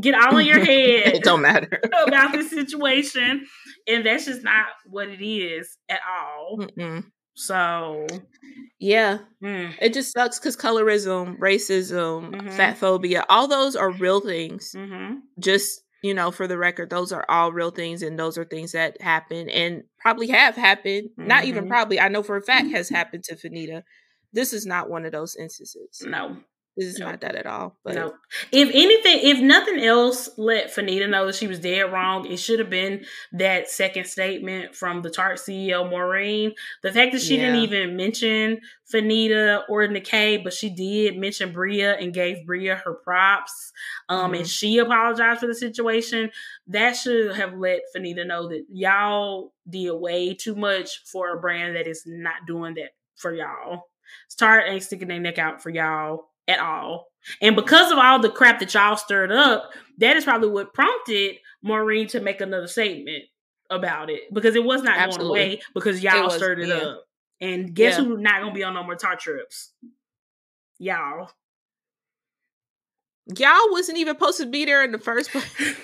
get 0.00 0.14
all 0.14 0.36
in 0.38 0.46
your 0.46 0.60
head 0.64 1.16
it 1.16 1.24
don't 1.24 1.42
matter 1.42 1.80
about 2.06 2.32
this 2.32 2.50
situation, 2.50 3.46
and 3.86 4.06
that's 4.06 4.26
just 4.26 4.42
not 4.42 4.66
what 4.86 5.08
it 5.08 5.22
is 5.24 5.76
at 5.88 6.00
all. 6.08 6.58
Mm-mm. 6.58 7.04
So, 7.34 8.06
yeah 8.78 9.18
mm, 9.42 9.74
it 9.80 9.94
just 9.94 10.12
sucks 10.12 10.38
because 10.38 10.56
colorism 10.56 11.38
racism 11.38 12.30
Mhm. 12.32 12.50
fat 12.52 12.76
phobia 12.76 13.24
all 13.28 13.48
those 13.48 13.74
are 13.76 13.90
real 13.90 14.20
things 14.20 14.72
hmm 14.72 15.14
just 15.38 15.82
you 16.02 16.14
know, 16.14 16.30
for 16.30 16.46
the 16.46 16.58
record, 16.58 16.90
those 16.90 17.12
are 17.12 17.24
all 17.28 17.52
real 17.52 17.70
things 17.70 18.02
and 18.02 18.18
those 18.18 18.36
are 18.36 18.44
things 18.44 18.72
that 18.72 19.00
happen 19.00 19.48
and 19.48 19.84
probably 20.00 20.28
have 20.28 20.56
happened. 20.56 21.10
Not 21.16 21.44
even 21.44 21.64
Mhm. 21.64 21.68
probably, 21.68 22.00
I 22.00 22.08
know 22.08 22.22
for 22.22 22.36
a 22.36 22.42
fact 22.42 22.68
has 22.72 22.88
happened 22.98 23.24
to 23.24 23.36
Fanita. 23.36 23.82
This 24.32 24.52
is 24.52 24.66
not 24.66 24.90
one 24.90 25.04
of 25.04 25.12
those 25.12 25.36
instances. 25.36 26.02
No, 26.04 26.36
This 26.76 26.94
is 26.94 26.98
No. 26.98 27.10
not 27.10 27.20
that 27.20 27.34
at 27.34 27.44
all. 27.46 27.76
But 27.84 27.96
no. 27.96 28.14
If 28.50 28.70
anything, 28.72 29.20
if 29.22 29.40
nothing 29.40 29.78
else, 29.80 30.30
let 30.38 30.74
Fanita 30.74 31.06
know 31.08 31.26
that 31.26 31.34
she 31.34 31.46
was 31.46 31.58
dead 31.60 31.92
wrong. 31.92 32.24
It 32.30 32.38
should 32.38 32.60
have 32.60 32.70
been 32.70 33.04
that 33.32 33.68
second 33.68 34.06
statement 34.06 34.74
from 34.74 35.02
the 35.02 35.10
Tarte 35.10 35.38
CEO 35.38 35.88
Maureen. 35.88 36.54
The 36.82 36.90
fact 36.90 37.12
that 37.12 37.20
she 37.20 37.36
didn't 37.36 37.56
even 37.56 37.94
mention 37.96 38.60
Fanita 38.92 39.64
or 39.68 39.86
Nikkei, 39.86 40.42
but 40.42 40.54
she 40.54 40.70
did 40.70 41.18
mention 41.18 41.52
Bria 41.52 41.94
and 41.98 42.14
gave 42.14 42.46
Bria 42.46 42.76
her 42.76 42.94
props. 42.94 43.72
Um, 44.08 44.32
and 44.32 44.48
she 44.48 44.78
apologized 44.78 45.40
for 45.40 45.46
the 45.46 45.54
situation. 45.54 46.30
That 46.68 46.92
should 46.96 47.36
have 47.36 47.52
let 47.52 47.80
Fanita 47.94 48.26
know 48.26 48.48
that 48.48 48.64
y'all 48.70 49.52
did 49.68 49.92
way 49.92 50.32
too 50.34 50.54
much 50.54 51.02
for 51.04 51.36
a 51.36 51.40
brand 51.40 51.76
that 51.76 51.86
is 51.86 52.04
not 52.06 52.46
doing 52.46 52.74
that 52.74 52.90
for 53.16 53.34
y'all. 53.34 53.82
Tarte 54.38 54.68
ain't 54.68 54.82
sticking 54.82 55.08
their 55.08 55.20
neck 55.20 55.38
out 55.38 55.62
for 55.62 55.68
y'all 55.70 56.28
at 56.48 56.58
all. 56.58 57.08
And 57.40 57.54
because 57.54 57.92
of 57.92 57.98
all 57.98 58.18
the 58.18 58.30
crap 58.30 58.58
that 58.60 58.74
y'all 58.74 58.96
stirred 58.96 59.32
up, 59.32 59.70
that 59.98 60.16
is 60.16 60.24
probably 60.24 60.48
what 60.48 60.74
prompted 60.74 61.36
Maureen 61.62 62.08
to 62.08 62.20
make 62.20 62.40
another 62.40 62.66
statement 62.66 63.24
about 63.70 64.10
it 64.10 64.22
because 64.32 64.54
it 64.54 64.64
was 64.64 64.82
not 64.82 64.98
Absolutely. 64.98 65.38
going 65.38 65.50
away 65.52 65.62
because 65.74 66.02
y'all 66.02 66.24
was, 66.24 66.34
stirred 66.34 66.60
it 66.60 66.68
yeah. 66.68 66.74
up. 66.74 67.04
And 67.40 67.74
guess 67.74 67.98
Yeah. 67.98 68.04
who's 68.04 68.20
not 68.20 68.40
gonna 68.40 68.54
be 68.54 68.64
on 68.64 68.74
no 68.74 68.82
more 68.82 68.96
Tarte 68.96 69.18
trips? 69.20 69.72
Y'all. 70.78 71.30
y'all 73.36 73.70
wasn't 73.70 73.98
even 73.98 74.14
supposed 74.16 74.38
to 74.38 74.46
be 74.46 74.64
there 74.64 74.84
in 74.84 74.92
the 74.92 74.98
first 74.98 75.30
place. 75.30 75.76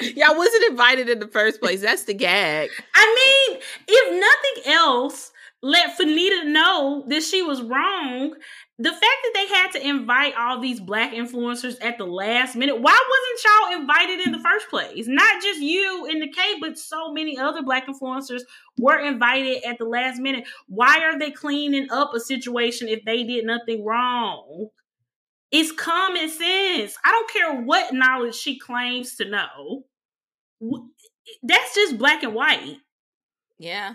y'all 0.16 0.36
wasn't 0.36 0.64
invited 0.70 1.08
in 1.08 1.18
the 1.18 1.28
first 1.28 1.60
place. 1.60 1.82
That's 1.82 2.04
the 2.04 2.14
gag. 2.14 2.70
I 2.94 3.48
mean, 3.48 3.60
if 3.86 4.20
nothing 4.64 4.72
else, 4.72 5.32
let 5.60 5.98
Fanita 5.98 6.46
know 6.46 7.04
that 7.08 7.22
she 7.22 7.42
was 7.42 7.62
wrong. 7.62 8.34
The 8.78 8.90
fact 8.90 9.02
that 9.02 9.32
they 9.34 9.46
had 9.48 9.70
to 9.72 9.88
invite 9.88 10.34
all 10.38 10.60
these 10.60 10.78
black 10.78 11.12
influencers 11.12 11.76
at 11.82 11.98
the 11.98 12.06
last 12.06 12.54
minute, 12.54 12.80
why 12.80 12.96
wasn't 13.10 13.44
y'all 13.44 13.80
invited 13.80 14.24
in 14.24 14.32
the 14.32 14.38
first 14.38 14.68
place? 14.68 15.06
Not 15.08 15.42
just 15.42 15.60
you 15.60 16.06
and 16.08 16.22
the 16.22 16.28
K, 16.28 16.40
but 16.60 16.78
so 16.78 17.12
many 17.12 17.36
other 17.36 17.62
black 17.62 17.88
influencers 17.88 18.42
were 18.78 19.00
invited 19.00 19.64
at 19.64 19.78
the 19.78 19.84
last 19.84 20.20
minute. 20.20 20.44
Why 20.68 21.00
are 21.00 21.18
they 21.18 21.32
cleaning 21.32 21.88
up 21.90 22.14
a 22.14 22.20
situation 22.20 22.86
if 22.86 23.04
they 23.04 23.24
did 23.24 23.44
nothing 23.44 23.84
wrong? 23.84 24.68
It's 25.50 25.72
common 25.72 26.28
sense. 26.28 26.96
I 27.04 27.10
don't 27.10 27.30
care 27.30 27.60
what 27.62 27.92
knowledge 27.92 28.36
she 28.36 28.60
claims 28.60 29.16
to 29.16 29.24
know. 29.24 29.86
That's 31.42 31.74
just 31.74 31.98
black 31.98 32.22
and 32.22 32.34
white. 32.34 32.76
Yeah. 33.58 33.94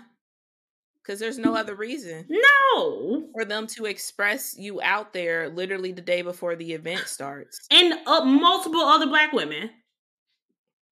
Because 1.04 1.20
there's 1.20 1.38
no 1.38 1.54
other 1.54 1.74
reason 1.74 2.24
No. 2.30 3.28
for 3.34 3.44
them 3.44 3.66
to 3.68 3.84
express 3.84 4.56
you 4.56 4.80
out 4.80 5.12
there 5.12 5.50
literally 5.50 5.92
the 5.92 6.00
day 6.00 6.22
before 6.22 6.56
the 6.56 6.72
event 6.72 7.00
starts. 7.06 7.60
And 7.70 7.92
uh, 8.06 8.24
multiple 8.24 8.80
other 8.80 9.06
black 9.06 9.32
women. 9.34 9.68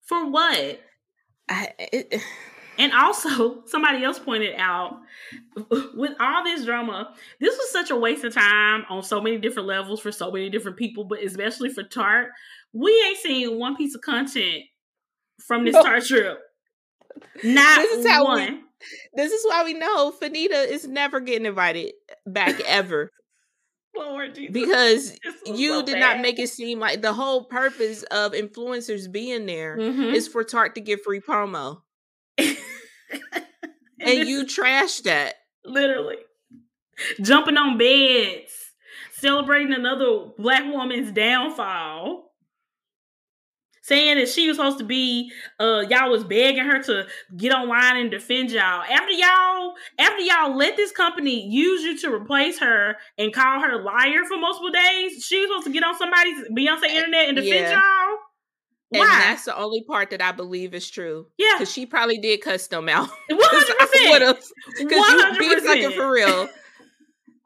For 0.04 0.28
what? 0.30 0.80
I, 1.48 1.68
it, 1.78 2.20
And 2.78 2.92
also, 2.92 3.62
somebody 3.66 4.04
else 4.04 4.18
pointed 4.18 4.54
out 4.58 4.98
with 5.94 6.12
all 6.20 6.44
this 6.44 6.64
drama, 6.66 7.14
this 7.40 7.56
was 7.56 7.70
such 7.72 7.90
a 7.90 7.96
waste 7.96 8.24
of 8.24 8.34
time 8.34 8.84
on 8.90 9.02
so 9.02 9.18
many 9.20 9.38
different 9.38 9.68
levels 9.68 10.00
for 10.00 10.12
so 10.12 10.30
many 10.30 10.50
different 10.50 10.76
people, 10.76 11.04
but 11.04 11.22
especially 11.22 11.70
for 11.70 11.84
Tarte. 11.84 12.28
We 12.74 12.90
ain't 13.06 13.18
seen 13.18 13.58
one 13.58 13.76
piece 13.76 13.94
of 13.94 14.02
content 14.02 14.64
from 15.46 15.64
this 15.64 15.74
No. 15.74 15.82
Tarte 15.82 16.04
trip. 16.06 16.38
Not 17.44 17.78
This 17.78 17.98
is 18.00 18.06
how 18.06 18.22
we- 18.24 18.40
one. 18.42 18.64
This 19.14 19.32
is 19.32 19.44
why 19.46 19.64
we 19.64 19.74
know 19.74 20.12
Fanita 20.12 20.66
is 20.68 20.86
never 20.86 21.20
getting 21.20 21.46
invited 21.46 21.92
back 22.26 22.60
ever 22.66 23.10
Lord 23.94 24.34
Jesus. 24.34 24.52
because 24.52 25.18
you 25.46 25.80
so 25.80 25.82
did 25.86 25.98
not 25.98 26.20
make 26.20 26.38
it 26.38 26.48
seem 26.48 26.78
like 26.78 27.02
the 27.02 27.12
whole 27.12 27.44
purpose 27.44 28.02
of 28.04 28.32
influencers 28.32 29.10
being 29.10 29.46
there 29.46 29.76
Mhm. 29.78 30.14
is 30.14 30.28
for 30.28 30.44
Tarte 30.44 30.74
to 30.76 30.80
get 30.80 31.04
free 31.04 31.20
promo. 31.20 31.82
and 32.38 32.56
And 34.00 34.28
you 34.28 34.44
trashed 34.44 35.02
that. 35.04 35.34
literally 35.64 36.16
jumping 37.20 37.56
on 37.56 37.78
beds, 37.78 38.52
celebrating 39.18 39.72
another 39.72 40.30
black 40.38 40.64
woman's 40.64 41.12
downfall. 41.12 42.31
Saying 43.84 44.18
that 44.18 44.28
she 44.28 44.46
was 44.46 44.56
supposed 44.58 44.78
to 44.78 44.84
be, 44.84 45.32
uh, 45.58 45.84
y'all 45.90 46.08
was 46.10 46.22
begging 46.22 46.64
her 46.64 46.80
to 46.84 47.04
get 47.36 47.52
online 47.52 47.96
and 47.96 48.10
defend 48.12 48.52
y'all. 48.52 48.82
After 48.82 49.10
y'all, 49.12 49.74
after 49.98 50.20
y'all 50.22 50.56
let 50.56 50.76
this 50.76 50.92
company 50.92 51.48
use 51.48 51.82
you 51.82 51.98
to 51.98 52.14
replace 52.14 52.60
her 52.60 52.96
and 53.18 53.34
call 53.34 53.60
her 53.60 53.82
liar 53.82 54.24
for 54.28 54.38
multiple 54.38 54.70
days, 54.70 55.24
she 55.24 55.40
was 55.40 55.48
supposed 55.48 55.66
to 55.66 55.72
get 55.72 55.82
on 55.82 55.98
somebody's 55.98 56.46
Beyonce 56.56 56.84
internet 56.90 57.26
and 57.28 57.36
defend 57.36 57.54
Yeah. 57.66 57.72
y'all. 57.72 58.18
And 58.94 59.00
Why? 59.00 59.18
that's 59.24 59.46
the 59.46 59.56
only 59.58 59.82
part 59.82 60.10
that 60.10 60.20
I 60.22 60.30
believe 60.32 60.74
is 60.74 60.88
true. 60.88 61.26
Yeah, 61.38 61.54
Because 61.58 61.72
she 61.72 61.84
probably 61.86 62.18
did 62.18 62.40
cuss 62.42 62.68
them 62.68 62.88
out. 62.88 63.08
one 63.28 63.38
hundred 63.42 63.78
percent. 63.78 64.44
Because 64.78 65.10
you 65.10 65.38
be 65.40 65.60
fucking 65.60 65.92
for 65.92 66.12
real. 66.12 66.48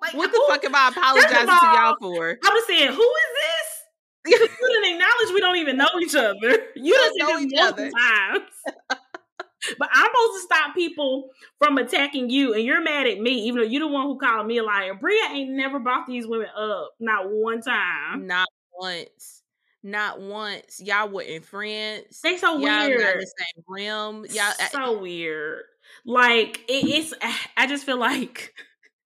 Like, 0.03 0.13
What 0.13 0.33
the 0.33 0.37
who- 0.39 0.53
fuck 0.53 0.65
am 0.65 0.75
I 0.75 0.89
apologizing 0.89 1.47
to 1.47 1.67
y'all 1.79 1.97
for? 1.99 2.37
I 2.45 2.51
was 2.53 2.67
saying, 2.67 2.89
who 2.93 3.01
is 3.01 3.33
this? 3.41 4.51
Acknowledge 5.01 5.35
we 5.35 5.41
don't 5.41 5.57
even 5.57 5.77
know 5.77 5.89
each 6.03 6.15
other. 6.15 6.59
You 6.77 6.93
don't 6.95 7.19
know 7.19 7.39
each 7.41 7.51
multiple 7.55 7.91
times. 7.99 8.43
but 9.79 9.89
I'm 9.93 10.07
supposed 10.07 10.33
to 10.35 10.41
stop 10.43 10.75
people 10.75 11.31
from 11.59 11.79
attacking 11.79 12.31
you, 12.31 12.55
and 12.55 12.63
you're 12.65 12.83
mad 12.83 13.07
at 13.07 13.19
me, 13.21 13.33
even 13.47 13.57
though 13.61 13.67
you're 13.67 13.81
the 13.81 13.89
one 13.89 14.07
who 14.07 14.19
called 14.19 14.47
me 14.47 14.59
a 14.59 14.63
liar. 14.63 14.95
Bria 14.95 15.25
ain't 15.33 15.51
never 15.51 15.79
brought 15.79 16.07
these 16.07 16.27
women 16.27 16.49
up, 16.57 16.93
not 17.01 17.31
one 17.31 17.61
time. 17.63 18.27
Not 18.27 18.49
once. 18.79 19.43
Not 19.83 20.21
once. 20.21 20.81
Y'all 20.85 21.09
were 21.09 21.23
in 21.23 21.43
friends. 21.43 22.21
They 22.21 22.37
so 22.37 22.53
Y'all 22.59 22.67
not 22.67 22.89
weird. 22.89 23.21
the 23.21 23.27
same 23.27 23.65
realm. 23.69 24.27
Y'all 24.31 24.53
I- 24.61 24.69
so 24.71 24.99
weird. 24.99 25.63
Like 26.05 26.59
it, 26.69 26.85
it's. 26.89 27.15
I 27.57 27.67
just 27.67 27.85
feel 27.87 27.99
like 27.99 28.53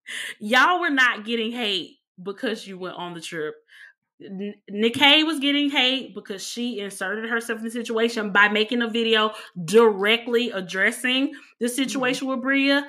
y'all 0.40 0.80
were 0.80 0.90
not 0.90 1.24
getting 1.24 1.52
hate 1.52 1.98
because 2.22 2.66
you 2.66 2.78
went 2.78 2.96
on 2.96 3.14
the 3.14 3.20
trip. 3.20 3.54
Nikkei 4.70 5.24
was 5.24 5.38
getting 5.38 5.70
hate 5.70 6.14
because 6.14 6.42
she 6.42 6.80
inserted 6.80 7.28
herself 7.30 7.58
in 7.60 7.64
the 7.64 7.70
situation 7.70 8.32
by 8.32 8.48
making 8.48 8.82
a 8.82 8.88
video 8.88 9.32
directly 9.64 10.50
addressing 10.50 11.32
the 11.58 11.68
situation 11.68 12.28
with 12.28 12.40
Bria. 12.40 12.86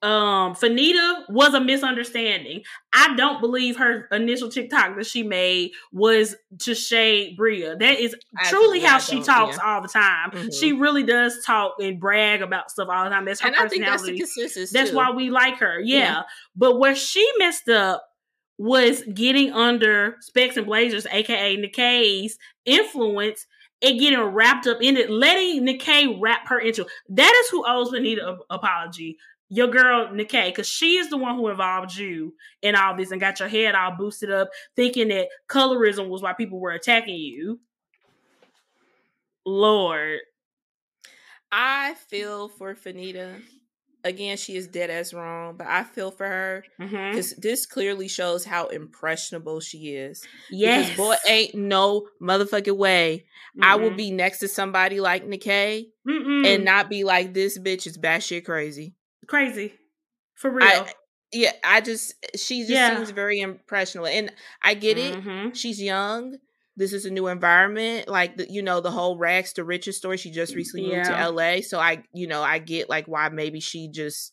Um, 0.00 0.54
Fanita 0.54 1.28
was 1.28 1.54
a 1.54 1.60
misunderstanding. 1.60 2.62
I 2.92 3.16
don't 3.16 3.40
believe 3.40 3.78
her 3.78 4.06
initial 4.12 4.48
TikTok 4.48 4.96
that 4.96 5.06
she 5.06 5.24
made 5.24 5.72
was 5.92 6.36
to 6.60 6.74
shade 6.76 7.36
Bria. 7.36 7.74
That 7.74 7.98
is 7.98 8.14
truly 8.44 8.78
how 8.78 8.96
I 8.96 9.00
she 9.00 9.22
talks 9.22 9.56
yeah. 9.56 9.64
all 9.64 9.82
the 9.82 9.88
time. 9.88 10.30
Mhm. 10.30 10.54
She 10.58 10.72
really 10.72 11.02
does 11.02 11.44
talk 11.44 11.74
and 11.80 11.98
brag 11.98 12.42
about 12.42 12.70
stuff 12.70 12.88
all 12.88 13.04
the 13.04 13.10
time. 13.10 13.24
That's 13.24 13.40
her 13.40 13.48
and 13.48 13.56
I 13.56 13.66
think 13.66 13.84
that's 13.84 14.04
the 14.04 14.16
personality. 14.16 14.66
That's 14.72 14.92
why 14.92 15.10
we 15.10 15.30
like 15.30 15.58
her. 15.58 15.80
Yeah. 15.80 15.98
Yeah. 15.98 16.22
But 16.54 16.78
where 16.78 16.94
she 16.94 17.28
messed 17.38 17.68
up 17.68 18.04
was 18.58 19.02
getting 19.14 19.52
under 19.52 20.16
Specs 20.20 20.56
and 20.56 20.66
Blazers, 20.66 21.06
aka 21.06 21.56
Nikkei's 21.56 22.38
influence 22.64 23.46
and 23.80 23.98
getting 24.00 24.20
wrapped 24.20 24.66
up 24.66 24.82
in 24.82 24.96
it, 24.96 25.10
letting 25.10 25.64
Nikkei 25.64 26.18
wrap 26.20 26.48
her 26.48 26.58
into 26.58 26.82
it. 26.82 26.88
That 27.10 27.32
is 27.44 27.50
who 27.50 27.64
owes 27.66 27.90
Fanita 27.90 28.28
an 28.28 28.38
apology. 28.50 29.16
Your 29.48 29.68
girl 29.68 30.08
Nikkei, 30.08 30.46
because 30.46 30.68
she 30.68 30.96
is 30.96 31.08
the 31.08 31.16
one 31.16 31.36
who 31.36 31.48
involved 31.48 31.96
you 31.96 32.34
in 32.60 32.74
all 32.74 32.96
this 32.96 33.12
and 33.12 33.20
got 33.20 33.38
your 33.38 33.48
head 33.48 33.74
all 33.74 33.92
boosted 33.92 34.30
up, 34.30 34.50
thinking 34.76 35.08
that 35.08 35.28
colorism 35.48 36.08
was 36.08 36.20
why 36.20 36.32
people 36.32 36.58
were 36.58 36.72
attacking 36.72 37.16
you. 37.16 37.60
Lord. 39.46 40.18
I 41.50 41.94
feel 42.08 42.48
for 42.48 42.74
Fanita. 42.74 43.40
Again, 44.04 44.36
she 44.36 44.56
is 44.56 44.68
dead 44.68 44.90
as 44.90 45.12
wrong, 45.12 45.56
but 45.56 45.66
I 45.66 45.82
feel 45.82 46.10
for 46.10 46.26
her 46.26 46.64
because 46.78 47.32
this 47.36 47.66
clearly 47.66 48.06
shows 48.08 48.44
how 48.44 48.66
impressionable 48.68 49.60
she 49.60 49.94
is. 49.94 50.24
Yes. 50.50 50.90
Because 50.90 50.96
boy, 50.96 51.16
ain't 51.28 51.54
no 51.54 52.08
motherfucking 52.22 52.76
way 52.76 53.26
I 53.60 53.74
will 53.76 53.90
Mhm. 53.90 53.96
be 53.96 54.10
next 54.12 54.38
to 54.38 54.48
somebody 54.48 55.00
like 55.00 55.26
Nikkei 55.26 55.86
Mm-mm. 56.06 56.46
and 56.46 56.64
not 56.64 56.88
be 56.88 57.02
like, 57.02 57.34
this 57.34 57.58
bitch 57.58 57.86
is 57.88 57.98
batshit 57.98 58.44
crazy. 58.44 58.94
crazy. 59.26 59.74
For 60.36 60.50
real. 60.50 60.64
I, 60.66 60.92
yeah, 61.32 61.52
I 61.64 61.80
just 61.80 62.14
she 62.36 62.60
just 62.60 62.70
Yeah. 62.70 62.96
seems 62.96 63.10
very 63.10 63.40
impressionable, 63.40 64.06
and 64.06 64.32
I 64.62 64.74
get 64.74 64.96
it. 64.96 65.16
Mhm. 65.16 65.54
She's 65.56 65.82
young. 65.82 66.38
This 66.78 66.92
is 66.92 67.04
a 67.04 67.10
new 67.10 67.26
environment, 67.26 68.06
like 68.08 68.36
the, 68.36 68.48
you 68.50 68.62
know 68.62 68.80
the 68.80 68.92
whole 68.92 69.18
rags 69.18 69.52
to 69.54 69.64
riches 69.64 69.96
story. 69.96 70.16
She 70.16 70.30
just 70.30 70.54
recently 70.54 70.86
moved 70.94 71.06
to 71.06 71.30
LA, 71.30 71.60
so 71.60 71.80
I 71.80 72.04
you 72.12 72.28
know 72.28 72.40
I 72.42 72.60
get 72.60 72.88
like 72.88 73.06
why 73.06 73.28
maybe 73.30 73.58
she 73.58 73.88
just 73.88 74.32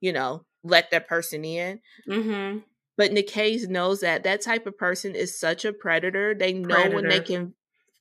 you 0.00 0.12
know 0.12 0.44
let 0.64 0.90
that 0.90 1.06
person 1.08 1.44
in. 1.44 1.78
Mm-hmm. 2.08 2.58
But 2.96 3.30
Hayes 3.30 3.68
knows 3.68 4.00
that 4.00 4.24
that 4.24 4.42
type 4.42 4.66
of 4.66 4.76
person 4.76 5.14
is 5.14 5.38
such 5.38 5.64
a 5.64 5.72
predator. 5.72 6.34
They 6.34 6.52
know 6.52 6.90
when 6.90 7.08
they 7.08 7.20
can 7.20 7.54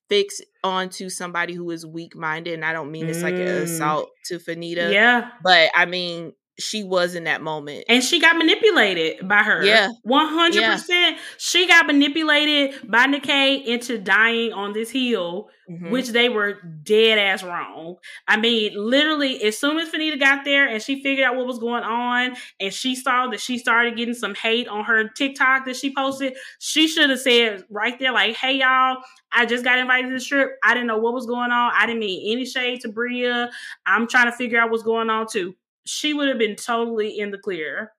fix 0.10 0.42
onto 0.64 1.08
somebody 1.10 1.54
who 1.54 1.70
is 1.70 1.86
weak 1.86 2.16
minded, 2.16 2.56
and 2.56 2.66
I 2.66 2.74
don't 2.74 2.92
mean 2.92 3.08
it's 3.08 3.22
like 3.22 3.36
an 3.36 3.42
Mm. 3.42 3.62
assault 3.64 4.10
to 4.26 4.40
Fanita, 4.40 4.92
Yeah. 4.92 5.30
but 5.44 5.70
I 5.76 5.86
mean 5.86 6.34
she 6.60 6.84
was 6.84 7.16
in 7.16 7.26
that 7.26 7.42
moment. 7.42 7.86
And 7.88 8.04
she 8.04 8.20
got 8.20 8.36
manipulated 8.36 9.28
by 9.28 9.44
her. 9.44 9.64
Yeah. 9.64 9.90
100%. 10.08 11.18
She 11.38 11.68
got 11.68 11.86
manipulated 11.86 12.90
by 12.90 13.06
Nikkei 13.06 13.64
into 13.66 13.98
dying 14.00 14.54
on 14.54 14.74
this 14.74 14.90
hill, 14.90 15.50
Mhm. 15.70 15.92
which 15.92 16.08
they 16.10 16.30
were 16.30 16.60
dead 16.84 17.20
ass 17.20 17.44
wrong. 17.44 17.98
I 18.28 18.38
mean, 18.38 18.72
literally, 18.76 19.44
as 19.44 19.58
soon 19.60 19.78
as 19.78 19.90
Fanita 19.90 20.20
got 20.20 20.46
there 20.46 20.66
and 20.68 20.82
she 20.82 21.04
figured 21.04 21.28
out 21.28 21.36
what 21.36 21.46
was 21.46 21.60
going 21.60 21.84
on 21.84 22.36
and 22.60 22.74
she 22.74 22.96
saw 22.96 23.28
that 23.28 23.40
she 23.40 23.58
started 23.58 23.96
getting 23.96 24.14
some 24.16 24.34
hate 24.34 24.68
on 24.68 24.86
her 24.86 25.10
TikTok 25.10 25.66
that 25.66 25.76
she 25.76 25.94
posted, 25.94 26.36
she 26.60 26.88
should 26.88 27.10
have 27.10 27.20
said 27.20 27.66
right 27.70 28.00
there, 28.00 28.12
like, 28.14 28.36
hey, 28.36 28.54
y'all, 28.60 28.98
I 29.32 29.46
just 29.46 29.64
got 29.64 29.78
invited 29.78 30.08
to 30.08 30.14
this 30.14 30.26
trip. 30.26 30.52
I 30.64 30.74
didn't 30.74 30.88
know 30.88 30.98
what 30.98 31.14
was 31.14 31.26
going 31.26 31.52
on. 31.52 31.72
I 31.76 31.86
didn't 31.86 32.00
mean 32.00 32.32
any 32.32 32.46
shade 32.46 32.82
to 32.82 32.90
Bria. 32.90 33.52
I'm 33.86 34.08
trying 34.08 34.32
to 34.32 34.36
figure 34.36 34.60
out 34.60 34.72
what's 34.72 34.84
going 34.84 35.10
on 35.10 35.28
too. 35.28 35.54
She 35.88 36.14
would 36.14 36.28
have 36.28 36.38
been 36.38 36.56
totally 36.56 37.18
in 37.18 37.32
the 37.32 37.38
clear. 37.38 37.94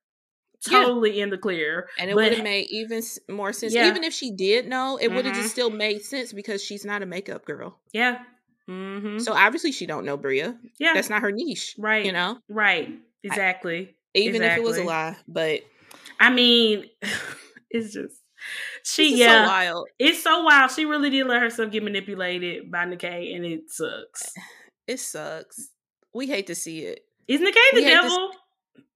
Yeah. 0.68 0.82
Totally 0.82 1.20
in 1.20 1.30
the 1.30 1.38
clear. 1.38 1.88
and 1.98 2.10
it 2.10 2.16
would 2.16 2.32
have 2.32 2.42
made 2.42 2.66
even 2.70 3.00
more 3.28 3.52
sense. 3.52 3.72
Yeah. 3.72 3.88
Even 3.88 4.02
if 4.02 4.12
she 4.12 4.32
did 4.32 4.66
know, 4.66 4.98
it 5.00 5.08
would 5.08 5.24
have 5.24 5.34
just 5.34 5.50
still 5.50 5.70
made 5.70 6.02
sense 6.02 6.32
because 6.32 6.62
she's 6.62 6.84
not 6.84 7.00
a 7.00 7.06
makeup 7.06 7.44
girl. 7.44 7.78
Yeah. 7.92 8.18
Mm-hmm. 8.68 9.18
So 9.18 9.32
obviously 9.32 9.70
she 9.70 9.86
don't 9.86 10.04
know 10.04 10.16
Bria. 10.16 10.56
yeah. 10.78 10.94
That's 10.94 11.08
not 11.08 11.22
her 11.22 11.30
niche. 11.30 11.76
right. 11.78 12.04
You 12.04 12.12
know? 12.12 12.38
Right. 12.48 12.90
Exactly. 13.22 13.94
Even 14.14 14.42
if 14.42 14.56
it 14.56 14.62
was 14.62 14.78
a 14.78 14.84
lie. 14.84 15.16
But 15.28 15.60
I 16.18 16.30
mean, 16.30 16.86
it's 17.70 17.92
just 17.94 18.20
she 18.84 19.10
it's 19.10 19.18
yeah. 19.18 19.44
so 19.44 19.48
wild. 19.48 19.88
it's 19.98 20.22
so 20.22 20.42
wild. 20.42 20.70
She 20.70 20.84
really 20.84 21.10
did 21.10 21.26
let 21.26 21.40
herself 21.40 21.70
get 21.70 21.82
manipulated 21.82 22.70
by 22.70 22.84
Nikkei, 22.84 23.34
and 23.34 23.44
it 23.44 23.70
sucks. 23.70 24.32
It 24.86 25.00
sucks. 25.00 25.70
We 26.14 26.26
hate 26.26 26.46
to 26.46 26.54
see 26.54 26.80
it. 26.80 27.00
Is 27.28 27.40
Nikkei 27.40 27.52
the 27.52 27.74
We 27.74 27.84
hate 27.84 27.90
to 27.94 28.02
devil? 28.02 28.30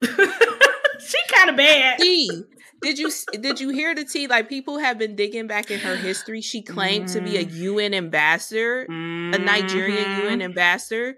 she 1.01 1.19
kind 1.29 1.51
of 1.51 1.57
bad. 1.57 1.99
T, 1.99 2.45
did 2.83 2.99
you 2.99 3.11
did 3.33 3.61
you 3.61 3.69
hear 3.71 3.95
the 3.95 4.05
tea? 4.05 4.27
Like 4.27 4.49
people 4.49 4.79
have 4.79 4.99
been 4.99 5.15
digging 5.15 5.47
back 5.47 5.71
in 5.71 5.79
her 5.81 5.97
history. 5.97 6.41
She 6.41 6.63
claimed 6.63 7.09
to 7.09 7.21
be 7.21 7.37
a 7.37 7.45
Mm. 7.45 7.55
UN 7.55 7.95
ambassador, 7.95 8.83
a 8.85 9.39
Nigerian. 9.39 10.27
UN 10.27 10.43
ambassador, 10.43 11.17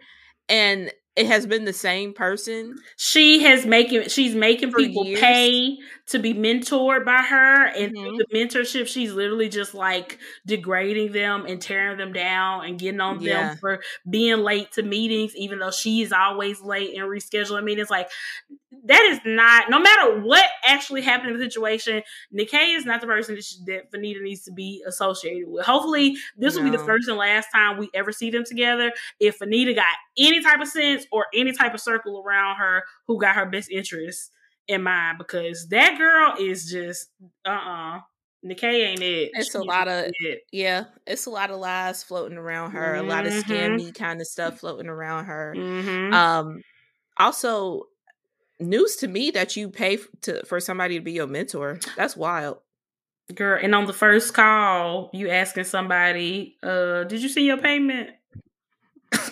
and 0.49 0.91
it 1.17 1.27
has 1.27 1.47
been 1.47 1.65
the 1.65 1.73
same 1.73 2.13
person. 2.13 2.75
She 2.97 3.41
has 3.45 3.65
making 3.65 4.09
she's 4.09 4.35
making 4.35 4.73
people 4.73 5.05
years. 5.07 5.21
pay 5.21 5.79
to 6.07 6.19
be 6.19 6.35
mentored 6.35 7.05
by 7.05 7.23
her, 7.23 7.67
and 7.67 7.93
through 7.93 8.13
Mhm. 8.13 8.19
the 8.19 8.27
mentorship, 8.35 8.87
she's 8.89 9.13
literally 9.13 9.49
just 9.49 9.75
like 9.75 10.19
degrading 10.47 11.13
them 11.13 11.47
and 11.47 11.63
tearing 11.63 11.99
them 11.99 12.13
down 12.13 12.65
and 12.67 12.79
getting 12.79 13.01
on 13.01 13.21
Yeah. 13.21 13.49
them 13.49 13.57
for 13.59 13.83
being 14.11 14.39
late 14.39 14.73
to 14.73 14.83
meetings, 14.83 15.37
even 15.37 15.59
though 15.61 15.71
she 15.71 16.03
is 16.03 16.13
always 16.13 16.61
late 16.61 16.95
and 16.99 17.09
rescheduling 17.09 17.65
meetings. 17.65 17.91
Like 17.91 18.11
that 18.87 19.03
is 19.05 19.19
not 19.25 19.71
no 19.71 19.79
matter 19.81 20.21
what 20.21 20.45
actually 20.65 21.01
happened 21.03 21.31
in 21.33 21.39
the 21.39 21.45
situation. 21.45 22.03
Nikkei 22.33 22.77
is 22.77 22.85
not 22.85 23.01
the 23.01 23.07
person 23.07 23.35
that, 23.35 23.45
she, 23.45 23.57
that 23.67 23.91
Fanita 23.93 24.21
needs 24.23 24.43
to 24.45 24.53
be 24.53 24.83
associated 24.87 25.49
with. 25.49 25.65
Hopefully, 25.65 26.17
this 26.37 26.55
will 26.57 26.65
be 26.65 26.71
the 26.71 26.79
first 26.79 27.09
and 27.09 27.17
last 27.17 27.49
time 27.55 27.79
we 27.79 27.89
ever 27.95 28.13
see 28.13 28.31
them 28.31 28.45
together. 28.45 28.93
If 29.21 29.39
Fanita 29.39 29.75
got 29.75 29.87
any 30.19 30.43
type 30.43 30.61
of 30.61 30.69
sense 30.69 31.07
or 31.13 31.27
any 31.35 31.53
type 31.53 31.75
of 31.75 31.81
circle 31.81 32.23
around 32.25 32.57
her 32.57 32.83
who 33.07 33.19
got 33.21 33.35
her 33.37 33.47
best 33.47 33.71
interests 33.71 34.31
in 34.69 34.83
mind, 34.83 35.19
because 35.19 35.67
that 35.69 35.99
girl 35.99 36.35
is 36.39 36.71
just 36.71 37.09
uh 37.47 37.51
uh 37.51 38.01
Nikkei 38.45 38.85
ain't 38.89 39.01
it. 39.01 39.31
It's 39.33 39.53
She 39.53 39.57
a 39.59 39.63
lot 39.63 39.89
of- 39.89 40.13
it. 40.21 40.41
Yeah, 40.53 40.85
it's 41.07 41.25
a 41.25 41.31
lot 41.31 41.51
of 41.51 41.59
lies 41.59 42.03
floating 42.03 42.37
around 42.37 42.73
her, 42.73 42.95
a 42.97 43.03
lot 43.03 43.27
of 43.27 43.33
scammy 43.33 43.95
kind 43.95 44.21
of 44.21 44.27
stuff 44.27 44.61
floating 44.61 44.89
around 44.89 45.25
her. 45.25 45.55
Mhm. 45.57 46.13
Um, 46.13 46.63
also, 47.17 47.85
news 48.61 48.97
to 48.97 49.09
me 49.09 49.31
that 49.33 49.57
you 49.57 49.69
pay 49.69 49.99
to 50.23 50.45
for 50.47 50.61
somebody 50.61 50.97
to 50.99 51.05
be 51.05 51.13
your 51.13 51.27
mentor. 51.27 51.79
That's 51.97 52.17
wild. 52.17 52.59
Girl, 53.35 53.59
and 53.63 53.75
on 53.75 53.87
the 53.87 53.93
first 53.95 54.35
call, 54.35 55.09
you 55.15 55.31
asking 55.31 55.65
somebody, 55.65 56.57
uh, 56.63 57.05
did 57.05 57.23
you 57.23 57.29
see 57.31 57.47
your 57.47 57.57
payment? 57.57 58.11
Can 59.13 59.31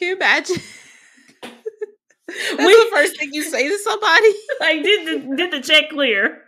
you 0.00 0.16
imagine? 0.16 0.56
That's 1.42 2.58
We- 2.58 2.64
the 2.74 2.90
first 2.92 3.18
thing 3.18 3.30
you 3.32 3.42
say 3.42 3.68
to 3.68 3.78
somebody. 3.78 4.34
like 4.60 4.82
did 4.82 5.06
the 5.06 5.36
did 5.36 5.50
the 5.52 5.60
check 5.60 5.90
clear? 5.90 6.42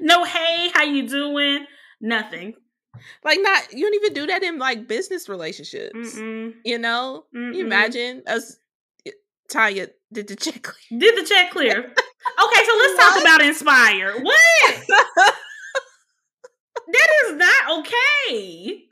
No, 0.00 0.24
hey, 0.24 0.70
how 0.74 0.82
you 0.84 1.08
doing? 1.08 1.66
Nothing. 2.00 2.54
Like, 3.24 3.38
not 3.40 3.72
you 3.72 3.84
don't 3.84 3.94
even 3.94 4.12
do 4.12 4.26
that 4.26 4.42
in 4.42 4.58
like 4.58 4.86
business 4.88 5.28
relationships. 5.28 6.16
Mm-mm. 6.16 6.54
You 6.64 6.78
know? 6.78 7.24
Mm-mm. 7.34 7.54
You 7.54 7.64
imagine 7.64 8.22
us, 8.26 8.56
Tanya 9.48 9.88
did 10.12 10.28
the 10.28 10.36
check. 10.36 10.62
clear. 10.62 11.00
Did 11.00 11.16
the 11.24 11.28
check 11.28 11.50
clear? 11.50 11.78
Okay, 11.78 12.64
so 12.66 12.76
let's 12.76 12.96
talk 13.02 13.20
about 13.22 13.42
Inspire. 13.42 14.20
What? 14.20 14.74
that 16.88 17.08
is 17.26 17.36
not 17.36 17.78
okay. 17.80 18.82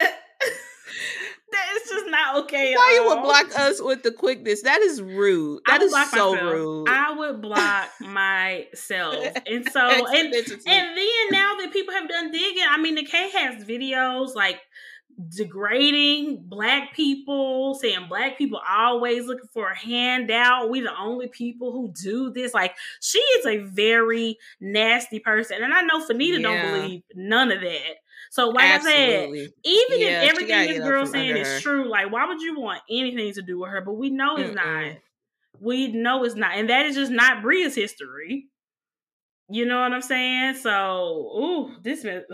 that 0.00 1.66
is 1.76 1.88
just 1.88 2.06
not 2.08 2.44
okay. 2.44 2.72
at 2.72 2.76
Why 2.76 2.92
you 2.94 3.08
would 3.08 3.22
block 3.22 3.58
us 3.58 3.80
with 3.80 4.02
the 4.02 4.12
quickness? 4.12 4.62
That 4.62 4.80
is 4.80 5.00
rude. 5.00 5.60
That 5.66 5.82
is 5.82 5.92
That 5.92 6.00
would 6.02 6.06
is 6.06 6.08
block 6.08 6.08
so 6.08 6.32
myself. 6.34 6.52
rude. 6.52 6.88
I 6.88 7.12
would 7.16 7.42
block 7.42 7.88
myself, 8.00 9.14
and 9.46 9.68
so 9.70 9.80
and 9.80 10.34
and 10.34 10.34
then 10.34 11.28
now 11.30 11.56
that 11.60 11.70
people 11.72 11.94
have 11.94 12.08
done 12.08 12.30
digging, 12.30 12.64
I 12.68 12.78
mean, 12.80 12.94
the 12.94 13.04
K 13.04 13.30
has 13.30 13.64
videos 13.64 14.34
like 14.34 14.60
degrading 15.28 16.44
black 16.44 16.94
people, 16.94 17.74
saying 17.74 18.06
black 18.08 18.38
people 18.38 18.60
always 18.68 19.26
looking 19.26 19.48
for 19.52 19.70
a 19.70 19.76
handout. 19.76 20.70
We 20.70 20.80
the 20.80 20.96
only 20.96 21.28
people 21.28 21.72
who 21.72 21.92
do 22.00 22.30
this. 22.30 22.54
Like 22.54 22.76
she 23.00 23.18
is 23.18 23.46
a 23.46 23.58
very 23.58 24.38
nasty 24.60 25.18
person, 25.18 25.62
and 25.62 25.72
I 25.72 25.82
know 25.82 26.06
Fanita 26.06 26.40
Yeah. 26.40 26.42
don't 26.42 26.72
believe 26.72 27.02
none 27.14 27.50
of 27.50 27.60
that. 27.60 27.96
So, 28.30 28.48
like 28.50 28.64
I 28.64 28.78
said, 28.78 29.28
even 29.30 29.52
Yeah, 29.64 30.22
if 30.22 30.30
everything 30.30 30.58
this 30.58 30.66
get 30.72 30.82
up 30.82 30.88
girl's 30.88 31.10
from 31.10 31.20
saying 31.20 31.36
is 31.36 31.62
true, 31.62 31.88
like 31.88 32.12
why 32.12 32.26
would 32.26 32.40
you 32.40 32.58
want 32.60 32.82
anything 32.90 33.32
to 33.34 33.42
do 33.42 33.58
with 33.60 33.70
her? 33.70 33.80
But 33.80 33.94
we 33.94 34.10
know 34.10 34.36
it's 34.36 34.54
not. 34.54 34.66
Mm-mm. 34.66 34.98
We 35.60 35.88
know 35.88 36.22
it's 36.24 36.36
not, 36.36 36.52
and 36.56 36.70
that 36.70 36.86
is 36.86 36.94
just 36.94 37.10
not 37.10 37.42
Bria's 37.42 37.74
history. 37.74 38.46
You 39.50 39.64
know 39.64 39.80
what 39.80 39.92
I'm 39.92 40.02
saying? 40.02 40.54
So, 40.56 41.30
ooh, 41.38 41.70
this 41.82 42.04
man. 42.04 42.24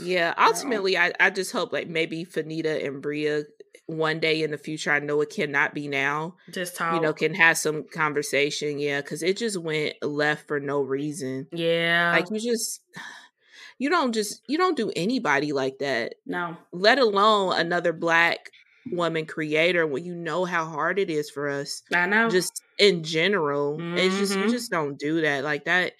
Yeah, 0.00 0.34
ultimately, 0.36 0.98
I, 0.98 1.12
I 1.20 1.30
just 1.30 1.52
hope 1.52 1.72
like 1.72 1.88
maybe 1.88 2.24
Fanita 2.24 2.84
and 2.84 3.00
Bria 3.00 3.44
one 3.86 4.18
day 4.18 4.42
in 4.42 4.50
the 4.50 4.58
future. 4.58 4.90
I 4.90 4.98
know 4.98 5.20
it 5.20 5.30
cannot 5.30 5.72
be 5.74 5.86
now. 5.86 6.34
just 6.50 6.74
talk. 6.76 6.94
You 6.94 7.00
know, 7.00 7.12
can 7.12 7.34
have 7.34 7.56
some 7.58 7.84
conversation. 7.84 8.78
Yeah, 8.78 9.00
because 9.00 9.22
it 9.22 9.36
just 9.36 9.56
went 9.56 9.94
left 10.02 10.48
for 10.48 10.58
no 10.58 10.80
reason. 10.80 11.46
yeah, 11.52 12.10
Like 12.12 12.26
you 12.30 12.40
just, 12.40 12.80
you 13.78 13.88
don't 13.88 14.12
just 14.12 14.42
you 14.48 14.58
don't 14.58 14.76
do 14.76 14.90
anybody 14.96 15.52
like 15.52 15.78
that. 15.78 16.16
no, 16.26 16.56
Let 16.72 16.98
alone 16.98 17.58
another 17.58 17.92
black 17.92 18.50
woman 18.90 19.26
creator 19.26 19.86
when 19.86 20.04
you 20.04 20.14
know 20.14 20.44
how 20.44 20.64
hard 20.66 20.98
it 20.98 21.10
is 21.10 21.30
for 21.30 21.48
us. 21.48 21.82
I 21.94 22.06
know. 22.06 22.28
Just 22.30 22.62
in 22.78 23.02
general, 23.04 23.78
it's 23.96 24.16
just 24.16 24.36
you 24.36 24.46
Mhm. 24.46 24.50
just 24.50 24.70
don't 24.70 24.98
do 24.98 25.20
that 25.22 25.44
like 25.44 25.64
that. 25.66 25.92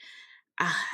Ah, 0.60 0.86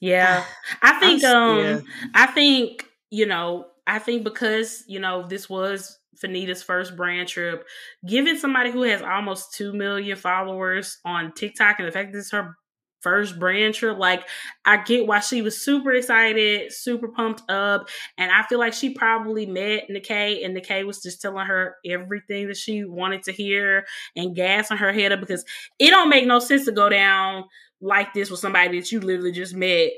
yeah, 0.00 0.44
I 0.82 0.98
think. 1.00 1.24
um, 1.24 1.58
yeah. 1.58 1.80
I 2.14 2.26
think 2.26 2.86
you 3.10 3.26
know. 3.26 3.66
I 3.86 3.98
think 3.98 4.24
because 4.24 4.82
you 4.86 4.98
know 4.98 5.26
this 5.28 5.48
was 5.48 5.98
Fanita's 6.16 6.62
first 6.62 6.96
brand 6.96 7.28
trip, 7.28 7.66
given 8.06 8.38
somebody 8.38 8.70
who 8.70 8.82
has 8.82 9.02
almost 9.02 9.54
two 9.54 9.72
million 9.72 10.16
followers 10.16 10.98
on 11.04 11.32
TikTok, 11.32 11.78
and 11.78 11.88
the 11.88 11.92
fact 11.92 12.12
that 12.12 12.18
this 12.18 12.26
is 12.26 12.32
her 12.32 12.56
first 13.02 13.38
brand 13.38 13.74
trip, 13.74 13.98
like 13.98 14.26
I 14.64 14.78
get 14.78 15.06
why 15.06 15.20
she 15.20 15.42
was 15.42 15.60
super 15.62 15.92
excited, 15.92 16.72
super 16.72 17.08
pumped 17.08 17.42
up, 17.50 17.88
and 18.16 18.32
I 18.32 18.42
feel 18.44 18.58
like 18.58 18.72
she 18.72 18.94
probably 18.94 19.44
met 19.44 19.88
Nikkei, 19.90 20.44
and 20.44 20.56
Nikkei 20.56 20.86
was 20.86 21.02
just 21.02 21.20
telling 21.20 21.46
her 21.46 21.76
everything 21.84 22.48
that 22.48 22.56
she 22.56 22.84
wanted 22.84 23.22
to 23.24 23.32
hear 23.32 23.84
and 24.16 24.34
gassing 24.34 24.78
her 24.78 24.92
head 24.92 25.12
up 25.12 25.20
because 25.20 25.44
it 25.78 25.90
don't 25.90 26.08
make 26.08 26.26
no 26.26 26.38
sense 26.38 26.64
to 26.64 26.72
go 26.72 26.88
down 26.88 27.44
like 27.84 28.14
this 28.14 28.30
with 28.30 28.40
somebody 28.40 28.80
that 28.80 28.90
you 28.90 29.00
literally 29.00 29.32
just 29.32 29.54
met 29.54 29.90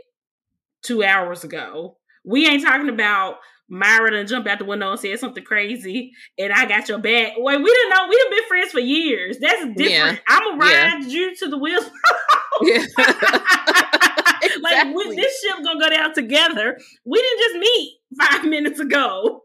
two 0.83 1.03
hours 1.05 1.45
ago. 1.45 1.97
We 2.25 2.47
ain't 2.47 2.63
talking 2.63 2.89
about 2.89 3.37
Myra 3.69 4.11
done 4.13 4.27
jumped 4.27 4.49
out 4.49 4.59
the 4.59 4.65
window 4.65 4.91
and 4.93 5.01
said 5.01 5.19
something 5.19 5.45
crazy, 5.45 6.13
and 6.39 6.53
I 6.53 6.67
got 6.67 6.89
your 6.89 6.99
back. 6.99 7.33
Wait, 7.37 7.59
we 7.59 7.65
didn't 7.65 7.91
know 7.91 8.07
we 8.09 8.19
have 8.23 8.31
been 8.31 8.49
friends 8.49 8.73
for 8.73 8.81
years. 8.81 9.39
That's 9.41 9.63
different. 9.77 9.89
Yeah. 9.89 10.17
I'm 10.29 10.59
gonna 10.59 10.71
Yeah. 10.71 10.95
ride 10.95 11.05
you 11.05 11.35
to 11.37 11.49
the 11.49 11.59
wheels. 11.59 11.85
Yeah. 12.63 12.87
like 14.63 14.95
we, 14.95 15.15
this 15.15 15.41
ship 15.43 15.63
gonna 15.63 15.79
go 15.79 15.91
down 15.91 16.15
together. 16.15 16.79
We 17.05 17.21
didn't 17.21 17.39
just 17.41 17.57
meet 17.59 17.99
five 18.19 18.45
minutes 18.49 18.81
ago. 18.81 19.43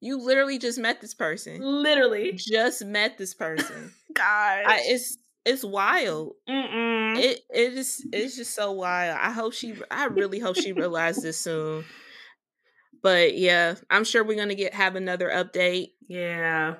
You 0.00 0.18
literally 0.18 0.58
just 0.58 0.78
met 0.78 1.00
this 1.02 1.12
person. 1.12 1.60
Literally, 1.60 2.32
Just 2.32 2.84
met 2.84 3.18
this 3.18 3.34
person. 3.34 3.92
God. 4.14 4.24
I, 4.66 4.80
it's 4.84 5.18
it's 5.44 5.64
wild. 5.64 6.34
Mm-mm. 6.48 7.18
It 7.18 7.40
it 7.52 7.72
is 7.74 8.06
it's 8.12 8.36
just 8.36 8.54
so 8.54 8.72
wild. 8.72 9.18
I 9.20 9.30
hope 9.30 9.52
she 9.52 9.74
I 9.90 10.06
really 10.06 10.38
hope 10.38 10.56
she 10.56 10.72
realized 10.72 11.22
this 11.22 11.38
soon. 11.38 11.84
But 13.02 13.36
yeah, 13.36 13.76
I'm 13.90 14.04
sure 14.04 14.24
we're 14.24 14.38
gonna 14.38 14.54
get 14.54 14.74
have 14.74 14.96
another 14.96 15.28
update. 15.28 15.92
Yeah. 16.08 16.74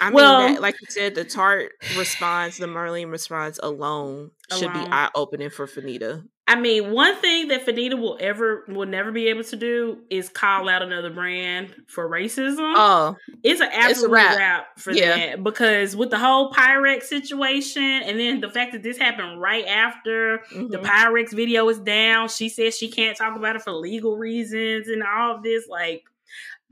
I 0.00 0.10
mean, 0.10 0.18
that, 0.18 0.62
like 0.62 0.80
you 0.80 0.86
said, 0.88 1.16
the 1.16 1.24
Tarte 1.24 1.70
response, 1.96 2.58
the 2.58 2.68
Maureen 2.68 3.08
response 3.08 3.58
alone, 3.60 4.30
should 4.56 4.72
be 4.72 4.78
eye 4.78 5.10
opening 5.14 5.50
for 5.50 5.66
Fanita. 5.66 6.24
I 6.48 6.58
mean, 6.58 6.92
one 6.92 7.14
thing 7.16 7.48
that 7.48 7.66
Fanita 7.66 8.00
will 8.00 8.16
ever 8.20 8.64
will 8.68 8.86
never 8.86 9.12
be 9.12 9.28
able 9.28 9.44
to 9.44 9.56
do 9.56 9.98
is 10.08 10.30
call 10.30 10.66
out 10.66 10.80
another 10.80 11.10
brand 11.10 11.74
for 11.88 12.08
racism. 12.08 12.72
Oh, 12.74 13.16
it's 13.42 13.60
an 13.60 13.68
absolute 13.70 14.10
wrap. 14.10 14.38
wrap. 14.38 14.78
for 14.78 14.92
Yeah. 14.92 15.16
that 15.16 15.44
because 15.44 15.94
with 15.94 16.08
the 16.08 16.18
whole 16.18 16.50
Pyrex 16.50 17.02
situation, 17.02 17.82
and 17.82 18.18
then 18.18 18.40
the 18.40 18.48
fact 18.48 18.72
that 18.72 18.82
this 18.82 18.96
happened 18.96 19.42
right 19.42 19.66
after 19.66 20.40
the 20.50 20.78
mhm. 20.78 20.82
Pyrex 20.82 21.34
video 21.34 21.68
is 21.68 21.80
down, 21.80 22.30
she 22.30 22.48
says 22.48 22.74
she 22.74 22.88
can't 22.90 23.14
talk 23.14 23.36
about 23.36 23.54
it 23.54 23.60
for 23.62 23.72
legal 23.72 24.16
reasons 24.16 24.88
and 24.88 25.02
all 25.02 25.36
of 25.36 25.42
this. 25.42 25.68
Like 25.68 26.04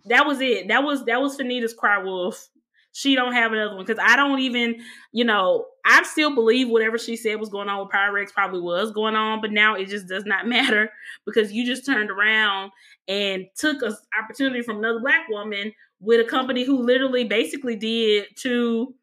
that 0.07 0.27
was 0.27 0.41
it. 0.41 0.69
That 0.69 0.85
was 0.85 1.05
that 1.05 1.21
was 1.21 1.37
Fanita's 1.37 1.75
cry 1.75 2.03
wolf. 2.03 2.49
She 2.97 3.15
don't 3.15 3.35
have 3.35 3.53
another 3.53 3.77
one 3.77 3.85
because 3.85 4.03
I 4.03 4.17
don't 4.17 4.39
even, 4.39 4.83
you 5.13 5.23
know, 5.23 5.67
I 5.85 6.03
still 6.05 6.35
believe 6.35 6.71
whatever 6.71 6.97
she 6.97 7.15
said 7.15 7.39
was 7.39 7.51
going 7.51 7.69
on 7.69 7.81
with 7.81 7.91
Pyrex 7.93 8.33
probably 8.33 8.61
was 8.61 8.91
going 8.91 9.15
on, 9.15 9.43
but 9.43 9.53
now 9.53 9.75
it 9.75 9.89
just 9.89 10.09
does 10.09 10.25
not 10.25 10.49
matter 10.49 10.91
because 11.27 11.53
you 11.53 11.67
just 11.67 11.85
turned 11.85 12.11
around 12.11 12.73
and 13.07 13.45
took 13.55 13.83
an 13.83 13.95
opportunity 14.19 14.63
from 14.63 14.79
another 14.79 15.01
black 15.01 15.29
woman 15.29 15.73
with 16.01 16.27
a 16.27 16.31
company 16.31 16.65
who 16.65 16.79
literally 16.83 17.25
basically 17.25 17.77
did 17.77 18.29
to, 18.37 18.95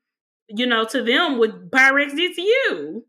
you 0.47 0.65
know, 0.65 0.85
to 0.85 1.03
them 1.03 1.37
what 1.37 1.69
Pyrex 1.69 2.15
did 2.15 2.33
to 2.33 2.41
you. 2.41 3.05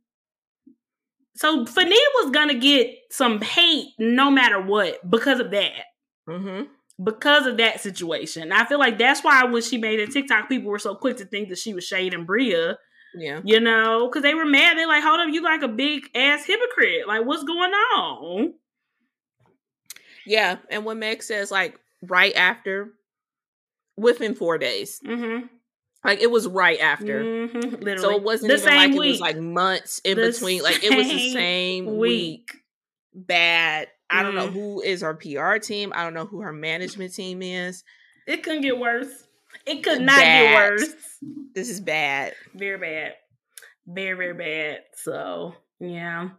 So 1.35 1.65
Fanita 1.65 1.97
was 2.23 2.31
gonna 2.31 2.59
get 2.59 2.94
some 3.11 3.40
hate 3.40 3.89
no 3.98 4.31
matter 4.31 4.61
what 4.61 5.11
because 5.11 5.40
of 5.40 5.51
that 5.52 5.85
Mhm. 6.28 6.69
Because 7.03 7.47
of 7.47 7.57
that 7.59 7.81
situation. 7.81 8.53
I 8.53 8.65
feel 8.66 8.79
like 8.79 8.99
that's 8.99 9.23
why 9.25 9.45
when 9.45 9.62
she 9.62 9.79
made 9.79 10.01
a 10.01 10.07
TikTok, 10.07 10.49
people 10.49 10.71
were 10.71 10.79
so 10.79 10.95
quick 10.95 11.16
to 11.19 11.25
think 11.25 11.49
that 11.49 11.59
she 11.59 11.75
was 11.75 11.85
shading 11.85 12.25
Bria, 12.25 12.79
yeah. 13.16 13.41
you 13.45 13.59
know, 13.61 14.09
because 14.09 14.23
they 14.23 14.35
were 14.35 14.45
mad. 14.45 14.77
They're 14.79 14.87
like, 14.87 15.03
hold 15.03 15.21
up, 15.21 15.29
you 15.33 15.43
like 15.43 15.62
a 15.62 15.69
big 15.69 16.03
ass 16.15 16.45
hypocrite. 16.47 17.07
Like, 17.09 17.25
what's 17.27 17.43
going 17.45 17.73
on? 17.73 18.55
Yeah, 20.27 20.57
and 20.71 20.85
when 20.85 20.99
Meg 21.01 21.23
says 21.23 21.51
like 21.51 21.79
right 22.03 22.35
after, 22.35 22.93
within 23.97 24.35
four 24.35 24.57
days, 24.59 25.01
Mm-hmm. 25.07 25.47
like 26.05 26.21
it 26.21 26.31
was 26.31 26.47
right 26.49 26.79
after. 26.81 27.23
Mm-hmm. 27.23 27.59
Literally. 27.83 27.99
So 27.99 28.11
it 28.16 28.23
wasn't 28.23 28.49
the 28.51 28.55
even 28.57 28.69
same 28.69 28.91
like 28.93 28.99
week. 29.01 29.07
it 29.09 29.11
was 29.11 29.21
like 29.21 29.39
months 29.39 29.99
in 30.05 30.16
The 30.19 30.27
between. 30.31 30.62
Like 30.62 30.83
it 30.83 30.97
was 30.97 31.07
the 31.09 31.19
same 31.19 31.33
same 31.33 31.87
week. 31.87 31.99
week. 31.99 32.53
Bad. 33.12 33.89
I 34.15 34.23
don't 34.23 34.35
know 34.35 34.49
Mm. 34.49 34.53
who 34.53 34.81
is 34.82 35.03
her 35.03 35.15
PR 35.15 35.57
team. 35.59 35.93
I 35.95 36.05
don't 36.05 36.15
know 36.15 36.27
who 36.27 36.41
her 36.41 36.53
management 36.53 37.15
team 37.15 37.43
is. 37.43 37.85
It 38.27 38.43
couldn't 38.43 38.62
get 38.62 38.78
worse. 38.78 39.27
It 39.66 39.82
could 39.85 40.01
not 40.03 40.16
Bad. 40.19 40.43
get 40.43 40.55
worse. 40.55 40.95
This 41.55 41.69
is 41.69 41.81
bad. 41.81 42.35
Very 42.55 42.78
bad. 42.78 43.15
Very, 43.86 44.15
very 44.16 44.35
bad. 44.35 44.81
So, 44.97 45.55
yeah. 45.81 46.31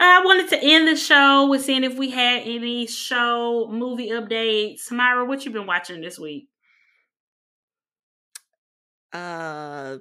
I 0.00 0.24
wanted 0.24 0.48
to 0.50 0.62
end 0.62 0.86
the 0.86 0.96
show 0.96 1.48
with 1.48 1.64
seeing 1.64 1.82
if 1.84 1.96
we 1.96 2.10
had 2.10 2.42
any 2.42 2.86
show 2.86 3.68
movie 3.70 4.10
updates. 4.10 4.90
Myra, 4.92 5.24
what 5.24 5.44
you 5.44 5.50
been 5.50 5.66
watching 5.66 6.00
this 6.00 6.18
week? 6.18 6.48
Uh 9.12 9.98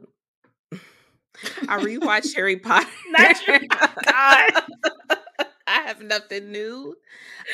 I 1.67 1.77
rewatched 1.79 2.35
Harry 2.35 2.57
Potter. 2.57 2.87
Not 3.09 3.47
your- 3.47 3.59
God. 4.05 4.63
I 5.69 5.81
have 5.81 6.01
nothing 6.01 6.51
new. 6.51 6.95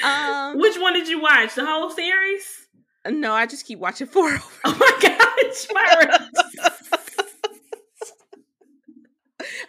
Um 0.03 0.57
Which 0.59 0.77
one 0.79 0.93
did 0.93 1.07
you 1.07 1.21
watch? 1.21 1.55
The 1.55 1.65
whole 1.65 1.89
series? 1.89 2.67
no, 3.09 3.33
I 3.33 3.45
just 3.45 3.65
keep 3.65 3.79
watching 3.79 4.07
four 4.07 4.29
over. 4.33 4.41
Oh 4.65 4.77
my 4.79 4.97
gosh, 5.01 5.67
Myra. 5.73 6.29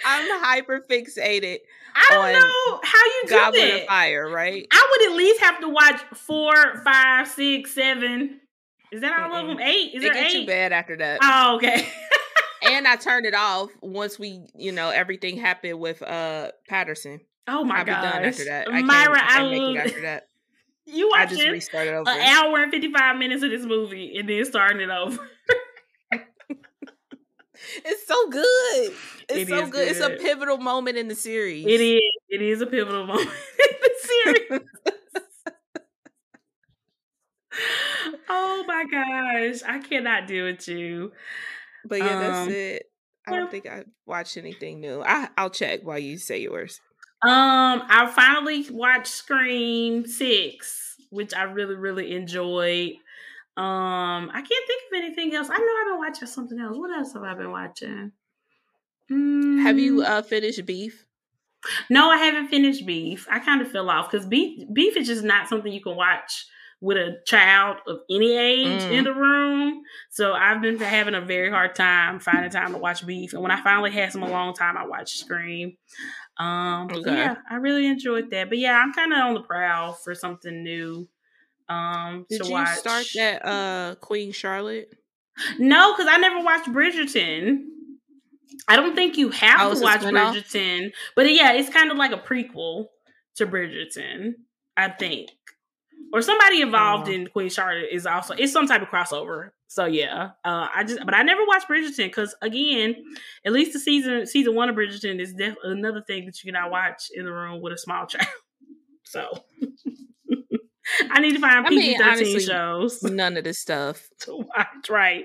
I'm 0.06 0.40
hyper 0.42 0.84
fixated. 0.88 1.58
I 1.96 2.06
don't 2.10 2.24
On 2.26 2.32
know 2.32 2.80
how 2.84 3.04
you 3.04 3.22
do 3.26 3.34
Goblet 3.34 3.60
that. 3.70 3.80
of 3.82 3.86
Fire, 3.86 4.28
right? 4.28 4.66
I 4.70 4.88
would 4.90 5.10
at 5.10 5.16
least 5.16 5.40
have 5.40 5.60
to 5.60 5.68
watch 5.68 6.00
four, 6.14 6.52
five, 6.84 7.26
six, 7.28 7.72
seven. 7.74 8.40
Is 8.92 9.00
that 9.00 9.18
all 9.18 9.34
of 9.34 9.44
Mm-mm. 9.46 9.58
them? 9.58 9.60
Eight? 9.66 9.94
Is 9.94 10.04
it 10.04 10.12
there 10.12 10.14
gets 10.22 10.32
too 10.32 10.40
eight? 10.40 10.46
bad 10.46 10.72
after 10.72 10.96
that. 10.98 11.18
Oh, 11.22 11.56
okay. 11.56 11.88
and 12.68 12.86
I 12.86 12.96
turned 12.96 13.26
it 13.26 13.34
off 13.34 13.70
once 13.80 14.18
we, 14.18 14.46
you 14.56 14.72
know, 14.72 14.90
everything 14.90 15.36
happened 15.38 15.78
with 15.80 16.02
uh 16.02 16.50
Pattinson. 16.70 17.20
Oh 17.46 17.64
my 17.64 17.78
I'll 17.80 17.84
gosh. 17.84 18.02
done 18.12 18.24
after 18.24 18.44
that. 18.46 18.68
I 18.70 18.82
Myra, 18.82 19.16
can't, 19.16 19.22
I 19.30 19.34
I, 19.38 19.38
can't 19.38 19.50
make 19.50 19.60
it 19.68 19.76
love 19.76 19.76
after 19.76 20.00
that. 20.02 20.28
you 20.86 21.10
I 21.14 21.24
watching 21.24 21.38
just 21.38 21.50
restarted 21.50 21.94
over. 21.94 22.10
an 22.10 22.20
hour 22.20 22.62
and 22.62 22.70
55 22.72 23.16
minutes 23.18 23.42
of 23.42 23.50
this 23.50 23.64
movie 23.64 24.16
and 24.18 24.28
then 24.28 24.44
starting 24.44 24.80
it 24.80 24.90
over. 24.90 25.18
It's 27.84 28.06
so 28.06 28.28
good. 28.28 28.92
It's 29.28 29.42
It 29.42 29.48
so 29.48 29.64
is 29.64 29.70
good. 29.70 29.88
It's 29.88 30.00
a 30.00 30.10
pivotal 30.10 30.58
moment 30.58 30.96
in 30.98 31.08
the 31.08 31.14
series. 31.14 31.64
It 31.66 31.80
is. 31.80 32.02
It 32.28 32.42
is 32.42 32.60
a 32.60 32.66
pivotal 32.66 33.06
moment 33.06 33.28
in 33.30 33.76
the 33.80 33.90
series. 34.02 34.60
oh 38.28 38.64
my 38.66 38.84
gosh. 38.90 39.62
I 39.66 39.78
cannot 39.78 40.26
deal 40.26 40.44
with 40.46 40.66
you. 40.68 41.12
But 41.84 41.98
yeah, 42.00 42.18
that's 42.20 42.46
Um, 42.48 42.52
it. 42.54 42.82
I 43.26 43.30
don't 43.36 43.50
think 43.50 43.66
I 43.66 43.84
watched 44.04 44.36
anything 44.36 44.80
new. 44.80 45.02
I 45.02 45.28
I'll 45.36 45.50
check 45.50 45.80
while 45.82 45.98
you 45.98 46.18
say 46.18 46.40
yours. 46.42 46.80
Um, 47.22 47.82
I 47.88 48.10
finally 48.14 48.68
watched 48.70 49.06
Scream 49.08 50.06
Six, 50.06 50.96
which 51.10 51.32
I 51.34 51.44
really, 51.44 51.74
really 51.74 52.12
enjoyed. 52.14 52.92
Um, 53.56 54.30
I 54.32 54.42
can't 54.42 54.66
think 54.68 54.82
of 54.92 54.98
anything 54.98 55.34
else. 55.34 55.48
I 55.50 55.56
know 55.58 55.64
I've 55.80 55.86
been 55.94 55.98
watching 55.98 56.28
something 56.28 56.60
else. 56.60 56.76
What 56.76 56.96
else 56.96 57.14
have 57.14 57.22
I 57.22 57.34
been 57.34 57.50
watching? 57.50 58.12
Have 59.56 59.80
you 59.80 60.00
Mm, 60.00 60.04
uh 60.04 60.22
finished 60.22 60.64
Beef? 60.64 61.06
no, 61.90 62.10
I 62.10 62.16
haven't 62.18 62.48
finished 62.48 62.86
Beef. 62.86 63.26
I 63.30 63.38
kind 63.38 63.60
of 63.62 63.70
fell 63.70 63.90
off 63.90 64.10
because 64.10 64.26
beef 64.26 64.62
beef 64.72 64.96
is 64.96 65.06
just 65.06 65.24
not 65.24 65.48
something 65.48 65.72
you 65.72 65.82
can 65.82 65.96
watch 65.96 66.46
with 66.80 66.96
a 66.98 67.16
child 67.26 67.78
of 67.86 67.98
any 68.10 68.36
age 68.36 68.84
Mm. 68.84 68.90
in 68.90 69.04
the 69.04 69.14
room. 69.14 69.82
So 70.10 70.34
I've 70.34 70.60
been 70.60 70.78
having 70.78 71.14
a 71.14 71.20
very 71.20 71.48
hard 71.50 71.74
time 71.74 72.20
finding 72.20 72.50
time 72.50 72.72
to 72.72 72.78
watch 72.78 73.06
Beef. 73.06 73.32
And 73.32 73.40
when 73.42 73.50
I 73.52 73.62
finally 73.62 73.90
had 73.90 74.12
some 74.12 74.22
alone 74.22 74.52
time, 74.52 74.76
I 74.76 74.84
watched 74.86 75.16
Scream. 75.16 75.78
Um, 76.38 76.88
Okay. 76.90 77.14
yeah, 77.14 77.36
I 77.48 77.56
really 77.56 77.86
enjoyed 77.86 78.30
that. 78.30 78.48
But 78.48 78.58
yeah, 78.58 78.76
I'm 78.78 78.92
kind 78.92 79.12
of 79.12 79.18
on 79.20 79.34
the 79.34 79.42
prowl 79.42 79.92
for 79.92 80.14
something 80.14 80.62
new. 80.64 81.08
Um, 81.68 82.26
Did 82.28 82.42
to 82.42 82.46
you 82.48 82.52
watch. 82.52 82.78
start 82.78 83.06
that 83.14 83.44
uh 83.46 83.94
Queen 83.96 84.32
Charlotte? 84.32 84.92
No, 85.58 85.92
because 85.92 86.06
I 86.10 86.18
never 86.18 86.44
watched 86.44 86.68
Bridgerton. 86.68 87.64
I 88.68 88.76
don't 88.76 88.94
think 88.94 89.16
you 89.18 89.30
have 89.30 89.60
Oh, 89.60 89.74
to 89.74 89.80
watch? 89.80 90.00
Bridgerton, 90.00 90.92
but 91.16 91.32
yeah, 91.32 91.52
it's 91.52 91.70
kind 91.70 91.90
of 91.90 91.96
like 91.96 92.12
a 92.12 92.18
prequel 92.18 92.86
to 93.36 93.46
Bridgerton, 93.46 94.34
I 94.76 94.88
think. 94.90 95.30
Or 96.12 96.22
somebody 96.22 96.60
involved 96.60 97.08
in 97.08 97.26
Queen 97.26 97.48
Charlotte 97.50 97.88
is 97.90 98.06
also 98.06 98.34
it's 98.34 98.52
some 98.52 98.66
type 98.66 98.82
of 98.82 98.88
crossover. 98.88 99.50
So 99.66 99.86
yeah, 99.86 100.30
uh, 100.44 100.68
I 100.72 100.84
just 100.84 101.04
but 101.04 101.14
I 101.14 101.22
never 101.22 101.44
watched 101.46 101.68
Bridgerton 101.68 102.06
because 102.06 102.34
again, 102.40 102.94
at 103.44 103.52
least 103.52 103.72
the 103.72 103.80
season 103.80 104.24
season 104.26 104.54
one 104.54 104.68
of 104.68 104.76
Bridgerton 104.76 105.20
is 105.20 105.34
def- 105.34 105.56
another 105.64 106.02
thing 106.06 106.26
that 106.26 106.42
you 106.42 106.52
cannot 106.52 106.70
watch 106.70 107.08
in 107.12 107.24
the 107.24 107.32
room 107.32 107.60
with 107.60 107.72
a 107.72 107.78
small 107.78 108.06
child. 108.06 108.28
So 109.02 109.44
I 111.10 111.20
need 111.20 111.34
to 111.34 111.40
find 111.40 111.66
PG 111.66 111.98
thirteen 111.98 112.40
shows 112.40 113.02
None 113.02 113.36
of 113.36 113.44
this 113.44 113.58
stuff. 113.58 114.08
to 114.20 114.36
watch. 114.36 114.88
Right. 114.88 115.24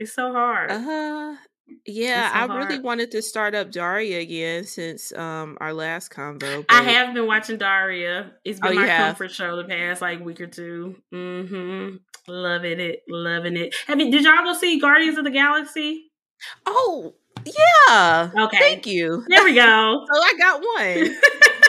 It's 0.00 0.12
so 0.14 0.32
hard. 0.32 0.72
Uh 0.72 1.36
yeah, 1.86 2.46
so 2.46 2.52
I 2.52 2.56
really 2.56 2.80
wanted 2.80 3.10
to 3.12 3.22
start 3.22 3.54
up 3.54 3.70
Daria 3.70 4.20
again 4.20 4.64
since 4.64 5.12
um 5.12 5.56
our 5.60 5.72
last 5.72 6.10
convo. 6.10 6.64
I 6.68 6.82
have 6.82 7.14
been 7.14 7.26
watching 7.26 7.58
Daria. 7.58 8.32
It's 8.44 8.60
been 8.60 8.72
Oh, 8.72 8.80
my 8.80 8.86
comfort 8.86 9.30
show 9.30 9.56
the 9.56 9.64
past 9.64 10.02
like 10.02 10.20
week 10.20 10.40
or 10.40 10.46
two. 10.46 10.96
Mm-hmm. 11.12 11.96
Loving 12.28 12.80
it. 12.80 13.00
Loving 13.08 13.56
it. 13.56 13.74
Have 13.86 14.00
you 14.00 14.10
did 14.10 14.24
y'all 14.24 14.44
go 14.44 14.54
see 14.54 14.78
Guardians 14.78 15.18
of 15.18 15.24
the 15.24 15.30
Galaxy? 15.30 16.10
Oh, 16.66 17.14
yeah. 17.44 18.30
Okay. 18.36 18.58
Thank 18.58 18.86
you. 18.86 19.24
There 19.28 19.44
we 19.44 19.54
go. 19.54 20.06
So 20.12 20.20
I 20.20 20.34
got 20.38 20.60
one. 20.60 21.16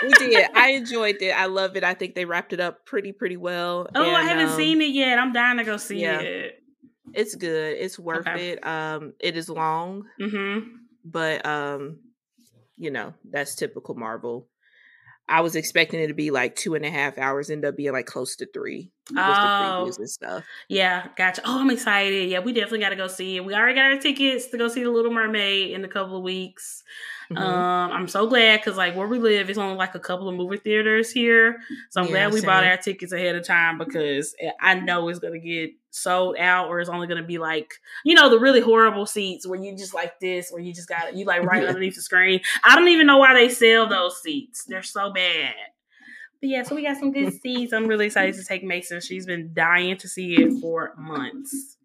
we 0.03 0.29
did. 0.29 0.49
I 0.55 0.71
enjoyed 0.71 1.17
it. 1.21 1.31
I 1.31 1.45
love 1.45 1.75
it. 1.75 1.83
I 1.83 1.93
think 1.93 2.15
they 2.15 2.25
wrapped 2.25 2.53
it 2.53 2.59
up 2.59 2.85
pretty, 2.85 3.11
pretty 3.11 3.37
well. 3.37 3.87
oh, 3.95 4.11
I 4.11 4.23
haven't 4.23 4.49
um, 4.49 4.57
seen 4.57 4.81
it 4.81 4.91
yet. 4.91 5.19
I'm 5.19 5.33
dying 5.33 5.57
to 5.57 5.63
go 5.63 5.77
see 5.77 6.01
yeah. 6.01 6.19
it. 6.19 6.58
It's 7.13 7.35
good. 7.35 7.77
It's 7.77 7.97
worth 7.99 8.27
Okay. 8.27 8.51
it. 8.51 8.65
Um, 8.65 9.13
it 9.19 9.35
is 9.37 9.49
long, 9.49 10.03
Mm-hmm. 10.19 10.67
but 11.05 11.45
um, 11.45 11.99
you 12.77 12.91
know 12.91 13.13
that's 13.29 13.55
typical 13.55 13.95
Marvel. 13.95 14.47
I 15.27 15.41
was 15.41 15.55
expecting 15.55 15.99
it 15.99 16.07
to 16.07 16.15
be 16.15 16.31
like 16.31 16.55
two 16.55 16.73
and 16.73 16.83
a 16.83 16.89
half 16.89 17.19
hours. 17.19 17.51
end 17.51 17.63
up 17.63 17.77
being 17.77 17.91
like 17.93 18.07
close 18.07 18.35
to 18.37 18.47
three 18.51 18.89
Oh. 19.15 19.85
and 19.95 20.09
stuff. 20.09 20.43
Yeah, 20.69 21.07
gotcha. 21.17 21.43
Oh, 21.45 21.59
I'm 21.61 21.69
excited. 21.69 22.29
Yeah, 22.31 22.39
we 22.39 22.51
definitely 22.51 22.79
got 22.79 22.89
to 22.89 22.95
go 22.95 23.07
see 23.07 23.35
it. 23.37 23.45
We 23.45 23.53
already 23.53 23.75
got 23.75 23.91
our 23.93 23.99
tickets 23.99 24.47
to 24.47 24.57
go 24.57 24.67
see 24.67 24.83
The 24.83 24.89
Little 24.89 25.11
Mermaid 25.13 25.69
in 25.71 25.85
a 25.85 25.87
couple 25.87 26.17
of 26.17 26.23
weeks. 26.23 26.83
Mhm. 27.31 27.37
Um, 27.37 27.91
I'm 27.91 28.07
so 28.07 28.25
glad 28.27 28.59
because 28.59 28.75
like 28.75 28.95
where 28.95 29.07
we 29.07 29.19
live, 29.19 29.49
it's 29.49 29.59
only 29.59 29.75
like 29.77 29.93
a 29.93 29.99
couple 29.99 30.27
of 30.27 30.35
movie 30.35 30.57
theaters 30.57 31.11
here. 31.11 31.59
So 31.91 32.01
I'm 32.01 32.07
Yeah, 32.07 32.11
glad 32.13 32.33
we 32.33 32.41
bought 32.41 32.63
our 32.63 32.77
tickets 32.77 33.11
ahead 33.11 33.35
of 33.35 33.45
time 33.45 33.77
because 33.77 34.35
I 34.59 34.73
know 34.75 35.07
it's 35.09 35.19
gonna 35.19 35.37
get 35.37 35.71
sold 35.91 36.37
out 36.37 36.69
or 36.69 36.79
it's 36.79 36.89
only 36.89 37.05
gonna 37.07 37.21
be 37.23 37.37
like 37.37 37.73
you 38.03 38.15
know 38.15 38.29
the 38.29 38.39
really 38.39 38.61
horrible 38.61 39.05
seats 39.05 39.45
where 39.47 39.59
you 39.61 39.75
just 39.77 39.93
like 39.93 40.19
this 40.19 40.49
where 40.51 40.61
you 40.61 40.73
just 40.73 40.89
got 40.89 41.15
you 41.15 41.25
like 41.25 41.43
right 41.43 41.63
underneath 41.63 41.95
the 41.95 42.01
screen. 42.01 42.41
I 42.63 42.75
don't 42.75 42.87
even 42.87 43.05
know 43.05 43.17
why 43.19 43.35
they 43.35 43.49
sell 43.49 43.87
those 43.87 44.19
seats. 44.21 44.65
They're 44.65 44.81
so 44.81 45.11
bad. 45.13 45.53
But 46.41 46.49
yeah, 46.49 46.63
so 46.63 46.73
we 46.73 46.83
got 46.83 46.97
some 46.97 47.11
good 47.11 47.33
seats. 47.41 47.73
I'm 47.73 47.85
really 47.87 48.07
excited 48.07 48.33
to 48.35 48.43
take 48.43 48.63
Mason. 48.63 49.01
She's 49.01 49.25
been 49.27 49.51
dying 49.53 49.97
to 49.97 50.07
see 50.07 50.37
it 50.41 50.53
for 50.61 50.93
months. 50.97 51.77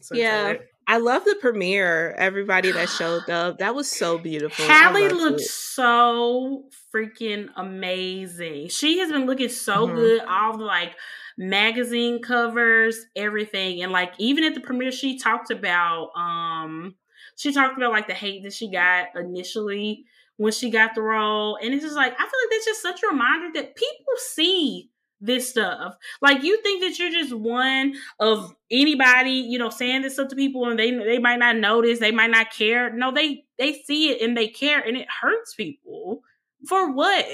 So 0.00 0.16
Yeah. 0.16 0.48
excited. 0.48 0.68
I 0.86 0.98
love 0.98 1.24
the 1.24 1.36
premiere. 1.40 2.12
Everybody 2.18 2.72
that 2.72 2.88
showed 2.90 3.30
up, 3.30 3.58
that 3.58 3.74
was 3.74 3.90
so 3.90 4.18
beautiful. 4.18 4.66
Halle 4.66 5.08
looked 5.14 5.40
it. 5.40 5.46
so 5.48 6.64
freaking 6.94 7.48
amazing. 7.56 8.68
She 8.68 8.98
has 8.98 9.10
been 9.10 9.26
looking 9.26 9.48
so 9.48 9.86
Mhm. 9.86 9.94
good. 9.94 10.20
All 10.28 10.56
the 10.58 10.64
like 10.64 10.94
magazine 11.38 12.20
covers, 12.20 13.04
everything. 13.16 13.82
And 13.82 13.92
like 13.92 14.12
even 14.18 14.44
at 14.44 14.54
the 14.54 14.60
premiere, 14.60 14.92
she 14.92 15.18
talked 15.18 15.50
about 15.50 16.10
um 16.16 16.94
she 17.36 17.52
talked 17.52 17.76
about 17.76 17.92
like 17.92 18.06
the 18.08 18.14
hate 18.14 18.42
that 18.44 18.52
she 18.52 18.70
got 18.70 19.08
initially 19.16 20.04
when 20.36 20.52
she 20.52 20.70
got 20.70 20.94
the 20.94 21.02
role. 21.02 21.56
And 21.62 21.72
it's 21.74 21.84
just 21.84 21.96
like 21.96 22.12
I 22.12 22.16
feel 22.18 22.24
like 22.26 22.50
that's 22.50 22.66
just 22.66 22.82
such 22.82 23.02
a 23.02 23.08
reminder 23.08 23.48
that 23.54 23.76
people 23.76 24.14
see 24.18 24.90
this 25.22 25.48
stuff. 25.48 25.94
Like 26.20 26.42
you 26.42 26.60
think 26.62 26.82
that 26.82 26.98
you're 26.98 27.10
just 27.10 27.32
one 27.32 27.94
of 28.18 28.54
anybody, 28.70 29.30
you 29.32 29.58
know, 29.58 29.70
saying 29.70 30.02
this 30.02 30.14
stuff 30.14 30.28
to 30.28 30.36
people 30.36 30.68
and 30.68 30.78
they 30.78 30.90
they 30.90 31.18
might 31.18 31.38
not 31.38 31.56
notice, 31.56 31.98
they 32.00 32.10
might 32.10 32.30
not 32.30 32.50
care. 32.52 32.92
No, 32.92 33.12
they 33.12 33.44
they 33.58 33.72
see 33.86 34.10
it 34.10 34.20
and 34.20 34.36
they 34.36 34.48
care 34.48 34.80
and 34.80 34.96
it 34.96 35.08
hurts 35.08 35.54
people. 35.54 36.22
For 36.68 36.92
what? 36.92 37.24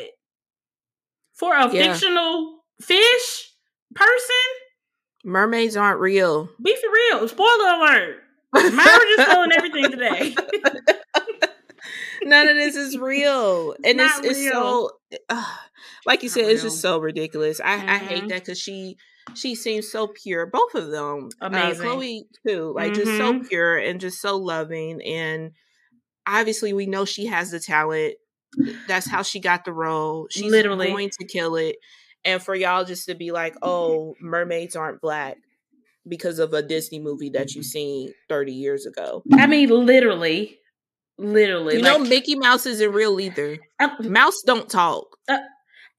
For 1.35 1.55
a 1.57 1.73
Yeah. 1.73 1.93
fictional 1.93 2.61
fish 2.81 3.51
person? 3.95 4.37
Mermaids 5.25 5.77
aren't 5.77 6.01
real. 6.01 6.49
Be 6.63 6.77
for 6.77 6.91
real. 6.93 7.29
Spoiler 7.29 7.49
alert. 7.75 8.23
Myra 8.55 9.05
just 9.17 9.29
telling 9.29 9.53
everything 9.53 9.91
today. 9.91 10.35
None 12.29 12.49
of 12.49 12.57
this 12.57 12.77
is 12.77 12.99
real, 12.99 13.75
and 13.85 14.01
it's 14.01 14.19
it's 14.23 14.39
real. 14.41 14.53
so 14.53 15.19
uh, 15.29 15.57
like 16.07 16.23
you 16.23 16.29
Not 16.29 16.35
said, 16.35 16.51
it's 16.51 16.63
just 16.63 16.81
so 16.81 16.99
ridiculous. 16.99 17.61
I 17.61 17.83
I 17.87 17.99
hate 17.99 18.25
Mhm. 18.25 18.29
that 18.31 18.43
because 18.45 18.59
she 18.61 18.97
she 19.35 19.55
seems 19.55 19.91
so 19.91 20.09
pure. 20.09 20.47
Both 20.47 20.75
of 20.75 20.91
them, 20.91 21.29
Amazing. 21.41 21.87
Uh, 21.87 21.93
Chloe 21.93 22.25
too, 22.47 22.73
like 22.75 22.95
just 22.95 23.17
so 23.17 23.35
Mhm. 23.35 23.49
pure 23.49 23.79
and 23.79 24.01
just 24.01 24.21
so 24.21 24.37
loving. 24.37 25.03
And 25.03 25.53
obviously, 26.27 26.73
we 26.73 26.87
know 26.87 27.05
she 27.05 27.27
has 27.27 27.51
the 27.51 27.61
talent. 27.61 28.15
That's 28.87 29.09
how 29.09 29.23
she 29.23 29.41
got 29.41 29.65
the 29.65 29.73
role. 29.73 30.29
She's 30.31 30.51
Literally. 30.51 30.89
going 30.89 31.11
to 31.21 31.27
kill 31.27 31.57
it. 31.57 31.77
And 32.25 32.43
for 32.43 32.55
y'all 32.55 32.85
just 32.85 33.07
to 33.07 33.15
be 33.15 33.31
like, 33.33 33.55
"Oh, 33.63 34.17
mermaids 34.21 34.77
aren't 34.77 35.01
black." 35.01 35.37
Because 36.09 36.39
of 36.39 36.55
a 36.55 36.63
Disney 36.63 37.01
movie 37.01 37.31
that 37.31 37.55
you 37.55 37.63
seen 37.63 38.15
30 38.31 38.53
years 38.55 38.87
ago. 38.87 39.23
I 39.35 39.47
mean, 39.47 39.69
literally. 39.69 40.59
Literally. 41.19 41.77
You 41.77 41.83
know, 41.83 41.99
Mickey 41.99 42.37
Mouse 42.37 42.65
isn't 42.67 42.93
real 42.93 43.19
either. 43.21 43.59
Uh, 43.81 43.89
Mouse 44.01 44.43
don't 44.47 44.69
talk. 44.69 45.17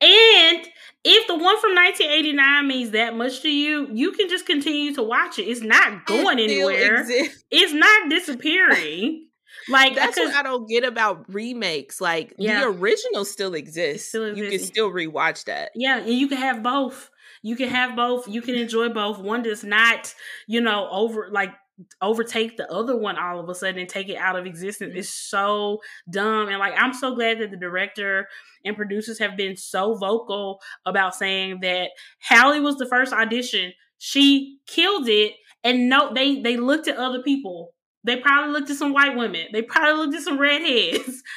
And 0.02 0.66
if 1.04 1.28
the 1.28 1.34
one 1.36 1.60
from 1.60 1.76
1989 1.76 2.68
means 2.68 2.92
that 2.92 3.16
much 3.18 3.42
to 3.42 3.50
you, 3.50 3.88
you 3.92 4.12
can 4.14 4.30
just 4.30 4.46
continue 4.46 4.94
to 4.96 5.04
watch 5.04 5.38
it. 5.40 5.44
It's 5.44 5.62
not 5.62 6.06
going 6.06 6.40
It 6.40 6.44
anywhere. 6.52 7.02
exists. 7.02 7.44
It's 7.52 7.74
not 7.74 8.10
disappearing. 8.10 9.28
like 9.68 9.96
That's 9.96 10.18
what 10.18 10.34
I 10.34 10.42
don't 10.44 10.70
get 10.70 10.86
about 10.86 11.26
remakes. 11.34 12.00
Like 12.00 12.34
Yeah. 12.38 12.62
the 12.62 12.68
original 12.68 13.26
still 13.26 13.54
exists. 13.56 14.08
Still 14.10 14.30
You 14.30 14.36
can 14.36 14.54
exists. 14.54 14.68
still 14.70 14.90
rewatch 14.90 15.44
that. 15.46 15.72
yeah, 15.76 15.98
and 15.98 16.14
you 16.14 16.28
can 16.30 16.38
have 16.38 16.64
both. 16.64 17.10
You 17.42 17.56
can 17.58 17.68
have 17.70 17.96
both. 17.96 18.28
You 18.28 18.42
can 18.42 18.56
enjoy 18.56 18.90
both. 18.90 19.18
One 19.20 19.44
does 19.44 19.64
not, 19.66 20.14
you 20.48 20.62
know, 20.62 20.88
over 20.92 21.28
like 21.32 21.52
overtake 22.02 22.58
the 22.58 22.72
other 22.72 22.98
one 22.98 23.18
all 23.18 23.40
of 23.40 23.50
a 23.50 23.56
sudden 23.56 23.80
and 23.80 23.90
take 23.90 24.10
it 24.10 24.18
out 24.18 24.36
of 24.36 24.46
existence. 24.46 24.92
Mm-hmm. 24.92 25.00
It's 25.00 25.10
so 25.10 25.80
dumb. 26.10 26.50
And 26.50 26.60
like 26.60 26.74
I'm 26.78 26.94
so 26.94 27.16
glad 27.16 27.40
that 27.40 27.52
the 27.52 27.58
director 27.58 28.28
and 28.66 28.76
producers 28.76 29.20
have 29.20 29.38
been 29.38 29.56
so 29.56 29.96
vocal 29.96 30.60
about 30.86 31.16
saying 31.16 31.60
that 31.62 31.92
Halle 32.20 32.60
was 32.60 32.78
the 32.78 32.88
first 32.88 33.14
audition. 33.14 33.74
She 33.98 34.60
killed 34.68 35.08
it. 35.08 35.34
And 35.64 35.90
no, 35.90 36.14
they 36.14 36.42
they 36.42 36.58
looked 36.58 36.88
at 36.88 36.98
other 36.98 37.22
people. 37.22 37.74
They 38.06 38.16
probably 38.16 38.54
looked 38.54 38.70
at 38.70 38.78
some 38.78 38.94
white 38.94 39.18
women. 39.18 39.48
They 39.52 39.62
probably 39.62 40.06
looked 40.06 40.16
at 40.16 40.24
some 40.24 40.40
redheads. 40.40 41.24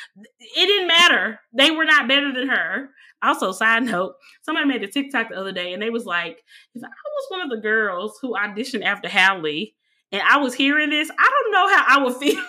It 0.54 0.66
didn't 0.66 0.88
matter. 0.88 1.40
They 1.56 1.70
were 1.70 1.84
not 1.84 2.08
better 2.08 2.32
than 2.32 2.48
her. 2.48 2.90
Also, 3.22 3.52
side 3.52 3.84
note, 3.84 4.14
somebody 4.42 4.66
made 4.66 4.82
a 4.82 4.88
TikTok 4.88 5.28
the 5.30 5.36
other 5.36 5.52
day 5.52 5.72
and 5.72 5.80
they 5.80 5.90
was 5.90 6.04
like, 6.04 6.42
if 6.74 6.82
I 6.82 6.88
was 6.88 7.26
one 7.28 7.40
of 7.40 7.50
the 7.50 7.62
girls 7.62 8.18
who 8.20 8.34
auditioned 8.34 8.84
after 8.84 9.08
Halle 9.08 9.72
and 10.12 10.22
I 10.22 10.36
was 10.38 10.54
hearing 10.54 10.90
this, 10.90 11.10
I 11.18 11.30
don't 11.30 11.52
know 11.52 11.76
how 11.76 11.84
I 11.88 12.04
would 12.04 12.16
feel. 12.16 12.34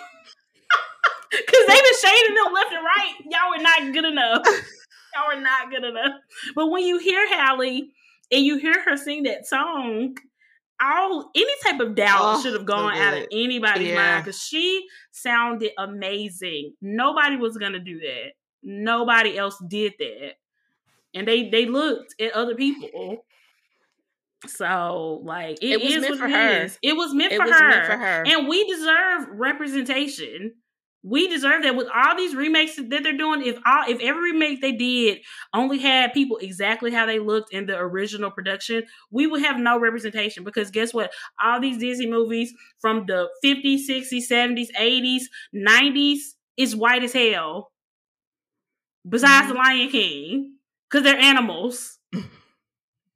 Cause 1.32 1.64
they've 1.66 1.82
been 1.82 2.00
shading 2.00 2.34
them 2.36 2.52
left 2.52 2.72
and 2.72 2.84
right. 2.84 3.14
Y'all 3.28 3.50
were 3.50 3.62
not 3.62 3.92
good 3.92 4.04
enough. 4.04 4.42
Y'all 5.14 5.34
were 5.34 5.40
not 5.40 5.70
good 5.70 5.82
enough. 5.84 6.12
But 6.54 6.68
when 6.68 6.84
you 6.84 6.98
hear 6.98 7.26
Halle 7.28 7.88
and 8.30 8.44
you 8.44 8.56
hear 8.58 8.80
her 8.84 8.96
sing 8.96 9.24
that 9.24 9.46
song, 9.46 10.16
all 10.80 11.30
any 11.34 11.50
type 11.64 11.80
of 11.80 11.94
doubt 11.96 12.18
Oh, 12.20 12.42
should 12.42 12.52
have 12.52 12.62
so 12.62 12.66
gone 12.66 12.94
out 12.96 13.14
of 13.16 13.26
anybody's 13.32 13.88
Yeah. 13.88 13.94
mind 13.96 14.24
because 14.24 14.40
she 14.40 14.86
sounded 15.10 15.72
amazing. 15.78 16.74
Nobody 16.80 17.36
was 17.36 17.56
gonna 17.56 17.78
do 17.80 17.98
that. 18.00 18.32
Nobody 18.62 19.36
else 19.36 19.58
did 19.68 19.94
that, 19.98 20.34
and 21.14 21.26
they 21.28 21.48
they 21.50 21.66
looked 21.66 22.20
at 22.20 22.32
other 22.32 22.54
people. 22.54 23.24
So 24.46 25.20
like 25.24 25.58
It 25.62 25.80
was 25.80 25.94
is 25.94 26.02
meant 26.02 26.18
for 26.18 26.26
it 26.26 26.30
her. 26.30 26.62
is. 26.64 26.78
It 26.82 26.96
was 26.96 27.14
meant, 27.14 27.32
It 27.32 27.38
for, 27.38 27.46
was 27.46 27.56
her. 27.56 27.68
meant 27.68 27.86
for 27.86 27.96
her. 27.96 28.24
and 28.26 28.48
we 28.48 28.64
deserve 28.68 29.28
representation. 29.32 30.54
We 31.06 31.28
deserve 31.28 31.64
that 31.64 31.76
with 31.76 31.86
all 31.94 32.16
these 32.16 32.34
remakes 32.34 32.76
that 32.76 32.88
they're 32.88 33.16
doing. 33.16 33.42
If 33.44 33.58
all 33.66 33.84
if 33.86 34.00
every 34.00 34.32
remake 34.32 34.62
they 34.62 34.72
did 34.72 35.18
only 35.52 35.78
had 35.78 36.14
people 36.14 36.38
exactly 36.38 36.90
how 36.90 37.04
they 37.04 37.18
looked 37.18 37.52
in 37.52 37.66
the 37.66 37.76
original 37.78 38.30
production, 38.30 38.84
we 39.10 39.26
would 39.26 39.42
have 39.42 39.58
no 39.58 39.78
representation. 39.78 40.44
Because 40.44 40.70
guess 40.70 40.94
what? 40.94 41.12
All 41.42 41.60
these 41.60 41.76
Disney 41.76 42.06
movies 42.06 42.54
from 42.80 43.04
the 43.06 43.28
50s, 43.44 43.80
60s, 43.86 44.30
70s, 44.30 44.68
80s, 44.80 45.24
90s 45.54 46.20
is 46.56 46.74
white 46.74 47.04
as 47.04 47.12
hell. 47.12 47.70
Besides 49.06 49.48
mm-hmm. 49.48 49.48
the 49.48 49.54
Lion 49.58 49.88
King, 49.90 50.54
because 50.90 51.04
they're 51.04 51.18
animals. 51.18 51.98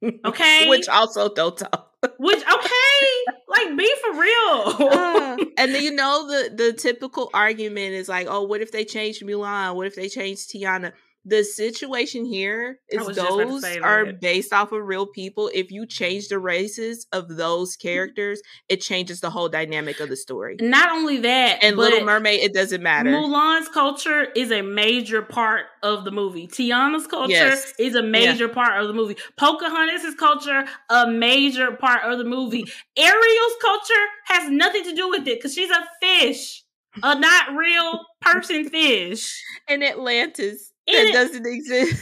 Okay, 0.03 0.69
Which 0.69 0.87
also 0.87 1.33
don't 1.33 1.57
talk. 1.57 1.87
which 2.17 2.41
okay, 2.41 3.33
like 3.47 3.77
be 3.77 3.93
for 4.01 4.13
real. 4.13 4.89
Uh, 4.91 5.37
and 5.57 5.75
then 5.75 5.83
you 5.83 5.91
know 5.91 6.27
the 6.27 6.55
the 6.55 6.73
typical 6.73 7.29
argument 7.33 7.93
is 7.93 8.07
like, 8.07 8.27
oh, 8.29 8.43
what 8.43 8.61
if 8.61 8.71
they 8.71 8.85
changed 8.85 9.21
Mulan? 9.23 9.75
What 9.75 9.87
if 9.87 9.95
they 9.95 10.07
changed 10.07 10.49
Tiana? 10.51 10.93
The 11.25 11.43
situation 11.43 12.25
here 12.25 12.79
is 12.89 13.05
was 13.05 13.17
just 13.17 13.27
about 13.29 13.39
to 13.39 13.45
those 13.45 13.77
are 13.83 14.13
based 14.13 14.53
off 14.53 14.71
of 14.71 14.81
real 14.85 15.05
people. 15.05 15.51
If 15.53 15.69
you 15.69 15.85
change 15.85 16.29
the 16.29 16.39
races 16.39 17.07
of 17.11 17.35
those 17.35 17.75
mm-hmm. 17.75 17.87
characters, 17.87 18.41
it 18.69 18.81
changes 18.81 19.19
the 19.19 19.29
whole 19.29 19.49
dynamic 19.49 19.99
of 19.99 20.09
the 20.09 20.15
story. 20.15 20.55
Not 20.61 20.91
only 20.91 21.17
that, 21.17 21.59
And 21.61 21.77
Little 21.77 22.05
Mermaid, 22.05 22.39
it 22.41 22.53
doesn't 22.53 22.81
matter. 22.81 23.11
Mulan's 23.11 23.67
culture 23.67 24.27
is 24.35 24.51
a 24.51 24.61
major 24.61 25.21
part 25.21 25.65
of 25.83 26.05
the 26.05 26.11
movie. 26.11 26.47
Tiana's 26.47 27.07
culture 27.07 27.31
Yes. 27.31 27.73
is 27.77 27.95
a 27.95 28.03
major 28.03 28.47
part 28.47 28.81
of 28.81 28.87
the 28.87 28.93
movie. 28.93 29.17
Pocahontas' 29.37 30.15
culture, 30.15 30.65
a 30.89 31.07
major 31.07 31.71
part 31.71 32.03
of 32.03 32.17
the 32.17 32.23
movie. 32.23 32.65
Ariel's 32.97 33.55
culture 33.61 34.05
has 34.25 34.49
nothing 34.49 34.83
to 34.83 34.95
do 34.95 35.09
with 35.09 35.27
it 35.27 35.37
because 35.37 35.53
she's 35.53 35.69
a 35.69 35.83
fish, 36.01 36.63
a 37.03 37.19
not 37.19 37.55
real 37.55 38.05
person 38.21 38.69
fish. 38.69 39.43
And 39.67 39.83
Atlantis, 39.83 40.73
that 40.91 41.07
it- 41.07 41.13
doesn't 41.13 41.45
exist. 41.45 42.01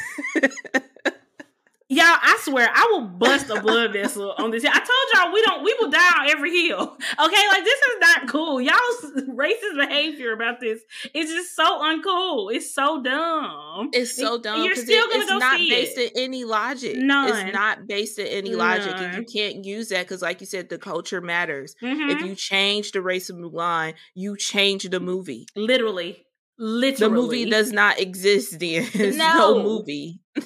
Y'all, 1.89 2.03
I 2.03 2.37
swear, 2.43 2.69
I 2.69 2.89
will 2.91 3.07
bust 3.07 3.49
a 3.49 3.61
blood 3.61 3.93
vessel 3.93 4.33
on 4.37 4.51
this. 4.51 4.65
I 4.65 4.73
told 4.77 4.89
y'all 5.13 5.33
we 5.33 5.41
don't, 5.41 5.63
we 5.63 5.73
will 5.79 5.89
die 5.89 6.19
on 6.19 6.29
every 6.29 6.51
hill. 6.51 6.81
Okay, 6.81 7.47
like 7.49 7.63
this 7.63 7.79
is 7.79 7.95
not 8.01 8.27
cool. 8.27 8.59
Y'all's 8.59 9.13
racist 9.29 9.77
behavior 9.87 10.33
about 10.33 10.59
this 10.59 10.81
is 11.13 11.29
just 11.31 11.55
so 11.55 11.63
uncool. 11.81 12.53
It's 12.53 12.75
so 12.75 13.01
dumb. 13.01 13.89
It's 13.93 14.13
so 14.13 14.37
dumb 14.37 14.65
You're 14.65 14.75
still 14.75 15.05
it, 15.05 15.09
gonna 15.11 15.21
it's 15.21 15.31
go 15.31 15.37
not 15.37 15.57
see 15.59 15.69
based 15.69 15.97
it. 15.97 16.11
in 16.17 16.23
any 16.25 16.43
logic. 16.43 16.97
No, 16.97 17.25
It's 17.29 17.53
not 17.53 17.87
based 17.87 18.19
in 18.19 18.27
any 18.27 18.53
logic, 18.53 18.91
and 18.97 19.15
you 19.15 19.23
can't 19.23 19.63
use 19.63 19.87
that 19.87 20.05
because, 20.07 20.21
like 20.21 20.41
you 20.41 20.45
said, 20.45 20.67
the 20.67 20.77
culture 20.77 21.21
matters. 21.21 21.73
Mhm. 21.81 22.11
If 22.11 22.21
you 22.21 22.35
change 22.35 22.91
the 22.91 23.01
race 23.01 23.29
of 23.29 23.37
Mulan, 23.37 23.93
you 24.13 24.35
change 24.35 24.83
the 24.89 24.99
movie. 24.99 25.47
literally, 25.55 26.26
literally, 26.57 27.15
The 27.15 27.21
movie 27.21 27.49
does 27.49 27.71
not 27.71 27.99
exist. 27.99 28.59
Then 28.59 28.87
it's 28.93 29.17
No. 29.17 29.33
no 29.55 29.63
movie. 29.63 30.19
Oh 30.37 30.43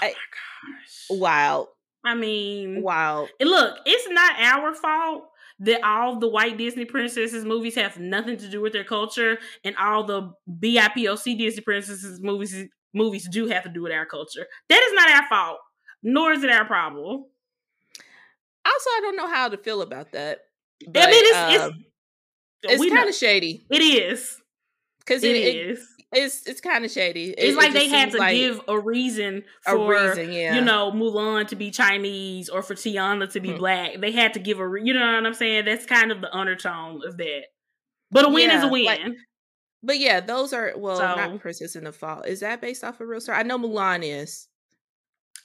my 0.00 0.08
gosh. 0.08 1.06
Wow, 1.10 1.68
I 2.04 2.14
mean, 2.14 2.82
wow. 2.82 3.28
look, 3.40 3.78
it's 3.84 4.08
not 4.08 4.38
our 4.40 4.74
fault 4.74 5.24
that 5.60 5.84
all 5.84 6.18
the 6.18 6.28
white 6.28 6.56
Disney 6.58 6.84
princesses 6.84 7.44
movies 7.44 7.74
have 7.76 7.98
nothing 7.98 8.36
to 8.38 8.48
do 8.48 8.60
with 8.60 8.72
their 8.72 8.84
culture, 8.84 9.38
and 9.64 9.76
all 9.76 10.04
the 10.04 10.32
BIPOC 10.50 11.38
Disney 11.38 11.60
princesses 11.62 12.20
movies 12.20 12.68
movies 12.94 13.28
do 13.28 13.46
have 13.48 13.62
to 13.64 13.68
do 13.68 13.82
with 13.82 13.92
our 13.92 14.06
culture. 14.06 14.46
That 14.68 14.82
is 14.82 14.92
not 14.94 15.10
our 15.10 15.28
fault, 15.28 15.58
nor 16.02 16.32
is 16.32 16.42
it 16.42 16.50
our 16.50 16.64
problem. 16.64 17.24
Also, 18.64 18.90
I 18.90 19.00
don't 19.02 19.16
know 19.16 19.28
how 19.28 19.48
to 19.48 19.56
feel 19.56 19.82
about 19.82 20.12
that. 20.12 20.40
I 20.82 20.86
mean, 20.86 21.24
it's 21.26 21.62
um, 21.62 21.84
it's, 22.62 22.82
it's 22.82 22.94
kind 22.94 23.08
of 23.08 23.14
shady 23.14 23.64
it 23.70 23.80
is. 23.82 24.40
Because 25.04 25.22
It 25.24 25.36
it, 25.36 25.38
it- 25.56 25.66
is. 25.70 25.88
it's 26.12 26.46
it's 26.46 26.60
kind 26.60 26.84
of 26.84 26.90
shady. 26.90 27.30
It- 27.30 27.34
It's 27.38 27.56
like 27.56 27.72
they 27.72 27.88
had 27.88 28.10
to 28.12 28.18
like 28.18 28.36
give 28.36 28.60
a 28.68 28.78
reason 28.78 29.44
a 29.66 29.70
for 29.72 29.88
reason. 29.90 30.32
Yeah, 30.32 30.54
you 30.56 30.60
know 30.60 30.92
Mulan 30.92 31.48
to 31.48 31.56
be 31.56 31.70
Chinese 31.70 32.48
or 32.48 32.62
for 32.62 32.74
Tiana 32.74 33.30
to 33.32 33.40
be 33.40 33.50
Hmm. 33.52 33.58
black. 33.58 34.00
They 34.00 34.12
had 34.12 34.34
to 34.34 34.40
give 34.40 34.58
a 34.58 34.66
re- 34.68 34.82
you 34.84 34.94
know 34.94 35.00
what 35.14 35.26
I'm 35.26 35.34
saying. 35.34 35.64
That's 35.64 35.86
kind 35.86 36.12
of 36.12 36.20
the 36.20 36.32
undertone 36.34 37.00
of 37.06 37.16
that. 37.18 37.42
But 38.10 38.26
a 38.26 38.28
win 38.28 38.50
is 38.50 38.62
a 38.62 38.68
win. 38.68 38.84
like- 38.84 39.00
But 39.82 39.98
yeah, 39.98 40.20
those 40.20 40.52
are 40.52 40.74
well, 40.76 40.96
So- 40.96 41.14
not 41.16 41.40
Princess 41.40 41.74
in 41.76 41.84
the 41.84 41.92
Fall. 41.92 42.22
Is 42.22 42.40
that 42.40 42.60
based 42.60 42.84
off 42.84 43.00
a 43.00 43.06
real 43.06 43.20
story? 43.20 43.38
I 43.38 43.42
know 43.42 43.58
Mulan 43.58 44.00
is. 44.04 44.48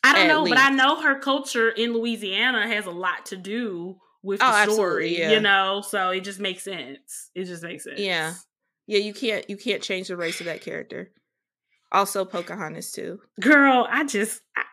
I 0.04 0.14
don't 0.14 0.28
know, 0.28 0.46
but 0.48 0.58
I 0.60 0.70
know 0.70 1.02
her 1.02 1.18
culture 1.20 1.70
in 1.70 1.92
Louisiana 1.94 2.68
has 2.68 2.86
a 2.86 2.92
lot 2.92 3.26
to 3.28 3.36
do 3.36 3.98
with 4.22 4.42
Oh, 4.44 4.46
the 4.52 4.58
absolutely, 4.58 5.16
story. 5.16 5.20
yeah. 5.20 5.32
You 5.32 5.40
know, 5.40 5.82
so 5.82 6.10
it 6.12 6.22
just 6.22 6.40
makes 6.40 6.64
sense. 6.64 7.30
It 7.34 7.46
just 7.46 7.64
makes 7.64 7.84
sense. 7.86 8.00
Yeah. 8.00 8.34
Yeah, 8.88 9.00
you 9.00 9.14
can't 9.14 9.48
you 9.50 9.58
can't 9.58 9.84
change 9.84 10.08
the 10.08 10.18
race 10.18 10.40
of 10.40 10.46
that 10.46 10.62
character. 10.62 11.12
Also, 11.92 12.26
Pocahontas 12.26 12.92
too. 12.92 13.20
Girl, 13.40 13.86
I 13.90 14.04
just 14.06 14.42
I, 14.56 14.64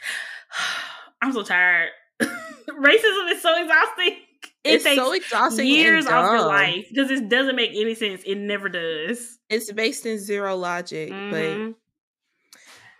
I'm 1.22 1.32
so 1.32 1.42
tired. 1.42 1.90
Racism 2.22 3.32
is 3.32 3.42
so 3.42 3.60
exhausting. 3.62 4.16
It 4.62 4.74
it's 4.74 4.84
takes 4.84 4.96
so 4.96 5.12
exhausting. 5.12 5.66
years 5.66 6.06
off 6.06 6.30
your 6.32 6.46
life 6.46 6.86
because 6.90 7.10
it 7.10 7.28
doesn't 7.30 7.56
make 7.56 7.70
any 7.70 7.94
sense. 7.94 8.22
It 8.26 8.36
never 8.36 8.68
does. 8.68 9.38
It's 9.48 9.72
based 9.72 10.04
in 10.06 10.18
zero 10.18 10.54
logic, 10.56 11.10
Mhm. 11.10 11.74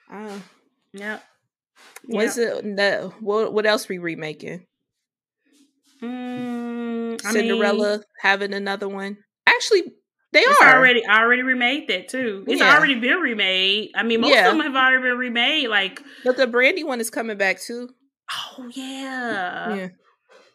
but 0.08 0.14
uh, 0.14 0.38
Yep. 0.94 1.22
what's 2.06 2.38
it? 2.38 2.64
No, 2.64 3.14
what 3.20 3.52
what 3.52 3.66
else 3.66 3.88
we 3.88 3.98
remaking? 3.98 4.66
Mm, 6.02 7.20
I 7.24 7.32
mean, 7.32 7.48
Cinderella 7.48 8.02
having 8.20 8.54
another 8.54 8.88
one. 8.88 9.18
Actually, 9.46 9.92
they 10.32 10.40
It's 10.40 10.60
are 10.62 10.76
already 10.78 11.04
already 11.06 11.42
remade 11.42 11.88
that 11.88 12.08
too. 12.08 12.44
It's 12.46 12.60
Yeah. 12.60 12.76
already 12.76 12.94
been 12.98 13.18
remade. 13.18 13.90
I 13.94 14.02
mean, 14.02 14.20
most 14.20 14.30
Yeah. 14.32 14.48
of 14.50 14.56
them 14.56 14.64
have 14.64 14.76
already 14.76 15.02
been 15.02 15.18
remade. 15.18 15.68
Like, 15.68 16.02
but 16.24 16.36
the 16.36 16.46
Brandy 16.46 16.84
one 16.84 17.00
is 17.00 17.10
coming 17.10 17.36
back 17.36 17.60
too. 17.60 17.88
oh 18.58 18.70
yeah, 18.74 19.74
yeah, 19.74 19.88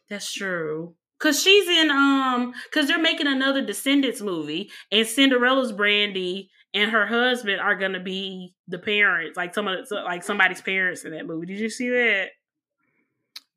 that's 0.09 0.31
true. 0.31 0.95
Cause 1.19 1.41
she's 1.41 1.67
in 1.67 1.89
um, 1.91 2.53
cause 2.73 2.87
they're 2.87 2.99
making 2.99 3.27
another 3.27 3.61
Descendants 3.65 4.21
movie, 4.21 4.69
and 4.91 5.07
Cinderella's 5.07 5.71
Brandy 5.71 6.49
and 6.73 6.91
her 6.91 7.07
husband 7.07 7.61
are 7.61 7.75
gonna 7.75 8.01
be 8.01 8.53
the 8.67 8.77
parents, 8.79 9.37
like 9.37 9.53
some 9.53 9.67
of 9.67 9.87
the, 9.87 9.95
like 9.95 10.23
somebody's 10.23 10.61
parents 10.61 11.05
in 11.05 11.11
that 11.11 11.25
movie. 11.25 11.47
Did 11.47 11.59
you 11.59 11.69
see 11.69 11.89
that? 11.89 12.27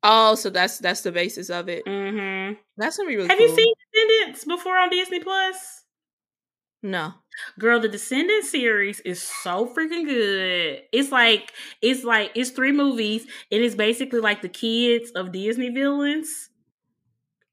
Oh, 0.01 0.35
so 0.35 0.49
that's 0.49 0.77
that's 0.79 1.01
the 1.01 1.11
basis 1.11 1.49
of 1.49 1.67
it. 1.67 1.85
Mm-hmm. 1.85 2.53
That's 2.77 2.95
gonna 2.97 3.09
be 3.09 3.17
really. 3.17 3.27
Have 3.27 3.37
cool. 3.37 3.47
you 3.49 3.55
seen 3.55 3.73
Descendants 3.93 4.45
before 4.45 4.77
on 4.77 4.89
Disney 4.89 5.19
Plus? 5.19 5.78
No. 6.81 7.13
Girl, 7.57 7.79
the 7.79 7.89
Descendant 7.89 8.45
series 8.45 8.99
is 9.01 9.21
so 9.21 9.67
freaking 9.67 10.05
good. 10.05 10.81
It's 10.91 11.11
like 11.11 11.51
it's 11.81 12.03
like 12.03 12.31
it's 12.35 12.51
three 12.51 12.71
movies, 12.71 13.23
and 13.51 13.61
it's 13.61 13.75
basically 13.75 14.19
like 14.19 14.41
the 14.41 14.49
kids 14.49 15.11
of 15.11 15.31
Disney 15.31 15.69
villains. 15.69 16.49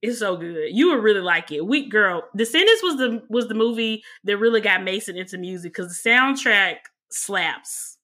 It's 0.03 0.19
so 0.21 0.37
good. 0.37 0.69
You 0.71 0.91
would 0.91 1.03
really 1.03 1.21
like 1.21 1.51
it. 1.51 1.67
We 1.67 1.89
girl, 1.89 2.23
Descendants 2.37 2.83
was 2.83 2.97
the 2.97 3.23
was 3.29 3.49
the 3.49 3.55
movie 3.55 4.05
that 4.25 4.39
really 4.39 4.61
got 4.61 4.85
Mason 4.85 5.17
into 5.17 5.39
music 5.39 5.73
because 5.73 6.01
the 6.03 6.11
soundtrack 6.11 6.77
slaps. 7.11 7.99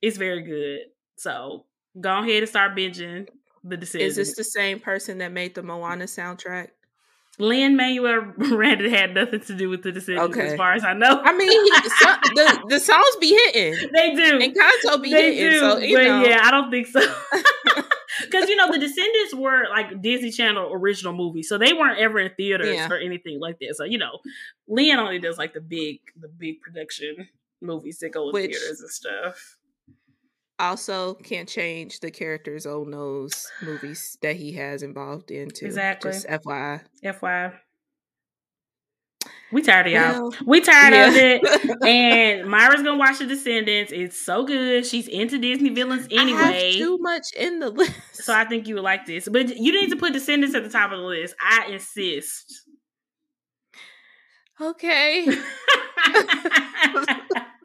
It's 0.00 0.16
very 0.16 0.42
good. 0.42 0.80
So 1.16 1.66
go 2.00 2.18
ahead 2.18 2.42
and 2.42 2.48
start 2.48 2.76
binging 2.76 3.28
the 3.64 3.76
Descendants. 3.76 4.16
Is 4.16 4.28
this 4.28 4.36
the 4.36 4.44
same 4.44 4.80
person 4.80 5.18
that 5.18 5.32
made 5.32 5.54
the 5.54 5.62
Moana 5.62 6.04
soundtrack? 6.04 6.68
Lin-Manuel 7.40 8.34
Miranda 8.36 8.90
had 8.90 9.14
nothing 9.14 9.40
to 9.40 9.54
do 9.54 9.68
with 9.68 9.82
the 9.82 9.92
Descendants, 9.92 10.36
as 10.36 10.56
far 10.56 10.72
as 10.74 10.84
I 10.84 10.92
know. 10.92 11.20
I 11.22 11.36
mean, 11.36 11.50
he, 11.50 11.70
so, 11.88 12.14
the 12.34 12.64
the 12.68 12.80
songs 12.80 13.16
be 13.20 13.28
hitting 13.30 13.90
they 13.92 14.14
do. 14.14 14.38
Encanto 14.38 15.02
be 15.02 15.10
they 15.10 15.34
hitting. 15.34 15.50
do, 15.50 15.58
So 15.60 15.78
you 15.78 15.96
but 15.96 16.04
know, 16.04 16.24
yeah, 16.24 16.40
I 16.44 16.50
don't 16.50 16.70
think 16.70 16.86
so. 16.86 17.00
Because 18.22 18.48
you 18.50 18.56
know 18.56 18.70
the 18.70 18.78
Descendants 18.78 19.34
were 19.34 19.64
like 19.70 20.02
Disney 20.02 20.30
Channel 20.30 20.70
original 20.74 21.14
movies, 21.14 21.48
so 21.48 21.56
they 21.56 21.72
weren't 21.72 21.98
ever 21.98 22.18
in 22.18 22.32
theaters 22.36 22.74
Yeah. 22.76 22.88
or 22.90 22.98
anything 22.98 23.40
like 23.40 23.58
that. 23.60 23.74
So 23.76 23.84
you 23.84 23.96
know, 23.98 24.18
Leon 24.68 24.98
only 24.98 25.18
does 25.18 25.38
like 25.38 25.54
the 25.54 25.60
big, 25.60 26.00
the 26.20 26.28
big 26.28 26.60
production 26.60 27.28
movies 27.62 27.98
that 28.00 28.10
go 28.10 28.28
in 28.28 28.32
Which- 28.34 28.50
theaters 28.56 28.80
and 28.80 28.90
stuff. 28.90 29.56
Also 30.60 31.14
can't 31.14 31.48
change 31.48 32.00
the 32.00 32.10
character's 32.10 32.66
own 32.66 32.90
nose 32.90 33.46
movies 33.62 34.16
that 34.22 34.36
he 34.36 34.52
has 34.52 34.82
involved 34.82 35.30
into. 35.30 35.66
Exactly. 35.66 36.12
Just 36.12 36.26
FYI. 36.26 36.82
FYI, 37.04 37.54
we 39.52 39.62
tired 39.62 39.86
of 39.86 39.92
y'all. 39.92 40.30
Well, 40.30 40.32
we 40.46 40.60
tired 40.60 41.08
of 41.08 41.16
it. 41.16 41.42
And 41.86 42.48
Myra's 42.48 42.82
gonna 42.82 42.96
watch 42.98 43.18
The 43.18 43.26
Descendants. 43.26 43.90
It's 43.92 44.20
so 44.20 44.44
good. 44.44 44.86
She's 44.86 45.08
into 45.08 45.38
Disney 45.38 45.70
villains 45.70 46.06
I 46.16 46.22
have 46.22 46.50
anyway. 46.50 46.72
too 46.72 46.98
much 46.98 47.32
in 47.36 47.58
the 47.58 47.70
list. 47.70 47.92
So 48.12 48.32
I 48.32 48.44
think 48.44 48.68
you 48.68 48.76
would 48.76 48.84
like 48.84 49.06
this. 49.06 49.28
But 49.28 49.56
you 49.56 49.72
need 49.72 49.90
to 49.90 49.96
put 49.96 50.12
Descendants 50.12 50.54
at 50.54 50.62
the 50.62 50.70
top 50.70 50.92
of 50.92 50.98
the 50.98 51.04
list. 51.04 51.34
I 51.40 51.66
insist. 51.70 52.62
okay. 54.60 55.26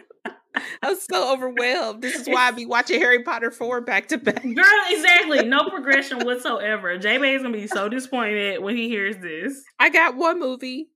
I'm 0.83 0.95
so 0.95 1.33
overwhelmed. 1.33 2.01
This 2.01 2.15
is 2.15 2.27
why 2.27 2.47
I 2.47 2.51
be 2.51 2.65
watching 2.65 2.99
Harry 2.99 3.23
Potter 3.23 3.51
4 3.51 3.81
back 3.81 4.07
to 4.09 4.17
back. 4.17 4.43
Girl, 4.43 4.65
exactly. 4.89 5.45
No 5.45 5.69
progression 5.69 6.25
whatsoever. 6.25 6.97
J 6.97 7.15
is 7.33 7.41
gonna 7.41 7.55
be 7.55 7.67
so 7.67 7.89
disappointed 7.89 8.61
when 8.61 8.75
he 8.75 8.89
hears 8.89 9.17
this. 9.17 9.63
I 9.79 9.89
got 9.89 10.15
one 10.15 10.39
movie, 10.39 10.89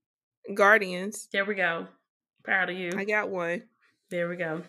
Guardians. 0.54 1.28
There 1.32 1.46
we 1.46 1.56
go. 1.56 1.88
Proud 2.44 2.70
of 2.70 2.78
you. 2.78 2.91
I 2.96 3.06
got 3.06 3.30
one. 3.30 3.64
There 4.10 4.28
we 4.28 4.36
go. 4.38 4.64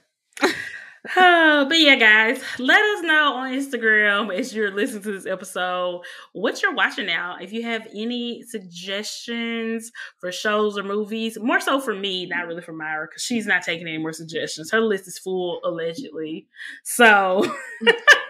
Oh, 1.16 1.64
but 1.66 1.78
yeah, 1.80 1.96
guys, 1.96 2.42
let 2.58 2.82
us 2.82 3.02
know 3.02 3.34
on 3.34 3.52
Instagram 3.52 4.36
as 4.36 4.54
you're 4.54 4.70
listening 4.70 5.02
to 5.04 5.12
this 5.12 5.24
episode 5.24 6.02
what 6.32 6.60
you're 6.60 6.74
watching 6.74 7.06
now. 7.06 7.36
If 7.40 7.54
you 7.54 7.62
have 7.62 7.86
any 7.94 8.42
suggestions 8.42 9.90
for 10.18 10.30
shows 10.30 10.76
or 10.76 10.82
movies, 10.82 11.38
more 11.40 11.58
so 11.58 11.80
for 11.80 11.94
me, 11.94 12.26
not 12.26 12.46
really 12.46 12.60
for 12.60 12.74
Myra, 12.74 13.06
because 13.08 13.22
she's 13.22 13.46
not 13.46 13.62
taking 13.62 13.88
any 13.88 13.96
more 13.96 14.12
suggestions. 14.12 14.70
Her 14.70 14.82
list 14.82 15.08
is 15.08 15.18
full, 15.18 15.60
allegedly. 15.64 16.48
So 16.84 17.38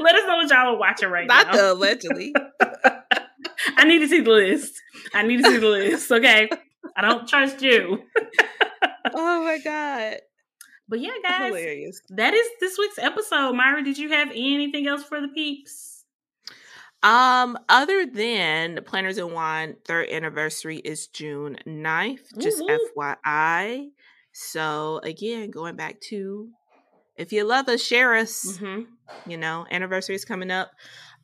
let 0.01 0.15
us 0.15 0.27
know 0.29 0.37
what 0.37 0.51
y'all 0.51 0.75
are 0.75 0.79
watching 0.79 1.09
right 1.09 1.27
Not 1.27 1.49
now. 1.49 1.53
the 1.53 1.73
allegedly. 1.73 2.33
I 3.77 3.85
need 3.85 3.99
to 3.99 4.09
see 4.09 4.21
the 4.21 4.31
list. 4.31 4.81
I 5.13 5.25
need 5.25 5.43
to 5.43 5.51
see 5.51 5.59
the 5.59 5.67
list. 5.67 6.11
Okay. 6.13 6.49
I 6.97 7.03
don't 7.03 7.29
trust 7.29 7.63
you. 7.63 8.03
oh 9.15 9.45
my 9.45 9.59
god. 9.59 10.19
But 10.91 11.01
yeah, 11.01 11.13
guys, 11.23 11.47
Hilarious. 11.47 12.03
that 12.11 12.35
is 12.35 12.47
this 12.61 12.77
week's 12.77 12.99
episode. 12.99 13.55
Myra, 13.55 13.83
did 13.83 13.97
you 13.97 14.11
have 14.11 14.29
anything 14.31 14.87
else 14.87 15.05
for 15.05 15.21
the 15.21 15.29
peeps? 15.29 16.05
Um, 17.03 17.57
other 17.71 18.05
than 18.05 18.81
Planners 18.85 19.17
and 19.17 19.33
Wine, 19.33 19.77
third 19.87 20.11
anniversary 20.11 20.79
is 20.79 21.07
June 21.07 21.57
9th, 21.67 22.37
just 22.39 22.61
Woo 22.61 22.67
woo. 22.67 23.05
FYI. 23.25 23.87
So 24.33 25.01
again, 25.03 25.51
going 25.51 25.77
back 25.77 25.99
to 26.09 26.51
if 27.17 27.33
you 27.33 27.45
love 27.45 27.69
us, 27.69 27.83
share 27.83 28.15
us. 28.15 28.59
Mm-hmm. 28.59 29.31
You 29.31 29.37
know, 29.37 29.67
anniversary 29.71 30.15
is 30.15 30.25
coming 30.25 30.51
up. 30.51 30.71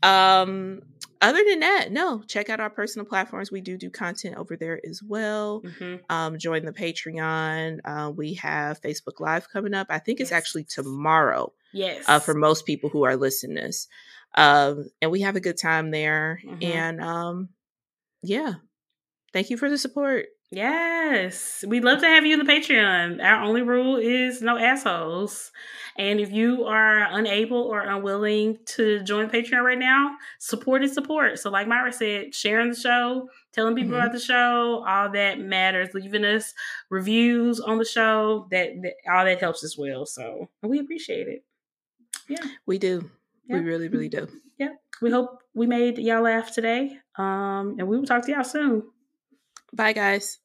Um, 0.02 0.82
other 1.22 1.42
than 1.48 1.60
that, 1.60 1.90
no, 1.92 2.22
check 2.26 2.48
out 2.50 2.60
our 2.60 2.70
personal 2.70 3.06
platforms. 3.06 3.50
We 3.50 3.60
do 3.60 3.76
do 3.76 3.90
content 3.90 4.36
over 4.36 4.56
there 4.56 4.80
as 4.88 5.02
well. 5.02 5.62
Mm-hmm. 5.62 5.96
Um, 6.14 6.38
join 6.38 6.64
the 6.64 6.72
Patreon. 6.72 7.78
Uh, 7.84 8.10
we 8.10 8.34
have 8.34 8.80
Facebook 8.80 9.20
Live 9.20 9.48
coming 9.50 9.74
up. 9.74 9.86
I 9.90 9.98
think 9.98 10.20
it's 10.20 10.32
actually 10.32 10.64
tomorrow 10.64 11.52
Yes. 11.72 12.04
uh, 12.08 12.18
for 12.18 12.34
most 12.34 12.66
people 12.66 12.90
who 12.90 13.04
are 13.04 13.16
listening 13.16 13.56
to 13.56 13.62
this. 13.62 13.88
Um, 14.34 14.90
and 15.00 15.10
we 15.10 15.22
have 15.22 15.36
a 15.36 15.40
good 15.40 15.58
time 15.58 15.90
there. 15.90 16.40
Mhm. 16.44 16.64
And 16.64 17.00
um, 17.00 17.48
yeah, 18.22 18.54
thank 19.32 19.50
you 19.50 19.56
for 19.56 19.70
the 19.70 19.78
support. 19.78 20.26
Yes, 20.52 21.64
we'd 21.66 21.82
love 21.82 21.98
to 22.00 22.06
have 22.06 22.24
you 22.24 22.38
in 22.38 22.44
the 22.44 22.50
Patreon. 22.50 23.20
Our 23.22 23.42
only 23.42 23.62
rule 23.62 23.96
is 23.96 24.40
no 24.40 24.56
assholes. 24.56 25.50
And 25.98 26.20
if 26.20 26.30
you 26.30 26.64
are 26.66 27.02
unable 27.10 27.62
or 27.62 27.80
unwilling 27.80 28.58
to 28.66 29.02
join 29.02 29.28
Patreon 29.28 29.62
right 29.64 29.78
now, 29.78 30.16
support 30.38 30.84
is 30.84 30.92
support. 30.94 31.40
So, 31.40 31.50
like 31.50 31.66
Myra 31.66 31.92
said, 31.92 32.32
sharing 32.34 32.70
the 32.70 32.76
show, 32.76 33.28
telling 33.52 33.74
people 33.74 33.92
Mhm. 33.94 33.98
about 34.00 34.12
the 34.12 34.20
show, 34.20 34.84
all 34.86 35.10
that 35.10 35.40
matters. 35.40 35.94
Leaving 35.94 36.24
us 36.24 36.54
reviews 36.90 37.58
on 37.58 37.78
the 37.78 37.84
show, 37.84 38.46
that, 38.52 38.70
that 38.82 38.94
all 39.10 39.24
that 39.24 39.40
helps 39.40 39.64
as 39.64 39.76
well. 39.76 40.06
So, 40.06 40.48
we 40.62 40.78
appreciate 40.78 41.26
it. 41.26 41.44
Yeah. 42.28 42.44
We 42.66 42.78
do. 42.78 43.10
Yeah. 43.46 43.56
We 43.58 43.64
really, 43.64 43.88
really 43.88 44.08
do. 44.08 44.28
yeah, 44.58 44.70
we 45.02 45.10
hope 45.10 45.42
we 45.54 45.66
made 45.66 45.98
y'all 45.98 46.22
laugh 46.22 46.52
today. 46.52 46.98
Um, 47.16 47.76
and 47.78 47.88
we 47.88 47.96
will 47.98 48.06
talk 48.06 48.24
to 48.26 48.32
y'all 48.32 48.44
soon. 48.44 48.84
Bye, 49.72 49.92
guys. 49.92 50.40